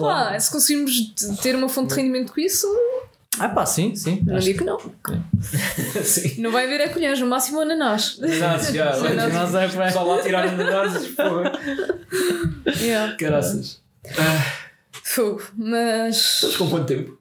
Ah, 0.00 0.38
se 0.38 0.50
conseguirmos 0.50 1.14
ter 1.42 1.54
uma 1.54 1.68
fonte 1.68 1.94
de 1.94 2.00
rendimento 2.00 2.32
com 2.32 2.40
isso, 2.40 2.66
Ah, 3.40 3.48
pá, 3.48 3.66
sim, 3.66 3.94
sim. 3.96 4.20
não 4.24 4.38
digo 4.38 4.58
que 4.58 4.64
não. 4.64 4.78
Sim. 6.02 6.40
Não 6.40 6.50
vai 6.52 6.66
haver 6.66 6.82
a 6.82 6.88
colheres, 6.92 7.18
no 7.20 7.26
máximo 7.26 7.60
ananás. 7.60 8.18
Exato, 8.22 8.72
já. 8.72 8.96
Nós 8.96 9.54
é 9.54 9.68
para- 9.68 9.90
Só 9.90 10.02
lá 10.04 10.22
tirar 10.22 10.46
ananases, 10.48 11.08
porra. 11.14 11.52
Yeah. 12.80 13.16
Caraças. 13.16 13.80
Ah, 14.18 14.52
Fogo. 15.02 15.42
Mas. 15.56 16.16
estamos 16.16 16.56
com 16.56 16.70
quanto 16.70 16.86
tempo? 16.86 17.18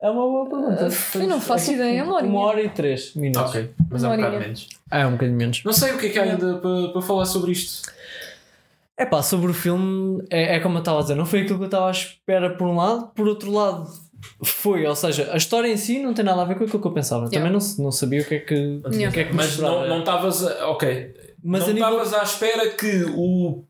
É 0.00 0.10
uma 0.10 0.22
boa 0.22 0.48
pergunta. 0.48 0.88
Eu 1.14 1.26
não 1.26 1.40
faço 1.40 1.72
ideia, 1.72 2.00
é 2.00 2.02
uma 2.02 2.16
horinha. 2.16 2.30
Uma 2.30 2.40
hora 2.40 2.62
e 2.62 2.68
três 2.68 3.14
minutos. 3.14 3.50
Ok, 3.50 3.70
mas 3.90 4.04
é 4.04 4.08
um 4.08 4.16
bocado 4.16 4.38
menos. 4.38 4.68
Ah, 4.90 4.98
é 5.00 5.06
um 5.06 5.12
bocadinho 5.12 5.38
menos. 5.38 5.62
Não 5.64 5.72
sei 5.72 5.92
o 5.92 5.98
que 5.98 6.06
é 6.06 6.08
que 6.10 6.18
há 6.18 6.22
ainda 6.24 6.58
para, 6.58 6.88
para 6.92 7.02
falar 7.02 7.24
sobre 7.24 7.52
isto. 7.52 7.90
É 8.98 9.04
pá, 9.04 9.22
sobre 9.22 9.50
o 9.50 9.54
filme, 9.54 10.22
é, 10.30 10.56
é 10.56 10.60
como 10.60 10.76
eu 10.76 10.80
estava 10.80 10.98
a 10.98 11.02
dizer, 11.02 11.14
não 11.16 11.26
foi 11.26 11.42
aquilo 11.42 11.58
que 11.58 11.64
eu 11.64 11.66
estava 11.66 11.88
à 11.88 11.90
espera 11.90 12.50
por 12.56 12.66
um 12.66 12.76
lado, 12.76 13.08
por 13.14 13.26
outro 13.28 13.50
lado 13.52 13.90
foi, 14.42 14.86
ou 14.86 14.94
seja, 14.96 15.30
a 15.32 15.36
história 15.36 15.68
em 15.68 15.76
si 15.76 15.98
não 15.98 16.12
tem 16.14 16.24
nada 16.24 16.42
a 16.42 16.44
ver 16.44 16.56
com 16.56 16.64
aquilo 16.64 16.80
que 16.80 16.86
eu 16.88 16.92
pensava. 16.92 17.28
Também 17.30 17.50
não, 17.52 17.58
não 17.78 17.90
sabia 17.90 18.22
o 18.22 18.24
que 18.24 18.34
é 18.34 18.38
que, 18.40 18.80
o 18.84 18.90
que, 18.90 19.20
é 19.20 19.24
que 19.24 19.32
Mas 19.34 19.50
esperava. 19.50 19.86
não 19.86 19.98
estavas. 20.00 20.42
Ok. 20.42 21.14
Mas 21.42 21.62
não 21.62 21.68
a 21.70 21.72
nível- 21.72 21.88
estavas 22.02 22.14
à 22.14 22.22
espera 22.22 22.68
que 22.70 23.04
o 23.14 23.62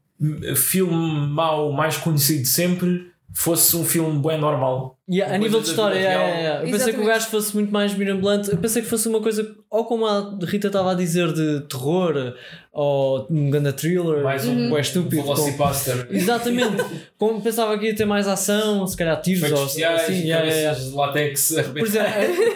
filme 0.55 1.27
mau 1.29 1.73
mais 1.73 1.97
conhecido 1.99 2.43
de 2.43 2.49
sempre 2.49 3.11
fosse 3.37 3.77
um 3.77 3.85
filme 3.85 4.19
bem 4.27 4.41
normal. 4.41 4.99
Yeah, 5.09 5.35
a 5.35 5.39
nível 5.39 5.61
de 5.61 5.69
história, 5.69 5.95
vida 5.95 6.09
yeah, 6.09 6.25
real. 6.25 6.37
yeah, 6.39 6.55
yeah. 6.55 6.67
eu 6.67 6.73
pensei 6.73 6.93
que 6.95 7.01
o 7.01 7.05
gajo 7.05 7.27
fosse 7.27 7.55
muito 7.55 7.71
mais 7.71 7.95
mirabolante. 7.95 8.51
Eu 8.51 8.57
pensei 8.57 8.81
que 8.81 8.89
fosse 8.89 9.07
uma 9.09 9.21
coisa, 9.21 9.55
ou 9.71 9.85
como 9.85 10.07
a 10.07 10.37
Rita 10.43 10.69
estava 10.69 10.93
a 10.93 10.95
dizer, 10.95 11.31
de 11.35 11.61
terror, 11.69 12.35
ou 12.73 13.27
um 13.31 13.51
grande 13.51 13.75
thriller, 13.75 14.25
Mais 14.25 14.47
um 14.49 14.75
é 14.75 14.81
estúpido. 14.81 15.23
com- 15.23 15.35
Velocipaster. 15.35 16.09
Exatamente, 16.11 16.83
como 17.19 17.41
pensava 17.43 17.79
que 17.79 17.85
ia 17.87 17.95
ter 17.95 18.07
mais 18.07 18.27
ação, 18.27 18.87
se 18.87 18.97
calhar 18.97 19.21
tiros 19.21 19.53
ou 19.53 19.67
especiais, 19.67 20.03
assim. 20.03 20.27
yeah, 20.27 20.47
yeah, 20.47 20.79
de 20.81 20.91
látex 20.95 21.59
a 21.59 21.63
Por 21.65 21.79
exemplo, 21.83 22.11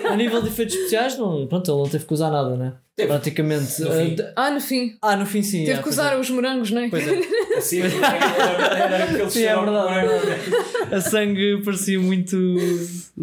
a, 0.09 0.13
a 0.13 0.17
nível 0.17 0.41
de 0.41 0.49
efeitos 0.49 0.75
especiais, 0.75 1.19
não, 1.19 1.47
pronto, 1.47 1.71
ele 1.71 1.79
não 1.79 1.89
teve 1.91 2.07
que 2.07 2.15
usar 2.15 2.31
nada, 2.31 2.57
né? 2.57 2.73
Teve. 3.01 3.07
Praticamente. 3.09 3.81
No 3.83 3.89
Uh, 3.89 3.93
fim. 3.93 4.15
d- 4.15 4.33
Ah, 4.37 4.51
no 4.51 4.61
fim. 4.61 4.97
ah, 5.03 5.17
no 5.17 5.27
fim 5.27 5.43
sim. 5.43 5.51
Teve 5.59 5.65
yeah, 5.71 5.83
que 5.83 5.89
usar 5.89 6.13
é. 6.13 6.17
os 6.19 6.31
morangos, 6.31 6.71
não 6.71 6.83
é? 6.83 6.89
Pois 6.89 7.07
é. 7.07 7.21
Assim, 7.61 7.81
era, 7.83 8.95
era 8.95 9.05
aquele 9.05 9.31
Sim, 9.31 9.43
é 9.45 9.55
verdade, 9.57 9.93
é 9.99 10.05
branco. 10.21 10.95
A 10.95 11.01
sangue 11.01 11.63
parecia 11.65 12.01
muito 12.01 12.37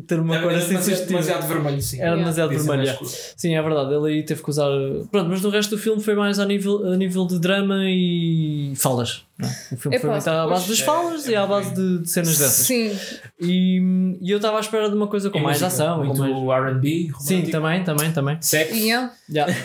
ter 0.07 0.19
uma 0.19 0.35
Era 0.35 0.43
cor 0.43 0.53
assim 0.53 0.67
demasiado, 0.69 0.83
sugestiva. 0.83 1.07
demasiado 1.21 1.47
vermelho, 1.47 1.81
sim. 1.81 1.99
Era 2.01 2.15
demasiado 2.15 2.49
vermelho. 2.49 2.83
escuro. 2.83 3.09
Sim, 3.35 3.55
é 3.55 3.61
verdade. 3.61 3.93
Ele 3.95 4.07
aí 4.13 4.23
teve 4.23 4.43
que 4.43 4.49
usar. 4.49 4.69
Pronto, 5.11 5.29
mas 5.29 5.41
do 5.41 5.49
resto 5.49 5.75
do 5.75 5.81
filme 5.81 6.01
foi 6.03 6.13
mais 6.13 6.37
a 6.39 6.45
nível, 6.45 6.85
a 6.91 6.95
nível 6.95 7.25
de 7.25 7.39
drama 7.39 7.77
e 7.87 8.73
falas. 8.75 9.23
não 9.39 9.47
é? 9.49 9.51
O 9.71 9.77
filme 9.77 9.97
Epá, 9.97 10.01
foi 10.07 10.09
muito 10.11 10.27
à 10.29 10.47
base 10.47 10.69
das 10.69 10.79
é- 10.81 10.83
falas 10.83 11.27
é 11.27 11.31
e 11.31 11.35
à 11.35 11.45
base 11.47 11.73
de, 11.73 11.97
de 11.99 12.09
cenas 12.09 12.37
dessas. 12.37 12.65
Sim. 12.67 12.91
E, 13.39 14.17
e 14.21 14.29
eu 14.31 14.37
estava 14.37 14.57
à 14.57 14.59
espera 14.59 14.87
de 14.89 14.95
uma 14.95 15.07
coisa 15.07 15.29
com 15.31 15.39
E 15.39 15.41
mais 15.41 15.61
música, 15.61 15.83
ação. 15.83 16.03
Muito. 16.03 16.51
RB. 16.51 17.11
Sim, 17.19 17.41
também, 17.43 17.83
também, 17.83 18.11
também. 18.11 18.37
Sexo. 18.41 18.75
Yeah. 18.75 19.11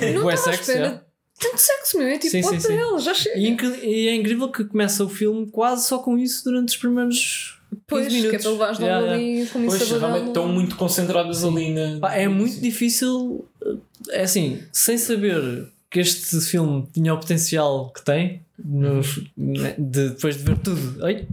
Não 0.07 0.31
estava 0.31 0.33
à 0.33 0.37
sexo, 0.37 0.61
espera 0.71 0.79
yeah. 0.79 0.97
de 0.99 1.49
tanto 1.49 1.59
sexo, 1.61 1.99
meu. 1.99 2.07
É 2.09 2.19
tipo, 2.19 2.31
Sim, 2.31 2.43
sim, 2.43 2.61
sim. 2.61 2.73
hell, 2.75 2.99
já 2.99 3.15
chega. 3.15 3.39
E, 3.39 3.49
incri- 3.49 3.81
e 3.85 4.09
é 4.09 4.15
incrível 4.15 4.49
que 4.51 4.65
começa 4.65 5.05
o 5.05 5.09
filme 5.09 5.47
quase 5.51 5.87
só 5.87 5.99
com 5.99 6.19
isso 6.19 6.45
durante 6.45 6.69
os 6.71 6.77
primeiros 6.77 7.59
15 7.71 7.83
Pois, 7.87 8.07
que 8.09 8.13
é 8.15 8.17
minutos. 8.23 8.43
para 8.43 8.51
levares 8.53 8.79
logo 8.79 8.91
Yeah, 8.93 9.17
yeah. 9.17 9.51
com 9.51 9.65
Pois, 9.67 9.91
realmente 9.91 10.27
estão 10.29 10.49
muito 10.49 10.77
concentradas 10.77 11.45
ali 11.45 11.71
na. 11.73 11.99
Pá, 12.01 12.15
é 12.15 12.29
muito 12.29 12.61
difícil, 12.61 13.45
é 14.11 14.23
assim, 14.23 14.63
sem 14.73 14.97
saber 14.99 15.67
que 15.91 16.01
este 16.01 16.41
filme 16.41 16.87
tinha 16.93 17.13
o 17.13 17.19
potencial 17.19 17.91
que 17.95 18.03
tem, 18.05 18.41
nos- 18.59 19.21
né, 19.37 19.75
de- 19.79 20.11
depois 20.11 20.37
de 20.37 20.43
ver 20.45 20.59
tudo, 20.59 21.05
Ai, 21.05 21.27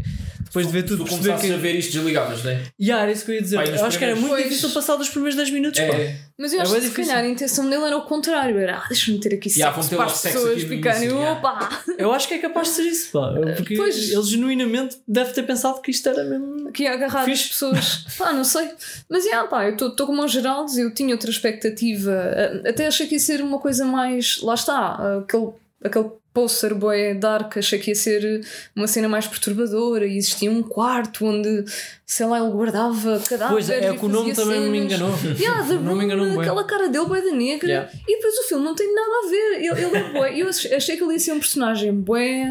depois 0.46 0.66
de 0.68 0.72
ver 0.74 0.84
tudo, 0.84 1.04
Tu 1.06 1.10
perceber 1.10 1.40
que. 1.40 1.54
a 1.54 1.58
ver 1.58 1.76
isto 1.76 1.94
desligavas, 1.94 2.44
não 2.44 2.52
é? 2.52 2.62
Yeah, 2.80 3.04
era 3.04 3.12
isso 3.12 3.26
que 3.26 3.32
eu 3.32 3.36
ia 3.36 3.42
dizer. 3.42 3.56
Pá, 3.58 3.66
nos 3.70 3.80
eu 3.80 3.86
acho 3.86 3.98
que 3.98 4.04
era 4.06 4.16
muito 4.16 4.28
primeiros- 4.30 4.50
difícil 4.56 4.74
passar 4.74 4.96
dos 4.96 5.10
primeiros 5.10 5.36
10 5.36 5.52
minutos. 5.52 5.80
pá. 5.80 5.86
É. 5.86 6.18
Mas 6.38 6.54
eu 6.54 6.60
É 6.60 6.62
acho 6.64 6.74
que 6.74 6.80
se 6.82 6.88
difícil. 6.90 7.12
calhar 7.14 7.26
a 7.26 7.28
intenção 7.28 7.70
dele 7.70 7.84
era 7.84 7.98
o 7.98 8.02
contrário. 8.04 8.58
Era, 8.58 8.78
ah, 8.78 8.86
deixa-me 8.88 9.20
ter 9.20 9.34
aqui 9.36 9.50
Yeah, 9.50 9.76
sexo 9.76 9.96
para 9.96 10.06
as 10.06 10.22
pessoas 10.22 10.64
ficarem. 10.64 11.12
Opa! 11.12 11.70
Eu 12.00 12.12
acho 12.14 12.28
que 12.30 12.34
é 12.36 12.38
capaz 12.40 12.70
de 12.70 12.74
ser 12.76 12.84
isso, 12.84 13.12
pá, 13.12 13.34
porque 13.58 13.76
Pois. 13.76 14.10
ele 14.12 14.24
genuinamente 14.24 14.98
deve 15.08 15.34
ter 15.34 15.44
pensado 15.44 15.82
que 15.82 15.92
isto 15.92 16.08
era 16.08 16.24
mesmo. 16.24 16.70
Aqui 16.70 16.88
a 16.88 16.94
agarrar 16.94 17.30
as 17.30 17.46
pessoas. 17.48 18.06
Ah, 18.22 18.34
não 18.34 18.44
sei. 18.44 18.70
Mas 19.10 19.26
yeah, 19.26 19.48
pá, 19.48 19.66
eu 19.66 19.76
estou 19.76 20.06
como 20.08 20.22
aos 20.22 20.32
Geraldos, 20.32 20.78
eu 20.78 20.94
tinha 20.94 21.14
outra 21.14 21.30
expectativa. 21.30 22.12
Ah, 22.66 22.70
Até 22.70 22.88
achei 22.88 23.06
que 23.08 23.16
ia 23.16 23.20
ser 23.20 23.42
uma 23.42 23.60
coisa 23.60 23.86
mais. 23.86 24.40
Lá 24.42 24.54
está, 24.56 24.74
ah, 24.78 25.20
aquele 25.24 25.50
aquele 25.84 26.10
poster 26.34 26.76
boy 26.76 27.14
dark, 27.16 27.58
achei 27.58 27.80
que 27.80 27.90
ia 27.92 27.96
ser 27.96 28.42
uma 28.76 28.88
cena 28.88 29.10
mais 29.10 29.26
perturbadora 29.28 30.06
e 30.06 30.18
existia 30.18 30.50
um 30.52 30.62
quarto 30.62 31.26
onde, 31.26 31.66
sei 32.06 32.26
lá, 32.28 32.40
ele 32.40 32.52
guardava 32.52 33.20
cadáveres. 33.28 33.66
Pois 33.68 33.70
é, 33.70 33.92
e 33.94 33.98
que 33.98 34.06
o 34.06 34.10
nome 34.10 34.34
fazia 34.36 34.44
também 34.54 34.70
me 34.70 34.90
cenas. 34.90 35.16
enganou. 35.18 35.36
Yeah, 35.40 35.64
The 35.68 35.74
Room, 35.76 36.02
enganou-me 36.04 36.34
bué. 36.36 36.44
aquela 36.46 36.64
cara 36.66 36.88
dele 36.90 37.06
bué 37.06 37.22
da 37.22 37.32
negra 37.32 37.68
Yeah. 37.70 37.92
e 38.08 38.16
depois 38.16 38.38
o 38.38 38.44
filme 38.44 38.64
não 38.64 38.76
tem 38.76 38.94
nada 38.94 39.12
a 39.26 39.30
ver. 39.30 39.56
Ele, 39.66 39.86
ele 39.86 39.98
é 39.98 40.14
bué. 40.14 40.34
Eu 40.40 40.48
ach- 40.50 40.72
achei 40.72 40.96
que 40.98 41.04
ele 41.04 41.14
ia 41.14 41.20
ser 41.20 41.32
um 41.34 41.40
personagem 41.40 41.94
bué 41.94 42.48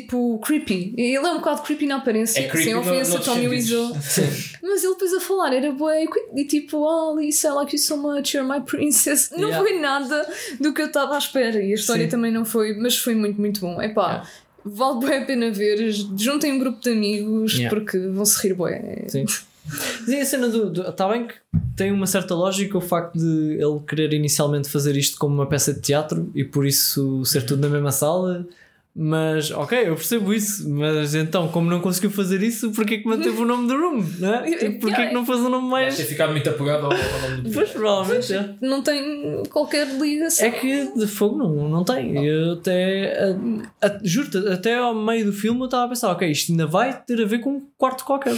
tipo 0.00 0.38
creepy. 0.40 0.94
E 0.96 1.02
Ele 1.16 1.26
é 1.26 1.30
um 1.30 1.36
bocado 1.38 1.62
creepy 1.62 1.86
na 1.86 1.96
aparência, 1.96 2.40
É 2.40 2.48
creepy 2.48 2.64
sem 2.64 2.74
no- 2.74 2.80
ofensa, 2.80 3.10
noutros 3.10 3.34
Tommy. 3.34 3.48
Wiseau. 3.48 3.88
Mas 4.62 4.82
ele 4.84 4.92
depois 4.94 5.12
a 5.14 5.20
falar 5.20 5.52
era 5.54 5.70
bué 5.72 6.04
e- 6.04 6.40
e 6.40 6.44
tipo, 6.46 6.78
oh 6.78 7.18
Lisa, 7.18 7.48
I 7.48 7.52
like 7.52 7.74
you 7.76 7.78
so 7.82 7.96
much, 7.96 8.34
you're 8.34 8.48
my 8.48 8.60
princess. 8.64 9.30
Não 9.30 9.48
Yeah. 9.48 9.58
foi 9.58 9.78
nada 9.78 10.26
do 10.60 10.72
que 10.72 10.82
eu 10.82 10.86
estava 10.86 11.14
à 11.14 11.18
espera 11.18 11.62
e 11.62 11.72
a 11.72 11.74
história 11.74 12.04
Sim. 12.04 12.10
também 12.10 12.32
não 12.32 12.44
foi, 12.44 12.74
mas 12.74 12.96
foi 12.96 13.14
muito, 13.14 13.40
muito 13.40 13.60
bom. 13.60 13.80
Epá. 13.82 14.06
Yeah. 14.08 14.28
Vale 14.64 15.00
bué 15.00 15.18
a 15.18 15.24
pena 15.24 15.50
ver, 15.50 15.90
juntem 16.16 16.52
um 16.52 16.58
grupo 16.58 16.80
de 16.80 16.90
amigos 16.90 17.54
Yeah. 17.54 17.68
porque 17.74 17.98
vão 17.98 18.24
se 18.24 18.46
rir 18.46 18.54
bué. 18.54 19.04
Sim. 19.08 19.24
Sim, 20.06 20.20
a 20.20 20.24
cena 20.24 20.48
do. 20.48 20.82
Está 20.88 21.08
bem 21.08 21.28
que 21.28 21.34
tem 21.76 21.92
uma 21.92 22.06
certa 22.06 22.34
lógica 22.34 22.76
o 22.76 22.80
facto 22.80 23.16
de 23.16 23.52
ele 23.60 23.78
querer 23.86 24.12
inicialmente 24.12 24.68
fazer 24.68 24.96
isto 24.96 25.16
como 25.18 25.34
uma 25.36 25.46
peça 25.46 25.72
de 25.72 25.80
teatro 25.80 26.30
e 26.34 26.42
por 26.44 26.66
isso 26.66 27.24
ser 27.24 27.44
tudo 27.46 27.60
na 27.62 27.68
mesma 27.68 27.92
sala. 27.92 28.44
Mas, 28.94 29.50
ok, 29.50 29.88
eu 29.88 29.94
percebo 29.94 30.34
isso. 30.34 30.68
Mas 30.68 31.14
então, 31.14 31.48
como 31.48 31.70
não 31.70 31.80
conseguiu 31.80 32.10
fazer 32.10 32.42
isso, 32.42 32.70
porquê 32.72 32.98
que 32.98 33.08
manteve 33.08 33.40
o 33.40 33.44
nome 33.46 33.66
do 33.66 33.74
Room? 33.74 34.04
Não 34.18 34.34
é? 34.34 34.42
Tipo, 34.56 34.80
porquê 34.80 35.06
que 35.06 35.14
não 35.14 35.24
fez 35.24 35.38
o 35.38 35.48
nome 35.48 35.62
Deve 35.62 35.70
mais. 35.70 35.96
ter 35.96 36.04
ficado 36.04 36.30
muito 36.32 36.50
apegado 36.50 36.84
ao, 36.86 36.92
ao 36.92 37.30
nome 37.30 37.42
do 37.42 37.50
Pois, 37.54 37.70
provavelmente, 37.70 38.34
é. 38.34 38.54
Não 38.60 38.82
tem 38.82 39.42
qualquer 39.48 39.86
ligação. 39.98 40.46
É 40.46 40.50
que 40.50 40.92
de 40.94 41.06
fogo 41.06 41.38
não, 41.38 41.68
não 41.70 41.84
tem. 41.84 42.22
Eu 42.22 42.52
até. 42.52 43.18
a- 43.80 43.86
a- 43.86 43.98
Juro-te, 44.02 44.36
até 44.48 44.76
ao 44.76 44.94
meio 44.94 45.24
do 45.24 45.32
filme 45.32 45.60
eu 45.60 45.64
estava 45.64 45.84
a 45.84 45.88
pensar, 45.88 46.10
ok, 46.12 46.30
isto 46.30 46.52
ainda 46.52 46.66
vai 46.66 46.92
ter 47.06 47.22
a 47.22 47.24
ver 47.26 47.38
com 47.38 47.50
um 47.56 47.62
quarto 47.78 48.04
qualquer. 48.04 48.34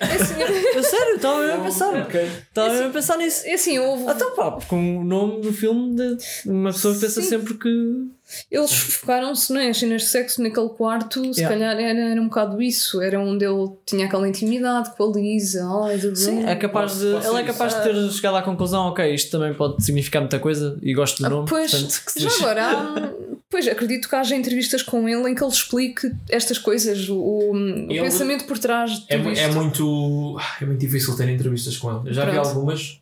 É 0.00 0.04
assim, 0.04 0.34
Eu 0.74 0.82
sério, 0.82 1.16
estava 1.16 1.40
mesmo 1.40 1.60
a 1.60 1.64
pensar. 1.64 2.08
Estava 2.48 2.68
mesmo 2.70 2.86
a 2.88 2.90
pensar 2.90 3.16
nisso. 3.16 3.42
é 3.46 3.54
assim, 3.54 3.78
houve, 3.78 4.04
Então 4.10 4.34
pá, 4.34 4.58
com 4.68 4.98
o 4.98 5.04
nome 5.04 5.40
do 5.40 5.52
filme, 5.52 5.94
de, 5.94 6.16
uma 6.46 6.70
pessoa 6.72 6.94
pensa 6.94 7.20
Sim. 7.22 7.28
sempre 7.28 7.54
que. 7.54 8.08
Eles 8.50 8.72
focaram-se 8.72 9.52
não 9.52 9.60
é, 9.60 9.68
as 9.68 9.76
cenas 9.78 10.02
de 10.02 10.08
sexo 10.08 10.42
naquele 10.42 10.68
quarto, 10.70 11.22
se 11.34 11.40
Yeah. 11.40 11.48
calhar 11.48 11.78
era, 11.78 12.10
era 12.10 12.20
um 12.20 12.24
bocado 12.28 12.60
isso, 12.62 13.00
era 13.02 13.20
onde 13.20 13.44
ele 13.44 13.68
tinha 13.86 14.06
aquela 14.06 14.28
intimidade 14.28 14.90
com 14.96 15.04
a 15.04 15.16
Lisa, 15.16 15.62
do 16.00 16.16
Sim, 16.16 16.44
é 16.44 16.56
capaz 16.56 16.98
de, 16.98 17.12
pode 17.12 17.26
ele 17.26 17.36
é 17.40 17.42
capaz 17.44 17.74
de 17.74 17.82
ter 17.82 18.10
chegado 18.12 18.36
à 18.36 18.42
conclusão, 18.42 18.86
ok, 18.88 19.14
isto 19.14 19.30
também 19.30 19.52
pode 19.54 19.84
significar 19.84 20.20
muita 20.22 20.38
coisa 20.38 20.78
e 20.82 20.94
gosto 20.94 21.18
do 21.22 21.26
Ah, 21.26 21.30
nome. 21.30 21.48
pois, 21.48 21.70
portanto, 21.70 22.02
que 22.12 22.20
já 22.20 22.30
agora, 22.38 22.64
há, 22.66 23.12
pois 23.50 23.68
acredito 23.68 24.08
que 24.08 24.16
haja 24.16 24.34
entrevistas 24.34 24.82
com 24.82 25.08
ele 25.08 25.30
em 25.30 25.34
que 25.34 25.44
ele 25.44 25.52
explique 25.52 26.10
estas 26.28 26.58
coisas, 26.58 27.08
o, 27.08 27.16
o- 27.18 27.56
Ele- 27.90 28.00
pensamento 28.00 28.46
por 28.46 28.58
trás 28.58 28.90
de 29.00 29.04
É, 29.10 29.16
tudo 29.18 29.30
isto. 29.32 29.42
é 29.44 29.48
muito 29.52 30.36
é 30.60 30.64
muito 30.64 30.80
difícil 30.80 31.14
ter 31.16 31.28
entrevistas 31.28 31.76
com 31.76 31.90
ele. 31.90 32.08
Eu 32.08 32.14
já 32.14 32.24
vi 32.24 32.32
Pronto. 32.32 32.48
algumas 32.48 32.98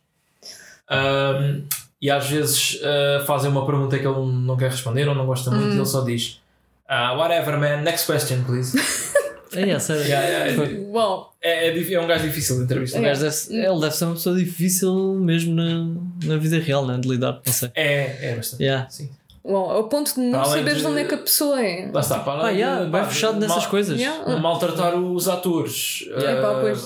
ahm, 0.89 1.61
e 2.05 2.11
às 2.11 2.27
vezes 2.29 2.79
ah, 2.83 3.23
fazem 3.25 3.49
uma 3.49 3.65
pergunta 3.65 3.97
que 3.97 4.05
ele 4.05 4.25
não 4.47 4.57
quer 4.57 4.69
responder 4.71 5.07
ou 5.07 5.15
não 5.15 5.25
gosta 5.25 5.49
muito 5.51 5.67
Hum. 5.71 5.73
e 5.75 5.77
ele 5.77 5.85
só 5.85 6.01
diz 6.01 6.41
ah, 6.87 7.13
whatever 7.13 7.57
man, 7.59 7.77
next 7.81 8.05
question 8.05 8.43
please. 8.43 8.77
É, 9.55 9.69
é, 9.69 9.77
sério. 9.77 10.01
Yeah, 10.01 10.45
yeah. 10.47 10.81
Uau, 10.91 11.31
é, 11.39 11.67
é, 11.67 11.71
dif- 11.73 11.93
é 11.93 12.01
um 12.01 12.07
gajo 12.07 12.23
difícil 12.25 12.55
de 12.55 12.65
gajo 13.03 13.21
deve- 13.21 13.67
ele 13.67 13.79
deve 13.81 13.95
ser 13.95 14.05
uma 14.05 14.15
pessoa 14.15 14.35
difícil 14.35 15.13
mesmo 15.13 15.53
na, 15.53 15.85
na 16.25 16.37
vida 16.37 16.57
real, 16.57 16.87
né? 16.87 16.97
de 16.99 17.07
lidar, 17.07 17.39
não 17.45 17.53
sei. 17.53 17.69
É, 17.75 18.31
é 18.31 18.35
bastante. 18.35 18.63
Yeah. 18.63 18.89
Sim. 18.89 19.11
uau, 19.45 19.69
ao 19.69 19.83
ponto 19.89 20.11
de 20.15 20.21
não 20.21 20.43
saberes 20.43 20.77
de 20.77 20.81
de- 20.81 20.87
onde 20.87 21.01
é 21.01 21.03
que 21.03 21.13
a 21.13 21.19
pessoa 21.19 21.63
é. 21.63 21.87
Lá 21.93 22.01
está, 22.01 22.17
para 22.21 22.47
Ah, 22.47 22.49
yeah, 22.49 22.83
de- 22.85 22.89
pá, 22.89 23.05
fechado 23.05 23.39
nessas 23.39 23.57
mal- 23.57 23.69
coisas. 23.69 23.99
Yeah. 23.99 24.37
Maltratar 24.39 24.95
os 24.95 25.27
atores. 25.27 26.05
É 26.17 26.41
pá, 26.41 26.49
Ah, 26.53 26.59
pois 26.59 26.79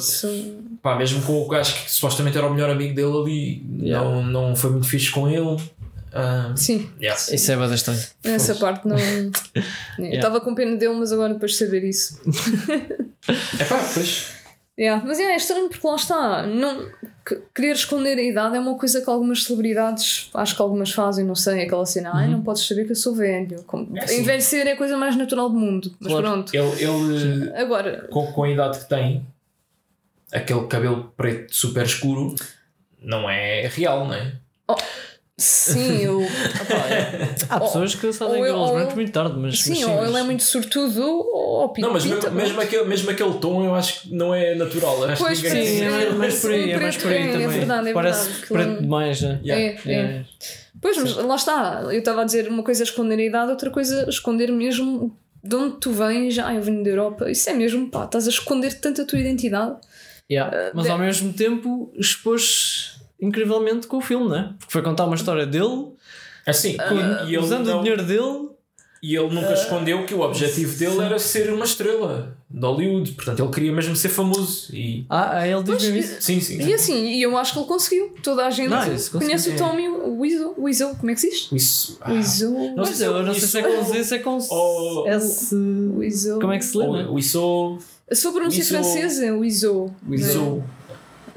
pá, 0.82 0.96
mesmo 0.96 1.22
com 1.24 1.42
o 1.42 1.48
gajo 1.48 1.74
que 1.74 1.92
supostamente 1.92 2.38
era 2.38 2.48
o 2.48 2.54
melhor 2.54 2.70
amigo 2.70 2.94
dele 2.96 3.18
ali, 3.18 3.88
Yeah. 3.88 4.10
não, 4.10 4.24
não 4.24 4.56
foi 4.56 4.72
muito 4.72 4.88
fixe 4.88 5.12
com 5.12 5.28
ele. 5.30 5.58
Ah, 6.14 6.54
Sim, 6.56 6.90
yeah. 7.00 7.20
Isso 7.32 7.52
é 7.52 7.56
bastante 7.56 8.10
nessa 8.24 8.48
Pois. 8.56 8.60
parte 8.60 8.88
não. 8.88 8.98
Eu 10.00 10.14
Estava 10.14 10.40
com 10.42 10.56
pena 10.56 10.76
dele, 10.76 10.96
mas 10.96 11.12
agora 11.12 11.34
depois 11.34 11.52
de 11.52 11.58
saber 11.58 11.84
isso. 11.84 12.20
É 13.60 13.64
pá, 13.66 13.78
pois. 13.94 14.36
Yeah, 14.80 15.04
Mas 15.06 15.18
yeah, 15.18 15.34
é 15.34 15.38
estranho 15.38 15.70
porque 15.70 15.88
lá 15.88 15.96
está. 15.96 16.44
Não, 16.46 16.88
que- 17.26 17.42
querer 17.56 17.72
esconder 17.74 18.16
a 18.18 18.22
idade 18.22 18.56
é 18.56 18.60
uma 18.60 18.78
coisa 18.78 19.02
que 19.02 19.10
algumas 19.10 19.44
celebridades, 19.44 20.30
acho 20.36 20.56
que 20.56 20.62
algumas 20.62 20.92
fazem, 20.92 21.26
não 21.26 21.34
sei, 21.34 21.64
aquela 21.64 21.84
cena, 21.86 22.12
ai, 22.14 22.28
não 22.28 22.42
podes 22.44 22.68
saber 22.68 22.86
que 22.86 22.92
eu 22.92 22.96
sou 22.96 23.16
velho. 23.16 23.64
Como, 23.64 23.98
É 23.98 24.04
assim. 24.04 24.20
envelhecer 24.22 24.68
é 24.68 24.74
a 24.74 24.78
coisa 24.78 24.96
mais 24.96 25.16
natural 25.16 25.50
do 25.50 25.58
mundo. 25.58 25.92
Mas 26.00 26.12
Claro. 26.12 26.28
pronto. 26.28 26.54
Ele, 26.56 26.84
ele 26.84 27.52
Agora, 27.56 28.08
com, 28.12 28.32
com 28.32 28.44
a 28.44 28.50
idade 28.52 28.78
que 28.80 28.88
tem, 28.88 29.26
aquele 30.32 30.68
cabelo 30.68 31.14
preto 31.16 31.54
super 31.56 31.86
escuro 31.86 32.36
não 33.02 33.30
é 33.30 33.68
real, 33.68 34.06
não 34.08 34.14
é? 34.14 34.34
sim, 35.38 36.02
eu. 36.04 36.22
opá, 36.62 36.88
é- 36.90 37.36
Há 37.50 37.60
pessoas 37.60 37.94
que 37.96 38.12
sabem 38.12 38.38
cabelos 38.38 38.70
ou 38.70 38.76
brancos 38.76 38.96
muito 38.96 39.12
tarde, 39.12 39.38
mas. 39.38 39.60
sim, 39.62 39.70
mas 39.70 39.84
ou 39.84 39.90
ele 40.00 40.08
é 40.08 40.12
mas- 40.12 40.26
muito 40.26 40.44
sortudo 40.44 41.04
ou 41.04 41.74
Não, 41.78 41.94
mas 41.94 42.04
pinta, 42.04 42.30
mesmo, 42.32 42.36
mesmo, 42.36 42.62
aquele, 42.62 42.84
mesmo 42.86 43.10
aquele 43.12 43.34
tom 43.36 43.64
eu 43.64 43.76
acho 43.76 44.02
que 44.02 44.16
não 44.16 44.34
é 44.34 44.56
natural. 44.56 45.04
Acho 45.06 45.24
Pois, 45.24 45.40
que 45.40 45.50
Sim, 45.50 45.58
é 45.58 45.86
É, 45.86 45.90
mais, 45.90 46.14
mais 46.16 46.42
por 46.42 46.52
aí, 46.52 46.72
é 46.72 46.80
mais 46.80 46.98
por 46.98 47.12
aí 47.12 47.18
preto, 47.20 47.28
é, 47.28 47.30
é 47.30 47.32
também. 47.46 47.60
verdade, 47.60 47.90
é 47.90 47.94
Parece 47.94 48.24
verdade, 48.30 48.48
preto 48.48 48.70
é- 48.72 48.82
demais, 48.82 49.22
né? 49.22 49.40
Yeah. 49.44 49.82
É, 49.86 49.94
é. 49.94 50.26
Pois, 50.82 50.98
mas 50.98 51.16
lá 51.16 51.36
está. 51.36 51.82
Eu 51.86 51.92
estava 52.00 52.22
a 52.22 52.26
dizer 52.26 52.48
uma 52.48 52.64
coisa 52.64 52.82
é 52.84 52.86
esconder 52.86 53.20
a 53.20 53.24
idade, 53.24 53.52
outra 53.52 53.70
coisa 53.70 54.04
é 54.06 54.10
esconder 54.10 54.52
mesmo 54.52 55.16
de 55.44 55.56
onde 55.56 55.78
tu 55.80 55.92
vens. 55.92 56.38
Ah, 56.40 56.54
eu 56.54 56.62
venho 56.62 56.84
da 56.84 56.90
Europa. 56.90 57.30
Isso 57.32 57.50
é 57.50 57.54
mesmo, 57.54 57.90
pá, 57.90 58.06
estás 58.06 58.26
a 58.28 58.30
esconder 58.30 58.74
tanto 58.80 59.02
a 59.02 59.06
tua 59.06 59.20
identidade. 59.20 59.76
Yeah. 60.30 60.72
Mas 60.74 60.86
de- 60.86 60.92
ao 60.92 60.98
mesmo 60.98 61.32
tempo 61.34 61.92
expôs 61.96 63.00
incrivelmente 63.20 63.88
com 63.88 63.98
o 63.98 64.02
filme, 64.02 64.30
né? 64.30 64.54
Porque 64.60 64.72
foi 64.72 64.82
contar 64.82 65.06
uma 65.06 65.16
história 65.16 65.46
dele, 65.46 65.88
Assim, 66.46 66.78
e, 67.26 67.28
ele 67.34 67.38
usando 67.40 67.66
não- 67.68 67.80
o 67.80 67.82
dinheiro 67.82 68.04
dele. 68.04 68.50
e 69.02 69.16
ele 69.16 69.34
nunca 69.34 69.54
escondeu 69.54 70.06
que 70.06 70.14
o 70.14 70.22
objetivo 70.22 70.78
dele 70.78 71.02
era 71.02 71.18
ser 71.20 71.52
uma 71.54 71.66
estrela 71.66 72.37
de 72.50 72.66
Hollywood. 72.66 73.12
Portanto, 73.12 73.44
ele 73.44 73.52
queria 73.52 73.72
mesmo 73.74 73.96
ser 73.96 74.10
famoso. 74.10 74.74
E... 74.74 75.06
Ah, 75.10 75.40
ah, 75.40 75.48
ele 75.48 75.62
diz 75.64 75.82
mesmo 75.84 75.98
isso. 75.98 76.16
Sim, 76.22 76.40
sim. 76.40 76.62
E 76.62 76.74
assim, 76.74 77.06
e 77.08 77.22
eu 77.22 77.38
acho 77.38 77.54
que 77.54 77.60
ele 77.60 77.68
conseguiu. 77.68 78.14
Toda 78.24 78.46
a 78.46 78.50
gente 78.50 78.70
Não, 78.70 78.80
conhece 79.20 79.50
o 79.50 79.56
Tommy 79.58 79.88
Wiseau. 79.90 80.56
Wiseau, 80.58 80.96
como 80.96 81.12
é 81.12 81.14
que 81.14 81.22
se 81.22 81.30
diz? 81.30 81.50
Isso. 81.52 81.98
ah, 82.02 82.12
Wiseau. 82.14 82.52
Não 82.52 82.60
sei 82.60 82.76
Mas 82.86 82.90
se 82.98 83.04
eu 83.04 83.18
é 83.18 83.24
não 83.24 83.34
sei 83.34 83.48
se 83.48 83.58
é 83.60 83.62
com 83.64 83.84
Z, 83.84 84.04
se 84.04 84.16
é 84.16 84.20
com 84.20 84.38
ou- 84.50 85.08
S. 85.08 85.56
Wiseau. 85.56 86.40
Como 86.40 86.54
é 86.54 86.58
que 86.58 86.66
se 86.66 86.78
lê, 86.78 86.86
né? 86.88 87.06
ou- 87.08 87.16
o 87.16 87.20
Isso. 87.20 87.78
A 88.10 88.16
sua 88.16 88.32
pronúncia 88.32 88.60
Wiseau. 88.60 88.82
francesa 88.84 89.26
é 89.26 89.32
Wiseau. 89.32 89.96
Isso. 90.10 90.64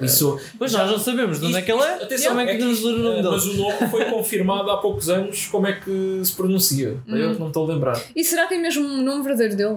Isso. 0.00 0.38
Pois 0.58 0.72
nós 0.72 0.90
não 0.90 0.98
sabemos 0.98 1.40
de 1.40 1.46
onde 1.46 1.56
é 1.56 1.62
que 1.62 1.70
ele 1.70 1.82
é. 1.82 2.04
Atenção, 2.04 2.28
como 2.28 2.40
é 2.40 2.46
que 2.46 2.52
é 2.52 2.56
que 2.56 2.64
nos 2.64 2.82
o 2.84 2.90
nome 2.96 3.16
dele? 3.16 3.28
Mas 3.28 3.44
o 3.46 3.52
nome 3.54 3.88
foi 3.90 4.04
confirmado 4.06 4.70
há 4.70 4.78
poucos 4.78 5.10
anos 5.10 5.46
como 5.48 5.66
é 5.66 5.72
que 5.72 6.20
se 6.24 6.32
pronuncia. 6.32 6.96
Eu 7.06 7.38
não 7.38 7.48
estou 7.48 7.64
a 7.68 7.74
lembrar. 7.74 8.00
E 8.16 8.24
será 8.24 8.46
que 8.46 8.54
é 8.54 8.58
mesmo 8.58 8.82
o 8.86 9.02
nome 9.02 9.22
verdadeiro 9.22 9.56
dele? 9.56 9.76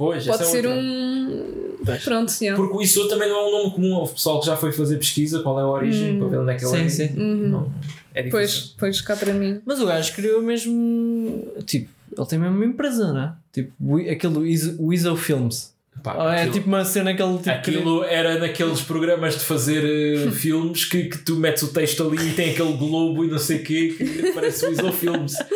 Pois, 0.00 0.24
Pode 0.24 0.42
essa 0.42 0.50
é 0.50 0.52
ser 0.62 0.66
outra. 0.66 0.80
um. 0.82 1.76
Pois. 1.84 2.04
Pronto, 2.04 2.32
yeah. 2.40 2.56
Porque 2.58 2.74
o 2.74 2.80
ISO 2.80 3.06
também 3.06 3.28
não 3.28 3.36
é 3.36 3.48
um 3.48 3.52
nome 3.52 3.70
comum. 3.74 3.92
Houve 3.96 4.14
pessoal 4.14 4.40
que 4.40 4.46
já 4.46 4.56
foi 4.56 4.72
fazer 4.72 4.96
pesquisa 4.96 5.40
qual 5.42 5.58
é 5.60 5.62
a 5.62 5.66
origem 5.66 6.18
para 6.18 6.28
ver 6.28 6.38
onde 6.38 6.52
é 6.52 6.54
que 6.54 6.64
ele 6.64 6.70
Sim, 6.70 6.84
é. 6.84 6.88
sim. 6.88 7.08
Não, 7.16 7.70
é 8.14 8.22
difícil. 8.22 8.30
Pois, 8.30 8.74
pois, 8.78 9.00
cá 9.02 9.14
para 9.14 9.34
mim. 9.34 9.60
Mas 9.66 9.78
o 9.78 9.84
gajo 9.84 10.14
criou 10.14 10.40
mesmo. 10.40 11.46
Tipo, 11.66 11.90
ele 12.16 12.26
tem 12.26 12.38
mesmo 12.38 12.56
uma 12.56 12.64
empresa, 12.64 13.12
não 13.12 13.20
é? 13.20 13.32
Tipo, 13.52 13.96
aquele 14.10 14.50
Iso- 14.50 14.76
o 14.78 14.90
Iso 14.90 15.14
Films. 15.16 15.74
Pá, 16.02 16.14
Ou 16.14 16.28
é 16.30 16.36
aquilo- 16.38 16.52
tipo 16.54 16.66
uma 16.68 16.82
cena 16.84 17.12
que 17.14 17.22
ele 17.22 17.36
tipo. 17.36 17.50
Aquilo 17.50 18.04
era 18.04 18.38
naqueles 18.38 18.80
programas 18.80 19.34
de 19.34 19.40
fazer 19.44 19.84
eh, 19.84 20.30
filmes 20.32 20.86
que, 20.86 21.04
que 21.04 21.18
tu 21.18 21.36
metes 21.36 21.62
o 21.62 21.68
texto 21.74 22.02
ali 22.06 22.30
e 22.30 22.32
tem 22.32 22.52
aquele 22.52 22.72
globo 22.72 23.22
e 23.22 23.28
não 23.28 23.38
sei 23.38 23.58
o 23.58 23.62
quê 23.62 23.94
que 23.98 24.32
parece 24.32 24.64
o 24.64 24.72
ISO 24.72 24.90
Films. 24.92 25.34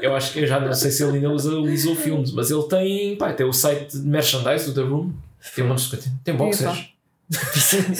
Eu 0.00 0.14
acho 0.14 0.32
que 0.32 0.40
eu 0.40 0.46
já 0.46 0.58
não 0.58 0.72
sei 0.72 0.90
se 0.90 1.02
ele 1.02 1.16
ainda 1.16 1.30
usa 1.30 1.54
o 1.54 1.68
ISO 1.68 1.94
Films, 1.94 2.32
mas 2.32 2.50
ele 2.50 2.62
tem, 2.64 3.16
pá, 3.16 3.32
tem 3.32 3.46
o 3.46 3.52
site 3.52 3.98
de 3.98 4.06
merchandise 4.06 4.66
do 4.66 4.74
The 4.74 4.88
Room, 4.88 5.12
tem 5.54 5.64
um 5.64 5.68
monte 5.68 5.84
de 5.84 5.90
coisa. 5.90 6.12
Tem 6.24 6.34
boxers. 6.34 6.90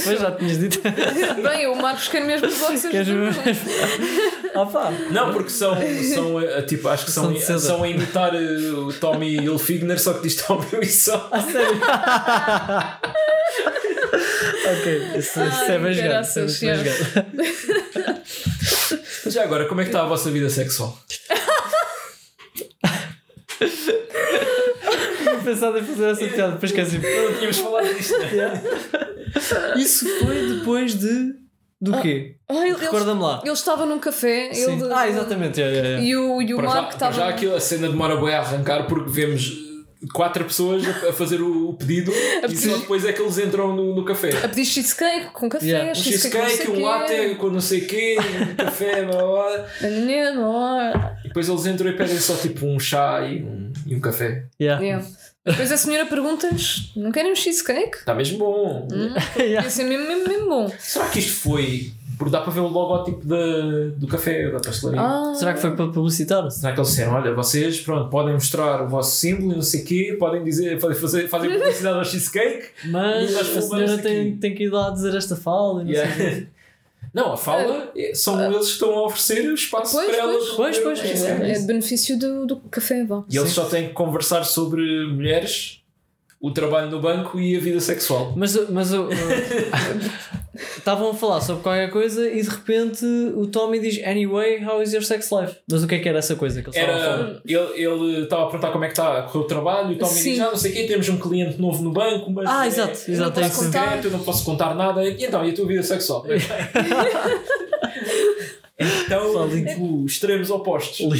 Pois 0.04 0.20
já 0.20 0.32
tinhas 0.32 0.58
dito. 0.58 0.80
Bem, 0.82 1.68
o 1.68 1.76
Marcos 1.76 2.08
quer 2.08 2.24
mesmo 2.24 2.48
boxers. 2.48 2.86
Queres. 2.90 3.36
Ah 4.52 4.66
pá. 4.66 4.90
Não, 5.12 5.32
porque 5.32 5.50
são, 5.50 5.76
são 6.12 6.40
eh, 6.40 6.62
tipo, 6.62 6.88
acho 6.88 7.04
que 7.04 7.12
São 7.12 7.36
são, 7.36 7.58
são 7.60 7.82
a 7.84 7.88
imitar 7.88 8.34
eh, 8.34 8.70
o 8.70 8.92
Tommy 8.92 9.36
Hilfiger, 9.36 10.00
só 10.00 10.14
que 10.14 10.22
diz 10.22 10.34
Tommy 10.42 10.66
Wiseau. 10.74 11.28
A 11.30 11.40
sério. 11.40 11.80
ok, 14.72 15.18
isso, 15.18 15.40
isso 15.40 15.62
é 15.70 15.78
bem 15.78 15.94
jogado. 15.94 16.24
Isso 16.24 16.64
é 16.64 16.76
bem 16.76 16.84
jogado. 16.84 18.20
Já 19.26 19.44
agora, 19.44 19.66
como 19.66 19.80
é 19.80 19.84
que 19.84 19.90
está 19.90 20.02
a 20.02 20.06
vossa 20.06 20.28
vida 20.32 20.50
sexual? 20.50 20.98
Tinha 25.18 25.38
pensado 25.44 25.78
em 25.78 25.82
fazer 25.84 26.10
essa 26.10 26.26
piada, 26.26 26.52
depois 26.52 26.70
esqueci. 26.72 26.98
Não 26.98 27.34
tínhamos 27.34 27.58
falado 27.58 27.94
disto, 27.94 28.18
né? 28.18 28.62
Isso 29.76 30.06
foi 30.24 30.54
depois 30.54 30.94
de 30.98 31.34
Do 31.80 32.00
quê? 32.00 32.34
Ah, 32.48 32.66
ele, 32.66 32.76
Recorda-me 32.76 33.22
lá. 33.22 33.40
ele 33.44 33.52
estava 33.52 33.86
num 33.86 33.98
café 33.98 34.50
ele, 34.52 34.92
Ah, 34.92 35.08
exatamente. 35.08 35.60
é, 35.62 35.64
é, 35.64 35.78
é. 35.94 36.02
e 36.02 36.16
o, 36.16 36.42
e 36.42 36.52
o 36.54 36.62
Marco 36.62 36.90
estava. 36.92 37.12
já 37.12 37.28
aquilo, 37.28 37.54
a 37.54 37.60
cena 37.60 37.88
demora 37.88 38.16
bem 38.16 38.34
a 38.34 38.40
arrancar 38.40 38.86
porque 38.86 39.10
vemos 39.10 39.69
quatro 40.12 40.44
pessoas 40.44 40.86
a, 40.86 41.12
fazer 41.12 41.40
o, 41.42 41.74
pedido 41.74 42.12
e 42.48 42.56
só 42.56 42.76
depois 42.78 43.04
é 43.04 43.12
que 43.12 43.20
eles 43.20 43.38
entram 43.38 43.74
no, 43.74 43.94
no 43.94 44.04
café. 44.04 44.30
A 44.44 44.48
pedir 44.48 44.64
cheesecake 44.64 45.26
com 45.32 45.48
café, 45.48 45.66
Yeah. 45.66 45.90
Um 45.90 45.94
cheesecake, 45.94 46.50
cheesecake, 46.50 46.70
um 46.70 46.82
latte 46.84 47.34
com 47.36 47.50
não 47.50 47.60
sei 47.60 47.80
o 47.80 47.86
quê, 47.86 48.16
um 48.18 48.54
café, 48.56 49.04
blá, 49.04 49.22
blá. 49.22 51.16
E 51.24 51.28
depois 51.28 51.48
eles 51.48 51.66
entram 51.66 51.90
e 51.90 51.96
pedem 51.96 52.18
só 52.18 52.34
tipo 52.34 52.66
um 52.66 52.80
chá 52.80 53.20
e 53.26 53.42
um, 53.42 53.72
e 53.86 53.94
um 53.94 54.00
café. 54.00 54.46
Yeah. 54.60 54.82
Yeah. 54.82 55.06
Depois 55.44 55.70
a 55.72 55.76
senhora 55.76 56.06
pergunta-lhes: 56.06 56.92
não 56.96 57.12
querem 57.12 57.32
um 57.32 57.36
cheesecake? 57.36 57.98
Está 57.98 58.14
mesmo 58.14 58.38
bom. 58.38 58.88
Yeah. 59.36 59.64
Ia 59.64 59.70
ser 59.70 59.84
mesmo, 59.84 60.06
mesmo, 60.06 60.28
mesmo 60.28 60.48
bom. 60.48 60.72
Será 60.78 61.08
que 61.08 61.18
isto 61.18 61.40
foi. 61.40 61.92
Porque 62.20 62.32
dá 62.32 62.42
para 62.42 62.52
ver 62.52 62.60
o 62.60 62.68
logótipo 62.68 63.24
da, 63.26 63.36
do 63.96 64.06
café, 64.06 64.50
da 64.50 64.60
pastelaria. 64.60 65.00
Ah, 65.00 65.32
Será 65.34 65.54
que 65.54 65.60
foi 65.62 65.74
para 65.74 65.88
publicitar? 65.88 66.50
Será 66.50 66.74
que 66.74 66.78
eles 66.78 66.90
disseram, 66.90 67.14
olha, 67.14 67.32
vocês 67.32 67.80
pronto, 67.80 68.10
podem 68.10 68.34
mostrar 68.34 68.82
o 68.84 68.88
vosso 68.90 69.16
símbolo 69.16 69.52
e 69.52 69.54
não 69.54 69.62
sei 69.62 69.80
o 69.80 69.84
quê, 69.86 70.16
podem 70.20 70.44
dizer, 70.44 70.78
podem 70.78 70.98
fazer, 70.98 71.28
fazer 71.28 71.48
publicidade 71.48 71.96
ao 71.98 72.04
cheesecake? 72.04 72.66
Mas 72.84 73.34
a 73.34 73.62
senhora 73.62 73.96
tem, 73.96 74.36
tem 74.36 74.54
que 74.54 74.64
ir 74.64 74.68
lá 74.68 74.90
dizer 74.90 75.14
esta 75.14 75.34
fala 75.34 75.80
e 75.80 75.86
não 75.86 75.94
sei 75.94 76.04
o 76.04 76.14
quê. 76.14 76.22
Yeah. 76.22 76.46
Não, 77.12 77.32
a 77.32 77.36
fala 77.38 77.90
é- 77.96 78.14
são 78.14 78.40
eles 78.40 78.66
que 78.66 78.72
estão 78.74 78.90
a 78.98 79.06
oferecer 79.06 79.50
o 79.50 79.54
espaço 79.54 79.96
Pois, 79.96 80.06
para 80.10 80.16
ela. 80.18 80.32
pois. 80.32 80.78
Pois, 80.78 80.78
pois, 81.00 81.24
é, 81.24 81.50
é 81.50 81.58
de 81.58 81.66
benefício 81.66 82.16
do, 82.18 82.46
do 82.46 82.56
café, 82.70 83.04
vá. 83.04 83.24
E 83.28 83.36
eles 83.36 83.48
Sim. 83.48 83.54
só 83.56 83.64
têm 83.64 83.88
que 83.88 83.94
conversar 83.94 84.44
sobre 84.44 85.06
mulheres, 85.06 85.79
o 86.40 86.50
trabalho 86.52 86.90
no 86.90 87.00
banco 87.00 87.38
e 87.38 87.54
a 87.56 87.60
vida 87.60 87.78
sexual. 87.80 88.32
Mas, 88.34 88.56
mas 88.70 88.92
eu- 88.92 89.10
eu- 89.10 89.18
estavam 90.78 91.10
a 91.10 91.14
falar 91.14 91.40
sobre 91.42 91.62
qualquer 91.62 91.90
coisa 91.90 92.28
e 92.30 92.42
de 92.42 92.48
repente 92.48 93.04
o 93.36 93.46
Tommy 93.46 93.78
diz 93.78 94.02
Anyway, 94.04 94.64
how 94.64 94.82
is 94.82 94.92
your 94.94 95.02
sex 95.02 95.30
life? 95.30 95.56
Mas 95.70 95.82
o 95.82 95.86
que 95.86 95.96
é 95.96 95.98
que 95.98 96.08
era 96.08 96.18
essa 96.18 96.34
coisa 96.36 96.62
que 96.62 96.68
eles 96.70 96.76
estavam 96.80 97.00
a 97.00 97.04
falar? 97.04 97.40
Ele, 97.44 97.84
ele 97.84 98.22
estava 98.24 98.42
a 98.44 98.46
perguntar 98.46 98.72
como 98.72 98.84
é 98.84 98.86
que 98.88 98.92
está 98.92 99.18
a 99.18 99.22
correr 99.24 99.44
o 99.44 99.46
trabalho 99.46 99.92
e 99.92 99.94
o 99.96 99.98
Tommy 99.98 100.12
Sim. 100.12 100.30
diz: 100.32 100.40
Ah, 100.40 100.50
não 100.50 100.56
sei 100.56 100.70
o 100.70 100.74
quê, 100.74 100.84
temos 100.86 101.08
um 101.10 101.18
cliente 101.18 101.60
novo 101.60 101.82
no 101.82 101.92
banco, 101.92 102.30
mas. 102.30 102.48
Ah, 102.48 102.64
é- 102.64 102.68
exato, 102.68 102.98
eu 103.06 103.12
exato, 103.14 103.38
Não 103.40 103.46
é 103.46 103.48
posso 103.50 103.64
contar, 103.64 104.04
eu 104.04 104.10
não 104.10 104.20
posso 104.20 104.44
contar 104.44 104.74
nada. 104.74 105.04
E 105.04 105.22
então, 105.24 105.44
e 105.44 105.50
a 105.50 105.54
tua 105.54 105.66
vida 105.66 105.82
sexual? 105.82 106.24
então, 108.78 109.32
Só 109.32 109.48
tipo, 109.48 110.04
extremos 110.06 110.50
opostos. 110.50 111.00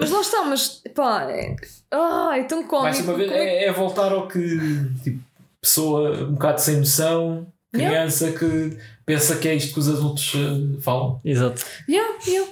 Mas 0.00 0.10
lá 0.12 0.20
está, 0.20 0.44
mas 0.44 0.80
pá, 0.94 1.26
é, 1.28 1.56
ah, 1.90 2.32
é 2.36 2.42
tão 2.44 2.62
cómico. 2.64 2.82
Mais 2.84 3.00
uma 3.00 3.14
vez, 3.14 3.30
é 3.30 3.34
que- 3.34 3.40
é, 3.40 3.64
é 3.66 3.72
voltar 3.72 4.12
ao 4.12 4.26
que. 4.28 4.58
Tipo, 5.02 5.20
pessoa 5.60 6.24
um 6.24 6.32
bocado 6.32 6.60
sem 6.60 6.76
noção, 6.76 7.46
criança 7.72 8.30
que 8.32 8.76
pensa 9.04 9.36
que 9.36 9.48
é 9.48 9.54
isto 9.54 9.72
que 9.74 9.80
os 9.80 9.88
adultos 9.88 10.32
eh, 10.34 10.80
falam. 10.80 11.20
Exato. 11.24 11.62
Yeah, 11.88 12.14
yeah. 12.26 12.50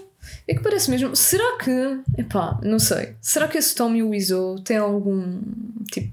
É 0.49 0.55
que 0.55 0.61
parece 0.63 0.91
mesmo. 0.91 1.15
Será 1.15 1.57
que. 1.59 2.01
Epá, 2.19 2.59
não 2.63 2.79
sei. 2.79 3.15
Será 3.21 3.47
que 3.49 3.59
esse 3.59 3.75
Tommy 3.75 4.03
Wiseau 4.03 4.57
tem 4.61 4.77
algum 4.77 5.41
tipo. 5.93 6.13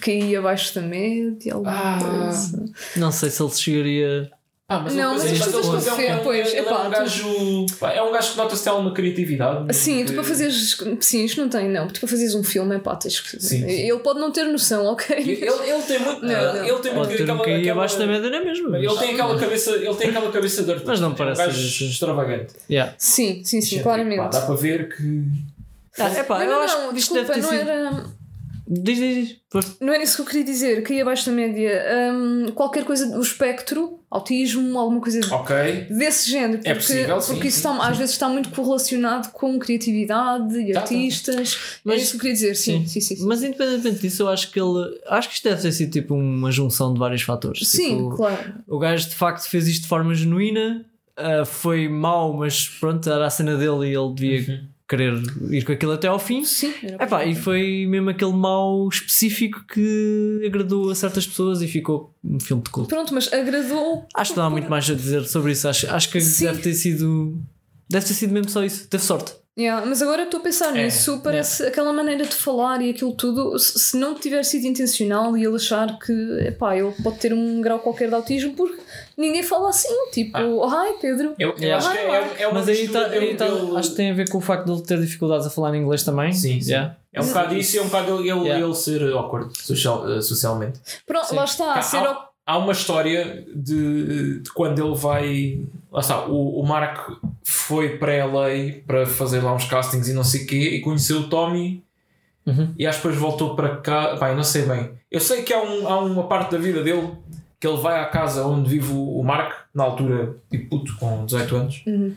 cair 0.00 0.36
abaixo 0.36 0.74
da 0.74 0.82
média? 0.82 1.54
Alguma 1.54 1.72
Ah. 1.96 1.98
coisa? 1.98 2.64
Não 2.96 3.10
sei 3.12 3.30
se 3.30 3.42
ele 3.42 3.52
chegaria. 3.52 4.30
Ah, 4.68 4.80
mas 4.80 4.94
Não, 4.96 5.12
mas 5.14 5.22
isto 5.30 5.44
ele- 5.48 5.52
tudo 5.62 5.76
ele 5.78 6.06
é 6.08 6.16
um- 6.16 6.24
pois, 6.24 6.48
ele 6.48 6.56
é 6.58 6.62
um 6.62 6.64
tu- 6.84 6.90
gajo. 6.90 7.66
pá, 7.78 7.92
É 7.92 8.02
um 8.02 8.10
gajo 8.10 8.32
que 8.32 8.36
nota-se 8.36 8.68
alguma 8.68 8.92
criatividade. 8.92 9.72
Sim, 9.76 10.04
tu 10.04 10.12
para 10.12 10.24
fazeres. 10.24 10.76
Sim, 11.00 11.24
isto 11.24 11.40
não 11.40 11.48
tem, 11.48 11.68
não. 11.70 11.86
Tu 11.86 12.00
para 12.00 12.08
fazeres 12.08 12.34
um 12.34 12.42
filme, 12.42 12.74
é 12.74 12.78
pá, 12.80 12.96
tens 12.96 13.20
que. 13.20 13.40
Sim, 13.40 13.60
sim. 13.60 13.64
Ele 13.70 13.98
pode 14.00 14.18
não 14.18 14.32
ter 14.32 14.42
noção, 14.46 14.84
ok? 14.86 15.16
Ele, 15.18 15.30
ele 15.44 15.82
tem 15.86 16.00
muito. 16.00 16.20
Não, 16.26 16.54
não. 16.54 16.64
Ele 16.64 16.78
tem 16.80 16.94
muito 16.94 17.10
um 17.10 17.14
aquela- 17.14 17.42
aquela- 17.58 17.72
abaixo 17.72 17.96
da 17.98 18.06
média, 18.08 18.28
não 18.28 18.38
é 18.38 18.44
mesmo? 18.44 18.74
Ele 18.74 18.96
tem 18.98 19.12
aquela 19.14 19.38
cabeça, 19.38 19.70
ele 19.70 19.94
tem 19.94 20.08
aquela 20.10 20.32
cabeça 20.32 20.62
de 20.64 20.70
artista. 20.70 20.90
Mas 20.90 21.00
não 21.00 21.08
É 21.10 21.12
um 21.12 21.14
parece 21.14 21.40
gajo 21.42 21.56
ser 21.60 21.64
isso. 21.64 21.84
extravagante. 21.84 22.54
Yeah. 22.68 22.92
Sim, 22.98 23.42
sim, 23.44 23.60
sim, 23.60 23.80
claramente. 23.84 24.16
pá, 24.18 24.28
dá 24.28 24.40
para 24.40 24.54
ver 24.56 24.88
que. 24.96 25.22
Ah, 25.96 26.10
epá, 26.10 26.38
Não, 26.40 26.44
eu 26.44 26.50
não, 26.50 26.60
acho 26.62 26.78
não, 26.78 26.92
que 26.92 26.98
isto 26.98 27.14
desculpa, 27.14 27.34
deve 27.34 27.34
ter 27.34 27.40
não 27.40 27.58
sido. 27.60 27.70
era. 27.70 28.04
Diz, 28.68 28.98
diz, 28.98 29.28
diz. 29.28 29.36
Força. 29.48 29.76
Não 29.80 29.92
era 29.92 30.02
isso 30.02 30.16
que 30.16 30.22
eu 30.22 30.26
queria 30.26 30.44
dizer, 30.44 30.82
cair 30.82 31.00
abaixo 31.02 31.26
da 31.26 31.32
média. 31.32 31.84
Hum, 32.12 32.46
qualquer 32.54 32.84
coisa, 32.84 33.16
o 33.16 33.20
espectro, 33.22 34.00
autismo, 34.10 34.76
alguma 34.78 35.00
coisa 35.00 35.20
Ok. 35.34 35.54
desse 35.90 36.28
género. 36.30 36.54
Porque, 36.58 36.68
É 36.70 36.74
possível, 36.74 37.20
sim, 37.20 37.32
porque 37.34 37.48
isso 37.48 37.60
sim, 37.60 37.68
está, 37.68 37.84
sim. 37.84 37.90
às 37.92 37.96
vezes 37.98 38.12
está 38.14 38.28
muito 38.28 38.48
correlacionado 38.50 39.28
com 39.30 39.56
criatividade 39.58 40.58
e 40.58 40.72
Tá, 40.72 40.80
tá. 40.80 40.80
artistas. 40.80 41.58
Mas- 41.84 41.98
é 42.00 42.02
isso 42.02 42.10
que 42.12 42.16
eu 42.16 42.20
queria 42.20 42.34
dizer, 42.34 42.54
sim. 42.56 42.86
Sim, 42.86 43.00
sim, 43.00 43.16
sim. 43.16 43.24
Mas 43.26 43.42
independentemente 43.42 44.00
disso, 44.00 44.22
eu 44.24 44.28
acho 44.28 44.50
que 44.50 44.60
ele. 44.60 44.98
Acho 45.06 45.28
que 45.28 45.34
isto 45.36 45.44
deve 45.48 45.62
ter 45.62 45.72
sido 45.72 45.90
tipo 45.92 46.14
uma 46.14 46.50
junção 46.50 46.92
de 46.92 46.98
vários 46.98 47.22
fatores. 47.22 47.68
Sim, 47.68 47.96
Tipo, 47.98 48.16
claro. 48.16 48.54
O 48.66 48.78
gajo 48.78 49.08
de 49.08 49.14
facto 49.14 49.48
fez 49.48 49.68
isto 49.68 49.82
de 49.82 49.88
forma 49.88 50.12
genuína, 50.14 50.84
ah, 51.16 51.44
foi 51.44 51.88
mau, 51.88 52.32
mas 52.36 52.68
pronto, 52.68 53.08
era 53.08 53.26
a 53.26 53.30
cena 53.30 53.56
dele 53.56 53.90
e 53.90 53.94
ele 53.96 54.12
devia 54.14 54.54
Uhum. 54.54 54.68
Querer 54.88 55.20
ir 55.50 55.64
com 55.64 55.72
aquilo 55.72 55.92
até 55.92 56.08
ao 56.08 56.18
fim. 56.18 56.44
Sim, 56.44 56.72
Epá, 57.00 57.24
e 57.24 57.34
foi 57.34 57.86
mesmo 57.88 58.10
aquele 58.10 58.32
mau 58.32 58.88
específico 58.88 59.64
que 59.66 60.42
agradou 60.46 60.90
a 60.90 60.94
certas 60.94 61.26
pessoas 61.26 61.60
e 61.62 61.68
ficou 61.68 62.14
um 62.24 62.38
filme 62.40 62.62
de 62.62 62.70
culto. 62.70 62.88
Pronto, 62.88 63.12
mas 63.12 63.32
agradou. 63.32 64.06
Acho 64.14 64.32
que 64.32 64.38
não 64.38 64.46
há 64.46 64.50
muito 64.50 64.70
mais 64.70 64.88
a 64.88 64.94
dizer 64.94 65.24
sobre 65.26 65.52
isso. 65.52 65.68
Acho, 65.68 65.90
acho 65.90 66.10
que 66.10 66.20
Sim. 66.20 66.44
deve 66.44 66.62
ter 66.62 66.74
sido. 66.74 67.40
Deve 67.88 68.06
ter 68.06 68.14
sido 68.14 68.32
mesmo 68.32 68.50
só 68.50 68.64
isso. 68.64 68.88
Teve 68.88 69.02
sorte. 69.02 69.32
Yeah, 69.58 69.86
mas 69.86 70.02
agora 70.02 70.24
estou 70.24 70.38
a 70.40 70.42
pensar 70.42 70.76
É, 70.76 70.84
nisso, 70.84 71.18
parece 71.24 71.62
aquela 71.64 71.90
maneira 71.90 72.26
de 72.26 72.34
falar 72.34 72.82
e 72.82 72.90
aquilo 72.90 73.12
tudo, 73.12 73.58
se 73.58 73.96
não 73.96 74.14
tiver 74.14 74.42
sido 74.44 74.66
intencional 74.66 75.34
e 75.34 75.46
ele 75.46 75.56
achar 75.56 75.98
que 75.98 76.12
epá, 76.46 76.76
ele 76.76 76.92
pode 77.02 77.16
ter 77.18 77.32
um 77.32 77.62
grau 77.62 77.78
qualquer 77.78 78.08
de 78.10 78.14
autismo, 78.16 78.52
porque 78.52 78.78
ninguém 79.16 79.42
fala 79.42 79.70
assim, 79.70 79.88
tipo, 80.12 80.36
ai 80.64 80.92
Pedro. 81.00 81.34
Eu, 81.38 81.52
eu 81.52 81.56
Yeah. 81.58 81.78
acho 81.78 81.90
que 81.90 81.98
é, 81.98 82.42
é 82.42 82.48
uma 82.48 82.60
Mas 82.60 82.68
aí, 82.68 82.86
tá, 82.88 83.06
aí 83.06 83.34
tá- 83.34 83.46
acho 83.78 83.90
que 83.92 83.96
tem 83.96 84.10
a 84.10 84.14
ver 84.14 84.28
com 84.28 84.36
o 84.36 84.42
facto 84.42 84.66
de 84.66 84.72
ele 84.72 84.82
ter 84.82 85.00
dificuldades 85.00 85.46
a 85.46 85.50
falar 85.50 85.74
em 85.74 85.80
inglês 85.80 86.02
também. 86.02 86.34
Sim, 86.34 86.60
sim. 86.60 86.72
Yeah. 86.72 86.94
É 87.14 87.22
um 87.22 87.26
bocado 87.26 87.54
isso 87.56 87.76
e 87.76 87.78
é 87.78 87.82
um 87.82 87.86
bocado 87.86 88.12
ele, 88.20 88.28
ele, 88.30 88.40
Yeah. 88.40 88.62
ele 88.66 88.74
ser 88.74 89.02
awkward 89.14 89.56
social, 89.58 90.12
eh, 90.12 90.20
socialmente. 90.20 90.78
Pronto, 91.06 91.28
Sim. 91.28 91.36
lá 91.36 91.44
está, 91.44 91.72
Há- 91.72 91.80
ser 91.80 91.96
ao- 91.96 92.28
Há 92.46 92.58
uma 92.58 92.70
história 92.72 93.44
de, 93.54 94.38
de 94.40 94.50
quando 94.52 94.80
ele 94.84 94.94
vai. 94.96 95.60
Lá 95.90 96.00
está, 96.00 96.26
o, 96.26 96.60
o 96.60 96.66
Marco 96.66 97.20
foi 97.44 97.98
para 97.98 98.24
LA 98.24 98.82
para 98.86 99.04
fazer 99.04 99.40
lá 99.40 99.52
uns 99.52 99.64
castings 99.64 100.08
e 100.08 100.12
não 100.12 100.22
sei 100.22 100.44
o 100.44 100.46
quê 100.46 100.70
e 100.76 100.80
conheceu 100.80 101.20
o 101.20 101.28
Tommy 101.28 101.84
Uhum. 102.46 102.72
e 102.78 102.86
acho 102.86 103.00
que 103.02 103.08
depois 103.08 103.20
voltou 103.20 103.56
para 103.56 103.78
cá. 103.78 104.16
Eu 104.28 104.36
não 104.36 104.44
sei 104.44 104.62
bem. 104.66 104.92
Eu 105.10 105.18
sei 105.18 105.42
que 105.42 105.52
há, 105.52 105.60
um, 105.60 105.88
há 105.88 105.98
uma 105.98 106.28
parte 106.28 106.52
da 106.52 106.58
vida 106.58 106.80
dele 106.80 107.10
que 107.58 107.66
ele 107.66 107.78
vai 107.78 107.98
à 108.00 108.06
casa 108.06 108.46
onde 108.46 108.70
vive 108.70 108.92
o, 108.92 109.18
o 109.18 109.24
Marco, 109.24 109.56
na 109.74 109.82
altura, 109.82 110.36
tipo 110.48 110.78
puto, 110.78 110.96
com 110.96 111.24
18 111.24 111.56
anos, 111.56 111.82
Uhum. 111.84 112.14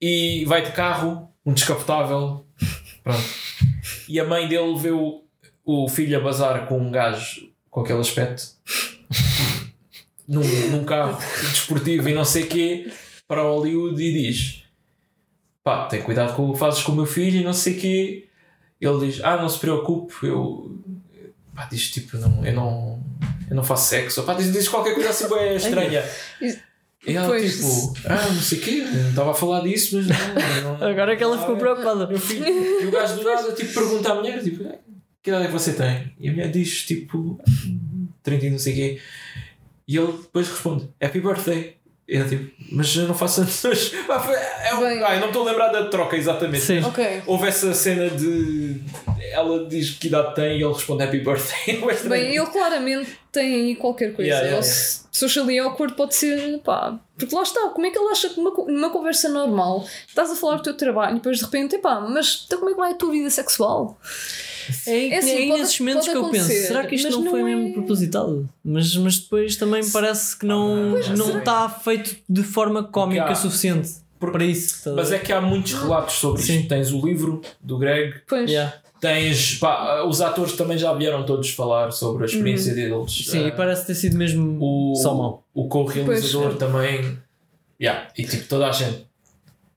e 0.00 0.44
vai 0.46 0.62
de 0.62 0.70
carro, 0.70 1.28
um 1.44 1.52
descapotável. 1.52 2.44
Pronto. 3.02 3.24
E 4.08 4.20
a 4.20 4.24
mãe 4.24 4.46
dele 4.46 4.78
vê 4.78 4.92
o, 4.92 5.24
o 5.64 5.88
filho 5.88 6.16
a 6.16 6.20
bazar 6.22 6.66
com 6.66 6.78
um 6.78 6.90
gajo 6.92 7.48
com 7.70 7.80
aquele 7.80 7.98
aspecto 8.00 8.42
num, 10.26 10.42
num 10.70 10.84
carro 10.84 11.18
desportivo 11.50 12.08
e 12.08 12.14
não 12.14 12.24
sei 12.24 12.44
quê 12.46 12.90
para 13.26 13.42
Hollywood 13.42 14.02
e 14.02 14.12
diz 14.12 14.62
pá, 15.62 15.86
tem 15.86 16.02
cuidado 16.02 16.34
com 16.34 16.48
o 16.48 16.52
que 16.54 16.58
fazes 16.58 16.82
com 16.82 16.92
o 16.92 16.96
meu 16.96 17.06
filho 17.06 17.40
e 17.40 17.44
não 17.44 17.52
sei 17.52 17.74
quê. 17.74 18.24
Ele 18.80 19.06
diz, 19.06 19.20
ah, 19.24 19.36
não 19.36 19.48
se 19.48 19.58
preocupe, 19.58 20.14
eu 20.22 20.78
pá, 21.54 21.66
diz 21.70 21.90
tipo, 21.90 22.16
não, 22.18 22.44
eu 22.46 22.54
não 22.54 23.02
eu 23.50 23.56
não 23.56 23.64
faço 23.64 23.88
sexo, 23.88 24.22
pá, 24.22 24.34
diz, 24.34 24.52
diz 24.52 24.68
qualquer 24.68 24.94
coisa 24.94 25.10
assim 25.10 25.28
bem 25.28 25.56
estranha. 25.56 26.04
E 27.06 27.14
ela 27.16 27.26
Pois. 27.28 27.56
tipo, 27.56 27.94
ah, 28.06 28.26
não 28.32 28.40
sei 28.40 28.58
o 28.58 28.60
quê, 28.62 28.76
não 28.82 29.08
estava 29.10 29.30
a 29.30 29.34
falar 29.34 29.60
disso, 29.60 29.96
mas 29.96 30.06
não. 30.06 30.78
não 30.78 30.82
Agora 30.88 31.12
é 31.12 31.16
que 31.16 31.22
ela 31.22 31.38
ficou 31.38 31.54
Ah, 31.54 31.58
preocupada. 31.58 32.06
meu 32.06 32.18
filho, 32.18 32.46
e 32.46 32.86
o 32.86 32.90
gajo 32.90 33.16
do 33.16 33.24
nada 33.24 33.52
tipo, 33.52 33.72
pergunta 33.74 34.12
à 34.12 34.14
mulher: 34.14 34.42
tipo, 34.42 34.64
"Ah, 34.68 34.74
Que 35.22 35.30
idade 35.30 35.44
é 35.44 35.46
que 35.48 35.52
você 35.52 35.72
tem? 35.74 36.12
E 36.20 36.28
a 36.28 36.32
mulher 36.32 36.50
diz 36.50 36.84
tipo 36.86 37.40
30 38.30 38.46
e 38.46 38.50
não 38.50 38.58
sei 38.58 38.72
o 38.72 38.76
quê. 38.76 39.00
E 39.86 39.96
ele 39.96 40.12
depois 40.12 40.48
responde: 40.48 40.88
Happy 41.02 41.20
birthday. 41.20 41.76
E 42.10 42.16
ela 42.16 42.26
tipo, 42.26 42.50
mas 42.72 42.96
eu 42.96 43.06
não 43.06 43.14
faço 43.14 43.42
anos 43.42 43.62
hoje. 43.66 43.92
É 44.64 44.74
um- 44.74 44.80
Bem. 44.80 45.02
ah, 45.02 45.14
eu 45.14 45.20
não 45.20 45.28
estou 45.28 45.42
a 45.46 45.50
lembrar 45.50 45.68
da 45.68 45.86
troca 45.88 46.16
exatamente. 46.16 46.62
Sim. 46.64 46.80
Ok. 46.82 47.22
Houve 47.26 47.48
essa 47.48 47.72
cena 47.74 48.08
de. 48.10 48.80
Ela 49.30 49.66
diz 49.66 49.90
que 49.90 50.06
idade 50.08 50.34
tem 50.34 50.58
e 50.58 50.62
ele 50.62 50.72
responde 50.72 51.02
Happy 51.04 51.18
birthday. 51.20 51.80
Bem, 52.08 52.34
ele 52.36 52.46
claramente 52.46 53.10
tem 53.32 53.54
aí 53.54 53.76
qualquer 53.76 54.14
coisa. 54.14 54.28
Yeah, 54.30 54.46
yeah, 54.46 54.56
Ele 54.58 54.66
se- 54.74 55.06
Socially 55.12 55.58
awkward 55.58 55.94
pode 55.96 56.14
ser, 56.14 56.60
pá, 56.60 56.98
porque 57.18 57.34
lá 57.34 57.42
está, 57.42 57.60
como 57.70 57.84
é 57.86 57.90
que 57.90 57.98
ele 57.98 58.08
acha 58.08 58.28
que 58.28 58.40
numa, 58.40 58.50
numa 58.66 58.90
conversa 58.90 59.28
normal 59.28 59.84
estás 60.06 60.30
a 60.30 60.36
falar 60.36 60.56
do 60.56 60.62
teu 60.62 60.74
trabalho 60.76 61.12
e 61.12 61.14
depois 61.16 61.38
de 61.38 61.44
repente, 61.44 61.76
pá, 61.78 61.98
mas 62.00 62.44
então 62.46 62.58
como 62.58 62.70
é 62.70 62.74
que 62.74 62.78
vai 62.80 62.92
a 62.92 62.94
tua 62.94 63.10
vida 63.10 63.28
sexual? 63.28 63.98
É, 64.86 65.08
É 65.08 65.18
assim, 65.18 65.30
é 65.30 65.48
pode- 65.48 65.60
nesses 65.60 65.80
momentos 65.80 66.08
que 66.08 66.16
eu 66.16 66.30
penso, 66.30 66.48
será 66.48 66.86
que 66.86 66.94
isto 66.94 67.10
não, 67.10 67.22
não 67.22 67.30
foi 67.30 67.40
é- 67.40 67.44
mesmo 67.44 67.72
propositado? 67.74 68.48
Mas, 68.64 68.94
mas 68.96 69.18
depois 69.18 69.56
também 69.56 69.82
me 69.82 69.90
parece 69.90 70.38
que 70.38 70.46
não, 70.46 70.90
Pois, 70.92 71.08
não 71.10 71.38
está 71.38 71.68
feito 71.68 72.16
de 72.28 72.42
forma 72.42 72.82
cómica 72.82 73.24
há- 73.24 73.34
suficiente 73.34 73.90
para 74.18 74.44
isso. 74.44 74.90
a 74.90 74.94
Mas 74.94 75.12
é 75.12 75.18
que 75.18 75.32
há 75.32 75.40
muitos 75.40 75.72
relatos 75.74 76.14
sobre 76.16 76.42
Sim. 76.42 76.56
isto. 76.58 76.68
Tens 76.68 76.92
o 76.92 77.04
livro 77.04 77.40
do 77.60 77.78
Greg, 77.78 78.14
Pois. 78.28 78.50
Yeah. 78.50 78.74
Tens, 79.00 79.54
pá, 79.58 80.02
os 80.02 80.20
atores 80.20 80.54
também 80.54 80.76
já 80.76 80.92
vieram 80.92 81.24
todos 81.24 81.50
falar 81.50 81.92
sobre 81.92 82.24
a 82.24 82.26
experiência 82.26 82.74
deles. 82.74 83.12
Sim, 83.26 83.44
e 83.44 83.48
Ah, 83.48 83.52
parece 83.52 83.86
ter 83.86 83.94
sido 83.94 84.16
mesmo 84.16 84.58
o, 84.60 84.96
só 84.96 85.14
mau. 85.14 85.44
o 85.54 85.68
co-realizador 85.68 86.46
Pois. 86.48 86.58
também. 86.58 87.16
Yeah, 87.80 88.08
e 88.18 88.24
tipo, 88.24 88.48
toda 88.48 88.66
a 88.66 88.72
gente 88.72 89.06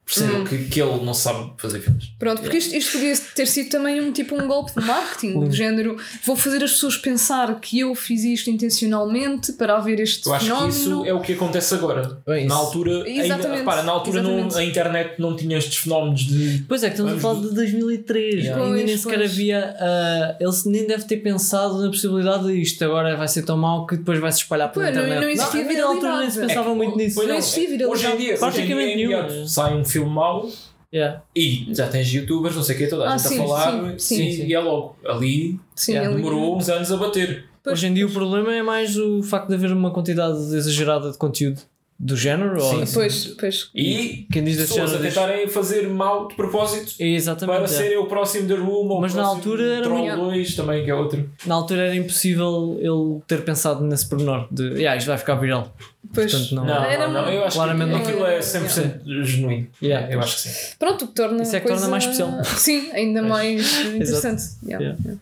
percebe 0.06 0.34
Hum. 0.34 0.44
que, 0.44 0.58
que 0.66 0.82
ele 0.82 1.04
não 1.06 1.14
sabe 1.14 1.52
fazer 1.58 1.80
filmes. 1.80 2.06
Pronto, 2.20 2.42
porque 2.42 2.58
isto, 2.58 2.76
isto 2.76 2.92
podia 2.94 3.16
ter 3.36 3.46
sido 3.48 3.70
também 3.70 4.02
um 4.02 4.12
tipo 4.12 4.36
um 4.36 4.48
golpe 4.48 4.74
de 4.80 4.86
marketing, 4.86 5.40
do 5.40 5.52
género 5.52 5.98
vou 6.26 6.36
fazer 6.36 6.64
as 6.64 6.72
pessoas 6.72 6.98
pensar 6.98 7.60
que 7.60 7.80
eu 7.80 7.96
fiz 7.96 8.24
isto 8.24 8.50
intencionalmente 8.50 9.54
para 9.54 9.78
haver 9.78 10.00
este 10.00 10.28
Eu 10.28 10.34
acho 10.34 10.46
fenómeno. 10.46 10.72
que 10.74 10.80
isso 10.80 11.06
é 11.06 11.14
o 11.14 11.22
que 11.22 11.34
acontece 11.34 11.74
agora. 11.74 12.22
Bem, 12.28 12.46
na 12.46 12.56
altura, 12.56 13.04
ainda, 13.04 13.36
repara, 13.56 13.84
na 13.84 13.92
altura 13.92 14.22
não- 14.22 14.50
a 14.56 14.64
internet 14.64 15.16
não 15.20 15.36
tinha 15.36 15.58
estes 15.58 15.78
fenómenos 15.78 16.22
de. 16.22 16.64
Pois 16.68 16.84
é, 16.84 16.88
que 16.88 16.94
estamos 16.96 17.14
a 17.14 17.18
falar 17.20 17.42
de 17.42 17.54
2003. 17.56 18.44
Yeah. 18.46 18.64
Ainda 18.66 18.84
nem 18.84 18.98
sequer 18.98 19.18
pois. 19.20 19.32
havia. 19.32 19.76
ah, 19.80 20.36
ele 20.40 20.52
nem 20.66 20.88
deve 20.88 21.04
ter 21.06 21.18
pensado 21.18 21.82
na 21.82 21.88
possibilidade 21.90 22.46
de 22.48 22.62
isto 22.62 22.84
agora 22.84 23.16
vai 23.16 23.28
ser 23.28 23.44
tão 23.44 23.58
mau 23.58 23.86
que 23.86 23.96
depois 23.98 24.20
vai 24.20 24.32
se 24.32 24.40
espalhar 24.40 24.72
pela 24.72 24.86
Pois, 24.86 24.96
não- 24.96 25.04
internet. 25.04 25.24
não 25.24 25.30
existia 25.32 25.64
na 25.82 25.86
altura 25.88 26.20
nem 26.20 26.30
se 26.30 26.36
viralidade. 26.36 26.48
pensava 26.48 26.60
É 26.60 26.72
que- 26.72 26.78
muito 26.78 26.98
nisso. 26.98 27.16
pois 27.16 27.28
Não 27.28 27.36
existia 27.36 27.64
Hoje 27.64 27.72
em 27.74 27.78
viralidade. 27.78 28.02
dia, 28.02 28.08
hoje 28.08 28.08
em 28.14 28.18
dia 28.18 28.38
Praticamente 28.38 28.90
é 28.90 28.94
imediato. 28.94 29.30
nenhuma. 29.32 29.48
sai 29.48 29.74
um 29.76 29.84
filme 29.92 30.10
mau 30.10 30.50
Yeah. 30.94 31.22
e 31.34 31.68
já 31.74 31.88
tens 31.88 32.12
youtubers, 32.14 32.54
não 32.54 32.64
sei 32.64 32.76
o 32.76 32.80
que, 32.80 32.88
toda 32.88 33.06
a 33.06 33.14
Ah, 33.14 33.18
gente 33.18 33.30
sim, 33.30 33.36
a 33.40 33.48
falar 33.48 33.72
sim, 33.72 34.00
sim, 34.00 34.28
e, 34.28 34.34
sim. 34.34 34.46
e 34.48 34.54
é 34.54 34.60
logo. 34.60 34.98
Ali 35.06 35.58
Sim, 35.74 35.94
Yeah, 35.94 36.10
ali- 36.14 36.22
demorou 36.22 36.58
uns 36.58 36.68
anos 36.68 36.92
a 36.92 36.98
bater. 36.98 37.46
Pois, 37.64 37.78
Hoje 37.80 37.88
em 37.88 37.94
dia 37.94 38.06
o 38.06 38.12
problema 38.12 38.54
é 38.54 38.62
mais 38.62 38.98
o 38.98 39.24
facto 39.24 39.48
de 39.48 39.54
haver 39.56 39.72
uma 39.72 39.92
quantidade 39.92 40.38
exagerada 40.54 41.10
de 41.12 41.18
conteúdo 41.18 41.62
do 42.04 42.18
género. 42.18 42.60
Sim, 42.60 42.80
ou, 42.80 42.86
sim. 42.88 42.94
Pois, 42.96 43.26
pois. 43.40 43.70
E 43.76 44.26
Quem 44.32 44.44
diz 44.44 44.58
pessoas 44.58 44.80
a 44.82 44.86
género 44.88 45.04
diz- 45.04 45.14
tentarem 45.14 45.48
fazer 45.48 45.88
mal 45.88 46.28
de 46.28 46.36
propósito 46.36 46.94
É, 47.00 47.06
Exatamente. 47.10 47.56
para 47.58 47.66
é. 47.66 47.68
serem 47.68 47.98
o 48.00 48.08
próximo 48.08 48.48
The 48.48 48.56
Room 48.56 48.88
ou 48.90 49.02
Mas 49.02 49.14
o 49.14 49.18
na 49.18 49.24
altura 49.24 49.64
era 49.76 49.84
Troll 49.84 50.00
muito- 50.00 50.18
2 50.18 50.56
também, 50.56 50.84
que 50.84 50.90
é 50.90 50.96
outro. 50.96 51.30
Na 51.46 51.54
altura 51.56 51.86
era 51.86 51.96
impossível 51.96 52.76
ele 52.80 53.22
ter 53.28 53.44
pensado 53.46 53.84
nesse 53.84 54.08
pormenor 54.10 54.48
de 54.52 54.64
yeah, 54.80 54.96
isto 54.98 55.08
vai 55.08 55.18
ficar 55.20 55.36
viral. 55.36 55.72
Pois. 56.14 56.32
Portanto, 56.32 56.56
não- 56.56 56.66
Não, 56.66 56.84
Era 56.84 57.08
não, 57.08 57.22
não, 57.26 57.32
eu 57.32 57.44
acho 57.46 57.56
claramente 57.56 57.90
que 57.92 57.96
não. 57.96 58.02
aquilo 58.02 58.26
é 58.26 58.42
100% 58.42 59.24
genuíno. 59.24 59.68
Yeah. 59.82 60.12
eu 60.12 60.20
acho 60.20 60.36
que 60.38 60.42
sim. 60.50 60.76
Pronto, 60.80 61.06
o 61.06 61.08
que 61.08 61.14
torna 61.14 61.44
Isso 61.44 61.54
é 61.56 61.60
a 61.60 61.62
que 61.62 61.68
torna 61.68 61.82
coisa- 61.88 61.92
mais 61.92 62.04
especial. 62.04 62.44
Sim, 62.44 62.92
ainda 62.94 63.22
mais 63.22 63.62
interessante. 63.94 64.44
Yeah. 64.66 64.84
Yeah. 64.86 65.20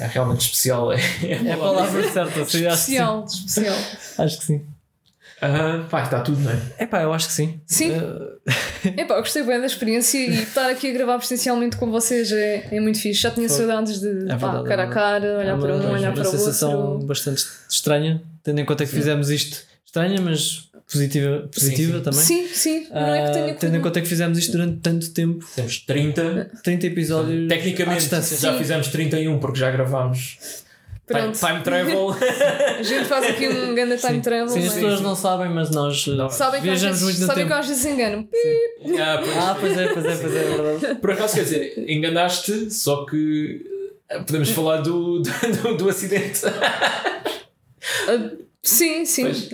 É 0.00 0.06
realmente 0.08 0.40
especial. 0.40 0.92
É, 0.92 0.96
É 1.22 1.52
a 1.52 1.56
palavra 1.56 2.02
certa. 2.10 2.40
Especial, 2.40 3.24
especial. 3.24 3.76
Acho 4.18 4.38
que 4.40 4.44
sim. 4.44 4.60
Ah, 5.40 5.84
pá, 5.90 6.02
está 6.02 6.20
tudo, 6.20 6.40
não 6.40 6.50
é? 6.50 6.58
É 6.78 6.86
pá, 6.86 7.02
eu 7.02 7.12
acho 7.12 7.26
que 7.28 7.32
sim. 7.34 7.60
Sim. 7.66 7.92
Eh, 7.92 8.92
Epá, 9.02 9.14
eu 9.16 9.20
gostei 9.20 9.42
bem 9.42 9.60
da 9.60 9.66
experiência 9.66 10.18
e 10.18 10.42
estar 10.42 10.70
aqui 10.70 10.88
a 10.88 10.92
gravar 10.92 11.18
presencialmente 11.18 11.76
com 11.76 11.90
vocês 11.90 12.32
é, 12.32 12.68
é 12.70 12.80
muito 12.80 12.98
fixe. 12.98 13.20
Já 13.20 13.30
tinha 13.30 13.48
Foi. 13.48 13.58
saudades 13.58 14.00
de 14.00 14.08
É 14.30 14.36
pá, 14.36 14.62
verdade, 14.62 14.68
cara 14.68 14.82
é 14.82 14.86
a 14.86 14.88
cara, 14.88 15.38
olhar 15.38 15.56
é 15.56 15.60
para 15.60 15.74
um, 15.74 15.80
uma, 15.80 15.90
olhar 15.90 16.08
uma 16.08 16.14
para 16.14 16.22
o 16.28 16.30
sensação 16.30 16.92
outro. 16.92 17.06
bastante 17.06 17.44
estranha, 17.68 18.22
tendo 18.42 18.60
em 18.60 18.64
conta 18.64 18.84
que 18.86 18.90
fizemos 18.90 19.28
isto 19.30 19.58
estranha, 19.84 20.20
mas 20.22 20.70
positiva, 20.90 21.48
positiva 21.52 21.98
sim. 21.98 22.02
também. 22.04 22.20
Sim, 22.20 22.48
sim. 22.48 22.86
não 22.90 23.14
é 23.14 23.22
que 23.24 23.28
Ah, 23.28 23.32
tenha 23.32 23.54
tendo 23.56 23.76
em 23.76 23.80
conta 23.82 24.00
que 24.00 24.08
fizemos 24.08 24.38
isto 24.38 24.52
durante 24.52 24.78
tanto 24.80 25.10
tempo, 25.10 25.44
Temos 25.54 25.78
30. 25.80 26.50
30 26.62 26.86
episódios 26.86 27.48
Tecnicamente 27.48 28.08
já 28.08 28.22
Sim. 28.22 28.56
fizemos 28.58 28.88
31 28.88 29.38
porque 29.38 29.58
já 29.58 29.70
gravámos 29.70 30.38
Pronto. 31.06 31.38
time 31.38 31.60
travel. 31.62 32.10
A 32.78 32.82
gente 32.82 33.04
faz 33.04 33.24
aqui 33.26 33.48
um 33.48 33.74
grande 33.76 33.96
time 33.96 34.20
travel. 34.20 34.48
Sim, 34.48 34.58
as 34.66 34.72
é? 34.72 34.74
pessoas 34.74 35.00
não 35.00 35.14
sabem, 35.14 35.48
mas 35.48 35.70
nós 35.70 36.04
uh, 36.08 36.28
Sabem 36.30 36.60
viajamos 36.60 37.00
muito 37.02 37.20
no 37.20 37.26
sabem 37.26 37.44
tempo. 37.44 37.54
que 37.54 37.60
às 37.60 37.68
vezes 37.68 37.84
enganam. 37.86 38.28
Ah, 38.98 39.18
pois. 39.22 39.36
Ah, 39.36 39.56
pois 39.60 39.78
é, 39.78 39.88
pois 39.92 40.04
é, 40.04 40.16
pois 40.16 40.34
é, 40.34 40.38
é 40.38 40.56
verdade. 40.56 40.94
Por 41.00 41.10
acaso, 41.12 41.34
quer 41.36 41.42
dizer, 41.44 41.84
enganaste, 41.88 42.70
só 42.72 43.04
que 43.06 43.64
ah, 44.10 44.18
podemos 44.20 44.50
falar 44.50 44.78
do, 44.78 45.20
do, 45.20 45.76
do 45.76 45.88
acidente. 45.88 46.40
Ah, 48.08 48.30
sim, 48.62 49.04
sim. 49.04 49.22
Pois. 49.24 49.48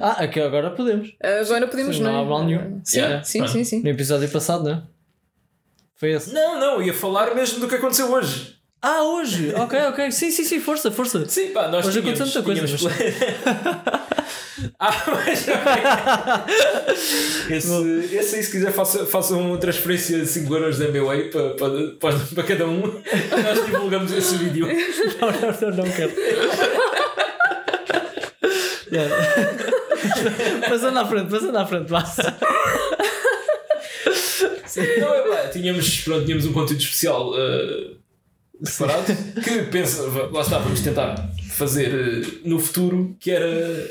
Ah, 0.00 0.16
Ah, 0.18 0.24
aqui 0.24 0.40
agora 0.40 0.70
podemos. 0.70 1.12
agora 1.20 1.66
podemos, 1.66 1.96
Sim, 1.96 2.02
não 2.02 2.12
não 2.12 2.18
é? 2.18 2.22
há 2.22 2.24
mal 2.24 2.44
nenhum. 2.44 2.80
Sim, 2.84 2.98
Yeah. 2.98 3.24
sim, 3.24 3.46
sim, 3.48 3.64
sim. 3.64 3.82
No 3.82 3.88
episódio 3.90 4.28
passado, 4.28 4.64
não 4.64 4.70
é? 4.72 4.82
Foi 5.96 6.10
esse. 6.12 6.32
Não, 6.32 6.58
não, 6.58 6.82
ia 6.82 6.92
falar 6.94 7.34
mesmo 7.34 7.60
do 7.60 7.68
que 7.68 7.74
aconteceu 7.76 8.10
hoje. 8.12 8.53
Ah, 8.86 9.02
hoje! 9.02 9.50
Ok, 9.56 9.78
ok. 9.88 10.10
Sim, 10.12 10.30
sim, 10.30 10.44
sim, 10.44 10.60
força, 10.60 10.90
força. 10.90 11.26
Sim, 11.26 11.48
pá, 11.54 11.68
nós 11.68 11.86
Hoje 11.86 12.02
tínhamos, 12.02 12.20
muita 12.20 12.42
coisa, 12.42 12.66
tínhamos- 12.66 12.84
ah, 14.78 15.04
mas 15.08 15.48
esse, 17.50 18.14
esse 18.14 18.36
aí, 18.36 18.42
se 18.42 18.50
quiser, 18.52 18.72
faça, 18.72 19.06
faça 19.06 19.34
uma 19.36 19.56
transferência 19.56 20.18
de 20.18 20.26
5 20.26 20.54
euros 20.54 20.78
da 20.78 20.84
MBWay 20.84 21.30
para, 21.30 21.54
para, 21.54 21.70
para, 21.98 22.18
para 22.34 22.42
cada 22.42 22.66
um. 22.66 22.82
Nós 23.42 23.64
divulgamos 23.64 24.12
esse 24.12 24.36
vídeo. 24.36 24.66
Não, 24.66 25.30
não, 25.32 25.70
não, 25.70 25.84
não 25.84 25.90
quero. 25.90 26.12
Yeah. 28.92 29.16
Passando 30.68 30.98
à 30.98 31.06
frente, 31.06 31.30
passando 31.30 31.56
à 31.56 31.64
frente, 31.66 31.88
vá. 31.88 32.04
Não, 35.00 35.14
é 35.14 35.22
pá, 35.22 35.48
tínhamos, 35.48 36.00
pronto, 36.02 36.24
tínhamos 36.26 36.44
um 36.44 36.52
conteúdo 36.52 36.80
especial 36.82 37.32
eh, 37.38 38.03
preparado 38.62 39.04
que 39.42 39.62
pensa, 39.70 40.02
lá 40.32 40.40
está, 40.40 40.58
vamos 40.58 40.80
tentar 40.80 41.30
fazer 41.50 41.92
eh, 41.94 42.26
no 42.44 42.58
futuro 42.58 43.16
que 43.18 43.30
era, 43.30 43.90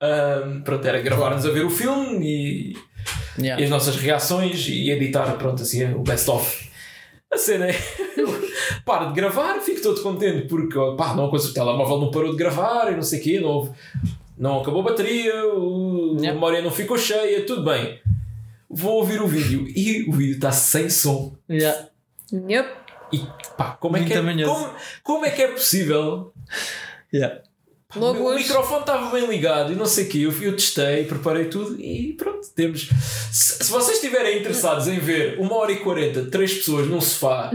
ah, 0.00 0.60
pronto, 0.64 0.86
era 0.86 1.00
gravar-nos 1.00 1.44
a 1.46 1.50
ver 1.50 1.64
o 1.64 1.70
filme 1.70 2.24
e, 2.26 2.76
e 3.38 3.50
as 3.50 3.70
nossas 3.70 3.96
reações 3.96 4.66
e 4.68 4.90
editar 4.90 5.30
pronto, 5.36 5.62
assim, 5.62 5.84
o 5.94 6.00
best 6.02 6.28
of. 6.30 6.70
A 7.32 7.38
cena 7.38 7.66
é. 7.70 7.74
paro 8.84 9.08
de 9.08 9.14
gravar, 9.14 9.58
fico 9.60 9.80
todo 9.82 10.02
contente 10.02 10.46
porque 10.48 10.76
pá, 10.98 11.14
não, 11.14 11.30
o 11.30 11.52
telemóvel 11.52 11.98
não 11.98 12.10
parou 12.10 12.30
de 12.32 12.36
gravar 12.36 12.92
e 12.92 12.94
não 12.96 13.02
sei 13.02 13.20
o 13.20 13.22
quê, 13.22 13.40
não, 13.40 13.48
houve- 13.48 13.70
não 14.36 14.60
acabou 14.60 14.80
a 14.82 14.84
bateria, 14.84 15.46
o- 15.46 16.12
a 16.16 16.20
Yeah. 16.20 16.34
memória 16.34 16.60
não 16.62 16.70
ficou 16.70 16.98
cheia, 16.98 17.44
tudo 17.46 17.64
bem. 17.64 17.98
Vou 18.68 18.94
ouvir 18.96 19.20
o 19.22 19.26
vídeo 19.28 19.66
e 19.68 20.04
o 20.08 20.12
vídeo 20.12 20.34
está 20.34 20.50
sem 20.52 20.88
som. 20.90 21.34
Yeah. 21.48 21.88
Yep. 22.32 22.81
E 23.12 23.26
pá, 23.56 23.76
como 23.78 23.96
é, 23.96 24.04
que 24.04 24.12
é, 24.14 24.44
como, 24.44 24.74
como 25.02 25.26
é 25.26 25.30
que 25.30 25.42
é 25.42 25.48
possível? 25.48 26.32
Yeah. 27.12 27.42
Logo 27.94 28.30
o 28.30 28.34
microfone 28.34 28.80
estava 28.80 29.10
bem 29.10 29.26
ligado 29.26 29.72
e 29.72 29.76
não 29.76 29.84
sei 29.84 30.06
o 30.06 30.08
quê. 30.08 30.18
Eu, 30.18 30.32
eu 30.42 30.56
testei, 30.56 31.04
preparei 31.04 31.46
tudo 31.46 31.78
e 31.78 32.14
pronto, 32.14 32.48
temos. 32.54 32.88
Se, 33.30 33.64
se 33.64 33.70
vocês 33.70 33.96
estiverem 33.96 34.38
interessados 34.40 34.88
em 34.88 34.98
ver 34.98 35.38
uma 35.38 35.54
hora 35.56 35.72
e 35.72 35.76
quarenta, 35.76 36.24
três 36.24 36.54
pessoas 36.54 36.86
num 36.86 37.00
sofá 37.00 37.50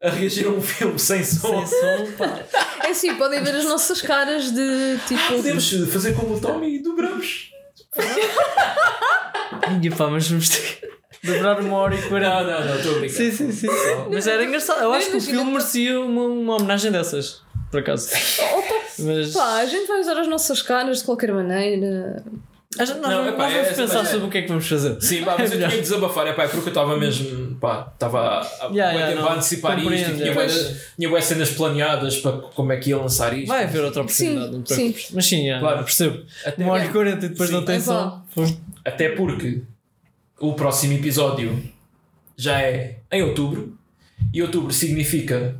a 0.00 0.08
reagir 0.08 0.46
a 0.46 0.50
um 0.50 0.62
filme 0.62 0.98
sem 0.98 1.24
som, 1.24 1.66
Sem 1.66 2.06
som, 2.06 2.12
pá. 2.16 2.44
É 2.84 2.90
assim, 2.90 3.14
podem 3.16 3.42
ver 3.42 3.56
as 3.56 3.64
nossas 3.64 4.00
caras 4.00 4.52
de 4.52 4.98
tipo. 5.08 5.36
podemos 5.36 5.68
fazer 5.92 6.14
como 6.14 6.36
o 6.36 6.40
Tommy 6.40 6.76
e 6.76 6.82
dobramos. 6.82 7.50
Ih, 9.82 9.90
pá, 9.90 10.06
mas 10.06 10.28
vamos 10.28 10.48
ter 10.48 10.99
que 11.20 11.26
dobrar 11.32 11.60
uma 11.60 11.76
hora 11.76 11.94
e 11.94 12.02
quarenta. 12.02 12.42
Não, 12.42 12.60
não, 12.60 12.66
não, 12.66 12.76
estou 12.76 12.96
a 12.96 12.98
brincar. 12.98 13.14
Sim, 13.16 13.30
sim, 13.32 13.52
sim. 13.52 13.66
Mas 14.10 14.26
era 14.26 14.44
engraçado. 14.44 14.82
Eu 14.82 14.92
acho 14.92 15.10
que 15.10 15.16
o 15.16 15.20
filme 15.20 15.50
merecia 15.52 16.00
uma, 16.00 16.22
uma 16.24 16.56
homenagem 16.56 16.90
dessas, 16.92 17.42
por 17.70 17.80
acaso. 17.80 18.10
Mas. 18.98 19.32
Pá, 19.32 19.54
a 19.58 19.66
gente 19.66 19.86
vai 19.86 20.00
usar 20.00 20.18
as 20.18 20.28
nossas 20.28 20.62
caras 20.62 20.98
de 20.98 21.04
qualquer 21.04 21.32
maneira. 21.32 22.22
a 22.78 22.84
gente- 22.84 23.00
nós 23.00 23.10
Não, 23.10 23.18
vamos, 23.24 23.32
epá, 23.34 23.42
nós 23.44 23.52
vamos 23.52 23.68
é- 23.68 23.72
pensar 23.74 24.00
é- 24.02 24.04
sobre 24.04 24.26
o 24.26 24.30
que 24.30 24.38
é 24.38 24.42
que 24.42 24.48
vamos 24.48 24.68
fazer. 24.68 25.00
Sim, 25.02 25.24
pá, 25.24 25.34
mas 25.38 25.50
É 25.50 25.54
eu 25.54 25.56
melhor. 25.58 25.68
tinha 25.70 25.82
que 25.82 25.88
desabafar, 25.88 26.26
é 26.28 26.32
pá, 26.34 26.44
é 26.44 26.48
porque 26.48 26.68
eu 26.68 26.70
estava 26.70 26.96
mesmo, 26.96 27.56
pá, 27.56 27.90
estava 27.92 28.20
a, 28.20 28.40
a, 28.42 28.68
Yeah, 28.70 28.92
yeah, 28.92 29.26
a 29.26 29.34
antecipar 29.34 29.76
isto 29.78 29.92
e 29.92 30.14
tinha, 30.16 30.30
é. 30.32 30.46
de- 30.46 30.76
tinha 30.96 31.08
bué 31.08 31.20
cenas 31.20 31.50
planeadas 31.50 32.18
para 32.18 32.32
como 32.38 32.72
é 32.72 32.76
que 32.76 32.90
ia 32.90 32.96
lançar 32.98 33.32
isto. 33.36 33.48
Vai 33.48 33.64
haver 33.64 33.82
outra 33.84 34.02
oportunidade, 34.02 34.46
Sim, 34.46 34.52
não 34.52 34.62
te 34.62 34.74
preocupes. 34.74 35.06
sim. 35.06 35.12
Mas 35.14 35.26
sim, 35.26 35.50
é, 35.50 35.58
Claro. 35.58 35.84
percebo. 35.84 36.22
Até, 36.46 36.62
Uma 36.62 36.72
hora 36.74 36.84
e 36.84 36.88
quarenta 36.90 37.26
e 37.26 37.28
depois 37.30 37.48
Sim. 37.50 37.56
não 37.56 37.64
tem 37.64 37.76
É 37.76 37.80
som. 37.80 38.22
até 38.84 39.08
porque 39.10 39.62
o 40.40 40.54
próximo 40.54 40.94
episódio 40.94 41.62
já 42.36 42.60
é 42.60 43.00
em 43.12 43.22
outubro 43.22 43.78
e 44.32 44.42
outubro 44.42 44.72
significa 44.72 45.56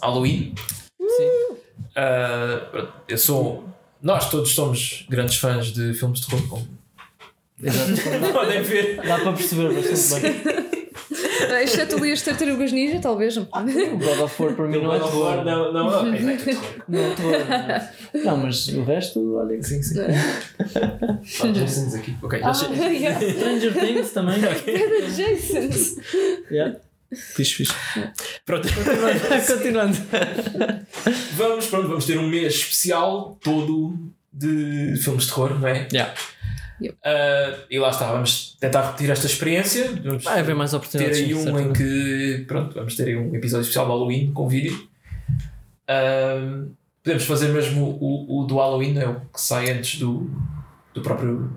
Halloween. 0.00 0.54
Sim. 0.98 1.56
Pronto, 2.70 2.92
eu 3.08 3.18
sou. 3.18 3.68
Nós 4.02 4.30
todos 4.30 4.54
somos 4.54 5.04
grandes 5.08 5.36
fãs 5.36 5.72
de 5.72 5.94
filmes 5.94 6.20
de 6.20 6.26
terror, 6.28 6.48
como 6.48 6.68
Exato. 7.62 7.92
podem 8.32 8.62
ver. 8.62 8.96
Dá 8.96 9.18
para 9.18 9.32
perceber 9.32 9.72
bastante 9.74 10.20
bem. 10.22 10.65
Ah, 11.50 11.62
Exceto 11.62 11.96
ali 11.96 12.12
as 12.12 12.22
tartarugas 12.22 12.72
ninja, 12.72 13.00
talvez. 13.00 13.36
O 13.36 13.44
God 13.46 14.20
of 14.24 14.42
War 14.42 14.54
para 14.54 14.66
mim 14.66 14.82
não 14.82 14.94
é 14.94 14.98
terror. 14.98 15.44
Não, 15.44 15.72
não, 15.72 15.90
não 16.04 16.14
é. 16.14 16.20
Não 16.88 17.00
é 17.00 17.14
terror. 17.14 17.88
Não, 18.24 18.36
mas 18.38 18.68
o 18.68 18.82
resto, 18.84 19.36
olha. 19.36 19.62
Sim, 19.62 19.82
sim. 19.82 19.96
Ah, 20.00 21.52
Jason's 21.52 21.94
aqui. 21.94 22.16
Ok, 22.22 22.40
Ah, 22.42 22.52
yeah. 22.88 23.20
Stranger 23.20 23.72
Things 23.74 24.10
também. 24.12 24.40
Jason. 25.14 26.00
Yeah. 26.50 26.76
Fixe, 27.14 27.54
fixe. 27.54 27.74
Pronto. 28.44 28.68
Continuando. 29.46 29.96
Vamos, 31.36 31.66
pronto, 31.66 31.88
vamos 31.88 32.04
ter 32.06 32.18
um 32.18 32.26
mês 32.28 32.54
especial 32.54 33.38
todo 33.42 33.96
de 34.32 34.96
filmes 35.02 35.24
de 35.24 35.28
terror, 35.32 35.58
não 35.60 35.68
é? 35.68 35.86
Yeah. 35.92 36.12
Yep. 36.80 36.94
Uh, 36.94 37.64
e 37.70 37.78
lá 37.78 37.90
está, 37.90 38.12
vamos 38.12 38.56
tentar 38.60 38.86
repetir 38.86 39.10
esta 39.10 39.26
experiência. 39.26 39.90
Vamos 40.02 40.24
Vai 40.24 40.40
haver 40.40 40.54
mais 40.54 40.70
ter 40.70 40.76
oportunidades. 40.76 41.18
aí 41.20 41.34
sim, 41.34 41.50
um 41.50 41.58
em 41.58 41.72
que 41.72 42.44
pronto, 42.46 42.74
vamos 42.74 42.94
ter 42.96 43.08
aí 43.08 43.16
um 43.16 43.34
episódio 43.34 43.62
especial 43.62 43.86
do 43.86 43.92
Halloween 43.92 44.32
com 44.32 44.48
vídeo. 44.48 44.88
Uh, 45.88 46.70
podemos 47.02 47.24
fazer 47.24 47.48
mesmo 47.48 47.98
o, 48.00 48.42
o 48.42 48.44
do 48.44 48.56
Halloween, 48.56 48.92
não 48.94 49.02
é? 49.02 49.08
O 49.08 49.20
que 49.20 49.40
sai 49.40 49.70
antes 49.70 49.98
do, 49.98 50.30
do 50.92 51.00
próprio 51.00 51.50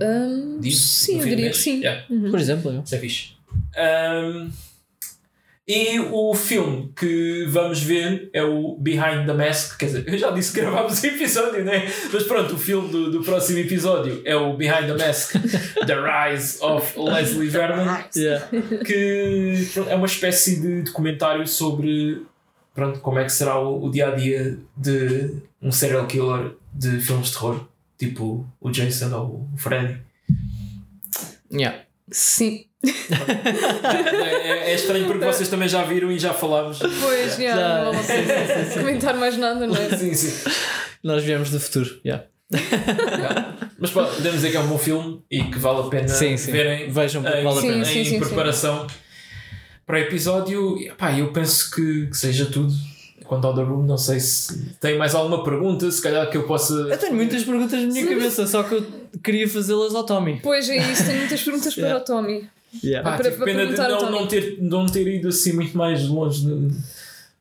dia. 0.60 0.76
sim, 0.76 1.18
do 1.18 1.24
eu 1.24 1.30
diria 1.30 1.50
que 1.50 1.58
sim. 1.58 1.80
Yeah. 1.80 2.06
Uhum. 2.10 2.32
Por 2.32 2.40
exemplo, 2.40 2.72
eu. 2.72 2.82
Isso 2.84 2.96
é 2.96 2.98
fixe. 3.00 3.34
Um, 3.78 4.50
e 5.70 6.00
o 6.00 6.34
filme 6.34 6.92
que 6.96 7.46
vamos 7.48 7.80
ver 7.80 8.32
é 8.34 8.42
o 8.42 8.76
Behind 8.80 9.28
the 9.28 9.34
Mask. 9.34 9.78
Quer 9.78 9.86
dizer, 9.86 10.04
eu 10.08 10.18
já 10.18 10.32
disse 10.32 10.52
que 10.52 10.62
gravámos 10.62 11.00
o 11.00 11.06
episódio, 11.06 11.64
né? 11.64 11.88
Mas 12.12 12.24
pronto, 12.24 12.56
o 12.56 12.58
filme 12.58 12.90
do, 12.90 13.12
do 13.12 13.24
próximo 13.24 13.60
episódio 13.60 14.20
é 14.26 14.36
o 14.36 14.58
Behind 14.58 14.88
the 14.88 15.06
Mask 15.06 15.34
The 15.86 16.32
Rise 16.32 16.58
of 16.60 17.00
Leslie 17.00 17.50
Vernon. 17.50 17.86
Yeah. 18.16 18.48
Que 18.84 19.70
é 19.88 19.94
uma 19.94 20.08
espécie 20.08 20.60
de 20.60 20.82
documentário 20.82 21.48
sobre 21.48 22.26
pronto, 22.74 23.00
como 23.02 23.20
é 23.20 23.26
que 23.26 23.32
será 23.32 23.60
o, 23.60 23.86
o 23.86 23.92
dia 23.92 24.08
a 24.08 24.16
dia 24.16 24.58
de 24.76 25.36
um 25.62 25.72
serial 25.72 26.08
killer 26.08 26.54
de 26.74 27.00
filmes 27.00 27.28
de 27.28 27.34
terror, 27.34 27.68
tipo 27.96 28.44
o 28.60 28.72
Jason 28.72 29.16
ou 29.16 29.48
o 29.54 29.58
Freddy. 29.58 30.02
Yeah. 31.52 31.84
Sim. 32.10 32.69
É, 32.84 34.72
é 34.72 34.76
estranho 34.76 35.06
porque 35.06 35.26
vocês 35.26 35.50
também 35.50 35.68
já 35.68 35.84
viram 35.84 36.12
e 36.12 36.18
já 36.20 36.34
falámos. 36.34 36.80
Pois, 36.80 37.36
Já, 37.36 37.42
yeah, 37.42 37.84
não 37.86 37.94
vou 37.94 38.04
sim, 38.04 38.14
sim, 38.14 38.64
sim, 38.66 38.72
sim. 38.74 38.80
comentar 38.80 39.16
mais 39.18 39.38
nada, 39.38 39.68
não 39.68 39.76
é? 39.76 39.98
Sim, 39.98 40.14
sim. 40.14 40.50
Nós 41.04 41.24
viemos 41.24 41.50
do 41.50 41.60
futuro. 41.60 42.00
Yeah. 42.06 42.26
Yeah. 42.54 43.56
Mas 43.78 43.92
pá, 43.92 44.06
podemos 44.06 44.38
dizer 44.38 44.52
que 44.52 44.58
é 44.58 44.60
um 44.60 44.68
bom 44.68 44.78
filme 44.78 45.22
e 45.30 45.44
que 45.44 45.60
vale 45.60 45.80
a 45.82 45.84
pena 45.90 46.08
Sim, 46.08 46.36
sim. 46.36 46.52
verem 46.52 46.90
Vejam 46.90 47.22
vale 47.22 47.48
a 47.48 47.52
Sim, 47.54 47.68
pena. 47.68 47.86
sim, 47.86 48.00
em 48.00 48.06
sim, 48.06 48.10
sim. 48.12 48.20
preparação 48.20 48.88
para 49.86 49.98
o 49.98 50.02
episódio. 50.02 50.78
Pá, 50.98 51.12
eu 51.18 51.32
penso 51.32 51.70
que, 51.72 52.08
que 52.08 52.18
seja 52.18 52.46
tudo. 52.46 52.74
Quanto 53.26 53.46
ao 53.46 53.54
The 53.54 53.62
Room, 53.62 53.84
não 53.86 53.98
sei 53.98 54.20
se 54.20 54.74
tem 54.82 54.98
mais 54.98 55.14
alguma 55.14 55.44
pergunta, 55.44 55.90
se 55.92 56.02
calhar 56.02 56.28
que 56.32 56.38
eu 56.38 56.44
possa. 56.48 56.74
Eu 56.74 56.98
tenho 56.98 57.14
muitas 57.14 57.44
perguntas 57.44 57.80
na 57.80 57.88
minha 57.88 58.08
cabeça, 58.08 58.48
só 58.48 58.64
que 58.64 58.74
eu 58.76 58.86
queria 59.24 59.48
fazê-las 59.48 59.94
ao 59.94 60.04
Tommy. 60.04 60.40
Pois 60.42 60.68
é 60.68 60.78
isso, 60.92 61.06
tenho 61.06 61.20
muitas 61.20 61.42
perguntas 61.44 61.74
para 61.76 61.84
Yeah. 61.84 62.02
o 62.02 62.06
Tommy. 62.06 62.50
Yeah. 62.84 63.10
Pá, 63.10 63.18
para- 63.18 63.32
pena 63.46 63.66
de 63.66 63.76
não, 63.78 64.12
não, 64.12 64.28
ter, 64.28 64.58
não 64.62 64.86
ter 64.86 65.08
ido 65.08 65.28
assim 65.30 65.54
muito 65.54 65.78
mais 65.78 66.08
longe. 66.08 66.46
de- 66.46 66.70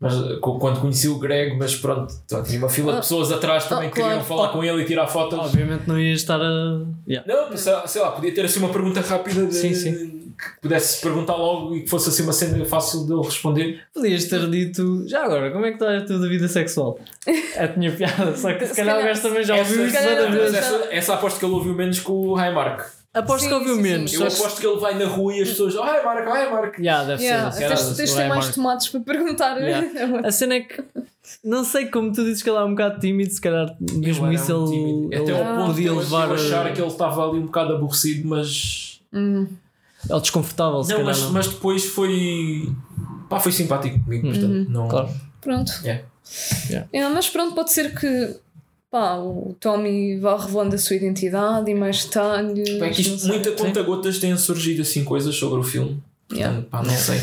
mas 0.01 0.15
quando 0.41 0.81
conheci 0.81 1.09
o 1.09 1.19
Greg, 1.19 1.57
mas 1.59 1.75
pronto, 1.75 2.15
então, 2.25 2.41
tinha 2.45 2.57
uma 2.59 2.69
fila 2.69 2.93
de 2.93 2.99
Ah. 2.99 3.01
pessoas 3.01 3.33
atrás 3.33 3.65
também 3.67 3.89
Ah, 3.89 3.91
que 3.91 3.97
queriam 3.97 4.11
claro. 4.13 4.25
falar 4.25 4.49
com 4.51 4.63
ele 4.63 4.83
e 4.83 4.85
tirar 4.87 5.09
fotos. 5.09 5.37
Obviamente 5.41 5.89
não 5.89 5.99
ia 5.99 6.13
estar 6.15 6.41
a. 6.41 6.83
Yeah. 7.09 7.25
Não, 7.27 7.57
sei 7.57 7.73
lá, 7.73 7.87
sei 7.87 8.01
lá, 8.03 8.13
podia 8.13 8.33
ter 8.33 8.45
assim 8.45 8.61
uma 8.61 8.69
pergunta 8.69 9.01
rápida 9.01 9.45
de, 9.47 9.55
Sim, 9.55 9.75
sim. 9.75 9.93
que 10.39 10.61
pudesse 10.63 11.01
perguntar 11.03 11.35
logo 11.35 11.75
e 11.75 11.81
que 11.83 11.91
fosse 11.91 12.11
assim 12.11 12.23
uma 12.23 12.33
cena 12.33 12.65
fácil 12.65 13.07
de 13.07 13.13
ele 13.13 13.23
responder. 13.25 13.81
Podias 13.93 14.25
ter 14.27 14.49
dito, 14.49 15.05
já 15.09 15.25
agora, 15.25 15.51
como 15.51 15.67
é 15.67 15.73
que 15.73 15.83
está 15.83 15.97
a 15.99 16.01
tua 16.05 16.29
vida 16.29 16.47
sexual? 16.47 16.97
É, 17.27 17.67
tinha 17.67 17.91
piada, 17.97 18.37
só 18.37 18.53
que 18.55 18.67
se, 18.67 18.75
Se 18.75 18.77
calhar 18.77 19.01
o 19.01 19.03
gajo 19.03 19.21
também 19.21 19.43
já 19.43 19.57
ouviu 19.57 19.85
isso 19.85 19.97
essa, 19.97 20.87
essa 20.93 21.15
aposto 21.15 21.41
que 21.41 21.45
ele 21.45 21.55
ouviu 21.55 21.75
menos 21.75 21.99
com 21.99 22.13
o 22.13 22.35
Highmark. 22.35 22.87
Aposto 23.15 23.45
Sim, 23.45 23.49
que 23.49 23.55
ouviu 23.55 23.71
sim, 23.77 23.83
sim. 23.83 23.89
menos. 23.89 24.13
Eu 24.13 24.21
só 24.21 24.27
que- 24.29 24.35
aposto 24.43 24.61
que 24.61 24.67
ele 24.67 24.81
vai 24.81 24.95
na 24.99 25.07
rua 25.07 25.35
e 25.35 25.43
as 25.43 25.49
pessoas. 25.49 25.75
Oh, 25.75 25.83
Highmark, 25.83 26.27
Highmark. 26.29 26.79
Yeah, 26.79 27.05
deve 27.05 27.23
Yeah, 27.25 27.51
ser. 27.51 27.59
ser, 27.61 27.69
tens 27.69 27.89
de 27.91 27.97
ter 27.97 28.29
mais 28.29 28.29
Highmark. 28.29 28.55
tomates 28.55 28.89
para 28.89 29.01
perguntar. 29.01 29.57
Yeah. 29.59 30.21
A 30.29 30.31
cena 30.31 30.55
é 30.57 30.61
que 30.61 30.85
não 31.43 31.65
sei 31.65 31.87
como 31.87 32.13
tu 32.13 32.23
dizes 32.25 32.43
que 32.43 32.51
ele 32.51 32.59
é 32.59 32.65
um 32.65 32.71
bocado 32.71 33.01
tímido, 33.01 33.33
se 33.33 33.41
calhar 33.41 33.75
mesmo 33.81 34.27
Eu 34.27 34.33
isso 34.33 34.55
um 34.55 35.09
ele, 35.09 35.15
ele 35.17 35.23
Até 35.33 35.33
ao 35.33 35.55
ponto 35.57 35.61
de 35.69 35.75
podia 35.75 35.87
eu, 35.89 35.97
levar 35.99 36.29
eu 36.29 36.35
achar 36.35 36.67
a- 36.67 36.71
que 36.73 36.81
ele 36.81 36.89
estava 36.89 37.29
ali 37.29 37.39
um 37.39 37.47
bocado 37.47 37.75
aborrecido, 37.75 38.29
mas. 38.29 39.01
Hum, 39.13 39.47
ao 40.11 40.21
desconfortável, 40.21 40.85
se 40.85 40.91
Não, 40.91 40.99
calhar 40.99 41.15
mas, 41.15 41.23
não. 41.25 41.33
mas 41.33 41.49
depois 41.49 41.85
foi. 41.87 42.71
Pá, 43.29 43.41
foi 43.41 43.53
simpático 43.53 43.99
comigo, 44.05 44.29
portanto. 44.29 44.71
Não... 44.71 44.87
Claro. 44.89 45.09
pronto. 45.41 45.73
Yeah. 45.83 46.05
Yeah. 46.69 46.89
Yeah, 46.95 47.15
mas 47.15 47.29
pronto, 47.31 47.55
pode 47.55 47.73
ser 47.73 47.95
que 47.99 48.37
pá, 48.91 49.17
o 49.17 49.55
Tommy 49.61 50.19
vá 50.19 50.37
revelando 50.37 50.75
a 50.75 50.79
sua 50.79 50.97
identidade 50.97 51.71
e 51.71 51.75
mais 51.75 52.05
detalhes. 52.05 52.69
É 52.81 52.91
que 52.91 53.03
isto, 53.03 53.27
muita 53.29 53.53
conta-gotas 53.53 54.19
têm 54.19 54.37
surgido 54.37 54.83
assim 54.83 55.05
coisas 55.05 55.35
sobre 55.35 55.61
o 55.61 55.63
filme. 55.63 56.01
Portanto, 56.29 56.39
Yeah. 56.47 56.63
pá, 56.71 56.83
não 56.83 56.91
sei. 56.91 57.19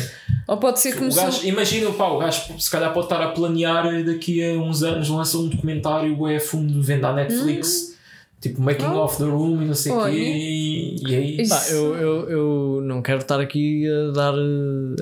Ou 0.48 0.56
pode 0.56 0.80
ser 0.80 0.90
que 0.90 0.96
O 0.96 1.00
começou. 1.02 1.22
gajo, 1.24 1.46
imagina, 1.46 1.92
pá, 1.92 2.08
o 2.08 2.18
gajo 2.18 2.58
se 2.58 2.68
calhar 2.68 2.92
pode 2.92 3.06
estar 3.06 3.22
a 3.22 3.28
planear 3.28 4.04
daqui 4.04 4.42
a 4.44 4.52
uns 4.58 4.82
anos 4.82 5.08
lança 5.08 5.38
um 5.38 5.48
documentário 5.48 6.26
é 6.26 6.40
fundo 6.40 6.82
venda 6.82 7.08
à 7.10 7.12
Netflix, 7.14 7.96
tipo 8.40 8.60
Making 8.60 8.86
Oh. 8.86 9.04
of 9.04 9.16
the 9.18 9.22
Room 9.24 9.62
e 9.62 9.64
não 9.64 9.74
sei 9.74 9.92
o 9.92 10.04
quê. 10.06 10.10
E, 10.10 10.96
e 11.08 11.14
aí. 11.14 11.40
Isso. 11.40 11.50
Pá, 11.54 11.66
eu, 11.70 11.94
eu, 11.96 12.30
eu 12.30 12.80
não 12.82 13.00
quero 13.00 13.20
estar 13.20 13.38
aqui 13.40 13.86
a 13.88 14.10
dar, 14.12 14.34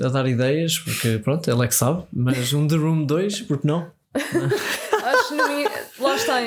a 0.03 0.09
dar 0.09 0.27
ideias, 0.27 0.77
porque 0.77 1.17
pronto, 1.23 1.49
ele 1.49 1.63
é 1.63 1.67
que 1.67 1.73
sabe, 1.75 2.03
mas 2.13 2.53
um 2.53 2.67
The 2.67 2.75
Room 2.75 3.05
2, 3.05 3.41
porque 3.41 3.67
não? 3.67 3.87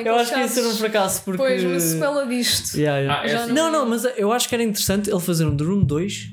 Eu 0.04 0.14
acho 0.16 0.32
que 0.32 0.40
ia 0.40 0.48
ser 0.48 0.66
um 0.66 0.74
fracasso, 0.74 1.22
porque. 1.24 1.38
Pois, 1.38 1.64
uma 1.64 1.80
sequela 1.80 2.26
disto. 2.26 2.76
Yeah, 2.76 2.98
yeah. 3.00 3.22
Ah, 3.22 3.26
é 3.26 3.34
assim. 3.44 3.52
Não, 3.52 3.70
não, 3.70 3.88
mas 3.88 4.04
eu 4.16 4.32
acho 4.32 4.48
que 4.48 4.54
era 4.54 4.62
interessante 4.64 5.10
ele 5.10 5.20
fazer 5.20 5.44
um 5.44 5.56
The 5.56 5.64
Room 5.64 5.84
2, 5.84 6.30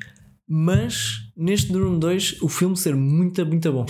mas 0.48 1.20
neste 1.36 1.72
The 1.72 1.80
Room 1.80 2.00
2 2.00 2.42
o 2.42 2.48
filme 2.48 2.76
ser 2.78 2.96
muito, 2.96 3.46
muito 3.46 3.72
bom. 3.72 3.86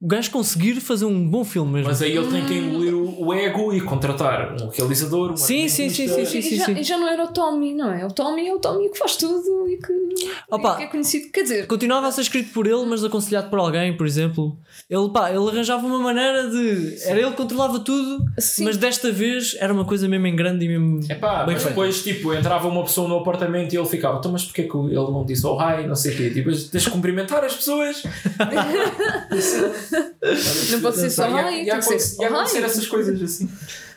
O 0.00 0.06
gajo 0.06 0.30
conseguir 0.30 0.74
fazer 0.80 1.06
um 1.06 1.26
bom 1.28 1.44
filme 1.44 1.72
mesmo. 1.74 1.88
Mas 1.88 2.02
aí 2.02 2.14
ele 2.14 2.30
tem 2.30 2.44
que 2.44 2.54
engolir 2.54 2.94
o, 2.94 3.32
ego 3.32 3.72
e 3.72 3.80
contratar 3.80 4.54
um 4.60 4.68
realizador, 4.68 5.32
um 5.32 5.36
Sim, 5.36 5.68
sim, 5.68 5.88
sim, 5.88 6.04
argumentista. 6.04 6.40
sim, 6.42 6.54
E 6.54 6.58
já, 6.58 6.70
e 6.80 6.82
já 6.82 6.98
não 6.98 7.08
era 7.08 7.24
o 7.24 7.28
Tommy, 7.28 7.74
não 7.74 7.90
é? 7.92 8.04
O 8.04 8.10
Tommy 8.10 8.46
é 8.46 8.54
o 8.54 8.58
Tommy 8.58 8.90
que 8.90 8.98
faz 8.98 9.16
tudo 9.16 9.66
e 9.68 9.78
que, 9.78 10.28
Opa. 10.50 10.74
e 10.74 10.76
que 10.76 10.82
é 10.82 10.86
conhecido. 10.88 11.32
Quer 11.32 11.42
dizer, 11.44 11.66
Continuava 11.66 12.08
a 12.08 12.12
ser 12.12 12.20
escrito 12.22 12.52
por 12.52 12.66
ele, 12.66 12.84
mas 12.84 13.02
aconselhado 13.02 13.48
por 13.48 13.58
alguém, 13.58 13.96
por 13.96 14.06
exemplo. 14.06 14.58
Ele, 14.90 15.08
pá, 15.10 15.30
ele 15.30 15.48
arranjava 15.48 15.86
uma 15.86 15.98
maneira 15.98 16.50
de. 16.50 16.96
Era 17.04 17.20
ele 17.20 17.30
que 17.30 17.36
controlava 17.36 17.80
tudo, 17.80 18.22
Sim. 18.38 18.64
mas 18.64 18.76
desta 18.76 19.10
vez 19.10 19.56
era 19.58 19.72
uma 19.72 19.84
coisa 19.84 20.06
mesmo 20.06 20.26
em 20.26 20.36
grande 20.36 20.64
e 20.66 20.68
mesmo. 20.68 21.00
É 21.08 21.14
pá, 21.14 21.44
Bem 21.44 21.54
mas 21.54 21.64
depois 21.64 22.02
tipo, 22.02 22.34
entrava 22.34 22.68
uma 22.68 22.82
pessoa 22.82 23.08
no 23.08 23.16
apartamento 23.18 23.72
e 23.72 23.78
ele 23.78 23.86
ficava, 23.86 24.18
então 24.18 24.30
mas 24.32 24.44
porquê 24.44 24.64
que 24.64 24.76
ele 24.76 24.94
não 24.94 25.24
disse 25.24 25.46
oh 25.46 25.56
hi, 25.58 25.86
não 25.86 25.94
sei 25.94 26.12
o 26.12 26.16
quê? 26.16 26.30
Tipo, 26.30 26.50
deixa 26.50 26.90
cumprimentar 26.90 27.42
as 27.44 27.54
pessoas. 27.54 28.02
não 30.70 30.80
pode 30.80 30.96
ser 30.96 31.10
só 31.10 31.28
E 31.50 31.62
e 31.62 31.66
tem 31.70 31.78
que 31.78 31.82
ser 31.82 32.22
e 32.22 32.24
há 32.24 32.28
acontecer 32.28 32.62
essas 32.64 32.86
coisas 32.86 33.20
assim. 33.22 33.48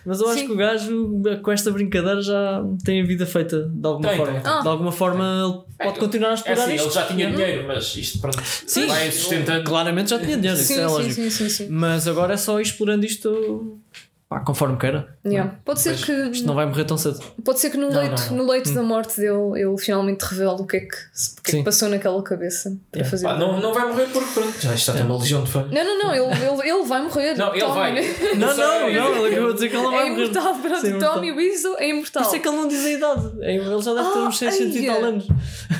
Mas 0.05 0.21
eu 0.21 0.29
acho 0.29 0.39
Sim. 0.39 0.45
que 0.47 0.53
o 0.53 0.55
gajo, 0.55 1.21
com 1.43 1.51
esta 1.51 1.69
brincadeira, 1.69 2.21
já 2.21 2.63
tem 2.85 3.01
a 3.01 3.05
vida 3.05 3.25
feita 3.25 3.63
de 3.69 3.85
alguma 3.85 4.07
Tem, 4.07 4.17
forma. 4.17 4.39
tem, 4.39 4.53
tem. 4.53 4.61
De 4.61 4.67
alguma 4.69 4.91
forma, 4.93 5.65
ele 5.77 5.85
pode 5.85 5.99
continuar 5.99 6.29
a 6.29 6.31
É 6.31 6.35
explorar 6.35 6.63
assim, 6.63 6.73
isto. 6.75 6.85
ele 6.87 6.93
já 6.93 7.05
tinha 7.07 7.29
dinheiro, 7.31 7.67
mas 7.67 7.93
isto 7.97 8.19
pronto, 8.19 8.41
Sim, 8.65 8.87
vai 8.87 9.11
sustentando. 9.11 9.63
claramente 9.65 10.11
já 10.11 10.17
tinha 10.19 10.37
dinheiro, 10.37 10.57
isso 10.57 10.67
Sim, 10.67 10.73
é 10.75 10.77
sim, 10.77 10.93
lógico. 10.93 11.13
sim, 11.13 11.29
sim, 11.29 11.49
sim. 11.49 11.67
Mas 11.69 12.07
agora 12.07 12.35
é 12.35 12.37
só 12.37 12.57
ir 12.57 12.63
explorando 12.63 13.05
isto 13.05 13.81
pá, 14.29 14.39
conforme 14.41 14.77
queira. 14.77 15.15
Yeah. 15.25 15.55
Pode 15.63 15.79
ser 15.81 15.95
que 15.97 16.11
Isto 16.11 16.45
não 16.47 16.53
vai 16.55 16.65
morrer 16.65 16.83
tão 16.85 16.97
cedo. 16.97 17.19
pode 17.43 17.59
ser 17.59 17.69
que 17.69 17.77
no 17.77 17.89
Não, 17.89 17.99
leito, 17.99 18.21
não, 18.23 18.29
não. 18.29 18.37
no 18.45 18.51
leito 18.51 18.73
da 18.73 18.81
morte 18.83 19.17
dele 19.19 19.59
ele 19.61 19.77
finalmente 19.77 20.21
revele 20.23 20.49
o 20.49 20.65
que 20.65 20.77
é 20.77 20.79
que, 20.81 20.87
o 20.95 21.41
que, 21.43 21.51
é 21.55 21.59
que 21.59 21.63
passou 21.63 21.89
naquela 21.89 22.21
cabeça 22.23 22.77
para 22.91 22.99
Yeah. 22.99 23.11
fazer. 23.11 23.25
Pá, 23.25 23.35
não, 23.37 23.59
não 23.59 23.73
vai 23.73 23.87
morrer 23.87 24.07
porque 24.11 24.29
pronto, 24.33 24.59
já 24.61 24.73
está 24.73 24.93
tem 24.93 25.03
uma 25.03 25.17
legião 25.17 25.43
de 25.43 25.51
fãs. 25.51 25.71
não, 25.71 25.83
não, 25.83 25.97
não, 26.03 26.13
ele, 26.13 26.45
ele, 26.45 26.69
ele 26.69 26.85
vai 26.85 27.01
morrer. 27.01 27.37
Não, 27.37 27.51
ele 27.53 27.59
Tommy, 27.61 27.73
vai. 27.75 27.93
Não, 28.37 28.47
não, 28.47 28.57
não, 28.57 28.87
ele 29.25 29.27
acabou 29.33 29.47
de 29.49 29.53
dizer 29.55 29.69
que 29.69 29.75
ele 29.75 29.83
não 29.83 29.91
vai 29.91 30.07
É 30.07 30.09
morrer. 30.09 30.23
imortal, 30.25 30.55
pronto. 30.55 30.81
Sim, 30.81 30.87
imortal. 30.87 31.13
Tommy 31.15 31.31
Wiseau 31.31 31.73
é 31.73 31.77
Por 31.77 31.83
imortal. 31.85 32.23
isso 32.23 32.35
é 32.35 32.39
que 32.39 32.47
ele 32.47 32.57
não 32.57 32.67
diz 32.67 32.85
a 32.85 32.89
idade. 32.91 33.31
É, 33.41 33.55
Ele 33.55 33.81
já 33.81 33.93
deve 33.93 34.09
ter 34.09 34.19
Ah, 34.19 34.27
uns 34.27 34.37
600 34.37 34.75
e 34.75 34.79
ai, 34.89 34.95
tal 34.95 35.05
é. 35.05 35.07
anos. 35.09 35.27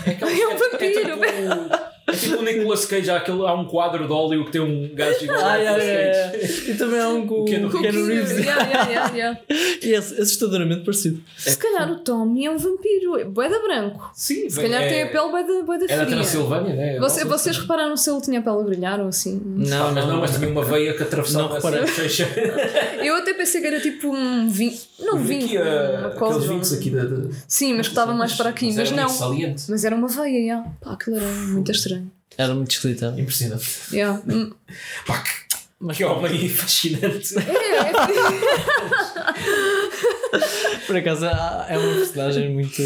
É, 0.06 0.12
É 0.22 0.48
um 0.48 0.52
é- 0.52 0.56
vampiro. 0.58 1.97
É 2.08 2.12
tipo, 2.14 2.36
é 2.36 2.38
o 2.38 2.42
Nicolas 2.42 2.86
Cage, 2.86 3.10
há, 3.10 3.18
aquele, 3.18 3.42
há 3.46 3.54
um 3.54 3.66
quadro 3.66 4.08
de 4.08 4.14
óleo 4.14 4.46
que 4.46 4.52
tem 4.52 4.62
um 4.62 4.90
gajo 4.96 5.24
igual 5.26 5.40
ai, 5.44 5.66
Cage. 5.66 5.82
ai. 5.90 6.72
E 6.72 6.74
também 6.76 7.00
há 7.02 7.10
um 7.10 7.28
com 7.28 7.42
O 7.42 7.46
Keanu 7.46 7.70
Reeves. 8.06 8.32
Yeah, 8.38 8.64
yeah, 8.64 8.90
yeah, 8.90 9.16
yeah. 9.16 9.40
E 9.84 9.94
é 9.94 9.98
assustadoramente 9.98 10.84
parecido. 10.84 11.22
Se 11.38 11.58
calhar 11.58 11.92
o 11.92 12.00
Tommy 12.00 12.46
é 12.46 12.52
um 12.52 12.58
vampiro, 12.58 13.18
é 13.20 13.26
boeda 13.26 13.60
branco. 13.60 14.10
Sim, 14.16 14.50
Se 14.50 14.60
calhar 14.62 14.82
é, 14.84 14.88
tem 14.90 15.04
a 15.04 15.08
pele 15.08 15.30
boeda, 15.30 15.64
boeda 15.64 15.86
É 15.86 15.88
da 15.88 16.06
fria. 16.06 16.16
Transilvânia, 16.18 16.76
né? 16.76 17.00
Você, 17.00 17.26
vocês 17.26 17.58
repararam 17.58 17.96
se 17.98 18.10
ele 18.10 18.22
tinha 18.22 18.40
a 18.40 18.44
pele 18.44 18.58
a 18.60 18.64
brilhar 18.64 19.00
ou 19.02 19.08
assim? 19.08 19.42
Ah, 19.72 19.92
mas 19.94 20.06
não, 20.08 20.20
mas 20.22 20.38
tinha 20.38 20.50
uma 20.50 20.64
veia 20.64 20.94
que 20.94 21.04
atravessava 21.04 21.60
Não 21.60 21.84
assim, 21.84 22.24
a. 22.24 23.04
Eu 23.06 23.16
até 23.16 23.34
pensei 23.34 23.62
que 23.62 23.68
era 23.68 23.80
tipo 23.80 24.08
um 24.10 24.50
vinho. 24.50 24.78
Não, 25.00 25.18
vinho. 25.20 25.60
cola. 26.18 26.32
aqueles 26.32 26.50
vinhos 26.50 26.74
aqui 26.74 26.90
da. 26.90 27.04
Sim, 27.48 27.74
mas 27.76 27.88
que 27.88 27.92
estava 27.92 28.14
mais 28.14 28.34
para 28.34 28.50
aqui. 28.50 28.68
Mas 28.68 28.92
era 28.92 28.92
não. 29.04 29.40
Mas 29.70 29.86
era 29.86 29.96
uma 29.96 30.08
veia, 30.08 30.56
já. 30.56 30.66
Pá, 30.82 30.94
aquilo 30.94 31.18
era 31.18 31.26
muito 31.28 31.72
estranho. 31.72 31.97
Era 32.38 32.54
muito 32.56 32.72
esquisito. 32.72 33.06
era. 33.06 33.20
Impressionante. 33.20 33.68
Yeah. 33.92 34.22
Hum. 34.28 34.52
Pá, 35.06 35.24
que, 35.24 35.94
que 35.96 36.04
homem 36.04 36.50
fascinante. 36.50 37.36
É, 37.38 37.78
é, 37.78 37.92
Por 40.88 40.96
acaso 40.96 41.26
é 41.26 41.78
uma 41.78 41.96
personagem 41.96 42.54
muito 42.54 42.82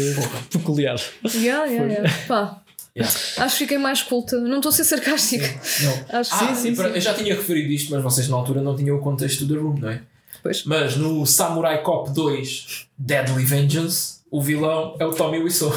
peculiar. 0.50 1.00
yeah, 1.34 1.64
yeah, 1.66 1.92
yeah. 1.92 2.14
Pá, 2.26 2.58
Yeah. 2.94 3.10
acho 3.38 3.56
que 3.56 3.64
fiquei 3.64 3.78
mais 3.78 4.02
culta. 4.02 4.36
Não 4.38 4.56
estou 4.56 4.68
a 4.68 4.72
ser 4.72 4.84
sarcástica. 4.84 5.46
Não. 5.82 6.20
Acho 6.20 6.34
Ah, 6.34 6.48
que 6.48 6.56
sim, 6.56 6.74
sim, 6.74 6.82
Eu 6.82 7.00
já 7.00 7.14
tinha 7.14 7.34
referido 7.34 7.70
isto, 7.72 7.90
mas 7.90 8.02
vocês 8.02 8.28
na 8.28 8.36
altura 8.36 8.60
não 8.60 8.76
tinham 8.76 8.94
o 8.98 9.00
contexto 9.00 9.46
da 9.46 9.54
Room, 9.58 9.78
não 9.78 9.88
é? 9.88 10.02
Pois. 10.42 10.64
Mas 10.64 10.94
no 10.98 11.24
Samurai 11.24 11.82
Cop 11.82 12.10
2 12.12 12.86
Deadly 12.98 13.46
Vengeance, 13.46 14.16
o 14.30 14.42
vilão 14.42 14.94
é 15.00 15.06
o 15.06 15.12
Tommy 15.14 15.38
Wiseau. 15.38 15.72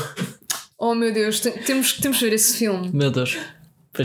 Oh 0.77 0.93
meu 0.93 1.13
Deus, 1.13 1.39
te- 1.39 1.51
temos, 1.51 1.93
temos 1.93 2.17
que 2.17 2.25
ver 2.25 2.33
esse 2.33 2.57
filme. 2.57 2.89
Meu 2.91 3.09
Deus. 3.09 3.37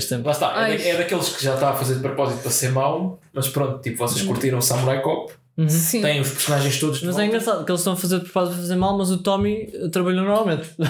Tempo. 0.09 0.27
Lá 0.27 0.33
está, 0.33 0.69
é, 0.69 0.77
da- 0.77 0.85
é 0.85 0.97
daqueles 0.97 1.29
que 1.31 1.45
já 1.45 1.55
está 1.55 1.71
a 1.71 1.75
fazer 1.75 1.95
de 1.97 2.01
propósito 2.01 2.41
para 2.43 2.51
ser 2.51 2.71
mau, 2.71 3.19
mas 3.33 3.49
pronto, 3.49 3.81
tipo, 3.83 3.97
vocês 3.99 4.25
curtiram 4.25 4.59
o 4.59 4.63
Samurai 4.63 5.01
Cop, 5.03 5.33
Sim. 5.69 6.01
têm 6.01 6.21
os 6.21 6.31
personagens 6.31 6.79
todos 6.81 7.03
Mas 7.03 7.19
é 7.19 7.27
engraçado 7.27 7.65
que 7.67 7.71
eles 7.71 7.81
estão 7.81 7.93
a 7.93 7.97
fazer 7.97 8.19
de 8.19 8.25
propósito 8.25 8.53
para 8.55 8.63
fazer 8.63 8.77
mal, 8.77 8.97
mas 8.97 9.11
o 9.11 9.19
Tommy 9.19 9.67
trabalhou 9.93 10.25
normalmente. 10.25 10.69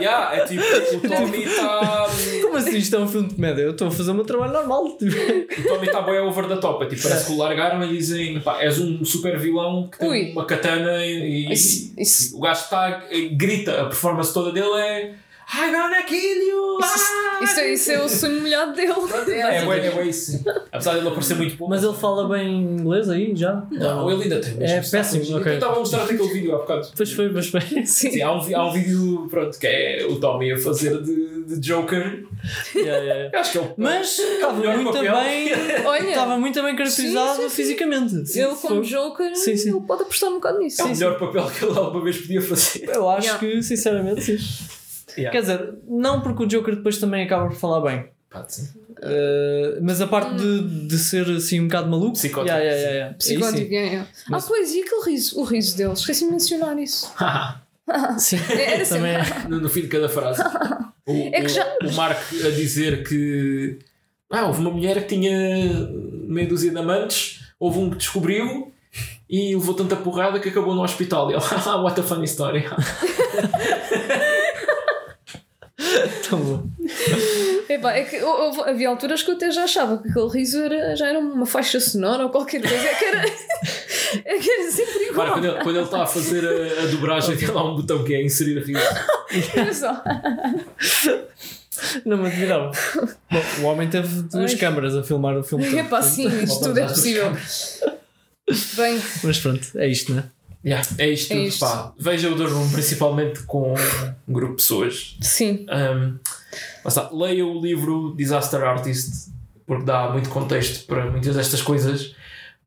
Yeah, 0.00 0.34
é 0.36 0.44
tipo, 0.46 0.62
o 0.96 1.00
Tommy 1.08 1.44
está. 1.44 2.06
Como 2.42 2.56
assim 2.56 2.76
isto 2.76 2.96
é 2.96 2.98
um 2.98 3.06
filme 3.08 3.28
de 3.28 3.34
comédia? 3.36 3.62
Eu 3.62 3.70
estou 3.72 3.88
a 3.88 3.90
fazer 3.90 4.10
o 4.10 4.14
meu 4.14 4.24
trabalho 4.24 4.52
normal. 4.52 4.96
Tipo. 4.96 5.14
O 5.14 5.68
Tommy 5.68 5.86
está 5.86 6.02
bem 6.02 6.18
over 6.20 6.48
the 6.48 6.56
top. 6.56 6.84
É 6.84 6.88
tipo, 6.88 7.02
parece 7.02 7.26
que 7.26 7.32
o 7.32 7.36
largaram 7.36 7.82
e 7.84 7.88
dizem: 7.96 8.40
pá, 8.40 8.60
és 8.60 8.78
um 8.80 9.04
super 9.04 9.38
vilão 9.38 9.88
que 9.88 9.98
tem 9.98 10.08
Ui. 10.10 10.32
uma 10.32 10.44
katana 10.44 11.04
e, 11.06 11.46
e- 11.48 11.52
Isso- 11.52 11.92
isso- 11.96 12.36
o 12.36 12.40
gajo 12.40 12.62
está, 12.62 13.04
grita, 13.32 13.82
a 13.82 13.84
performance 13.84 14.32
toda 14.34 14.50
dele 14.50 14.72
é 14.80 15.14
I'm 15.54 15.72
gonna 15.72 16.02
kill 16.04 16.38
you! 16.48 16.78
ah!" 16.82 17.38
Isso, 17.44 17.60
é- 17.60 17.72
isso 17.72 17.90
é 17.90 18.02
o 18.02 18.08
sonho 18.08 18.40
molhado 18.40 18.72
dele. 18.74 18.92
É, 19.28 19.32
é, 19.32 19.56
é, 19.58 19.64
bué 19.90 20.06
isso. 20.06 20.32
sim. 20.32 20.44
Apesar 20.70 20.94
dele 20.94 21.08
aparecer 21.08 21.36
muito 21.36 21.56
pouco. 21.56 21.70
Mas 21.74 21.82
ele 21.84 21.94
fala 21.94 22.28
bem 22.28 22.62
inglês 22.62 23.08
aí 23.10 23.34
já? 23.36 23.62
Não, 23.70 24.10
ele 24.10 24.22
ainda 24.24 24.40
tem. 24.40 24.54
É 24.60 24.80
péssimo, 24.80 25.24
sotaque. 25.24 25.34
ok. 25.34 25.52
Eu 25.52 25.54
estava 25.56 25.76
a 25.76 25.78
mostrar-te 25.80 26.14
aquele 26.14 26.28
vídeo 26.32 26.54
há 26.54 26.58
bocado. 26.58 26.88
Pois 26.96 27.12
foi, 27.12 27.28
pois 27.30 27.48
foi. 27.48 27.60
Sim. 27.60 27.84
Sim, 27.84 28.22
há 28.22 28.32
um, 28.32 28.56
há 28.56 28.68
um 28.68 28.72
vídeo 28.72 29.26
pronto, 29.30 29.58
que 29.58 29.66
é 29.66 30.06
o 30.08 30.18
Tommy 30.20 30.52
a 30.52 30.58
fazer 30.58 31.02
de, 31.02 31.44
de 31.44 31.56
Joker. 31.60 32.24
Yeah, 32.74 32.98
yeah. 33.02 33.30
Eu 33.32 33.40
acho 33.40 33.52
que 33.52 33.58
é 33.58 33.60
o. 33.60 33.74
Mas 33.76 34.18
estava 34.18 34.54
melhor 34.54 34.78
muito 34.78 34.98
bem. 34.98 35.52
Olha, 35.84 36.08
Estava 36.08 36.38
muito 36.38 36.62
bem 36.62 36.74
caracterizado 36.76 37.36
Sim, 37.36 37.42
sim, 37.42 37.48
sim. 37.48 37.54
fisicamente. 37.56 38.14
ele 38.38 38.46
como 38.54 38.56
Foi. 38.56 38.82
Joker, 38.84 39.36
Sim, 39.36 39.56
sim. 39.56 39.70
ele 39.70 39.80
pode 39.80 40.02
apostar 40.02 40.30
um 40.30 40.34
bocado 40.34 40.58
nisso. 40.58 40.80
É 40.82 40.84
o 40.84 40.88
melhor 40.88 41.18
papel 41.18 41.46
que 41.50 41.64
ele 41.64 41.78
alguma 41.78 42.02
vez 42.04 42.16
podia 42.18 42.40
fazer. 42.42 42.88
Eu 42.88 43.08
acho 43.10 43.26
Yeah. 43.26 43.38
que, 43.38 43.62
sinceramente, 43.62 44.22
sim. 44.22 44.38
Yeah. 45.16 45.30
Quer 45.30 45.40
dizer, 45.42 45.74
não 45.88 46.20
porque 46.20 46.42
o 46.44 46.46
Joker 46.46 46.76
depois 46.76 46.98
também 46.98 47.24
acaba 47.24 47.46
por 47.48 47.56
falar 47.56 47.80
bem. 47.80 48.06
Pá, 48.30 48.44
sim. 48.48 48.66
Uh, 48.98 49.78
mas 49.82 50.00
a 50.00 50.06
parte 50.06 50.34
de, 50.36 50.86
de 50.86 50.98
ser 50.98 51.28
assim 51.30 51.60
um 51.60 51.64
bocado 51.68 51.90
maluco. 51.90 52.12
Psicótico, 52.12 52.46
Yeah, 52.56 52.64
yeah, 52.64 52.80
yeah, 52.82 52.96
yeah. 52.98 53.16
Psicótico, 53.18 53.74
é, 53.74 53.94
é. 53.96 54.06
Ah, 54.32 54.38
pois, 54.46 54.74
e 54.74 54.80
aquele 54.80 55.04
riso, 55.04 55.38
o 55.40 55.44
riso 55.44 55.76
dele? 55.76 55.92
Esqueci 55.92 56.24
de 56.24 56.30
mencionar 56.30 56.78
isso. 56.78 57.12
Sim, 58.16 58.38
sim. 58.38 58.52
Era 58.58 58.86
também. 58.86 59.12
no, 59.48 59.60
no 59.60 59.68
fim 59.68 59.82
de 59.82 59.88
cada 59.88 60.08
frase. 60.08 60.40
O, 61.04 61.12
É 61.12 61.40
que 61.40 61.46
o- 61.46 61.48
já- 61.48 61.76
o 61.84 61.92
Mark 61.94 62.16
a 62.32 62.48
dizer 62.50 63.02
que 63.06 63.78
ah, 64.30 64.46
houve 64.46 64.60
uma 64.60 64.70
mulher 64.70 65.02
que 65.04 65.14
tinha 65.16 65.90
meia 66.26 66.46
dúzia 66.48 66.70
de 66.70 66.78
amantes, 66.78 67.40
houve 67.58 67.80
um 67.80 67.90
que 67.90 67.96
descobriu 67.96 68.72
e 69.28 69.54
levou 69.54 69.74
tanta 69.74 69.96
porrada 69.96 70.38
que 70.38 70.48
acabou 70.48 70.74
no 70.74 70.82
hospital. 70.82 71.30
E 71.30 71.34
ele, 71.34 71.42
ah, 71.66 71.76
what 71.82 71.98
a 72.00 72.02
funny 72.04 72.24
story. 72.24 72.64
Tão 76.28 76.38
bom. 76.40 76.62
Epá, 77.68 77.92
é 77.92 78.04
que 78.04 78.20
houve- 78.22 78.62
havia 78.70 78.88
alturas 78.88 79.22
que 79.22 79.30
eu 79.30 79.34
até 79.34 79.50
já 79.50 79.64
achava 79.64 79.98
que 79.98 80.08
aquele 80.08 80.28
riso 80.28 80.60
era, 80.60 80.94
já 80.96 81.08
era 81.08 81.18
uma 81.18 81.46
faixa 81.46 81.78
sonora 81.80 82.24
ou 82.24 82.30
qualquer 82.30 82.60
coisa. 82.60 82.76
É 82.76 82.94
que 82.94 83.04
era, 83.04 83.24
é 84.24 84.38
que 84.38 84.50
era 84.50 84.70
sempre 84.70 85.04
igual. 85.04 85.14
Para, 85.26 85.32
quando, 85.34 85.44
ele, 85.46 85.62
quando 85.62 85.76
ele 85.76 85.84
está 85.84 86.02
a 86.02 86.06
fazer 86.06 86.44
a, 86.46 86.82
a 86.82 86.86
dobragem, 86.86 87.36
tem 87.36 87.48
lá 87.48 87.64
um 87.70 87.76
botão 87.76 88.04
que 88.04 88.14
é 88.14 88.22
inserir 88.22 88.58
riso. 88.62 88.80
Olha 89.56 89.72
só. 89.74 90.02
Não 92.04 92.16
me 92.18 92.26
admirava. 92.28 92.70
Bom, 93.30 93.42
o 93.60 93.64
homem 93.64 93.88
teve 93.88 94.22
duas 94.22 94.52
Ai. 94.52 94.58
câmaras 94.58 94.96
a 94.96 95.02
filmar 95.02 95.36
o 95.36 95.42
filme. 95.42 95.64
todo. 95.64 95.78
Epá, 95.78 96.02
sim, 96.02 96.28
isto 96.42 96.62
tudo 96.64 96.78
é 96.78 96.86
possível. 96.86 97.32
Bem, 98.76 99.00
Mas 99.24 99.38
pronto, 99.38 99.66
é 99.76 99.88
isto, 99.88 100.12
né? 100.12 100.24
Yeah, 100.64 100.86
é 100.98 101.10
isto. 101.10 101.32
É 101.32 101.36
tudo, 101.36 101.48
isto. 101.48 101.60
Pá. 101.60 101.92
Veja 101.98 102.30
o 102.30 102.36
The 102.36 102.44
Room 102.44 102.70
principalmente 102.70 103.42
com 103.42 103.74
um 104.28 104.32
grupo 104.32 104.56
de 104.56 104.62
pessoas. 104.62 105.16
sim. 105.20 105.66
Um, 105.68 106.18
está, 106.86 107.10
leia 107.12 107.44
o 107.44 107.60
livro 107.60 108.14
Disaster 108.16 108.62
Artist 108.62 109.32
porque 109.66 109.84
dá 109.84 110.10
muito 110.10 110.28
contexto 110.28 110.86
para 110.86 111.10
muitas 111.10 111.34
destas 111.34 111.62
coisas. 111.62 112.14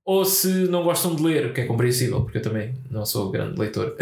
Ou 0.04 0.24
se 0.24 0.48
não 0.68 0.84
gostam 0.84 1.16
de 1.16 1.24
ler, 1.24 1.48
o 1.48 1.54
que 1.54 1.62
é 1.62 1.66
compreensível, 1.66 2.22
porque 2.22 2.38
eu 2.38 2.42
também 2.42 2.76
não 2.92 3.06
sou 3.06 3.32
grande 3.32 3.60
leitor, 3.60 3.96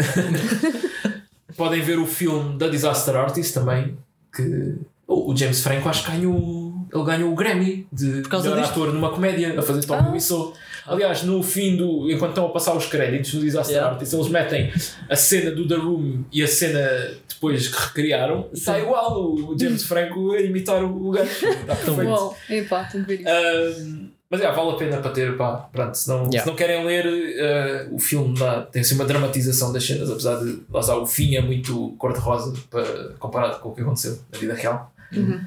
podem 1.56 1.80
ver 1.80 1.98
o 1.98 2.06
filme 2.06 2.58
da 2.58 2.68
Disaster 2.68 3.16
Artist 3.16 3.54
também. 3.54 3.96
Que 4.34 4.76
o 5.06 5.30
o 5.30 5.36
James 5.36 5.60
Franco 5.60 5.88
acho 5.88 6.04
que 6.04 6.10
ganhou, 6.10 6.63
ele 6.92 7.04
ganhou 7.04 7.32
o 7.32 7.34
Grammy 7.34 7.86
de 7.92 8.22
causa 8.22 8.48
melhor 8.50 8.62
disto? 8.62 8.72
ator 8.82 8.92
numa 8.94 9.10
comédia 9.10 9.58
a 9.58 9.62
fazer 9.62 9.84
Tom 9.86 9.94
Ah. 9.94 10.10
Wiseau. 10.10 10.52
Aliás, 10.86 11.22
no 11.22 11.42
fim 11.42 11.76
do. 11.76 12.10
Enquanto 12.10 12.30
estão 12.30 12.46
a 12.46 12.50
passar 12.50 12.76
os 12.76 12.86
créditos 12.86 13.32
do 13.32 13.40
Disaster 13.40 13.74
Yeah. 13.76 13.92
Artist, 13.94 14.14
eles 14.14 14.28
metem 14.28 14.72
a 15.08 15.16
cena 15.16 15.50
do 15.50 15.66
The 15.66 15.76
Room 15.76 16.24
e 16.30 16.42
a 16.42 16.46
cena 16.48 16.80
depois 17.28 17.68
que 17.68 17.82
recriaram. 17.86 18.48
e 18.52 18.56
Está 18.58 18.78
igual 18.78 19.22
o 19.24 19.56
James 19.58 19.82
Franco 19.84 20.32
a 20.32 20.40
imitar 20.40 20.84
o 20.84 21.10
gajo. 21.10 21.30
Está 21.30 21.74
perfeito. 21.74 22.02
Uau, 22.10 22.36
epá, 22.50 22.84
tenho 22.84 23.04
que 23.04 23.16
ver 23.16 23.20
isso. 23.22 23.30
Ahm, 23.30 24.08
mas 24.30 24.40
é, 24.42 24.52
vale 24.52 24.70
a 24.70 24.74
pena 24.74 24.96
para 24.98 25.10
ter, 25.10 25.36
pá, 25.38 25.68
pronto, 25.72 25.94
se 25.96 26.06
não, 26.08 26.16
Yeah. 26.24 26.40
se 26.42 26.46
não 26.48 26.54
querem 26.54 26.84
ler, 26.84 27.06
ah, 27.40 27.88
o 27.90 27.98
filme 27.98 28.38
dá, 28.38 28.62
tem 28.62 28.82
assim 28.82 28.94
uma 28.96 29.04
dramatização 29.06 29.72
das 29.72 29.84
cenas, 29.86 30.10
apesar 30.10 30.36
de 30.44 30.58
lá 30.70 30.80
está, 30.80 30.96
o 30.98 31.06
fim 31.06 31.34
é 31.36 31.40
muito 31.40 31.94
cor-de-rosa 31.98 32.52
para- 32.70 33.10
comparado 33.18 33.58
com 33.60 33.70
o 33.70 33.74
que 33.74 33.80
aconteceu 33.80 34.18
na 34.32 34.38
vida 34.38 34.52
real. 34.54 34.92
Uhum. 35.14 35.40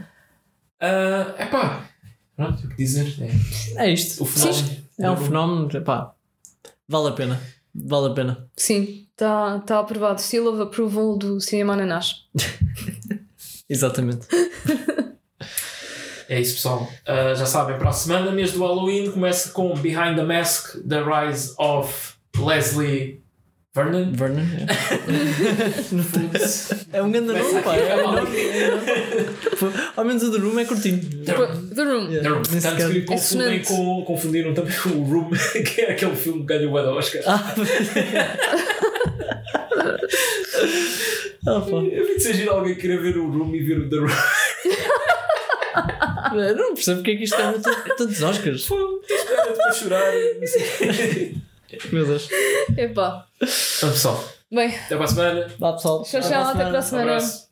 É 0.80 1.46
pá, 1.46 1.88
pronto, 2.36 2.66
o 2.66 2.70
que 2.70 2.76
dizer? 2.78 3.16
É, 3.76 3.86
É 3.88 3.92
isto. 3.94 4.24
o 4.24 4.26
fenómeno. 4.26 4.78
É 5.00 5.12
um 5.12 5.18
fenómeno, 5.18 5.82
pá. 5.84 6.14
Vale 6.88 7.10
a 7.10 7.12
pena. 7.12 7.42
Vale 7.74 8.08
a 8.08 8.14
pena. 8.14 8.50
Sim, 8.56 9.08
está 9.12 9.60
tá 9.60 9.80
aprovado. 9.80 10.22
Seal 10.22 10.48
of 10.48 10.62
approval 10.62 11.18
do 11.18 11.40
cinema 11.40 11.74
ananás. 11.74 12.26
Exatamente. 13.70 14.28
É 16.30 16.40
isso, 16.42 16.56
pessoal. 16.56 16.90
Ah, 17.06 17.34
já 17.36 17.46
sabem, 17.46 17.78
para 17.78 17.90
a 17.90 17.94
semana, 17.94 18.32
mês 18.32 18.52
do 18.52 18.60
Halloween, 18.60 19.12
começa 19.12 19.50
com 19.52 19.74
Behind 19.76 20.16
the 20.16 20.24
Mask, 20.24 20.76
The 20.88 21.02
Rise 21.02 21.54
of 21.58 22.16
Leslie 22.38 23.24
Vernon. 23.78 24.12
Vernon. 24.14 24.42
É, 26.92 26.98
é 26.98 27.04
um 27.04 27.12
grande 27.12 27.28
nome, 27.28 27.62
pá. 27.62 27.76
É 27.76 27.96
um 28.06 28.12
nome. 28.12 28.30
Ao 29.96 30.04
menos 30.06 30.24
o 30.24 30.32
The 30.32 30.38
Room 30.40 30.60
é 30.60 30.66
curtinho. 30.66 31.00
The 31.24 31.34
Room. 31.84 32.10
Yeah. 32.10 32.22
The 32.24 32.30
Room. 32.30 32.42
Tanto 32.62 32.92
que 32.92 33.02
confundem 33.02 33.62
com, 33.64 34.04
confundiram 34.06 34.54
também 34.54 34.74
o 34.88 35.04
Room, 35.04 35.30
que 35.64 35.82
é 35.82 35.92
aquele 35.92 36.16
filme 36.16 36.40
que 36.42 36.46
ganhou 36.48 36.74
o 36.74 36.82
da 36.82 36.92
Oscar. 36.94 37.22
Ah, 37.26 37.54
ah, 41.48 41.62
pá. 41.62 41.78
Eu 41.78 42.06
vi 42.08 42.16
de 42.16 42.20
ser 42.22 42.34
giro 42.34 42.52
alguém 42.52 42.76
querer 42.76 43.00
ver 43.02 43.18
o 43.18 43.30
Room 43.30 43.54
e 43.56 43.60
ver 43.64 43.80
o 43.80 43.90
The 43.90 43.96
Room. 43.98 44.08
Eu 46.36 46.56
Não 46.56 46.74
percebo 46.74 46.98
porque 46.98 47.12
é 47.12 47.16
que 47.16 47.24
isto 47.24 47.38
ganha 47.38 47.54
tanto- 47.54 47.96
tantos 47.96 48.22
Oscars. 48.22 48.68
Era 49.32 49.54
para 49.54 49.72
chorar. 49.72 50.12
não 50.40 50.48
sei. 50.48 51.38
Meu 51.92 52.06
Deus. 52.06 52.28
Epá. 52.78 53.27
Então, 53.42 53.90
pessoal, 53.92 54.24
Bem, 54.52 54.76
até 54.76 54.96
para 54.96 55.06
a 55.06 55.08
semana. 55.08 55.52
Vá 55.60 55.74
pessoal. 55.74 56.04
tchau, 56.04 56.22
tchau. 56.22 56.44
Até 56.44 56.66
para 56.66 56.78
a 56.78 56.80
Um 56.80 56.82
semana. 56.82 57.12
abraço. 57.12 57.47